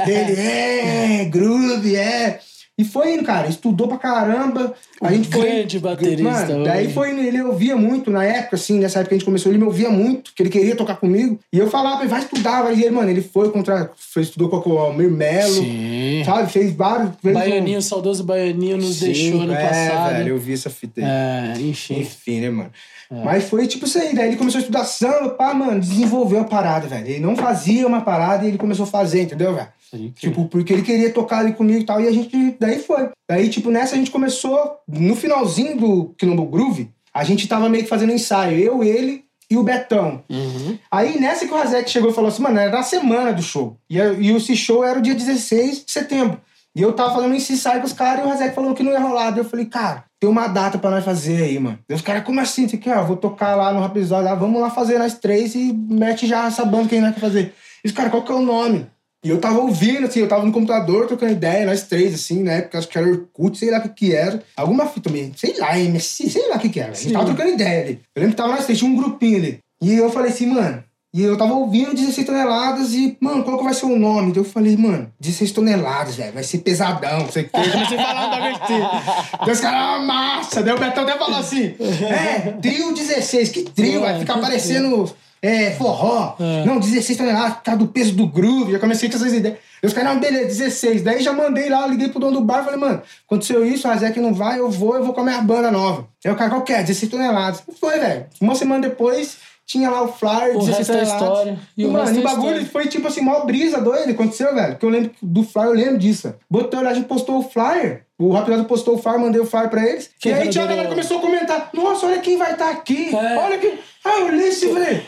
Ele 0.06 0.40
é, 0.40 1.24
groove, 1.24 1.96
é. 1.96 2.40
E 2.82 2.84
foi 2.84 3.14
indo, 3.14 3.22
cara, 3.22 3.48
estudou 3.48 3.86
pra 3.86 3.96
caramba. 3.96 4.74
A 5.00 5.12
gente 5.12 5.28
foi. 5.28 5.46
Grande 5.46 5.78
baterista. 5.78 6.22
Mano, 6.22 6.64
daí 6.64 6.92
foi 6.92 7.12
indo, 7.12 7.20
ele 7.20 7.40
ouvia 7.40 7.76
muito 7.76 8.10
na 8.10 8.24
época, 8.24 8.56
assim, 8.56 8.80
nessa 8.80 8.98
época 8.98 9.10
que 9.10 9.14
a 9.14 9.18
gente 9.18 9.24
começou, 9.24 9.52
ele 9.52 9.58
me 9.58 9.64
ouvia 9.64 9.88
muito, 9.88 10.32
que 10.34 10.42
ele 10.42 10.50
queria 10.50 10.74
tocar 10.74 10.96
comigo. 10.96 11.38
E 11.52 11.58
eu 11.58 11.70
falava, 11.70 12.04
vai 12.08 12.18
estudar, 12.18 12.62
vai. 12.62 12.74
E 12.74 12.82
ele, 12.82 12.90
mano, 12.90 13.08
ele 13.08 13.22
foi 13.22 13.50
contra. 13.50 13.92
Foi, 13.96 14.24
estudou 14.24 14.48
com 14.48 14.68
o 14.68 14.78
Almir 14.78 15.08
Melo. 15.08 15.52
Sim. 15.52 16.22
Sabe? 16.24 16.50
Fez 16.50 16.74
vários. 16.74 17.12
Fez 17.22 17.34
Baianinho, 17.34 17.78
um... 17.78 17.82
saudoso 17.82 18.24
Baianinho 18.24 18.78
nos 18.78 18.96
Sim, 18.96 19.06
deixou 19.06 19.44
no 19.44 19.54
é, 19.54 19.68
passado. 19.68 20.16
Velho, 20.16 20.28
eu 20.30 20.38
vi 20.38 20.54
essa 20.54 20.68
fita 20.68 21.00
aí. 21.00 21.06
É, 21.06 21.60
enfim. 21.60 22.00
Enfim, 22.00 22.40
né, 22.40 22.50
mano? 22.50 22.70
É. 23.12 23.24
Mas 23.24 23.44
foi 23.44 23.68
tipo 23.68 23.84
isso 23.84 23.96
aí. 23.96 24.12
Daí 24.12 24.26
ele 24.26 24.36
começou 24.36 24.58
a 24.58 24.62
estudar 24.62 24.84
samba, 24.84 25.30
pá, 25.30 25.54
mano, 25.54 25.78
desenvolveu 25.78 26.40
a 26.40 26.44
parada, 26.44 26.88
velho. 26.88 27.06
Ele 27.06 27.20
não 27.20 27.36
fazia 27.36 27.86
uma 27.86 28.00
parada 28.00 28.44
e 28.44 28.48
ele 28.48 28.58
começou 28.58 28.84
a 28.84 28.88
fazer, 28.88 29.22
entendeu, 29.22 29.54
velho? 29.54 29.68
Tipo, 30.14 30.48
porque 30.48 30.72
ele 30.72 30.82
queria 30.82 31.10
tocar 31.10 31.38
ali 31.38 31.52
comigo 31.52 31.80
e 31.80 31.84
tal, 31.84 32.00
e 32.00 32.08
a 32.08 32.12
gente, 32.12 32.56
daí 32.58 32.78
foi. 32.78 33.10
Daí, 33.28 33.48
tipo, 33.48 33.70
nessa 33.70 33.94
a 33.94 33.98
gente 33.98 34.10
começou, 34.10 34.78
no 34.88 35.14
finalzinho 35.14 35.76
do 35.76 36.14
Quilombo 36.18 36.46
Groove, 36.46 36.90
a 37.12 37.24
gente 37.24 37.46
tava 37.46 37.68
meio 37.68 37.84
que 37.84 37.90
fazendo 37.90 38.12
ensaio, 38.12 38.58
eu, 38.58 38.82
ele 38.82 39.24
e 39.50 39.56
o 39.56 39.62
Betão. 39.62 40.22
Uhum. 40.30 40.78
Aí, 40.90 41.20
nessa 41.20 41.46
que 41.46 41.52
o 41.52 41.56
Razek 41.56 41.90
chegou 41.90 42.10
e 42.10 42.14
falou 42.14 42.28
assim, 42.28 42.42
mano, 42.42 42.58
era 42.58 42.70
na 42.70 42.82
semana 42.82 43.32
do 43.32 43.42
show. 43.42 43.76
E, 43.88 43.98
e 43.98 44.32
o 44.32 44.40
show 44.40 44.82
era 44.82 44.98
o 44.98 45.02
dia 45.02 45.14
16 45.14 45.84
de 45.84 45.92
setembro. 45.92 46.40
E 46.74 46.80
eu 46.80 46.94
tava 46.94 47.14
fazendo 47.14 47.34
esse 47.34 47.52
ensaio 47.52 47.80
com 47.80 47.86
os 47.86 47.92
caras 47.92 48.24
e 48.24 48.26
o 48.26 48.30
Razek 48.30 48.54
falou 48.54 48.72
que 48.72 48.82
não 48.82 48.92
ia 48.92 48.98
rolar. 48.98 49.30
Daí 49.30 49.40
eu 49.40 49.44
falei, 49.44 49.66
cara, 49.66 50.04
tem 50.18 50.28
uma 50.28 50.48
data 50.48 50.78
pra 50.78 50.90
nós 50.90 51.04
fazer 51.04 51.42
aí, 51.42 51.58
mano. 51.58 51.78
Os 51.90 52.00
caras, 52.00 52.24
como 52.24 52.40
assim? 52.40 52.66
Você 52.66 52.78
quer? 52.78 52.94
Ah, 52.94 53.02
vou 53.02 53.16
tocar 53.16 53.54
lá 53.54 53.74
no 53.74 53.84
episódio 53.84 54.24
lá, 54.24 54.34
vamos 54.34 54.58
lá 54.58 54.70
fazer 54.70 54.98
nós 54.98 55.18
três 55.18 55.54
e 55.54 55.70
mete 55.70 56.26
já 56.26 56.46
essa 56.46 56.64
banda 56.64 56.88
que 56.88 56.96
a 56.96 57.00
gente 57.00 57.10
vai 57.10 57.20
fazer. 57.20 57.54
E 57.84 57.88
os 57.88 57.92
caras, 57.92 58.10
qual 58.10 58.24
que 58.24 58.32
é 58.32 58.34
o 58.34 58.40
nome? 58.40 58.86
E 59.24 59.28
eu 59.28 59.40
tava 59.40 59.60
ouvindo, 59.60 60.06
assim, 60.06 60.18
eu 60.18 60.28
tava 60.28 60.44
no 60.44 60.50
computador 60.50 61.06
trocando 61.06 61.32
ideia, 61.32 61.64
nós 61.64 61.82
três, 61.82 62.12
assim, 62.12 62.42
na 62.42 62.52
época, 62.52 62.78
acho 62.78 62.88
que 62.88 62.98
era 62.98 63.08
Orkut, 63.08 63.56
sei 63.56 63.70
lá 63.70 63.78
o 63.78 63.82
que 63.82 63.88
que 63.90 64.14
era. 64.14 64.42
Alguma 64.56 64.86
fita 64.86 65.08
mesmo, 65.10 65.34
sei 65.36 65.56
lá, 65.58 65.78
MSC, 65.78 66.28
sei 66.28 66.48
lá 66.48 66.56
o 66.56 66.58
que 66.58 66.68
que 66.68 66.80
era. 66.80 66.90
A 66.90 66.94
gente 66.94 67.12
tava 67.12 67.26
trocando 67.26 67.50
ideia 67.50 67.84
ali. 67.84 68.00
Eu 68.14 68.20
lembro 68.20 68.36
que 68.36 68.42
tava 68.42 68.54
nós 68.54 68.64
três, 68.64 68.78
tinha 68.78 68.90
um 68.90 68.96
grupinho 68.96 69.38
ali. 69.38 69.58
E 69.80 69.94
eu 69.94 70.10
falei 70.10 70.32
assim, 70.32 70.46
mano, 70.46 70.82
e 71.14 71.22
eu 71.22 71.36
tava 71.36 71.52
ouvindo 71.52 71.94
16 71.94 72.26
toneladas 72.26 72.94
e, 72.94 73.18
mano, 73.20 73.44
qual 73.44 73.58
que 73.58 73.64
vai 73.64 73.74
ser 73.74 73.84
o 73.84 73.98
nome? 73.98 74.30
Então 74.30 74.42
eu 74.42 74.48
falei, 74.48 74.76
mano, 74.78 75.12
16 75.20 75.52
toneladas, 75.52 76.16
velho, 76.16 76.32
vai 76.32 76.42
ser 76.42 76.58
pesadão, 76.58 77.20
não 77.20 77.30
sei 77.30 77.42
o 77.42 77.48
que. 77.50 77.56
Eu 77.58 77.70
comecei 77.70 77.98
a 77.98 78.02
falar 78.02 78.26
um 78.26 78.30
bagulho 78.30 78.62
assim. 78.62 79.38
Daí 79.44 79.52
os 79.52 79.60
caras, 79.60 79.80
ah, 79.80 79.98
massa. 80.00 80.62
Daí 80.62 80.74
o 80.74 80.78
Betão 80.78 81.02
até 81.04 81.18
falou 81.18 81.38
assim, 81.38 81.74
é, 82.08 82.52
trio 82.62 82.94
16, 82.94 83.50
que 83.50 83.62
trio, 83.64 84.00
vai 84.00 84.18
ficar 84.20 84.38
parecendo 84.38 85.14
é, 85.42 85.72
forró. 85.72 86.36
É. 86.38 86.64
Não, 86.64 86.78
16 86.78 87.18
toneladas, 87.18 87.58
tá 87.64 87.74
do 87.74 87.88
peso 87.88 88.14
do 88.14 88.28
groove. 88.28 88.70
Já 88.70 88.78
comecei 88.78 89.10
com 89.10 89.16
essas 89.16 89.32
ideias. 89.32 89.58
E 89.82 89.86
os 89.86 89.92
caras, 89.92 90.14
não, 90.14 90.20
beleza, 90.20 90.46
16. 90.46 91.02
Daí 91.02 91.20
já 91.20 91.32
mandei 91.32 91.68
lá, 91.68 91.84
liguei 91.88 92.08
pro 92.08 92.20
dono 92.20 92.38
do 92.38 92.44
bar, 92.44 92.64
falei, 92.64 92.78
mano, 92.78 93.02
aconteceu 93.26 93.66
isso, 93.66 93.88
o 93.88 93.90
Razek 93.90 94.20
não 94.20 94.32
vai, 94.32 94.60
eu 94.60 94.70
vou, 94.70 94.94
eu 94.94 95.04
vou 95.04 95.12
com 95.12 95.28
a 95.28 95.40
banda 95.40 95.72
nova. 95.72 96.06
Aí 96.24 96.30
o 96.30 96.36
cara, 96.36 96.50
qual 96.50 96.62
que 96.62 96.72
é? 96.72 96.82
16 96.82 97.10
toneladas. 97.10 97.64
E 97.68 97.74
foi, 97.74 97.98
velho. 97.98 98.26
Uma 98.40 98.54
semana 98.54 98.88
depois, 98.88 99.38
tinha 99.66 99.90
lá 99.90 100.02
o 100.02 100.08
flyer, 100.12 100.56
o 100.56 100.60
16 100.60 100.86
toneladas. 100.86 101.10
É 101.10 101.14
história. 101.14 101.58
E, 101.76 101.82
e 101.82 101.86
mano, 101.88 102.20
o 102.20 102.22
bagulho 102.22 102.64
foi 102.66 102.86
tipo 102.86 103.08
assim, 103.08 103.22
mó 103.22 103.40
brisa 103.40 103.80
doida, 103.80 104.12
aconteceu, 104.12 104.54
velho. 104.54 104.76
Que 104.76 104.86
eu 104.86 104.90
lembro 104.90 105.10
do 105.20 105.42
flyer, 105.42 105.70
eu 105.70 105.74
lembro 105.74 105.98
disso. 105.98 106.32
Botou 106.48 106.80
lá, 106.80 106.90
a 106.90 106.94
gente 106.94 107.08
postou 107.08 107.38
o 107.38 107.42
flyer. 107.42 108.04
O 108.16 108.30
Rapidoso 108.30 108.64
postou 108.66 108.94
o 108.94 108.98
flyer, 108.98 109.18
mandei 109.18 109.40
o 109.40 109.46
flyer 109.46 109.68
pra 109.68 109.84
eles. 109.84 110.08
Que 110.20 110.28
e 110.28 110.32
aí 110.32 110.48
tinha 110.48 110.62
a 110.62 110.68
galera 110.68 110.88
começou 110.88 111.18
a 111.18 111.20
comentar: 111.20 111.70
Nossa, 111.74 112.06
olha 112.06 112.20
quem 112.20 112.36
vai 112.38 112.52
estar 112.52 112.66
tá 112.66 112.70
aqui. 112.70 113.12
É. 113.12 113.36
Olha 113.36 113.58
quem. 113.58 113.76
Ah, 114.04 114.20
eu 114.20 114.28
li 114.28 114.44
esse, 114.44 114.68
velho. 114.68 115.02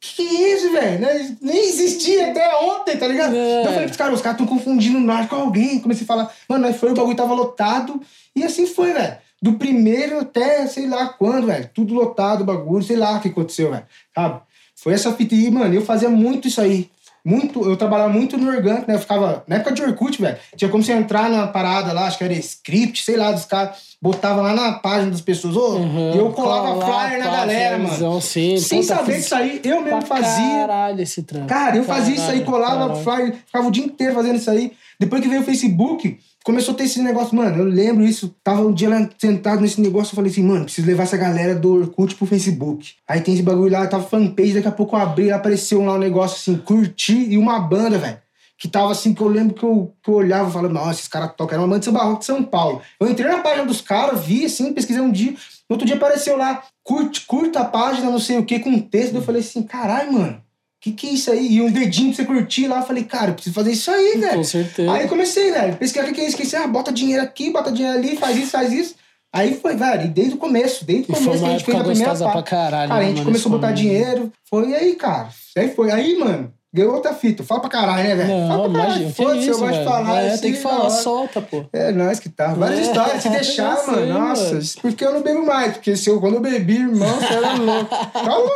Que 0.00 0.22
isso, 0.22 0.72
velho? 0.72 0.98
Né? 0.98 1.36
Nem 1.42 1.68
existia 1.68 2.30
até 2.30 2.56
ontem, 2.56 2.96
tá 2.96 3.06
ligado? 3.06 3.36
É. 3.36 3.60
Então 3.60 3.66
eu 3.66 3.72
falei 3.72 3.84
pros 3.86 3.96
caras, 3.98 4.14
os 4.14 4.22
caras 4.22 4.40
estão 4.40 4.56
confundindo 4.56 4.98
nós 4.98 5.28
com 5.28 5.36
alguém. 5.36 5.78
Comecei 5.78 6.04
a 6.04 6.06
falar, 6.06 6.34
mano, 6.48 6.66
nós 6.66 6.76
foi, 6.76 6.90
o 6.90 6.94
bagulho 6.94 7.16
tava 7.16 7.34
lotado. 7.34 8.00
E 8.34 8.42
assim 8.42 8.66
foi, 8.66 8.94
velho. 8.94 9.18
Do 9.42 9.54
primeiro 9.54 10.20
até 10.20 10.66
sei 10.66 10.86
lá 10.86 11.08
quando, 11.08 11.48
velho. 11.48 11.68
Tudo 11.74 11.94
lotado, 11.94 12.44
bagulho, 12.44 12.82
sei 12.82 12.96
lá 12.96 13.18
o 13.18 13.20
que 13.20 13.28
aconteceu, 13.28 13.70
velho. 13.70 13.84
Sabe? 14.14 14.40
Foi 14.74 14.94
essa 14.94 15.12
fita 15.12 15.34
aí, 15.34 15.50
mano. 15.50 15.74
Eu 15.74 15.82
fazia 15.82 16.08
muito 16.08 16.48
isso 16.48 16.62
aí. 16.62 16.90
Muito, 17.24 17.62
eu 17.68 17.76
trabalhava 17.76 18.10
muito 18.10 18.38
no 18.38 18.48
orgânico, 18.48 18.86
né? 18.88 18.94
Eu 18.94 19.00
ficava. 19.00 19.44
Na 19.46 19.56
época 19.56 19.72
de 19.72 19.82
Orkut, 19.82 20.20
velho. 20.20 20.36
Tinha 20.56 20.70
como 20.70 20.82
você 20.82 20.92
entrar 20.92 21.28
na 21.28 21.46
parada 21.46 21.92
lá, 21.92 22.06
acho 22.06 22.16
que 22.18 22.24
era 22.24 22.32
script, 22.34 23.02
sei 23.04 23.16
lá, 23.16 23.30
dos 23.32 23.44
caras. 23.44 23.90
Botava 24.02 24.40
lá 24.40 24.54
na 24.54 24.72
página 24.72 25.10
das 25.10 25.20
pessoas. 25.20 25.54
ô, 25.56 25.76
Uhum, 25.76 26.14
e 26.14 26.18
eu 26.18 26.30
colava 26.32 26.80
flyer 26.84 27.18
na 27.22 27.30
galera, 27.30 27.78
mano. 27.78 28.20
Sim, 28.22 28.56
Sem 28.56 28.82
saber 28.82 29.16
disso 29.18 29.34
aí, 29.34 29.60
eu 29.62 29.82
mesmo 29.82 30.00
fazia. 30.02 30.60
Caralho, 30.60 31.00
esse 31.02 31.22
trampo. 31.22 31.46
Cara, 31.46 31.76
eu 31.76 31.84
fazia 31.84 32.14
isso 32.14 32.22
aí, 32.30 32.40
Caralho, 32.40 32.44
colava 32.46 32.86
caralho. 32.88 33.04
flyer, 33.04 33.34
ficava 33.46 33.68
o 33.68 33.70
dia 33.70 33.84
inteiro 33.84 34.14
fazendo 34.14 34.36
isso 34.36 34.50
aí. 34.50 34.72
Depois 34.98 35.20
que 35.22 35.28
veio 35.28 35.42
o 35.42 35.44
Facebook, 35.44 36.18
começou 36.44 36.74
a 36.74 36.76
ter 36.76 36.84
esse 36.84 37.02
negócio, 37.02 37.34
mano, 37.36 37.58
eu 37.58 37.64
lembro 37.64 38.04
isso. 38.04 38.34
Tava 38.42 38.62
um 38.62 38.72
dia 38.72 38.88
lá 38.88 39.08
sentado 39.18 39.60
nesse 39.60 39.80
negócio, 39.80 40.12
eu 40.12 40.16
falei 40.16 40.30
assim, 40.30 40.42
mano, 40.42 40.64
preciso 40.64 40.86
levar 40.86 41.04
essa 41.04 41.16
galera 41.16 41.54
do 41.54 41.74
Orkut 41.74 42.14
pro 42.14 42.26
Facebook. 42.26 42.94
Aí 43.06 43.20
tem 43.20 43.34
esse 43.34 43.42
bagulho 43.42 43.72
lá, 43.72 43.86
tava 43.86 44.04
fanpage, 44.04 44.54
daqui 44.54 44.68
a 44.68 44.72
pouco 44.72 44.96
eu 44.96 45.00
abri, 45.00 45.30
apareceu 45.30 45.82
lá 45.84 45.94
um 45.94 45.98
negócio 45.98 46.36
assim, 46.36 46.60
curti 46.62 47.30
e 47.30 47.38
uma 47.38 47.58
banda, 47.58 47.98
velho. 47.98 48.18
Que 48.58 48.68
tava 48.68 48.92
assim, 48.92 49.14
que 49.14 49.22
eu 49.22 49.28
lembro 49.28 49.54
que 49.54 49.64
eu, 49.64 49.94
que 50.02 50.10
eu 50.10 50.14
olhava 50.14 50.50
e 50.50 50.52
falava, 50.52 50.74
nossa, 50.74 50.90
esses 50.90 51.08
caras 51.08 51.32
tocam. 51.34 51.54
Era 51.54 51.62
uma 51.62 51.68
banda 51.68 51.78
de 51.78 51.86
samba 51.86 52.04
rock 52.04 52.20
de 52.20 52.26
São 52.26 52.42
Paulo. 52.42 52.82
Eu 53.00 53.08
entrei 53.08 53.30
na 53.30 53.38
página 53.38 53.64
dos 53.64 53.80
caras, 53.80 54.22
vi 54.22 54.44
assim, 54.44 54.74
pesquisei 54.74 55.00
um 55.00 55.10
dia. 55.10 55.32
No 55.66 55.74
outro 55.74 55.86
dia 55.86 55.96
apareceu 55.96 56.36
lá, 56.36 56.62
curte, 56.82 57.24
curta 57.26 57.60
a 57.60 57.64
página, 57.64 58.10
não 58.10 58.18
sei 58.18 58.38
o 58.38 58.44
que, 58.44 58.58
com 58.58 58.68
um 58.68 58.80
texto. 58.80 59.14
Eu 59.14 59.22
falei 59.22 59.40
assim, 59.40 59.62
caralho, 59.62 60.12
mano, 60.12 60.42
que 60.80 60.92
que 60.92 61.08
é 61.08 61.10
isso 61.12 61.30
aí? 61.30 61.46
E 61.56 61.60
um 61.62 61.70
dedinho 61.70 62.14
pra 62.14 62.16
você 62.16 62.24
curtir 62.24 62.66
lá. 62.66 62.78
Eu 62.78 62.82
falei, 62.86 63.04
cara, 63.04 63.30
eu 63.30 63.34
preciso 63.34 63.54
fazer 63.54 63.72
isso 63.72 63.90
aí, 63.90 64.16
velho. 64.18 64.36
Com 64.38 64.44
certeza. 64.44 64.90
Aí 64.92 65.02
eu 65.02 65.08
comecei, 65.08 65.50
velho, 65.52 65.76
pesquisar 65.76 66.04
o 66.04 66.08
que 66.08 66.14
que 66.14 66.20
é 66.22 66.26
isso, 66.26 66.36
que 66.36 66.42
é 66.42 66.46
isso, 66.46 66.56
ah, 66.56 66.66
bota 66.66 66.90
dinheiro 66.92 67.22
aqui, 67.22 67.50
bota 67.50 67.70
dinheiro 67.70 67.98
ali, 67.98 68.16
faz 68.16 68.36
isso, 68.36 68.50
faz 68.50 68.72
isso. 68.72 68.94
Aí 69.32 69.54
foi, 69.54 69.76
velho, 69.76 70.06
e 70.06 70.08
desde 70.08 70.34
o 70.34 70.38
começo, 70.38 70.84
desde 70.84 71.12
o 71.12 71.14
começo 71.14 71.38
que 71.38 71.46
a 71.46 71.50
gente 71.50 71.64
fez 71.64 71.76
a 71.78 71.84
primeira 71.84 72.14
parte. 72.16 72.32
pra 72.32 72.42
caralho, 72.42 72.88
Cara, 72.88 72.94
a 72.94 73.02
né, 73.02 73.06
gente 73.08 73.14
mano, 73.18 73.26
começou 73.26 73.48
a 73.50 73.54
botar 73.54 73.66
momento. 73.68 73.80
dinheiro, 73.80 74.32
foi 74.48 74.74
aí, 74.74 74.96
cara. 74.96 75.28
Aí 75.56 75.68
foi, 75.72 75.90
aí, 75.92 76.18
mano, 76.18 76.52
ganhou 76.74 76.94
outra 76.94 77.12
fita. 77.14 77.44
Fala 77.44 77.60
pra 77.60 77.70
caralho, 77.70 78.02
né, 78.08 78.16
velho? 78.16 78.48
Fala 78.48 78.70
pra 78.70 78.80
caralho, 78.80 79.10
foda-se, 79.14 79.48
eu 79.48 79.58
gosto 79.60 79.78
de 79.78 79.84
falar. 79.84 80.22
É, 80.22 80.28
assim, 80.32 80.42
tem 80.42 80.52
que 80.52 80.58
falar, 80.58 80.80
hora. 80.80 80.90
solta, 80.90 81.40
pô. 81.42 81.64
É, 81.72 81.92
nós 81.92 82.18
que 82.18 82.28
tá. 82.28 82.54
Várias 82.54 82.80
É, 82.80 82.82
histórias. 82.82 83.22
Se 83.22 83.28
deixar, 83.28 83.76
sei, 83.76 83.92
mano. 83.94 84.18
Nossa, 84.18 84.54
mano. 84.54 84.64
porque 84.82 85.04
eu 85.04 85.12
não 85.14 85.22
bebo 85.22 85.46
mais. 85.46 85.74
Porque 85.74 85.94
se 85.96 86.10
eu, 86.10 86.18
quando 86.20 86.34
eu 86.34 86.40
bebi, 86.40 86.76
irmão, 86.78 87.08
você 87.14 87.32
era 87.34 87.52
louco. 87.54 87.88
Calma! 88.12 88.50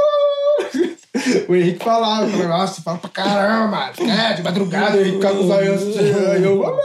O 1.49 1.55
Henrique 1.55 1.85
falava, 1.85 2.27
falava, 2.27 2.49
nossa, 2.49 2.83
fala 2.83 2.99
pra 2.99 3.11
caramba. 3.11 3.93
É, 4.01 4.33
de 4.35 4.43
madrugada, 4.43 4.97
o 4.97 5.01
Henrique 5.01 5.17
ficava 5.17 5.35
com 5.39 5.45
os 5.45 5.51
olhos 5.51 5.83
assim, 5.83 6.31
aí 6.33 6.43
eu. 6.45 6.79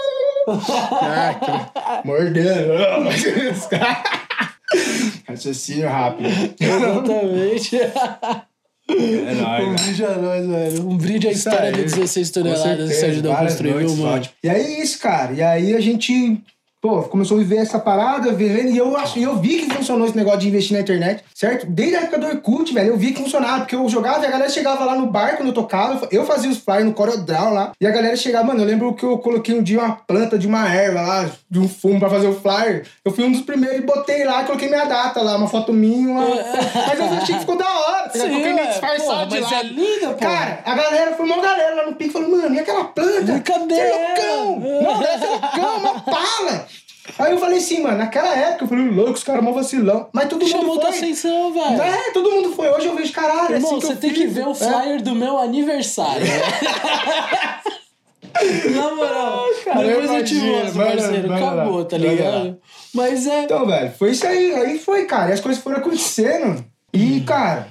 Ah, 0.48 1.36
que- 2.02 2.08
mordendo. 2.08 2.74
Caras- 3.70 4.10
Raciocínio 5.28 5.90
rápido. 5.90 6.30
Exatamente. 6.60 7.76
É 7.78 9.34
nóis, 9.36 9.68
um 9.68 9.76
brinde 9.76 10.06
a 10.06 10.16
nós, 10.18 10.48
velho. 10.48 10.88
Um 10.90 10.98
brinde 10.98 11.28
à 11.28 11.32
Isso 11.32 11.48
história 11.50 11.70
aí. 11.70 11.76
de 11.76 11.84
16 11.84 12.30
toneladas 12.32 12.90
que 12.90 12.96
você 12.96 13.06
ajudou 13.08 13.32
a 13.32 13.36
construir, 13.38 13.70
viu, 13.74 13.80
noites, 13.82 13.98
mano? 14.00 14.26
E 14.44 14.50
aí, 14.50 14.82
isso, 14.82 15.00
cara. 15.00 15.32
E 15.34 15.42
aí 15.44 15.76
a 15.76 15.80
gente, 15.80 16.42
pô, 16.82 17.04
começou 17.04 17.36
a 17.38 17.40
viver 17.40 17.58
essa 17.58 17.78
parada, 17.78 18.32
vivendo, 18.32 18.70
e 18.70 18.78
eu, 18.78 18.96
acho, 18.96 19.20
eu 19.20 19.36
vi 19.38 19.58
que 19.58 19.74
funcionou 19.74 20.08
esse 20.08 20.16
negócio 20.16 20.40
de 20.40 20.48
investir 20.48 20.74
na 20.74 20.82
internet, 20.82 21.24
certo? 21.36 21.66
Desde 21.66 21.98
a 21.98 22.02
época 22.02 22.20
do 22.20 22.28
Orkut, 22.28 22.74
velho, 22.74 22.90
eu 22.90 22.98
vi 22.98 23.12
que 23.12 23.22
funcionava, 23.22 23.60
porque 23.60 23.76
eu 23.76 23.88
jogava 23.90 24.24
e 24.24 24.28
a 24.28 24.32
galera 24.32 24.50
chegava 24.50 24.86
lá 24.86 24.96
no 24.96 25.08
bar 25.08 25.36
quando 25.36 25.50
eu 25.50 25.54
tocava, 25.54 26.08
eu 26.10 26.26
fazia 26.26 26.50
os 26.50 26.58
flyers 26.58 26.86
no 26.86 26.94
CorelDRAW 26.94 27.54
lá, 27.54 27.72
e 27.82 27.86
a 27.86 27.92
galera 27.92 28.16
chegava, 28.16 28.46
mano, 28.46 28.62
eu 28.62 28.66
lembro 28.66 28.94
que 28.94 29.04
eu 29.04 29.18
coloquei 29.18 29.58
um 29.58 29.62
dia 29.62 29.80
uma 29.80 29.92
planta 29.96 30.38
de 30.38 30.48
uma 30.48 30.70
erva 30.74 31.02
lá, 31.02 31.30
de 31.50 31.60
um 31.60 31.68
fumo 31.68 32.00
pra 32.00 32.10
fazer 32.10 32.28
o 32.28 32.40
flyer, 32.40 32.86
eu 33.04 33.12
fui 33.12 33.26
um 33.26 33.32
dos 33.32 33.42
primeiros 33.42 33.80
e 33.80 33.82
botei 33.82 34.24
lá, 34.24 34.44
coloquei 34.46 34.70
minha 34.70 34.86
data 34.86 35.22
lá, 35.22 35.36
uma 35.36 35.48
foto 35.48 35.74
minha, 35.74 36.10
uma... 36.10 36.22
mas 36.88 37.00
eu 37.00 37.06
achei 37.06 37.36
que 37.36 37.42
ficou 37.42 37.58
da 37.58 37.70
hora, 37.70 38.04
tá? 38.04 38.20
Sim, 38.20 38.30
coloquei 38.30 38.54
meio 38.54 38.68
é, 38.68 38.70
disfarçado 38.70 39.30
de 39.30 39.42
mas 39.42 39.52
lado. 39.52 39.66
é 39.66 39.70
linda, 39.70 40.10
pô. 40.10 40.20
Cara, 40.20 40.60
a 40.66 40.76
galera, 40.76 41.16
foi 41.16 41.26
uma 41.26 41.42
galera 41.42 41.76
lá 41.76 41.86
no 41.88 41.96
pico, 41.96 42.14
falou, 42.14 42.30
mano, 42.30 42.56
e 42.56 42.60
aquela 42.60 42.86
planta? 42.86 43.40
Cadê 43.42 43.76
Você 43.76 43.82
é 43.82 44.16
loucão! 44.18 44.60
Não, 44.60 45.00
deve 45.00 45.18
ser 45.18 45.28
loucão, 45.28 45.78
uma 45.78 46.00
pala! 46.02 46.69
Aí 47.18 47.32
eu 47.32 47.38
falei 47.40 47.58
assim, 47.58 47.82
mano, 47.82 47.98
naquela 47.98 48.36
época 48.36 48.66
eu 48.66 48.68
falei, 48.68 48.90
louco, 48.90 49.12
os 49.14 49.24
caras 49.24 49.44
mó 49.44 49.52
vacilão. 49.52 50.10
Mas 50.14 50.30
todo 50.30 50.42
mundo 50.42 50.52
Chamou 50.52 50.78
tua 50.80 50.90
foi. 50.92 50.98
atenção, 51.00 51.52
velho. 51.54 51.82
É, 51.82 52.12
todo 52.12 52.32
mundo 52.32 52.52
foi. 52.52 52.70
Hoje 52.70 52.88
eu 52.88 52.96
vejo, 52.96 53.12
caralho, 53.12 53.54
é 53.54 53.58
Irmão, 53.58 53.78
assim 53.78 53.88
você 53.88 53.96
tem 53.96 54.10
fiz. 54.12 54.20
que 54.20 54.28
ver 54.28 54.48
o 54.48 54.52
É. 54.52 54.56
flyer 54.56 55.02
do 55.02 55.16
meu 55.16 55.38
aniversário. 55.40 56.26
Na 58.74 58.94
moral, 58.96 59.46
cara, 59.66 59.84
depois 59.86 60.12
eu 60.12 60.24
te 60.24 60.36
mostro, 60.36 60.84
parceiro. 60.86 61.28
lá, 61.30 61.38
Acabou, 61.38 61.86
tá 61.86 61.98
vai 61.98 62.06
lá. 62.08 62.12
ligado? 62.14 62.58
Mas 62.94 63.28
é. 63.28 63.44
Então, 63.44 63.66
velho, 63.66 63.92
foi 63.98 64.12
isso 64.12 64.26
aí. 64.28 64.54
Aí 64.56 64.80
foi, 64.80 65.06
cara. 65.06 65.32
E 65.32 65.34
as 65.34 65.40
coisas 65.40 65.62
foram 65.62 65.78
acontecendo. 65.78 66.64
E, 66.94 67.22
cara, 67.22 67.68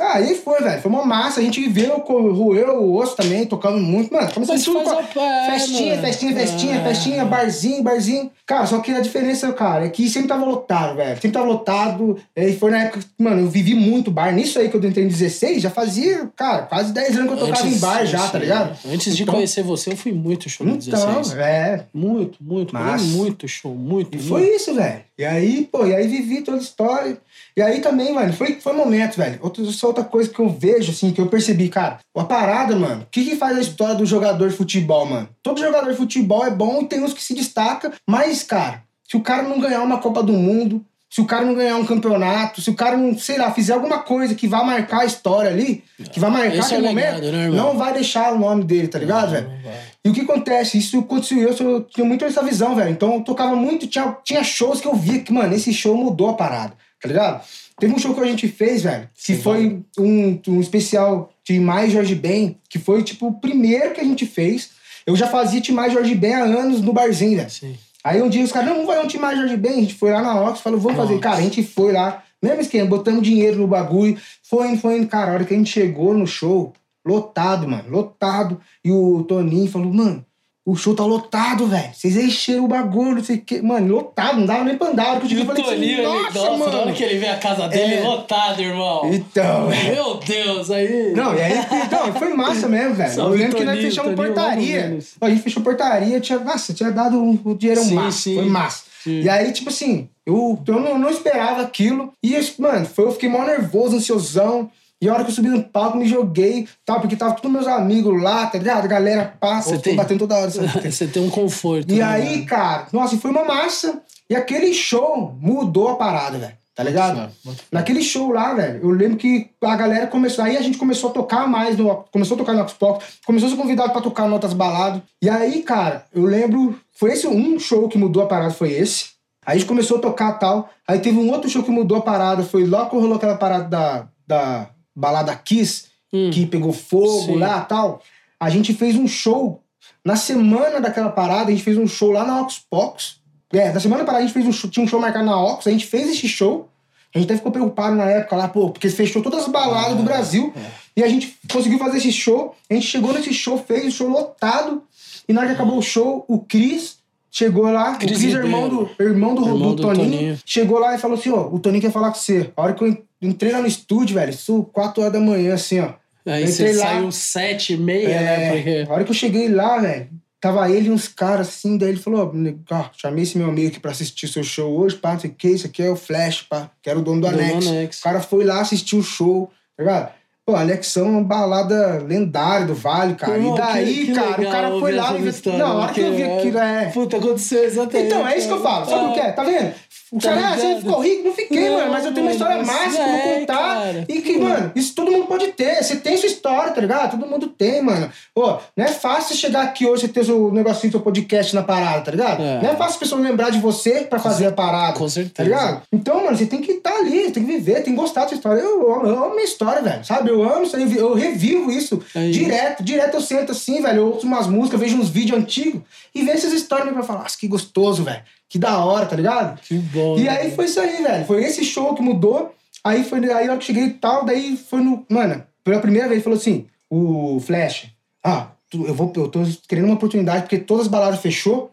aí 0.00 0.34
foi, 0.36 0.60
velho. 0.60 0.80
Foi 0.80 0.90
uma 0.90 1.04
massa. 1.04 1.40
A 1.40 1.42
gente 1.42 1.60
viveu, 1.60 1.98
roeu 2.06 2.82
o 2.82 2.96
osso 2.96 3.14
também, 3.16 3.44
tocando 3.46 3.78
muito. 3.78 4.12
Mano, 4.12 4.32
começou 4.32 4.54
Mas 4.54 4.64
tudo 4.64 4.80
faz 4.84 4.90
com 5.12 5.20
a 5.20 5.22
pé, 5.22 5.50
festinha, 5.52 5.90
mano. 5.96 6.02
festinha, 6.06 6.32
festinha, 6.34 6.74
É. 6.76 6.84
festinha, 6.84 7.24
barzinho, 7.24 7.82
barzinho. 7.82 8.30
Cara, 8.46 8.66
só 8.66 8.80
que 8.80 8.90
a 8.90 9.00
diferença, 9.00 9.52
cara, 9.52 9.84
é 9.86 9.88
que 9.88 10.08
sempre 10.08 10.28
tava 10.28 10.44
lotado, 10.44 10.96
velho. 10.96 11.14
Sempre 11.14 11.30
tava 11.30 11.46
lotado. 11.46 12.16
E 12.36 12.52
foi 12.54 12.70
na 12.70 12.82
época, 12.84 13.00
que, 13.00 13.22
mano, 13.22 13.42
eu 13.42 13.48
vivi 13.48 13.74
muito 13.74 14.10
bar. 14.10 14.32
Nisso 14.32 14.58
aí 14.58 14.68
que 14.68 14.76
eu 14.76 14.82
entrei 14.84 15.04
em 15.04 15.08
16, 15.08 15.62
já 15.62 15.70
fazia, 15.70 16.28
cara, 16.36 16.62
quase 16.62 16.92
10 16.92 17.16
anos 17.18 17.28
que 17.34 17.40
eu 17.42 17.46
tocava 17.46 17.68
em 17.68 17.78
bar 17.78 18.04
já, 18.06 18.28
tá 18.28 18.38
ligado? 18.38 18.76
Antes 18.90 19.16
de 19.16 19.22
Então- 19.22 19.34
conhecer 19.34 19.62
você, 19.62 19.92
eu 19.92 19.96
fui 19.96 20.12
muito 20.12 20.48
show 20.48 20.66
no 20.66 20.74
Então, 20.76 20.90
16. 20.90 21.34
é. 21.38 21.84
Muito, 21.94 22.38
muito, 22.42 22.74
muito 22.76 23.46
show, 23.48 23.74
muito. 23.74 24.14
E 24.14 24.16
muito. 24.16 24.28
foi 24.28 24.54
isso, 24.56 24.74
velho. 24.74 25.00
E 25.22 25.24
aí, 25.24 25.68
pô, 25.70 25.86
e 25.86 25.94
aí 25.94 26.08
vivi 26.08 26.42
toda 26.42 26.56
a 26.56 26.60
história. 26.60 27.16
E 27.56 27.62
aí 27.62 27.80
também, 27.80 28.12
mano, 28.12 28.32
foi, 28.32 28.60
foi 28.60 28.72
momento, 28.72 29.16
velho. 29.16 29.38
Outra, 29.40 29.62
outra 29.84 30.02
coisa 30.02 30.28
que 30.28 30.40
eu 30.40 30.48
vejo, 30.48 30.90
assim, 30.90 31.12
que 31.12 31.20
eu 31.20 31.28
percebi, 31.28 31.68
cara. 31.68 32.00
A 32.16 32.24
parada, 32.24 32.74
mano, 32.74 33.02
o 33.02 33.06
que, 33.06 33.24
que 33.24 33.36
faz 33.36 33.56
a 33.56 33.60
história 33.60 33.94
do 33.94 34.04
jogador 34.04 34.48
de 34.48 34.56
futebol, 34.56 35.06
mano? 35.06 35.28
Todo 35.40 35.60
jogador 35.60 35.92
de 35.92 35.96
futebol 35.96 36.44
é 36.44 36.50
bom 36.50 36.82
e 36.82 36.86
tem 36.86 37.00
uns 37.00 37.12
que 37.12 37.22
se 37.22 37.34
destaca, 37.34 37.92
mas, 38.04 38.42
cara, 38.42 38.82
se 39.08 39.16
o 39.16 39.20
cara 39.20 39.44
não 39.44 39.60
ganhar 39.60 39.82
uma 39.82 39.98
Copa 39.98 40.24
do 40.24 40.32
Mundo, 40.32 40.84
se 41.12 41.20
o 41.20 41.26
cara 41.26 41.44
não 41.44 41.54
ganhar 41.54 41.76
um 41.76 41.84
campeonato, 41.84 42.62
se 42.62 42.70
o 42.70 42.74
cara 42.74 42.96
não, 42.96 43.18
sei 43.18 43.36
lá, 43.36 43.52
fizer 43.52 43.74
alguma 43.74 43.98
coisa 43.98 44.34
que 44.34 44.48
vá 44.48 44.64
marcar 44.64 45.00
a 45.00 45.04
história 45.04 45.50
ali, 45.50 45.84
que 46.10 46.18
vai 46.18 46.30
marcar 46.30 46.56
é 46.56 46.60
aquele 46.60 46.80
o 46.80 46.94
legado, 46.94 47.14
momento, 47.20 47.32
né, 47.32 47.48
não 47.50 47.76
vai 47.76 47.92
deixar 47.92 48.32
o 48.32 48.38
nome 48.38 48.64
dele, 48.64 48.88
tá 48.88 48.98
ligado, 48.98 49.30
velho? 49.32 49.46
Não. 49.46 49.72
E 50.06 50.08
o 50.08 50.14
que 50.14 50.22
acontece? 50.22 50.78
Isso 50.78 50.98
aconteceu, 51.00 51.36
eu 51.38 51.52
sou- 51.52 51.82
tinha 51.82 52.06
muito 52.06 52.24
essa 52.24 52.42
visão, 52.42 52.74
velho. 52.74 52.88
Então 52.88 53.16
eu 53.16 53.20
tocava 53.20 53.54
muito, 53.54 53.86
tinha, 53.86 54.16
tinha 54.24 54.42
shows 54.42 54.80
que 54.80 54.88
eu 54.88 54.94
via 54.94 55.18
que, 55.20 55.30
mano, 55.30 55.54
esse 55.54 55.70
show 55.74 55.94
mudou 55.94 56.30
a 56.30 56.34
parada, 56.34 56.72
tá 56.98 57.06
ligado? 57.06 57.44
Teve 57.78 57.92
um 57.92 57.98
show 57.98 58.14
que 58.14 58.20
a 58.20 58.24
gente 58.24 58.48
fez, 58.48 58.82
velho, 58.82 59.06
que 59.14 59.34
Sim, 59.34 59.42
foi 59.42 59.82
um, 59.98 60.40
um 60.48 60.60
especial 60.62 61.30
de 61.46 61.60
Mais 61.60 61.92
Jorge 61.92 62.14
Ben, 62.14 62.56
que 62.70 62.78
foi, 62.78 63.02
tipo, 63.02 63.26
o 63.26 63.34
primeiro 63.34 63.92
que 63.92 64.00
a 64.00 64.04
gente 64.04 64.24
fez. 64.24 64.70
Eu 65.06 65.14
já 65.14 65.26
fazia 65.26 65.60
Mais 65.72 65.92
Jorge 65.92 66.14
Ben 66.14 66.32
há 66.34 66.44
anos 66.44 66.80
no 66.80 66.94
barzinho, 66.94 67.36
velho. 67.36 67.50
Sim. 67.50 67.76
Aí 68.04 68.20
um 68.20 68.28
dia 68.28 68.44
os 68.44 68.50
caras, 68.50 68.68
não, 68.68 68.76
vamos 68.76 68.88
fazer 68.88 69.04
um 69.04 69.08
Tim 69.08 69.18
Mais 69.18 69.38
Jorge 69.38 69.56
Ben. 69.56 69.72
A 69.72 69.80
gente 69.80 69.94
foi 69.94 70.10
lá 70.10 70.22
na 70.22 70.40
Ox, 70.42 70.60
falou, 70.60 70.80
vamos 70.80 70.96
fazer. 70.96 71.14
Nossa. 71.14 71.22
Cara, 71.22 71.36
a 71.36 71.42
gente 71.42 71.62
foi 71.62 71.92
lá, 71.92 72.22
mesmo 72.42 72.60
esquema, 72.60 72.88
botamos 72.88 73.22
dinheiro 73.22 73.58
no 73.58 73.66
bagulho, 73.66 74.18
foi 74.42 74.68
indo, 74.68 74.80
foi 74.80 74.98
indo. 74.98 75.06
Cara, 75.06 75.30
a 75.30 75.34
hora 75.34 75.44
que 75.44 75.54
a 75.54 75.56
gente 75.56 75.70
chegou 75.70 76.12
no 76.12 76.26
show, 76.26 76.72
lotado, 77.06 77.68
mano, 77.68 77.90
lotado. 77.90 78.60
E 78.84 78.90
o 78.90 79.22
Toninho 79.24 79.70
falou, 79.70 79.92
mano, 79.92 80.24
o 80.64 80.76
show 80.76 80.94
tá 80.94 81.04
lotado, 81.04 81.66
velho. 81.66 81.90
Vocês 81.92 82.16
encheram 82.16 82.64
o 82.64 82.68
bagulho, 82.68 83.16
não 83.16 83.24
sei 83.24 83.36
o 83.36 83.40
quê. 83.40 83.60
Mano, 83.60 83.94
lotado, 83.96 84.38
não 84.38 84.46
dava 84.46 84.62
nem 84.62 84.76
pra 84.78 84.88
andar. 84.88 85.20
Eu 85.20 85.38
eu 85.38 85.44
falei 85.44 85.62
Toninho, 85.64 85.72
assim, 85.72 85.84
ele- 85.84 86.02
nossa, 86.02 86.38
nossa, 86.38 86.56
na 86.58 86.64
hora 86.66 86.76
mano. 86.84 86.92
que 86.94 87.02
ele 87.02 87.18
vê 87.18 87.26
a 87.28 87.36
casa 87.36 87.66
dele 87.68 87.94
É. 87.94 88.00
lotada, 88.02 88.62
irmão. 88.62 89.12
Então, 89.12 89.66
velho. 89.68 89.94
Meu 89.94 90.14
Deus, 90.18 90.70
aí. 90.70 91.12
Não, 91.16 91.34
e 91.34 91.40
aí 91.40 91.52
então, 91.84 92.12
foi 92.14 92.32
massa 92.34 92.68
mesmo, 92.68 92.94
velho. 92.94 93.12
Eu 93.20 93.28
lembro 93.30 93.56
que 93.56 93.64
nós 93.64 93.80
fechamos 93.80 94.14
Toninho, 94.14 94.34
portaria. 94.34 94.98
A 95.20 95.28
gente 95.30 95.42
fechou 95.42 95.62
portaria, 95.64 96.20
tinha, 96.20 96.38
nossa, 96.38 96.72
tinha 96.72 96.92
dado 96.92 97.18
um, 97.20 97.38
o 97.44 97.54
dinheiro 97.56 97.82
Sim, 97.82 97.94
massa. 97.94 98.18
sim. 98.18 98.34
Foi 98.36 98.44
massa. 98.44 98.84
Sim. 99.02 99.20
E 99.20 99.28
aí, 99.28 99.50
tipo 99.50 99.68
assim, 99.68 100.08
eu, 100.24 100.56
eu 100.64 100.80
não, 100.80 100.96
não 100.96 101.10
esperava 101.10 101.60
aquilo. 101.62 102.12
E, 102.22 102.38
mano, 102.58 102.86
foi, 102.86 103.04
eu 103.06 103.12
fiquei 103.12 103.28
mó 103.28 103.42
nervoso, 103.44 103.96
ansiosão. 103.96 104.70
E 105.02 105.08
a 105.08 105.12
hora 105.12 105.24
que 105.24 105.30
eu 105.30 105.34
subi 105.34 105.48
no 105.48 105.64
palco, 105.64 105.98
me 105.98 106.06
joguei, 106.06 106.68
tal, 106.86 107.00
porque 107.00 107.16
tava 107.16 107.34
todos 107.34 107.50
meus 107.50 107.66
amigos 107.66 108.22
lá, 108.22 108.46
tá 108.46 108.56
ligado? 108.56 108.84
A 108.84 108.86
galera 108.86 109.34
passa, 109.40 109.76
tem- 109.76 109.96
batendo 109.96 110.20
toda 110.20 110.36
hora. 110.36 110.48
Você 110.88 111.08
tem 111.08 111.20
um 111.20 111.28
conforto. 111.28 111.92
E 111.92 111.96
né, 111.96 112.02
aí, 112.04 112.46
cara, 112.46 112.86
nossa, 112.92 113.16
foi 113.16 113.32
uma 113.32 113.44
massa. 113.44 114.00
E 114.30 114.36
aquele 114.36 114.72
show 114.72 115.36
mudou 115.40 115.88
a 115.88 115.96
parada, 115.96 116.38
velho. 116.38 116.52
Tá 116.72 116.84
ligado? 116.84 117.30
Naquele 117.70 118.00
show 118.00 118.30
lá, 118.30 118.54
velho, 118.54 118.80
eu 118.80 118.90
lembro 118.90 119.18
que 119.18 119.50
a 119.60 119.74
galera 119.74 120.06
começou. 120.06 120.44
Aí 120.44 120.56
a 120.56 120.62
gente 120.62 120.78
começou 120.78 121.10
a 121.10 121.12
tocar 121.12 121.48
mais, 121.48 121.76
no, 121.76 122.04
começou 122.12 122.36
a 122.36 122.38
tocar 122.38 122.54
no 122.54 122.66
Xbox, 122.68 123.04
começou 123.26 123.48
a 123.48 123.50
ser 123.50 123.58
convidado 123.58 123.90
pra 123.90 124.00
tocar 124.00 124.28
em 124.28 124.32
outras 124.32 124.54
baladas. 124.54 125.02
E 125.20 125.28
aí, 125.28 125.64
cara, 125.64 126.06
eu 126.14 126.24
lembro. 126.24 126.78
Foi 126.92 127.10
esse 127.10 127.26
um 127.26 127.58
show 127.58 127.88
que 127.88 127.98
mudou 127.98 128.22
a 128.22 128.26
parada, 128.26 128.52
foi 128.52 128.70
esse. 128.70 129.06
Aí 129.44 129.56
a 129.56 129.58
gente 129.58 129.66
começou 129.66 129.98
a 129.98 130.00
tocar 130.00 130.34
tal. 130.34 130.70
Aí 130.86 131.00
teve 131.00 131.18
um 131.18 131.28
outro 131.30 131.50
show 131.50 131.64
que 131.64 131.72
mudou 131.72 131.98
a 131.98 132.02
parada, 132.02 132.44
foi 132.44 132.64
logo 132.64 132.90
que 132.90 132.96
rolou 132.96 133.16
aquela 133.16 133.36
parada 133.36 133.64
da, 133.68 134.08
da 134.26 134.70
balada 134.94 135.34
Kiss, 135.36 135.86
Hum. 136.12 136.30
que 136.30 136.44
pegou 136.46 136.72
fogo 136.72 137.26
Sim. 137.32 137.36
lá 137.38 137.60
tal. 137.62 138.02
A 138.38 138.50
gente 138.50 138.74
fez 138.74 138.96
um 138.96 139.08
show. 139.08 139.62
Na 140.04 140.14
semana 140.16 140.80
daquela 140.80 141.10
parada, 141.10 141.48
a 141.48 141.50
gente 141.50 141.62
fez 141.64 141.78
um 141.78 141.86
show 141.86 142.10
lá 142.10 142.24
na 142.24 142.40
Ox 142.42 142.60
Pox. 142.68 143.16
É, 143.52 143.72
na 143.72 143.80
semana 143.80 144.04
parada 144.04 144.22
a 144.24 144.26
gente 144.26 144.34
fez 144.34 144.46
um 144.46 144.52
show, 144.52 144.68
tinha 144.70 144.84
um 144.84 144.88
show 144.88 145.00
marcado 145.00 145.24
na 145.24 145.40
Ox, 145.40 145.66
a 145.66 145.70
gente 145.70 145.86
fez 145.86 146.08
esse 146.10 146.28
show. 146.28 146.68
A 147.14 147.18
gente 147.18 147.26
até 147.28 147.36
ficou 147.36 147.52
preocupado 147.52 147.94
na 147.96 148.04
época 148.04 148.36
lá, 148.36 148.48
pô, 148.48 148.70
porque 148.70 148.88
fechou 148.88 149.22
todas 149.22 149.42
as 149.42 149.48
baladas 149.48 149.92
Ah, 149.92 149.94
do 149.94 150.02
Brasil. 150.02 150.52
é. 150.56 150.82
E 150.96 151.02
a 151.04 151.08
gente 151.08 151.38
conseguiu 151.50 151.78
fazer 151.78 151.98
esse 151.98 152.12
show. 152.12 152.54
A 152.70 152.74
gente 152.74 152.86
chegou 152.86 153.12
nesse 153.12 153.32
show, 153.32 153.56
fez 153.58 153.86
o 153.86 153.90
show 153.90 154.08
lotado. 154.08 154.82
E 155.28 155.32
na 155.32 155.40
hora 155.40 155.48
que 155.50 155.54
acabou 155.54 155.78
o 155.78 155.82
show, 155.82 156.24
o 156.28 156.38
Cris 156.40 156.98
chegou 157.32 157.64
lá. 157.70 157.96
Cris 157.96 158.18
o 158.18 158.20
Cris, 158.20 158.34
irmão 158.34 158.68
do, 158.68 158.90
irmão 159.00 159.34
do, 159.34 159.42
Irmão 159.46 159.70
do 159.70 159.74
do 159.76 159.82
Toninho, 159.82 160.10
Toninho. 160.10 160.38
chegou 160.44 160.78
lá 160.78 160.94
e 160.94 160.98
falou 160.98 161.18
assim: 161.18 161.30
ó, 161.30 161.48
o 161.48 161.58
Toninho 161.58 161.82
quer 161.82 161.90
falar 161.90 162.10
com 162.10 162.18
você. 162.18 162.52
A 162.54 162.62
hora 162.62 162.74
que 162.74 162.84
eu 162.84 163.04
entrei 163.22 163.50
lá 163.50 163.60
no 163.60 163.66
estúdio, 163.66 164.14
velho, 164.14 164.30
isso 164.30 164.62
4 164.72 165.00
horas 165.00 165.12
da 165.14 165.20
manhã, 165.20 165.54
assim, 165.54 165.80
ó. 165.80 165.94
Aí 166.24 166.46
você 166.46 166.62
entrei 166.62 166.76
lá. 166.76 166.86
saiu 166.86 167.10
sete 167.10 167.72
e 167.72 167.76
meia, 167.76 168.08
né? 168.08 168.48
É, 168.48 168.52
Porque... 168.52 168.86
A 168.88 168.94
hora 168.94 169.04
que 169.04 169.10
eu 169.10 169.14
cheguei 169.14 169.48
lá, 169.48 169.78
velho, 169.78 170.08
tava 170.40 170.70
ele 170.70 170.88
e 170.88 170.90
uns 170.90 171.08
caras 171.08 171.48
assim, 171.48 171.76
daí 171.76 171.88
ele 171.90 171.98
falou, 171.98 172.32
ó, 172.70 172.74
ó, 172.76 172.90
chamei 172.96 173.24
esse 173.24 173.36
meu 173.36 173.48
amigo 173.48 173.68
aqui 173.68 173.80
pra 173.80 173.90
assistir 173.90 174.28
seu 174.28 174.44
show 174.44 174.76
hoje, 174.78 174.96
pá, 174.96 175.14
não 175.14 175.20
sei 175.20 175.30
o 175.30 175.34
que, 175.34 175.48
isso 175.48 175.66
aqui 175.66 175.82
é 175.82 175.90
o 175.90 175.96
Flash, 175.96 176.42
pá, 176.42 176.70
que 176.80 176.88
era 176.88 176.98
o 176.98 177.02
dono 177.02 177.20
do 177.20 177.28
do 177.28 177.34
Anex. 177.34 177.66
Anex. 177.66 177.98
O 177.98 178.02
cara 178.02 178.20
foi 178.20 178.44
lá 178.44 178.60
assistir 178.60 178.96
o 178.96 179.02
show, 179.02 179.50
tá 179.76 179.82
ligado? 179.82 180.12
Pô, 180.52 180.56
Anexão 180.58 181.06
é 181.06 181.10
uma 181.10 181.24
balada 181.24 182.02
lendária 182.06 182.66
do 182.66 182.74
Vale, 182.74 183.14
cara. 183.14 183.38
Irmão, 183.38 183.54
e 183.54 183.58
daí, 183.58 183.94
que- 183.94 184.06
que 184.06 184.12
cara, 184.12 184.26
o 184.32 184.36
legal 184.38 184.52
cara 184.52 184.70
foi 184.80 184.92
lá 184.92 185.16
e... 185.16 185.28
história, 185.28 185.58
Não, 185.58 185.66
a 185.66 185.74
hora 185.84 185.92
que 185.94 186.00
eu 186.00 186.12
vi 186.12 186.22
aquilo, 186.24 186.58
é... 186.58 186.84
Puta, 186.92 187.16
aconteceu 187.16 187.64
exatamente. 187.64 188.06
Então, 188.06 188.28
é 188.28 188.36
isso 188.36 188.48
que 188.48 188.52
eu 188.52 188.62
falo. 188.62 188.84
Sabe 188.84 189.06
o 189.06 189.12
que 189.14 189.20
é? 189.20 189.32
Tá 189.32 189.44
vendo? 189.44 189.72
O 190.12 190.18
Tá 190.18 190.34
cara, 190.34 190.56
você 190.58 190.76
ficou 190.76 191.00
rico? 191.00 191.24
Não 191.28 191.32
fiquei, 191.32 191.70
Não, 191.70 191.78
mano. 191.78 191.90
Mas 191.92 192.04
eu 192.04 192.12
tenho 192.12 192.26
uma 192.26 192.32
história 192.32 192.56
eu 192.56 192.64
vou 192.66 192.74
é, 192.74 193.38
contar. 193.40 193.56
cara. 193.56 194.04
E 194.06 194.20
que, 194.20 194.36
mano, 194.36 194.70
isso 194.76 194.94
todo 194.94 195.10
mundo 195.10 195.24
pode 195.24 195.48
ter. 195.52 195.82
Você 195.82 195.96
tem 195.96 196.18
sua 196.18 196.26
história, 196.26 196.70
tá 196.70 196.82
ligado? 196.82 197.12
Todo 197.18 197.26
mundo 197.26 197.46
tem, 197.46 197.80
mano. 197.82 198.12
Ô, 198.34 198.58
não 198.76 198.84
é 198.84 198.88
fácil 198.88 199.34
chegar 199.34 199.62
aqui 199.62 199.86
hoje 199.86 200.04
e 200.04 200.08
ter 200.08 200.22
seu 200.22 200.52
negocinho, 200.52 200.90
seu 200.90 201.00
podcast 201.00 201.54
na 201.54 201.62
parada, 201.62 202.02
tá 202.02 202.10
ligado? 202.10 202.42
É. 202.42 202.60
Não 202.62 202.70
é 202.72 202.76
fácil 202.76 202.92
as 202.92 202.96
pessoas 202.98 203.22
lembrar 203.22 203.48
de 203.48 203.58
você 203.58 204.02
pra 204.02 204.18
fazer 204.18 204.48
a 204.48 204.52
parada. 204.52 204.98
com 204.98 205.08
certeza. 205.08 205.32
Tá 205.34 205.42
ligado? 205.44 205.82
Então, 205.90 206.22
mano, 206.22 206.36
você 206.36 206.44
tem 206.44 206.60
que 206.60 206.72
estar 206.72 206.92
ali, 206.94 207.30
tem 207.30 207.44
que 207.46 207.50
viver, 207.52 207.76
tem 207.82 207.94
que 207.94 208.00
gostar 208.00 208.22
da 208.24 208.28
sua 208.28 208.34
história. 208.36 208.60
Eu, 208.60 208.92
amo- 208.94 209.06
eu 209.06 209.16
amo 209.24 209.30
minha 209.34 209.44
história, 209.44 209.80
velho. 209.80 210.04
Sabe? 210.04 210.28
Eu 210.28 210.42
amo 210.42 210.64
isso 210.64 210.76
aí, 210.76 210.94
eu 210.94 211.14
revivo 211.14 211.70
isso. 211.70 212.02
É 212.14 212.26
isso. 212.26 212.38
direto, 212.38 212.82
direto 212.82 213.14
eu 213.14 213.20
sento 213.22 213.52
assim, 213.52 213.80
velho. 213.80 213.96
Eu 214.02 214.06
ouço 214.12 214.26
umas 214.26 214.46
músicas, 214.46 214.78
vejo 214.78 214.98
uns 214.98 215.08
vídeos 215.08 215.38
antigos 215.38 215.80
e 216.14 216.20
vejo 216.22 216.36
essas 216.36 216.52
histórias 216.52 216.92
pra 216.92 217.02
falar, 217.02 217.22
nossa, 217.22 217.38
que 217.38 217.48
gostoso, 217.48 218.02
velho. 218.04 218.20
Que 218.52 218.58
da 218.58 218.84
hora, 218.84 219.06
tá 219.06 219.16
ligado? 219.16 219.58
Que 219.62 219.78
bom. 219.78 220.18
E 220.18 220.24
né? 220.24 220.28
aí 220.28 220.50
foi 220.50 220.66
isso 220.66 220.78
aí, 220.78 221.02
velho. 221.02 221.24
Foi 221.24 221.42
esse 221.42 221.64
show 221.64 221.94
que 221.94 222.02
mudou. 222.02 222.54
Aí 222.84 223.02
foi 223.02 223.18
aí 223.32 223.46
eu 223.46 223.58
cheguei 223.58 223.84
e 223.84 223.90
tal, 223.94 224.26
daí 224.26 224.58
foi 224.58 224.82
no. 224.82 225.06
Mano, 225.08 225.42
pela 225.64 225.80
primeira 225.80 226.06
vez 226.06 226.16
ele 226.18 226.22
falou 226.22 226.38
assim: 226.38 226.66
o 226.90 227.40
Flash, 227.40 227.86
ah, 228.22 228.48
eu, 228.70 228.92
vou, 228.94 229.10
eu 229.16 229.28
tô 229.28 229.40
querendo 229.66 229.86
uma 229.86 229.94
oportunidade, 229.94 230.42
porque 230.42 230.58
todas 230.58 230.82
as 230.84 230.90
baladas 230.92 231.20
fechou, 231.20 231.72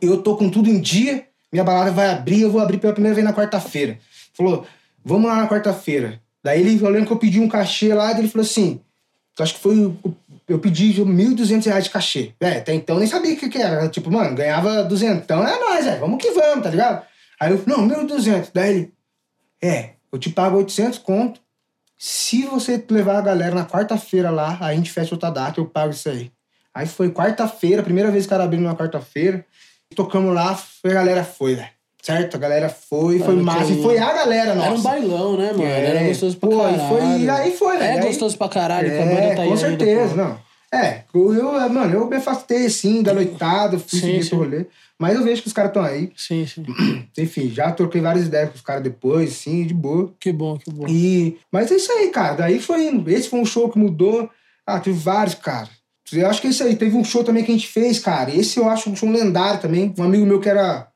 eu 0.00 0.22
tô 0.22 0.36
com 0.36 0.48
tudo 0.48 0.70
em 0.70 0.80
dia, 0.80 1.26
minha 1.52 1.64
balada 1.64 1.90
vai 1.90 2.08
abrir, 2.10 2.42
eu 2.42 2.50
vou 2.52 2.60
abrir 2.60 2.78
pela 2.78 2.92
primeira 2.92 3.16
vez 3.16 3.26
na 3.26 3.32
quarta-feira. 3.34 3.98
Falou, 4.32 4.64
vamos 5.04 5.28
lá 5.28 5.38
na 5.38 5.48
quarta-feira. 5.48 6.20
Daí 6.44 6.60
ele, 6.60 6.80
eu 6.80 6.88
lembro 6.90 7.08
que 7.08 7.12
eu 7.12 7.18
pedi 7.18 7.40
um 7.40 7.48
cachê 7.48 7.92
lá, 7.92 8.16
ele 8.16 8.28
falou 8.28 8.44
assim: 8.44 8.78
acho 9.36 9.54
que 9.54 9.60
foi. 9.60 9.84
o- 9.84 9.98
Eu 10.50 10.58
pedi 10.58 10.92
1.200 10.94 11.64
reais 11.64 11.84
de 11.84 11.90
cachê. 11.90 12.34
É, 12.40 12.56
até 12.56 12.74
então 12.74 12.98
nem 12.98 13.06
sabia 13.06 13.34
o 13.34 13.36
que, 13.36 13.48
que 13.48 13.58
era. 13.58 13.88
Tipo, 13.88 14.10
mano, 14.10 14.34
ganhava 14.34 14.82
duzentão, 14.82 15.46
é 15.46 15.60
nóis, 15.60 15.86
é, 15.86 15.96
vamos 15.96 16.20
que 16.20 16.32
vamos, 16.32 16.64
tá 16.64 16.70
ligado? 16.70 17.06
Aí 17.38 17.52
eu 17.52 17.62
não, 17.68 17.86
1.200. 17.86 18.50
Daí 18.52 18.70
ele, 18.70 18.94
é, 19.62 19.90
eu 20.12 20.18
te 20.18 20.28
pago 20.28 20.56
800 20.56 20.98
conto. 20.98 21.40
Se 21.96 22.46
você 22.46 22.84
levar 22.90 23.18
a 23.18 23.20
galera 23.20 23.54
na 23.54 23.64
quarta-feira 23.64 24.28
lá, 24.28 24.58
a 24.60 24.74
gente 24.74 24.90
fecha 24.90 25.14
outra 25.14 25.30
data, 25.30 25.60
eu 25.60 25.66
pago 25.66 25.92
isso 25.92 26.08
aí. 26.08 26.32
Aí 26.74 26.88
foi 26.88 27.12
quarta-feira, 27.12 27.80
primeira 27.80 28.10
vez 28.10 28.24
que 28.24 28.28
o 28.28 28.30
cara 28.30 28.42
abriu 28.42 28.60
na 28.60 28.74
quarta-feira. 28.74 29.46
Tocamos 29.94 30.34
lá, 30.34 30.58
a 30.84 30.88
galera 30.88 31.22
foi, 31.22 31.54
velho. 31.54 31.79
Certo? 32.02 32.34
A 32.36 32.38
galera 32.38 32.68
foi, 32.68 33.18
foi 33.18 33.36
massa. 33.36 33.70
E 33.72 33.82
foi 33.82 33.98
a 33.98 34.12
galera, 34.12 34.54
nossa. 34.54 34.66
Era 34.68 34.74
um 34.76 34.82
bailão, 34.82 35.36
né, 35.36 35.52
mano? 35.52 35.64
É, 35.64 35.84
Era 35.96 36.08
gostoso 36.08 36.36
pra 36.38 36.48
pô, 36.48 36.56
e 36.56 36.72
caralho. 36.72 36.88
foi- 36.88 37.28
aí 37.28 37.56
foi, 37.56 37.76
É 37.76 37.78
velho. 37.78 37.98
Aí- 38.00 38.06
gostoso 38.06 38.38
pra 38.38 38.48
caralho 38.48 38.88
É, 38.90 38.98
banda 38.98 39.20
tá 39.20 39.26
aí 39.28 39.34
com 39.36 39.42
ainda, 39.42 39.56
certeza, 39.56 40.08
pô. 40.10 40.16
não. 40.16 40.50
É, 40.72 41.02
eu, 41.12 41.68
mano, 41.68 41.92
eu 41.92 42.06
me 42.08 42.16
afastei, 42.16 42.66
assim, 42.66 43.02
da 43.02 43.12
noitada, 43.12 43.76
fui 43.78 43.88
Sim, 43.98 44.00
seguir 44.06 44.18
esse 44.18 44.28
sim. 44.30 44.36
rolê. 44.36 44.66
Mas 44.98 45.16
eu 45.16 45.24
vejo 45.24 45.42
que 45.42 45.48
os 45.48 45.52
caras 45.52 45.70
estão 45.70 45.82
aí. 45.82 46.12
Sim, 46.16 46.46
sim. 46.46 46.64
Enfim, 47.18 47.50
já 47.50 47.72
troquei 47.72 48.00
várias 48.00 48.26
ideias 48.26 48.50
com 48.50 48.54
os 48.56 48.60
caras 48.60 48.82
depois, 48.82 49.32
sim, 49.32 49.66
de 49.66 49.74
boa. 49.74 50.12
Que 50.20 50.32
bom, 50.32 50.56
que 50.58 50.70
bom. 50.70 50.86
E... 50.88 51.38
Mas 51.50 51.70
é 51.72 51.74
isso 51.76 51.90
aí, 51.92 52.08
cara. 52.10 52.34
Daí 52.34 52.60
foi 52.60 52.86
indo. 52.86 53.10
Esse 53.10 53.28
foi 53.28 53.40
um 53.40 53.44
show 53.46 53.68
que 53.68 53.78
mudou. 53.78 54.30
Ah, 54.66 54.78
teve 54.78 54.96
vários, 54.98 55.34
cara. 55.34 55.68
Eu 56.12 56.28
acho 56.28 56.40
que 56.40 56.46
é 56.46 56.50
isso 56.50 56.62
aí. 56.62 56.76
Teve 56.76 56.96
um 56.96 57.04
show 57.04 57.24
também 57.24 57.42
que 57.42 57.50
a 57.50 57.54
gente 57.54 57.66
fez, 57.66 57.98
cara. 57.98 58.30
Esse 58.34 58.58
eu 58.58 58.68
acho 58.68 58.88
um 58.90 58.94
show 58.96 59.10
lendário 59.10 59.60
também. 59.60 59.92
Um 59.98 60.02
amigo 60.04 60.24
meu 60.26 60.38
que 60.40 60.48
era... 60.48 60.86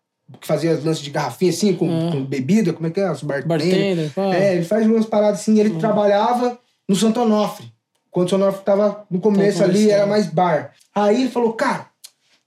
Que 0.40 0.46
fazia 0.46 0.72
lances 0.82 1.00
de 1.02 1.10
garrafinha, 1.10 1.50
assim, 1.50 1.74
com, 1.74 1.86
Ah. 1.86 2.12
com 2.12 2.24
bebida. 2.24 2.72
Como 2.72 2.86
é 2.86 2.90
que 2.90 3.00
é? 3.00 3.10
Os 3.10 3.22
bartender. 3.22 3.46
Bartender. 3.48 4.12
É, 4.42 4.54
ele 4.56 4.64
faz 4.64 4.86
umas 4.86 5.06
paradas 5.06 5.40
assim. 5.40 5.58
Ele 5.60 5.78
trabalhava 5.78 6.58
no 6.88 6.96
Santo 6.96 7.20
Onofre. 7.20 7.72
Quando 8.10 8.26
o 8.26 8.30
Santo 8.30 8.42
Onofre 8.42 8.64
tava 8.64 9.04
no 9.10 9.20
começo 9.20 9.62
ali, 9.62 9.90
era 9.90 10.06
mais 10.06 10.26
bar. 10.26 10.72
Aí 10.94 11.22
ele 11.22 11.30
falou, 11.30 11.52
cara, 11.52 11.86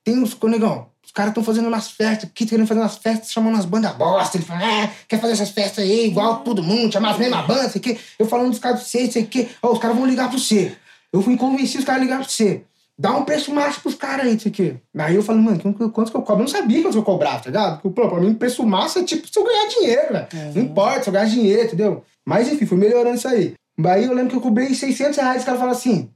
tem 0.03 0.17
uns... 0.17 0.35
Ô, 0.41 0.47
negão, 0.47 0.87
os 1.05 1.11
caras 1.11 1.31
estão 1.31 1.43
fazendo 1.43 1.67
umas 1.67 1.91
festas 1.91 2.29
aqui, 2.29 2.45
querendo 2.45 2.65
fazer 2.67 2.79
umas 2.79 2.97
festas, 2.97 3.31
chamando 3.31 3.53
umas 3.55 3.65
bandas 3.65 3.93
bosta. 3.95 4.37
Ele 4.37 4.45
falou, 4.45 4.63
é, 4.65 4.91
quer 5.07 5.19
fazer 5.19 5.33
essas 5.33 5.49
festas 5.51 5.83
aí, 5.83 6.07
igual 6.07 6.37
todo 6.39 6.63
mundo, 6.63 6.91
chamar 6.91 7.11
as 7.11 7.17
mesmas 7.17 7.45
bandas, 7.45 7.71
sei 7.71 7.79
o 7.79 7.83
quê. 7.83 7.97
Eu 8.17 8.25
falando 8.25 8.49
dos 8.49 8.59
caras 8.59 8.79
pra 8.79 8.87
você, 8.87 9.11
sei 9.11 9.23
o 9.23 9.27
quê. 9.27 9.49
Ó, 9.61 9.71
os 9.73 9.79
caras 9.79 9.95
vão 9.95 10.05
ligar 10.05 10.29
pra 10.29 10.37
você. 10.39 10.75
Eu 11.13 11.21
fui 11.21 11.37
convencer 11.37 11.79
os 11.79 11.85
caras 11.85 12.01
a 12.01 12.03
ligar 12.03 12.19
pra 12.19 12.27
você. 12.27 12.63
Dá 12.99 13.11
um 13.15 13.23
preço 13.23 13.53
máximo 13.53 13.83
pros 13.83 13.95
caras 13.95 14.25
aí, 14.25 14.39
sei 14.39 14.51
o 14.51 14.53
quê. 14.53 14.75
Aí 14.97 15.15
eu 15.15 15.21
falo, 15.21 15.39
mano, 15.39 15.59
quanto 15.59 15.77
que 15.77 16.17
eu 16.17 16.21
cobro? 16.21 16.33
Eu 16.33 16.39
não 16.39 16.47
sabia 16.47 16.81
quanto 16.81 16.93
que 16.93 16.97
eu 16.97 17.03
cobrava, 17.03 17.43
tá 17.43 17.49
ligado? 17.49 17.81
Porque, 17.81 18.01
pô, 18.01 18.09
pra 18.09 18.19
mim, 18.19 18.33
preço 18.33 18.65
máximo 18.65 19.03
é 19.03 19.05
tipo 19.05 19.27
se 19.31 19.37
eu 19.37 19.43
ganhar 19.43 19.67
dinheiro, 19.67 20.13
velho. 20.13 20.27
Não 20.55 20.61
importa, 20.63 21.03
se 21.03 21.09
eu 21.09 21.13
ganhar 21.13 21.25
dinheiro, 21.25 21.63
entendeu? 21.63 22.03
Mas 22.25 22.51
enfim, 22.51 22.65
fui 22.65 22.77
melhorando 22.77 23.15
isso 23.15 23.27
aí. 23.27 23.53
Aí 23.85 24.05
eu 24.05 24.13
lembro 24.13 24.31
que 24.31 24.35
eu 24.37 24.41
cobrei 24.41 24.73
600 24.73 25.17
reais, 25.17 25.37
os 25.39 25.43
caras 25.43 25.59
falaram 25.59 25.77
assim, 25.77 26.09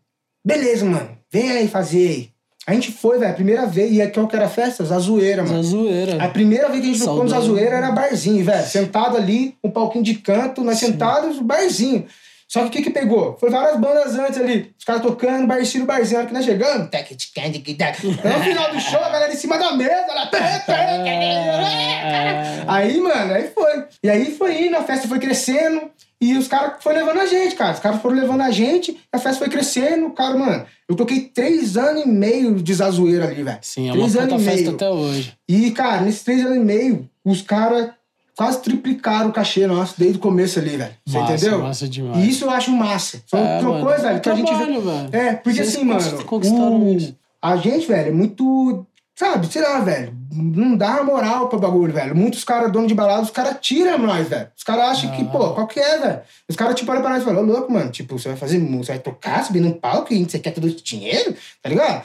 beleza, 0.43 0.84
mano, 0.84 1.09
vem 1.32 1.51
aí 1.51 1.67
fazer 1.67 2.07
aí. 2.07 2.29
A 2.65 2.73
gente 2.73 2.91
foi, 2.91 3.17
velho, 3.17 3.32
a 3.32 3.36
primeira 3.36 3.65
vez, 3.65 3.91
e 3.91 4.07
qual 4.11 4.27
que 4.27 4.36
era 4.36 4.45
a 4.45 4.49
festa? 4.49 4.84
Zazoeira, 4.84 5.43
mano. 5.43 5.59
Essa 5.59 5.69
zoeira. 5.69 6.23
A 6.23 6.29
primeira 6.29 6.69
vez 6.69 6.82
que 6.82 6.89
a 6.89 6.93
gente 6.93 7.03
tocou 7.03 7.23
no. 7.23 7.29
Zazoeira 7.29 7.75
era 7.75 7.91
barzinho, 7.91 8.45
velho. 8.45 8.67
Sentado 8.67 9.17
ali, 9.17 9.55
um 9.63 9.69
palquinho 9.69 10.03
de 10.03 10.15
canto, 10.15 10.63
nós 10.63 10.77
sentados, 10.77 11.39
barzinho. 11.39 12.05
Só 12.52 12.64
que 12.64 12.68
o 12.68 12.70
que 12.70 12.82
que 12.82 12.89
pegou? 12.89 13.38
Foi 13.39 13.49
várias 13.49 13.80
bandas 13.80 14.14
antes 14.14 14.38
ali. 14.38 14.76
Os 14.78 14.84
caras 14.84 15.02
tocando, 15.02 15.47
bar, 15.47 15.62
estilo 15.62 15.86
barzinho. 15.86 16.18
A 16.18 16.20
hora 16.20 16.28
que 16.28 16.34
nós 16.34 16.43
chegamos... 16.43 16.89
tec. 17.76 18.04
No 18.04 18.43
final 18.43 18.72
do 18.74 18.80
show, 18.82 18.99
a 18.99 19.08
galera 19.08 19.32
em 19.32 19.38
cima 19.38 19.58
da 19.58 19.72
mesa. 19.72 20.28
Tec, 20.30 20.66
tec, 20.66 20.78
Aí, 22.68 22.99
mano, 22.99 23.34
aí 23.34 23.49
foi. 23.56 23.86
E 24.04 24.10
aí 24.10 24.36
foi 24.36 24.66
indo, 24.66 24.76
a 24.76 24.84
festa 24.84 25.08
foi 25.08 25.18
crescendo. 25.18 25.89
E 26.20 26.38
os 26.38 26.49
caras 26.49 26.84
foram 26.84 26.97
levando 26.97 27.22
a 27.22 27.26
gente, 27.26 27.56
cara. 27.56 27.74
Os 27.74 27.80
caras 27.80 28.02
foram 28.02 28.18
levando 28.18 28.41
a 28.41 28.52
gente, 28.52 28.99
a 29.14 29.18
festa 29.18 29.39
foi 29.39 29.49
crescendo. 29.49 30.10
Cara, 30.10 30.38
mano, 30.38 30.66
eu 30.89 30.95
toquei 30.97 31.22
três 31.22 31.78
anos 31.78 32.04
e 32.04 32.08
meio 32.10 32.56
de 32.56 32.74
zazoeira 32.74 33.30
ali, 33.30 33.43
velho. 33.43 33.60
Sim, 33.62 33.88
é 33.88 33.93
uma 33.93 33.99
três 33.99 34.18
anos 34.18 34.41
e 34.41 34.45
festa 34.45 34.62
meio. 34.62 34.76
até 34.76 34.89
hoje. 34.89 35.34
E, 35.47 35.72
cara, 35.72 36.02
nesses 36.02 36.24
três 36.24 36.45
anos 36.45 36.58
e 36.58 36.60
meio, 36.60 37.10
os 37.24 37.41
caras 37.41 37.91
quase 38.36 38.61
triplicaram 38.61 39.29
o 39.29 39.34
cachê 39.34 39.65
nosso 39.67 39.95
desde 39.97 40.17
o 40.17 40.21
começo 40.21 40.59
ali, 40.59 40.77
velho. 40.77 40.93
Você 41.05 41.17
Massa, 41.19 41.34
entendeu? 41.34 41.59
massa 41.59 41.88
demais. 41.88 42.17
E 42.23 42.29
isso 42.29 42.45
eu 42.45 42.49
acho 42.49 42.71
massa. 42.71 43.21
Foi 43.27 43.39
É, 43.39 43.59
uma 43.59 43.69
mano, 43.71 43.86
coisa, 43.86 44.03
velho, 44.03 44.17
é 44.17 44.19
que 44.19 44.29
a 44.29 44.36
gente. 44.36 44.53
velho. 44.53 45.09
É, 45.11 45.34
porque 45.36 45.57
Vocês 45.57 45.75
assim, 45.75 45.84
mano. 45.84 45.99
o- 45.99 46.91
isso. 46.95 47.15
A 47.41 47.55
gente, 47.57 47.88
velho, 47.88 48.09
é 48.09 48.11
muito. 48.11 48.86
Sabe, 49.13 49.45
sei 49.51 49.61
lá, 49.61 49.79
velho. 49.82 50.15
Não 50.34 50.75
dá 50.75 51.03
moral 51.03 51.47
pro 51.49 51.59
bagulho, 51.59 51.93
velho. 51.93 52.15
Muitos 52.15 52.43
caras, 52.43 52.71
donos 52.71 52.88
de 52.88 52.93
balada, 52.95 53.21
os 53.21 53.29
caras 53.29 53.57
tiram 53.61 53.97
nós, 53.99 54.27
velho. 54.27 54.47
Os 54.57 54.63
caras 54.63 54.86
acham 54.91 55.11
que, 55.11 55.21
Ah. 55.21 55.25
pô, 55.25 55.49
qual 55.53 55.67
que 55.67 55.79
é, 55.79 55.97
velho? 55.99 56.19
Os 56.49 56.55
caras, 56.55 56.73
tipo, 56.75 56.89
olham 56.91 57.01
pra 57.03 57.11
nós 57.11 57.21
e 57.21 57.25
falam, 57.25 57.43
ô, 57.43 57.45
louco, 57.45 57.71
mano, 57.71 57.91
tipo, 57.91 58.17
você 58.17 58.29
vai 58.29 58.38
fazer 58.38 58.57
música, 58.57 58.86
você 58.86 58.91
vai 58.93 58.99
tocar, 58.99 59.43
subir 59.45 59.59
num 59.59 59.73
palco 59.73 60.11
e 60.13 60.23
você 60.23 60.39
quer 60.39 60.51
todo 60.51 60.65
esse 60.67 60.82
dinheiro, 60.82 61.36
tá 61.61 61.69
ligado? 61.69 62.03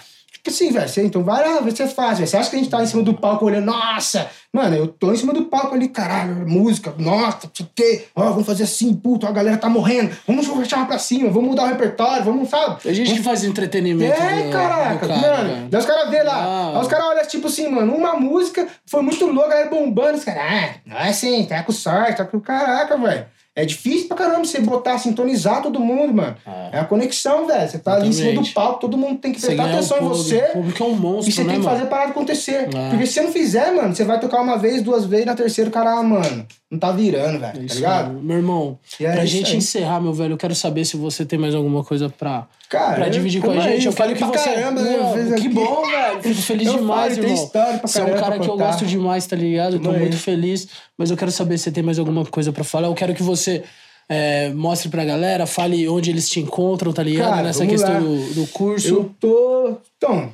Assim, 0.50 0.70
velho, 0.70 0.88
você, 0.88 1.02
então 1.04 1.22
vai 1.24 1.46
lá, 1.46 1.60
fácil. 1.88 2.16
velho. 2.16 2.26
Você 2.28 2.36
acha 2.36 2.50
que 2.50 2.56
a 2.56 2.58
gente 2.58 2.70
tá 2.70 2.82
em 2.82 2.86
cima 2.86 3.02
do 3.02 3.14
palco 3.14 3.44
olhando, 3.44 3.66
nossa, 3.66 4.28
mano, 4.52 4.74
eu 4.76 4.86
tô 4.88 5.12
em 5.12 5.16
cima 5.16 5.32
do 5.32 5.44
palco 5.46 5.74
ali, 5.74 5.88
caralho, 5.88 6.48
música, 6.48 6.94
nossa, 6.98 7.46
o 7.46 7.50
quê, 7.74 8.06
ó, 8.14 8.30
vamos 8.30 8.46
fazer 8.46 8.64
assim, 8.64 8.94
puto, 8.94 9.26
a 9.26 9.32
galera 9.32 9.56
tá 9.56 9.68
morrendo, 9.68 10.14
vamos 10.26 10.46
chamar 10.68 10.86
pra 10.86 10.98
cima, 10.98 11.28
vamos 11.30 11.50
mudar 11.50 11.64
o 11.64 11.68
repertório, 11.68 12.24
vamos, 12.24 12.48
sabe? 12.48 12.88
A 12.88 12.92
gente 12.92 13.14
que 13.14 13.22
faz 13.22 13.44
entretenimento. 13.44 14.12
É, 14.12 14.42
do- 14.44 14.50
caraca, 14.52 15.06
do 15.06 15.08
cara, 15.20 15.36
mano. 15.36 15.48
cara. 15.50 15.66
Daí 15.70 15.80
os 15.80 15.86
caras 15.86 16.10
vê 16.10 16.22
lá. 16.22 16.34
Ah. 16.36 16.72
Aí 16.76 16.82
os 16.82 16.88
caras 16.88 17.06
olham, 17.06 17.26
tipo 17.26 17.46
assim, 17.48 17.68
mano, 17.68 17.94
uma 17.94 18.14
música 18.14 18.66
foi 18.86 19.02
muito 19.02 19.26
louca, 19.26 19.46
a 19.46 19.50
galera 19.50 19.70
bombando. 19.70 20.18
Os 20.18 20.24
caras, 20.24 20.42
ah, 20.42 20.74
não 20.86 20.96
é 20.96 21.08
assim, 21.08 21.44
tá 21.44 21.62
com 21.62 21.72
sorte, 21.72 22.16
tá 22.18 22.24
com. 22.24 22.40
Caraca, 22.40 22.96
velho. 22.96 23.26
É 23.58 23.64
difícil 23.64 24.06
pra 24.06 24.18
caramba 24.18 24.44
você 24.44 24.60
botar, 24.60 24.98
sintonizar 24.98 25.62
todo 25.62 25.80
mundo, 25.80 26.12
mano. 26.12 26.36
Ah. 26.46 26.68
É 26.72 26.78
a 26.80 26.84
conexão, 26.84 27.46
velho. 27.46 27.66
Você 27.66 27.78
tá 27.78 27.94
ali 27.94 28.08
em 28.08 28.12
cima 28.12 28.42
do 28.42 28.46
palco, 28.52 28.80
todo 28.80 28.98
mundo 28.98 29.18
tem 29.18 29.32
que 29.32 29.40
prestar 29.40 29.64
atenção 29.64 29.96
o 29.96 30.00
em 30.00 30.08
público. 30.08 30.24
você. 30.24 30.44
O 30.50 30.52
público 30.52 30.82
é 30.82 30.86
um 30.86 30.94
monstro, 30.94 31.30
E 31.30 31.32
você 31.32 31.42
né, 31.42 31.52
tem 31.52 31.60
que 31.60 31.64
mano? 31.64 31.76
fazer 31.78 31.86
a 31.86 31.90
parada 31.90 32.10
acontecer. 32.10 32.68
É. 32.74 32.90
Porque 32.90 33.06
se 33.06 33.14
você 33.14 33.22
não 33.22 33.32
fizer, 33.32 33.72
mano, 33.72 33.94
você 33.94 34.04
vai 34.04 34.20
tocar 34.20 34.42
uma 34.42 34.58
vez, 34.58 34.82
duas 34.82 35.06
vezes, 35.06 35.24
na 35.24 35.34
terceira, 35.34 35.70
o 35.70 35.72
cara, 35.72 35.92
ah, 35.98 36.02
mano, 36.02 36.46
não 36.70 36.78
tá 36.78 36.90
virando, 36.92 37.38
velho. 37.38 37.46
É 37.46 37.52
Tá 37.52 37.64
isso 37.64 37.74
ligado? 37.76 38.16
aí. 38.16 38.22
Meu 38.24 38.36
irmão, 38.38 38.78
é 39.00 39.12
pra 39.12 39.24
gente 39.24 39.52
aí. 39.52 39.56
encerrar, 39.56 40.00
meu 40.00 40.12
velho, 40.12 40.32
eu 40.32 40.36
quero 40.36 40.54
saber 40.54 40.84
se 40.84 40.96
você 40.96 41.24
tem 41.24 41.38
mais 41.38 41.54
alguma 41.54 41.84
coisa 41.84 42.08
pra, 42.08 42.46
Cara, 42.68 42.94
pra 42.96 43.08
dividir 43.08 43.40
com 43.40 43.50
a 43.52 43.60
gente. 43.60 43.84
eu 43.86 43.92
eu 43.92 43.96
falei 43.96 44.14
que 44.14 44.24
pra 44.24 44.28
você. 44.36 44.48
caramba, 44.50 44.82
né? 44.82 44.90
Meu, 44.96 45.26
que 45.28 45.34
aqui. 45.34 45.48
bom, 45.48 45.86
velho. 45.86 46.22
Fico 46.22 46.42
feliz 46.42 46.66
Eu 46.68 46.78
demais, 46.78 47.14
falo, 47.14 47.14
tem 47.14 47.30
irmão. 47.32 47.44
história 47.44 47.78
pra 47.78 47.88
Você 47.88 48.00
é 48.00 48.04
um 48.04 48.14
cara 48.18 48.38
que 48.38 48.48
eu 48.48 48.56
gosto 48.56 48.84
demais, 48.86 49.26
tá 49.26 49.36
ligado? 49.36 49.76
Eu 49.76 49.80
tô 49.80 49.92
muito 49.92 50.16
feliz. 50.16 50.66
Mas 50.98 51.10
eu 51.10 51.16
quero 51.16 51.30
saber 51.30 51.56
se 51.58 51.64
você 51.64 51.70
tem 51.72 51.82
mais 51.84 51.98
alguma 51.98 52.24
coisa 52.26 52.52
pra 52.52 52.64
falar. 52.64 52.88
Eu 52.88 52.94
quero 52.94 53.14
que 53.14 53.22
você. 53.22 53.62
é, 54.08 54.50
mostre 54.50 54.88
pra 54.88 55.04
galera, 55.04 55.46
fale 55.46 55.88
onde 55.88 56.10
eles 56.10 56.28
te 56.28 56.38
encontram, 56.40 56.92
tá 56.92 57.02
ligado? 57.02 57.30
Cara, 57.30 57.42
Nessa 57.42 57.66
questão 57.66 58.00
do, 58.00 58.34
do 58.34 58.46
curso. 58.48 58.88
Eu 58.88 59.10
tô. 59.20 59.78
Então, 59.96 60.30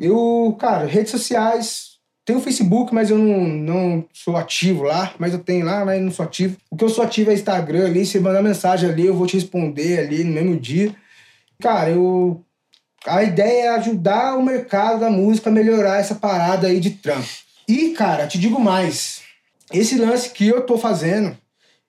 eu, 0.00 0.56
cara, 0.58 0.86
redes 0.86 1.10
sociais. 1.12 1.91
Tem 2.24 2.36
o 2.36 2.40
Facebook, 2.40 2.94
mas 2.94 3.10
eu 3.10 3.18
não, 3.18 3.40
não 3.48 4.04
sou 4.12 4.36
ativo 4.36 4.84
lá. 4.84 5.12
Mas 5.18 5.32
eu 5.32 5.40
tenho 5.40 5.64
lá, 5.64 5.84
mas 5.84 6.00
não 6.00 6.10
sou 6.10 6.24
ativo. 6.24 6.56
O 6.70 6.76
que 6.76 6.84
eu 6.84 6.88
sou 6.88 7.02
ativo 7.02 7.30
é 7.30 7.34
Instagram 7.34 7.86
ali. 7.86 8.06
Você 8.06 8.20
mandar 8.20 8.42
mensagem 8.42 8.88
ali, 8.88 9.06
eu 9.06 9.14
vou 9.14 9.26
te 9.26 9.34
responder 9.34 9.98
ali 9.98 10.22
no 10.22 10.32
mesmo 10.32 10.58
dia. 10.58 10.94
Cara, 11.60 11.90
eu. 11.90 12.40
A 13.04 13.24
ideia 13.24 13.64
é 13.64 13.68
ajudar 13.70 14.36
o 14.36 14.42
mercado 14.42 15.00
da 15.00 15.10
música 15.10 15.50
a 15.50 15.52
melhorar 15.52 15.98
essa 15.98 16.14
parada 16.14 16.68
aí 16.68 16.78
de 16.78 16.90
trampo. 16.90 17.28
E, 17.68 17.90
cara, 17.90 18.28
te 18.28 18.38
digo 18.38 18.60
mais. 18.60 19.22
Esse 19.72 19.98
lance 19.98 20.30
que 20.30 20.46
eu 20.46 20.60
tô 20.60 20.78
fazendo, 20.78 21.36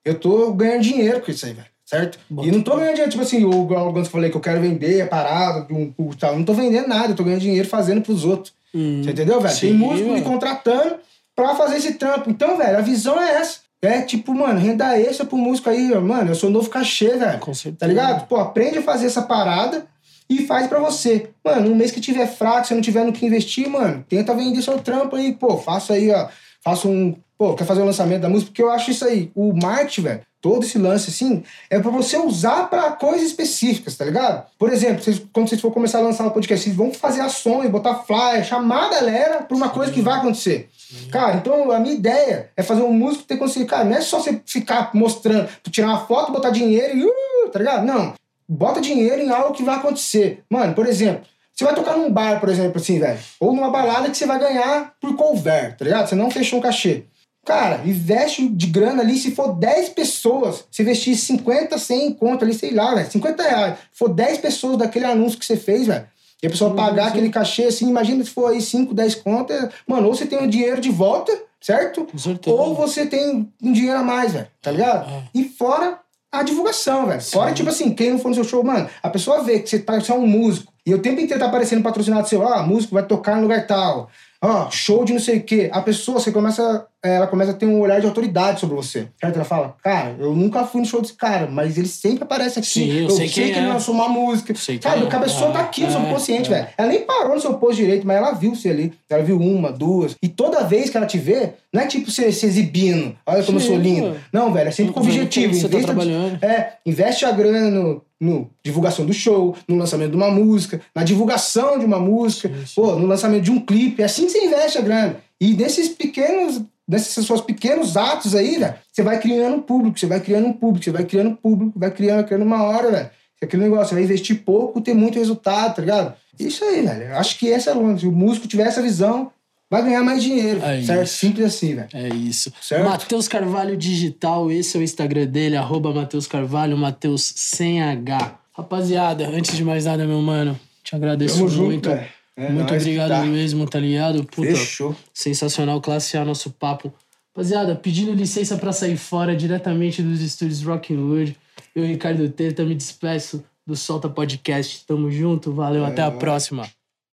eu 0.03 0.19
tô 0.19 0.51
ganhando 0.53 0.81
dinheiro 0.81 1.21
com 1.21 1.29
isso 1.29 1.45
aí, 1.45 1.53
velho. 1.53 1.67
Certo? 1.85 2.17
Bom, 2.27 2.43
e 2.43 2.51
não 2.51 2.63
tô 2.63 2.75
ganhando 2.77 2.93
dinheiro, 2.93 3.11
tipo 3.11 3.23
assim, 3.23 3.45
o 3.45 3.63
igual 3.63 3.89
o 3.89 3.93
Gans 3.93 4.07
falei 4.07 4.31
que 4.31 4.37
eu 4.37 4.41
quero 4.41 4.61
vender 4.61 5.01
a 5.01 5.07
parada 5.07 5.61
de 5.61 5.73
um 5.73 5.93
tal. 6.17 6.35
Não 6.35 6.43
tô 6.43 6.53
vendendo 6.53 6.87
nada, 6.87 7.11
eu 7.11 7.15
tô 7.15 7.23
ganhando 7.23 7.41
dinheiro 7.41 7.67
fazendo 7.67 8.01
pros 8.01 8.25
outros. 8.25 8.53
Hum, 8.73 9.01
Você 9.03 9.11
entendeu, 9.11 9.39
velho? 9.39 9.59
Tem 9.59 9.73
músico 9.73 10.07
me 10.09 10.15
velho. 10.15 10.25
contratando 10.25 10.95
pra 11.35 11.55
fazer 11.55 11.77
esse 11.77 11.93
trampo. 11.95 12.29
Então, 12.29 12.57
velho, 12.57 12.77
a 12.77 12.81
visão 12.81 13.21
é 13.21 13.35
essa. 13.35 13.59
É 13.81 14.01
tipo, 14.01 14.33
mano, 14.33 14.59
renda 14.59 14.97
extra 14.97 15.25
pro 15.25 15.37
músico 15.37 15.69
aí, 15.69 15.93
mano. 15.99 16.31
Eu 16.31 16.35
sou 16.35 16.49
novo 16.49 16.69
cachê, 16.69 17.17
velho. 17.17 17.39
Com 17.39 17.53
certeza. 17.53 17.79
Tá 17.79 17.87
ligado? 17.87 18.27
Pô, 18.27 18.37
aprende 18.37 18.77
a 18.77 18.81
fazer 18.81 19.07
essa 19.07 19.21
parada 19.21 19.85
e 20.29 20.45
faz 20.47 20.67
pra 20.67 20.79
você. 20.79 21.29
Mano, 21.43 21.69
um 21.69 21.75
mês 21.75 21.91
que 21.91 21.99
tiver 21.99 22.27
fraco, 22.27 22.65
você 22.65 22.73
não 22.73 22.81
tiver 22.81 23.03
no 23.03 23.11
que 23.11 23.25
investir, 23.25 23.67
mano, 23.69 24.05
tenta 24.07 24.33
vender 24.33 24.61
seu 24.61 24.79
trampo 24.79 25.15
aí, 25.17 25.33
pô. 25.33 25.57
Faça 25.57 25.93
aí, 25.93 26.09
ó. 26.11 26.29
Faça 26.63 26.87
um. 26.87 27.13
Pô, 27.37 27.55
quer 27.55 27.65
fazer 27.65 27.81
o 27.81 27.85
lançamento 27.85 28.21
da 28.21 28.29
música? 28.29 28.51
Porque 28.51 28.61
eu 28.63 28.71
acho 28.71 28.89
isso 28.91 29.03
aí. 29.03 29.29
O 29.35 29.51
marketing, 29.53 30.01
velho, 30.01 30.21
todo 30.43 30.65
esse 30.65 30.77
lance 30.77 31.09
assim, 31.09 31.41
é 31.69 31.79
pra 31.79 31.89
você 31.89 32.17
usar 32.17 32.69
pra 32.69 32.91
coisas 32.91 33.25
específicas, 33.27 33.95
tá 33.95 34.03
ligado? 34.03 34.45
Por 34.59 34.73
exemplo, 34.73 35.01
vocês, 35.01 35.21
quando 35.31 35.47
vocês 35.47 35.61
for 35.61 35.71
começar 35.71 35.99
a 35.99 36.01
lançar 36.01 36.25
um 36.25 36.31
podcast, 36.31 36.65
vocês 36.65 36.75
vão 36.75 36.91
fazer 36.93 37.21
ações, 37.21 37.69
botar 37.69 38.03
flyer, 38.03 38.43
chamar 38.43 38.87
a 38.87 38.89
galera 38.89 39.41
pra 39.43 39.55
uma 39.55 39.69
coisa 39.69 39.89
que 39.89 40.01
vai 40.01 40.19
acontecer. 40.19 40.69
Cara, 41.09 41.37
então 41.37 41.71
a 41.71 41.79
minha 41.79 41.95
ideia 41.95 42.51
é 42.57 42.61
fazer 42.61 42.81
um 42.81 42.91
músico 42.91 43.23
ter 43.23 43.37
consciência. 43.37 43.69
Cara, 43.69 43.85
não 43.85 43.95
é 43.95 44.01
só 44.01 44.19
você 44.19 44.41
ficar 44.45 44.91
mostrando, 44.93 45.47
tu 45.63 45.71
tirar 45.71 45.87
uma 45.87 46.05
foto, 46.05 46.33
botar 46.33 46.49
dinheiro 46.49 46.97
e. 46.97 47.05
Uh, 47.05 47.49
tá 47.49 47.59
ligado? 47.59 47.85
Não. 47.85 48.13
Bota 48.47 48.81
dinheiro 48.81 49.21
em 49.21 49.29
algo 49.31 49.53
que 49.53 49.63
vai 49.63 49.77
acontecer. 49.77 50.43
Mano, 50.49 50.73
por 50.73 50.85
exemplo, 50.85 51.23
você 51.53 51.63
vai 51.63 51.73
tocar 51.73 51.95
num 51.95 52.11
bar, 52.11 52.41
por 52.41 52.49
exemplo, 52.49 52.81
assim, 52.81 52.99
velho. 52.99 53.19
Ou 53.39 53.53
numa 53.53 53.71
balada 53.71 54.09
que 54.09 54.17
você 54.17 54.25
vai 54.25 54.39
ganhar 54.39 54.93
por 54.99 55.15
cover, 55.15 55.77
tá 55.77 55.85
ligado? 55.85 56.09
Você 56.09 56.15
não 56.15 56.29
fechou 56.29 56.59
um 56.59 56.61
cachê. 56.61 57.05
Cara, 57.45 57.81
investe 57.85 58.47
de 58.47 58.67
grana 58.67 59.01
ali, 59.01 59.17
se 59.17 59.31
for 59.31 59.53
10 59.53 59.89
pessoas, 59.89 60.63
se 60.71 60.81
investir 60.81 61.15
50, 61.17 61.77
100 61.77 62.13
conto 62.13 62.45
ali, 62.45 62.53
sei 62.53 62.71
lá, 62.71 62.95
velho, 62.95 63.11
50 63.11 63.43
reais. 63.43 63.77
Se 63.91 63.97
for 63.99 64.09
10 64.09 64.37
pessoas 64.37 64.77
daquele 64.77 65.05
anúncio 65.05 65.37
que 65.37 65.45
você 65.45 65.57
fez, 65.57 65.87
velho, 65.87 66.07
e 66.41 66.47
a 66.47 66.49
pessoa 66.49 66.71
Sim, 66.71 66.75
pagar 66.75 67.03
sim. 67.03 67.09
aquele 67.09 67.29
cachê, 67.29 67.63
assim, 67.65 67.89
imagina 67.89 68.23
se 68.23 68.29
for 68.29 68.51
aí 68.51 68.61
5, 68.61 68.93
10 68.93 69.15
contas, 69.15 69.69
mano, 69.87 70.07
ou 70.07 70.15
você 70.15 70.25
tem 70.25 70.39
o 70.39 70.47
dinheiro 70.47 70.79
de 70.79 70.89
volta, 70.89 71.31
certo? 71.59 72.05
Ou 72.51 72.75
você 72.75 73.05
tem 73.05 73.49
um 73.61 73.71
dinheiro 73.71 73.97
a 73.99 74.03
mais, 74.03 74.33
velho, 74.33 74.47
tá 74.61 74.71
ligado? 74.71 75.09
É. 75.09 75.23
E 75.33 75.43
fora 75.45 75.99
a 76.29 76.43
divulgação, 76.43 77.05
velho. 77.05 77.21
Fora, 77.21 77.53
tipo 77.53 77.69
assim, 77.69 77.93
quem 77.93 78.11
não 78.11 78.19
for 78.19 78.29
no 78.29 78.35
seu 78.35 78.43
show, 78.43 78.63
mano, 78.63 78.89
a 79.01 79.09
pessoa 79.09 79.43
vê 79.43 79.59
que 79.59 79.69
você, 79.69 79.79
tá, 79.79 79.99
você 79.99 80.11
é 80.11 80.15
um 80.15 80.27
músico. 80.27 80.73
E 80.85 80.93
o 80.93 80.99
tempo 80.99 81.21
inteiro 81.21 81.39
tá 81.39 81.47
aparecendo 81.47 81.83
patrocinado 81.83 82.27
seu, 82.27 82.41
ó, 82.41 82.63
músico 82.63 82.95
vai 82.95 83.05
tocar 83.05 83.35
no 83.37 83.43
lugar 83.43 83.65
tal. 83.65 84.09
Ó, 84.43 84.69
show 84.69 85.05
de 85.05 85.13
não 85.13 85.19
sei 85.21 85.37
o 85.37 85.43
quê. 85.43 85.69
A 85.71 85.81
pessoa, 85.81 86.19
você 86.19 86.29
começa, 86.31 86.85
ela 87.01 87.27
começa 87.27 87.51
a 87.51 87.53
ter 87.53 87.65
um 87.65 87.79
olhar 87.79 88.01
de 88.01 88.05
autoridade 88.05 88.59
sobre 88.59 88.75
você. 88.75 89.07
Certo? 89.19 89.35
Ela 89.35 89.45
fala, 89.45 89.75
cara, 89.81 90.15
eu 90.19 90.35
nunca 90.35 90.65
fui 90.65 90.81
no 90.81 90.85
show 90.87 90.99
desse 91.01 91.13
cara, 91.13 91.47
mas 91.49 91.77
ele 91.77 91.87
sempre 91.87 92.23
aparece 92.23 92.59
aqui. 92.59 92.67
Sim, 92.67 92.91
eu 93.03 93.09
sei 93.09 93.29
quem 93.29 93.45
que 93.53 93.57
ele 93.57 93.67
é. 93.67 93.73
lançou 93.73 93.95
uma 93.95 94.09
música. 94.09 94.53
Sei 94.53 94.77
Sabe, 94.81 95.03
o 95.03 95.07
que 95.07 95.15
a 95.15 95.19
é. 95.19 95.21
pessoa 95.21 95.51
tá 95.51 95.61
aqui 95.61 95.85
no 95.85 95.91
seu 95.91 96.01
É, 96.01 96.09
consciente, 96.11 96.51
é. 96.51 96.55
velho. 96.55 96.67
Ela 96.77 96.87
nem 96.89 97.01
parou 97.05 97.35
no 97.35 97.41
seu 97.41 97.53
posto 97.53 97.75
direito, 97.77 98.05
mas 98.05 98.17
ela 98.17 98.33
viu 98.33 98.53
você 98.53 98.69
ali. 98.69 98.91
Ela 99.09 99.23
viu 99.23 99.39
uma, 99.39 99.71
duas. 99.71 100.15
E 100.21 100.27
toda 100.27 100.63
vez 100.65 100.89
que 100.89 100.97
ela 100.97 101.05
te 101.05 101.17
vê, 101.17 101.51
não 101.71 101.81
é 101.81 101.87
tipo 101.87 102.11
você 102.11 102.29
se 102.31 102.45
exibindo. 102.45 103.15
Olha 103.25 103.43
como 103.43 103.59
Sim, 103.61 103.65
eu 103.67 103.71
sou 103.73 103.81
lindo. 103.81 104.07
mano. 104.07 104.19
Não, 104.33 104.51
velho, 104.51 104.67
é 104.67 104.71
sempre 104.71 104.91
com 104.93 104.99
objetivo. 104.99 105.53
você 105.53 105.61
tá 105.69 105.77
Investa- 105.77 105.85
trabalhando. 105.93 106.43
é, 106.43 106.73
investe 106.85 107.23
a 107.23 107.31
grana 107.31 107.69
no, 107.69 108.01
no 108.23 108.49
divulgação 108.63 109.05
do 109.05 109.13
show, 109.13 109.55
no 109.67 109.75
lançamento 109.75 110.11
de 110.11 110.17
uma 110.17 110.31
música, 110.31 110.81
na 110.95 111.03
divulgação 111.03 111.77
de 111.77 111.85
uma 111.85 111.99
música, 111.99 112.49
Sim, 112.49 112.65
sim. 112.65 112.73
pô, 112.75 112.95
no 112.95 113.05
lançamento 113.05 113.43
de 113.43 113.51
um 113.51 113.59
clipe. 113.59 114.01
É 114.01 114.05
assim 114.05 114.25
que 114.25 114.31
você 114.31 114.45
investe 114.45 114.77
a 114.77 114.81
grana. 114.81 115.17
E 115.39 115.53
nesses 115.55 115.89
pequenos, 115.89 116.61
nesses 116.87 117.25
seus 117.25 117.41
pequenos 117.41 117.97
atos 117.97 118.33
aí, 118.33 118.57
velho, 118.57 118.75
você 118.91 119.03
vai 119.03 119.19
criando 119.19 119.57
um 119.57 119.61
público, 119.61 119.99
você 119.99 120.05
vai 120.05 120.19
criando 120.19 120.47
um 120.47 120.53
público, 120.53 120.85
você 120.85 120.91
vai 120.91 121.03
criando 121.03 121.29
um 121.31 121.35
público, 121.35 121.79
vai 121.79 121.91
criando, 121.91 122.25
criando 122.25 122.43
uma 122.43 122.63
hora, 122.63 122.91
velho. 122.91 123.09
É 123.41 123.45
Aquele 123.45 123.63
negócio, 123.63 123.89
você 123.89 123.95
vai 123.95 124.03
investir 124.05 124.41
pouco, 124.43 124.79
ter 124.79 124.93
muito 124.93 125.19
resultado, 125.19 125.75
tá 125.75 125.81
ligado? 125.81 126.15
Isso 126.39 126.63
aí, 126.63 126.81
velho. 126.81 127.15
Acho 127.17 127.37
que 127.37 127.51
essa 127.51 127.71
é 127.71 127.73
lance. 127.73 128.01
Se 128.01 128.07
o 128.07 128.11
músico 128.11 128.47
tiver 128.47 128.67
essa 128.67 128.81
visão, 128.81 129.31
vai 129.73 129.83
ganhar 129.83 130.03
mais 130.03 130.21
dinheiro. 130.21 130.63
É 130.63 130.83
certo? 130.83 131.03
isso. 131.03 131.17
Simples 131.17 131.45
assim, 131.47 131.75
velho. 131.75 131.89
É 131.93 132.07
isso. 132.09 132.53
Certo? 132.61 132.87
Matheus 132.87 133.27
Carvalho 133.27 133.75
Digital, 133.75 134.51
esse 134.51 134.77
é 134.77 134.79
o 134.79 134.83
Instagram 134.83 135.25
dele, 135.25 135.57
arroba 135.57 135.91
Matheus 135.91 136.27
Carvalho, 136.27 136.77
Matheus 136.77 137.33
sem 137.35 137.81
H. 137.81 138.39
Rapaziada, 138.55 139.27
antes 139.27 139.57
de 139.57 139.63
mais 139.63 139.85
nada, 139.85 140.05
meu 140.05 140.21
mano, 140.21 140.59
te 140.83 140.95
agradeço 140.95 141.37
Tamo 141.37 141.49
junto, 141.49 141.65
muito. 141.65 141.89
velho. 141.89 142.07
É 142.35 142.49
muito 142.49 142.73
obrigado 142.73 143.09
tá. 143.09 143.25
mesmo, 143.25 143.67
tá 143.67 143.79
ligado? 143.79 144.23
Puta, 144.25 144.47
Fechou. 144.47 144.95
sensacional, 145.11 145.81
classe 145.81 146.17
A 146.17 146.25
nosso 146.25 146.51
papo. 146.51 146.93
Rapaziada, 147.35 147.75
pedindo 147.75 148.13
licença 148.13 148.57
pra 148.57 148.71
sair 148.71 148.95
fora 148.95 149.35
diretamente 149.35 150.03
dos 150.03 150.21
estúdios 150.21 150.61
Rockwood. 150.61 151.35
Eu, 151.75 151.83
Ricardo 151.83 152.29
Teta, 152.29 152.63
me 152.63 152.75
despeço 152.75 153.43
do 153.65 153.75
Solta 153.75 154.07
Podcast. 154.07 154.85
Tamo 154.85 155.09
junto, 155.09 155.51
valeu, 155.51 155.83
até 155.83 156.03
a 156.03 156.11
próxima. 156.11 156.69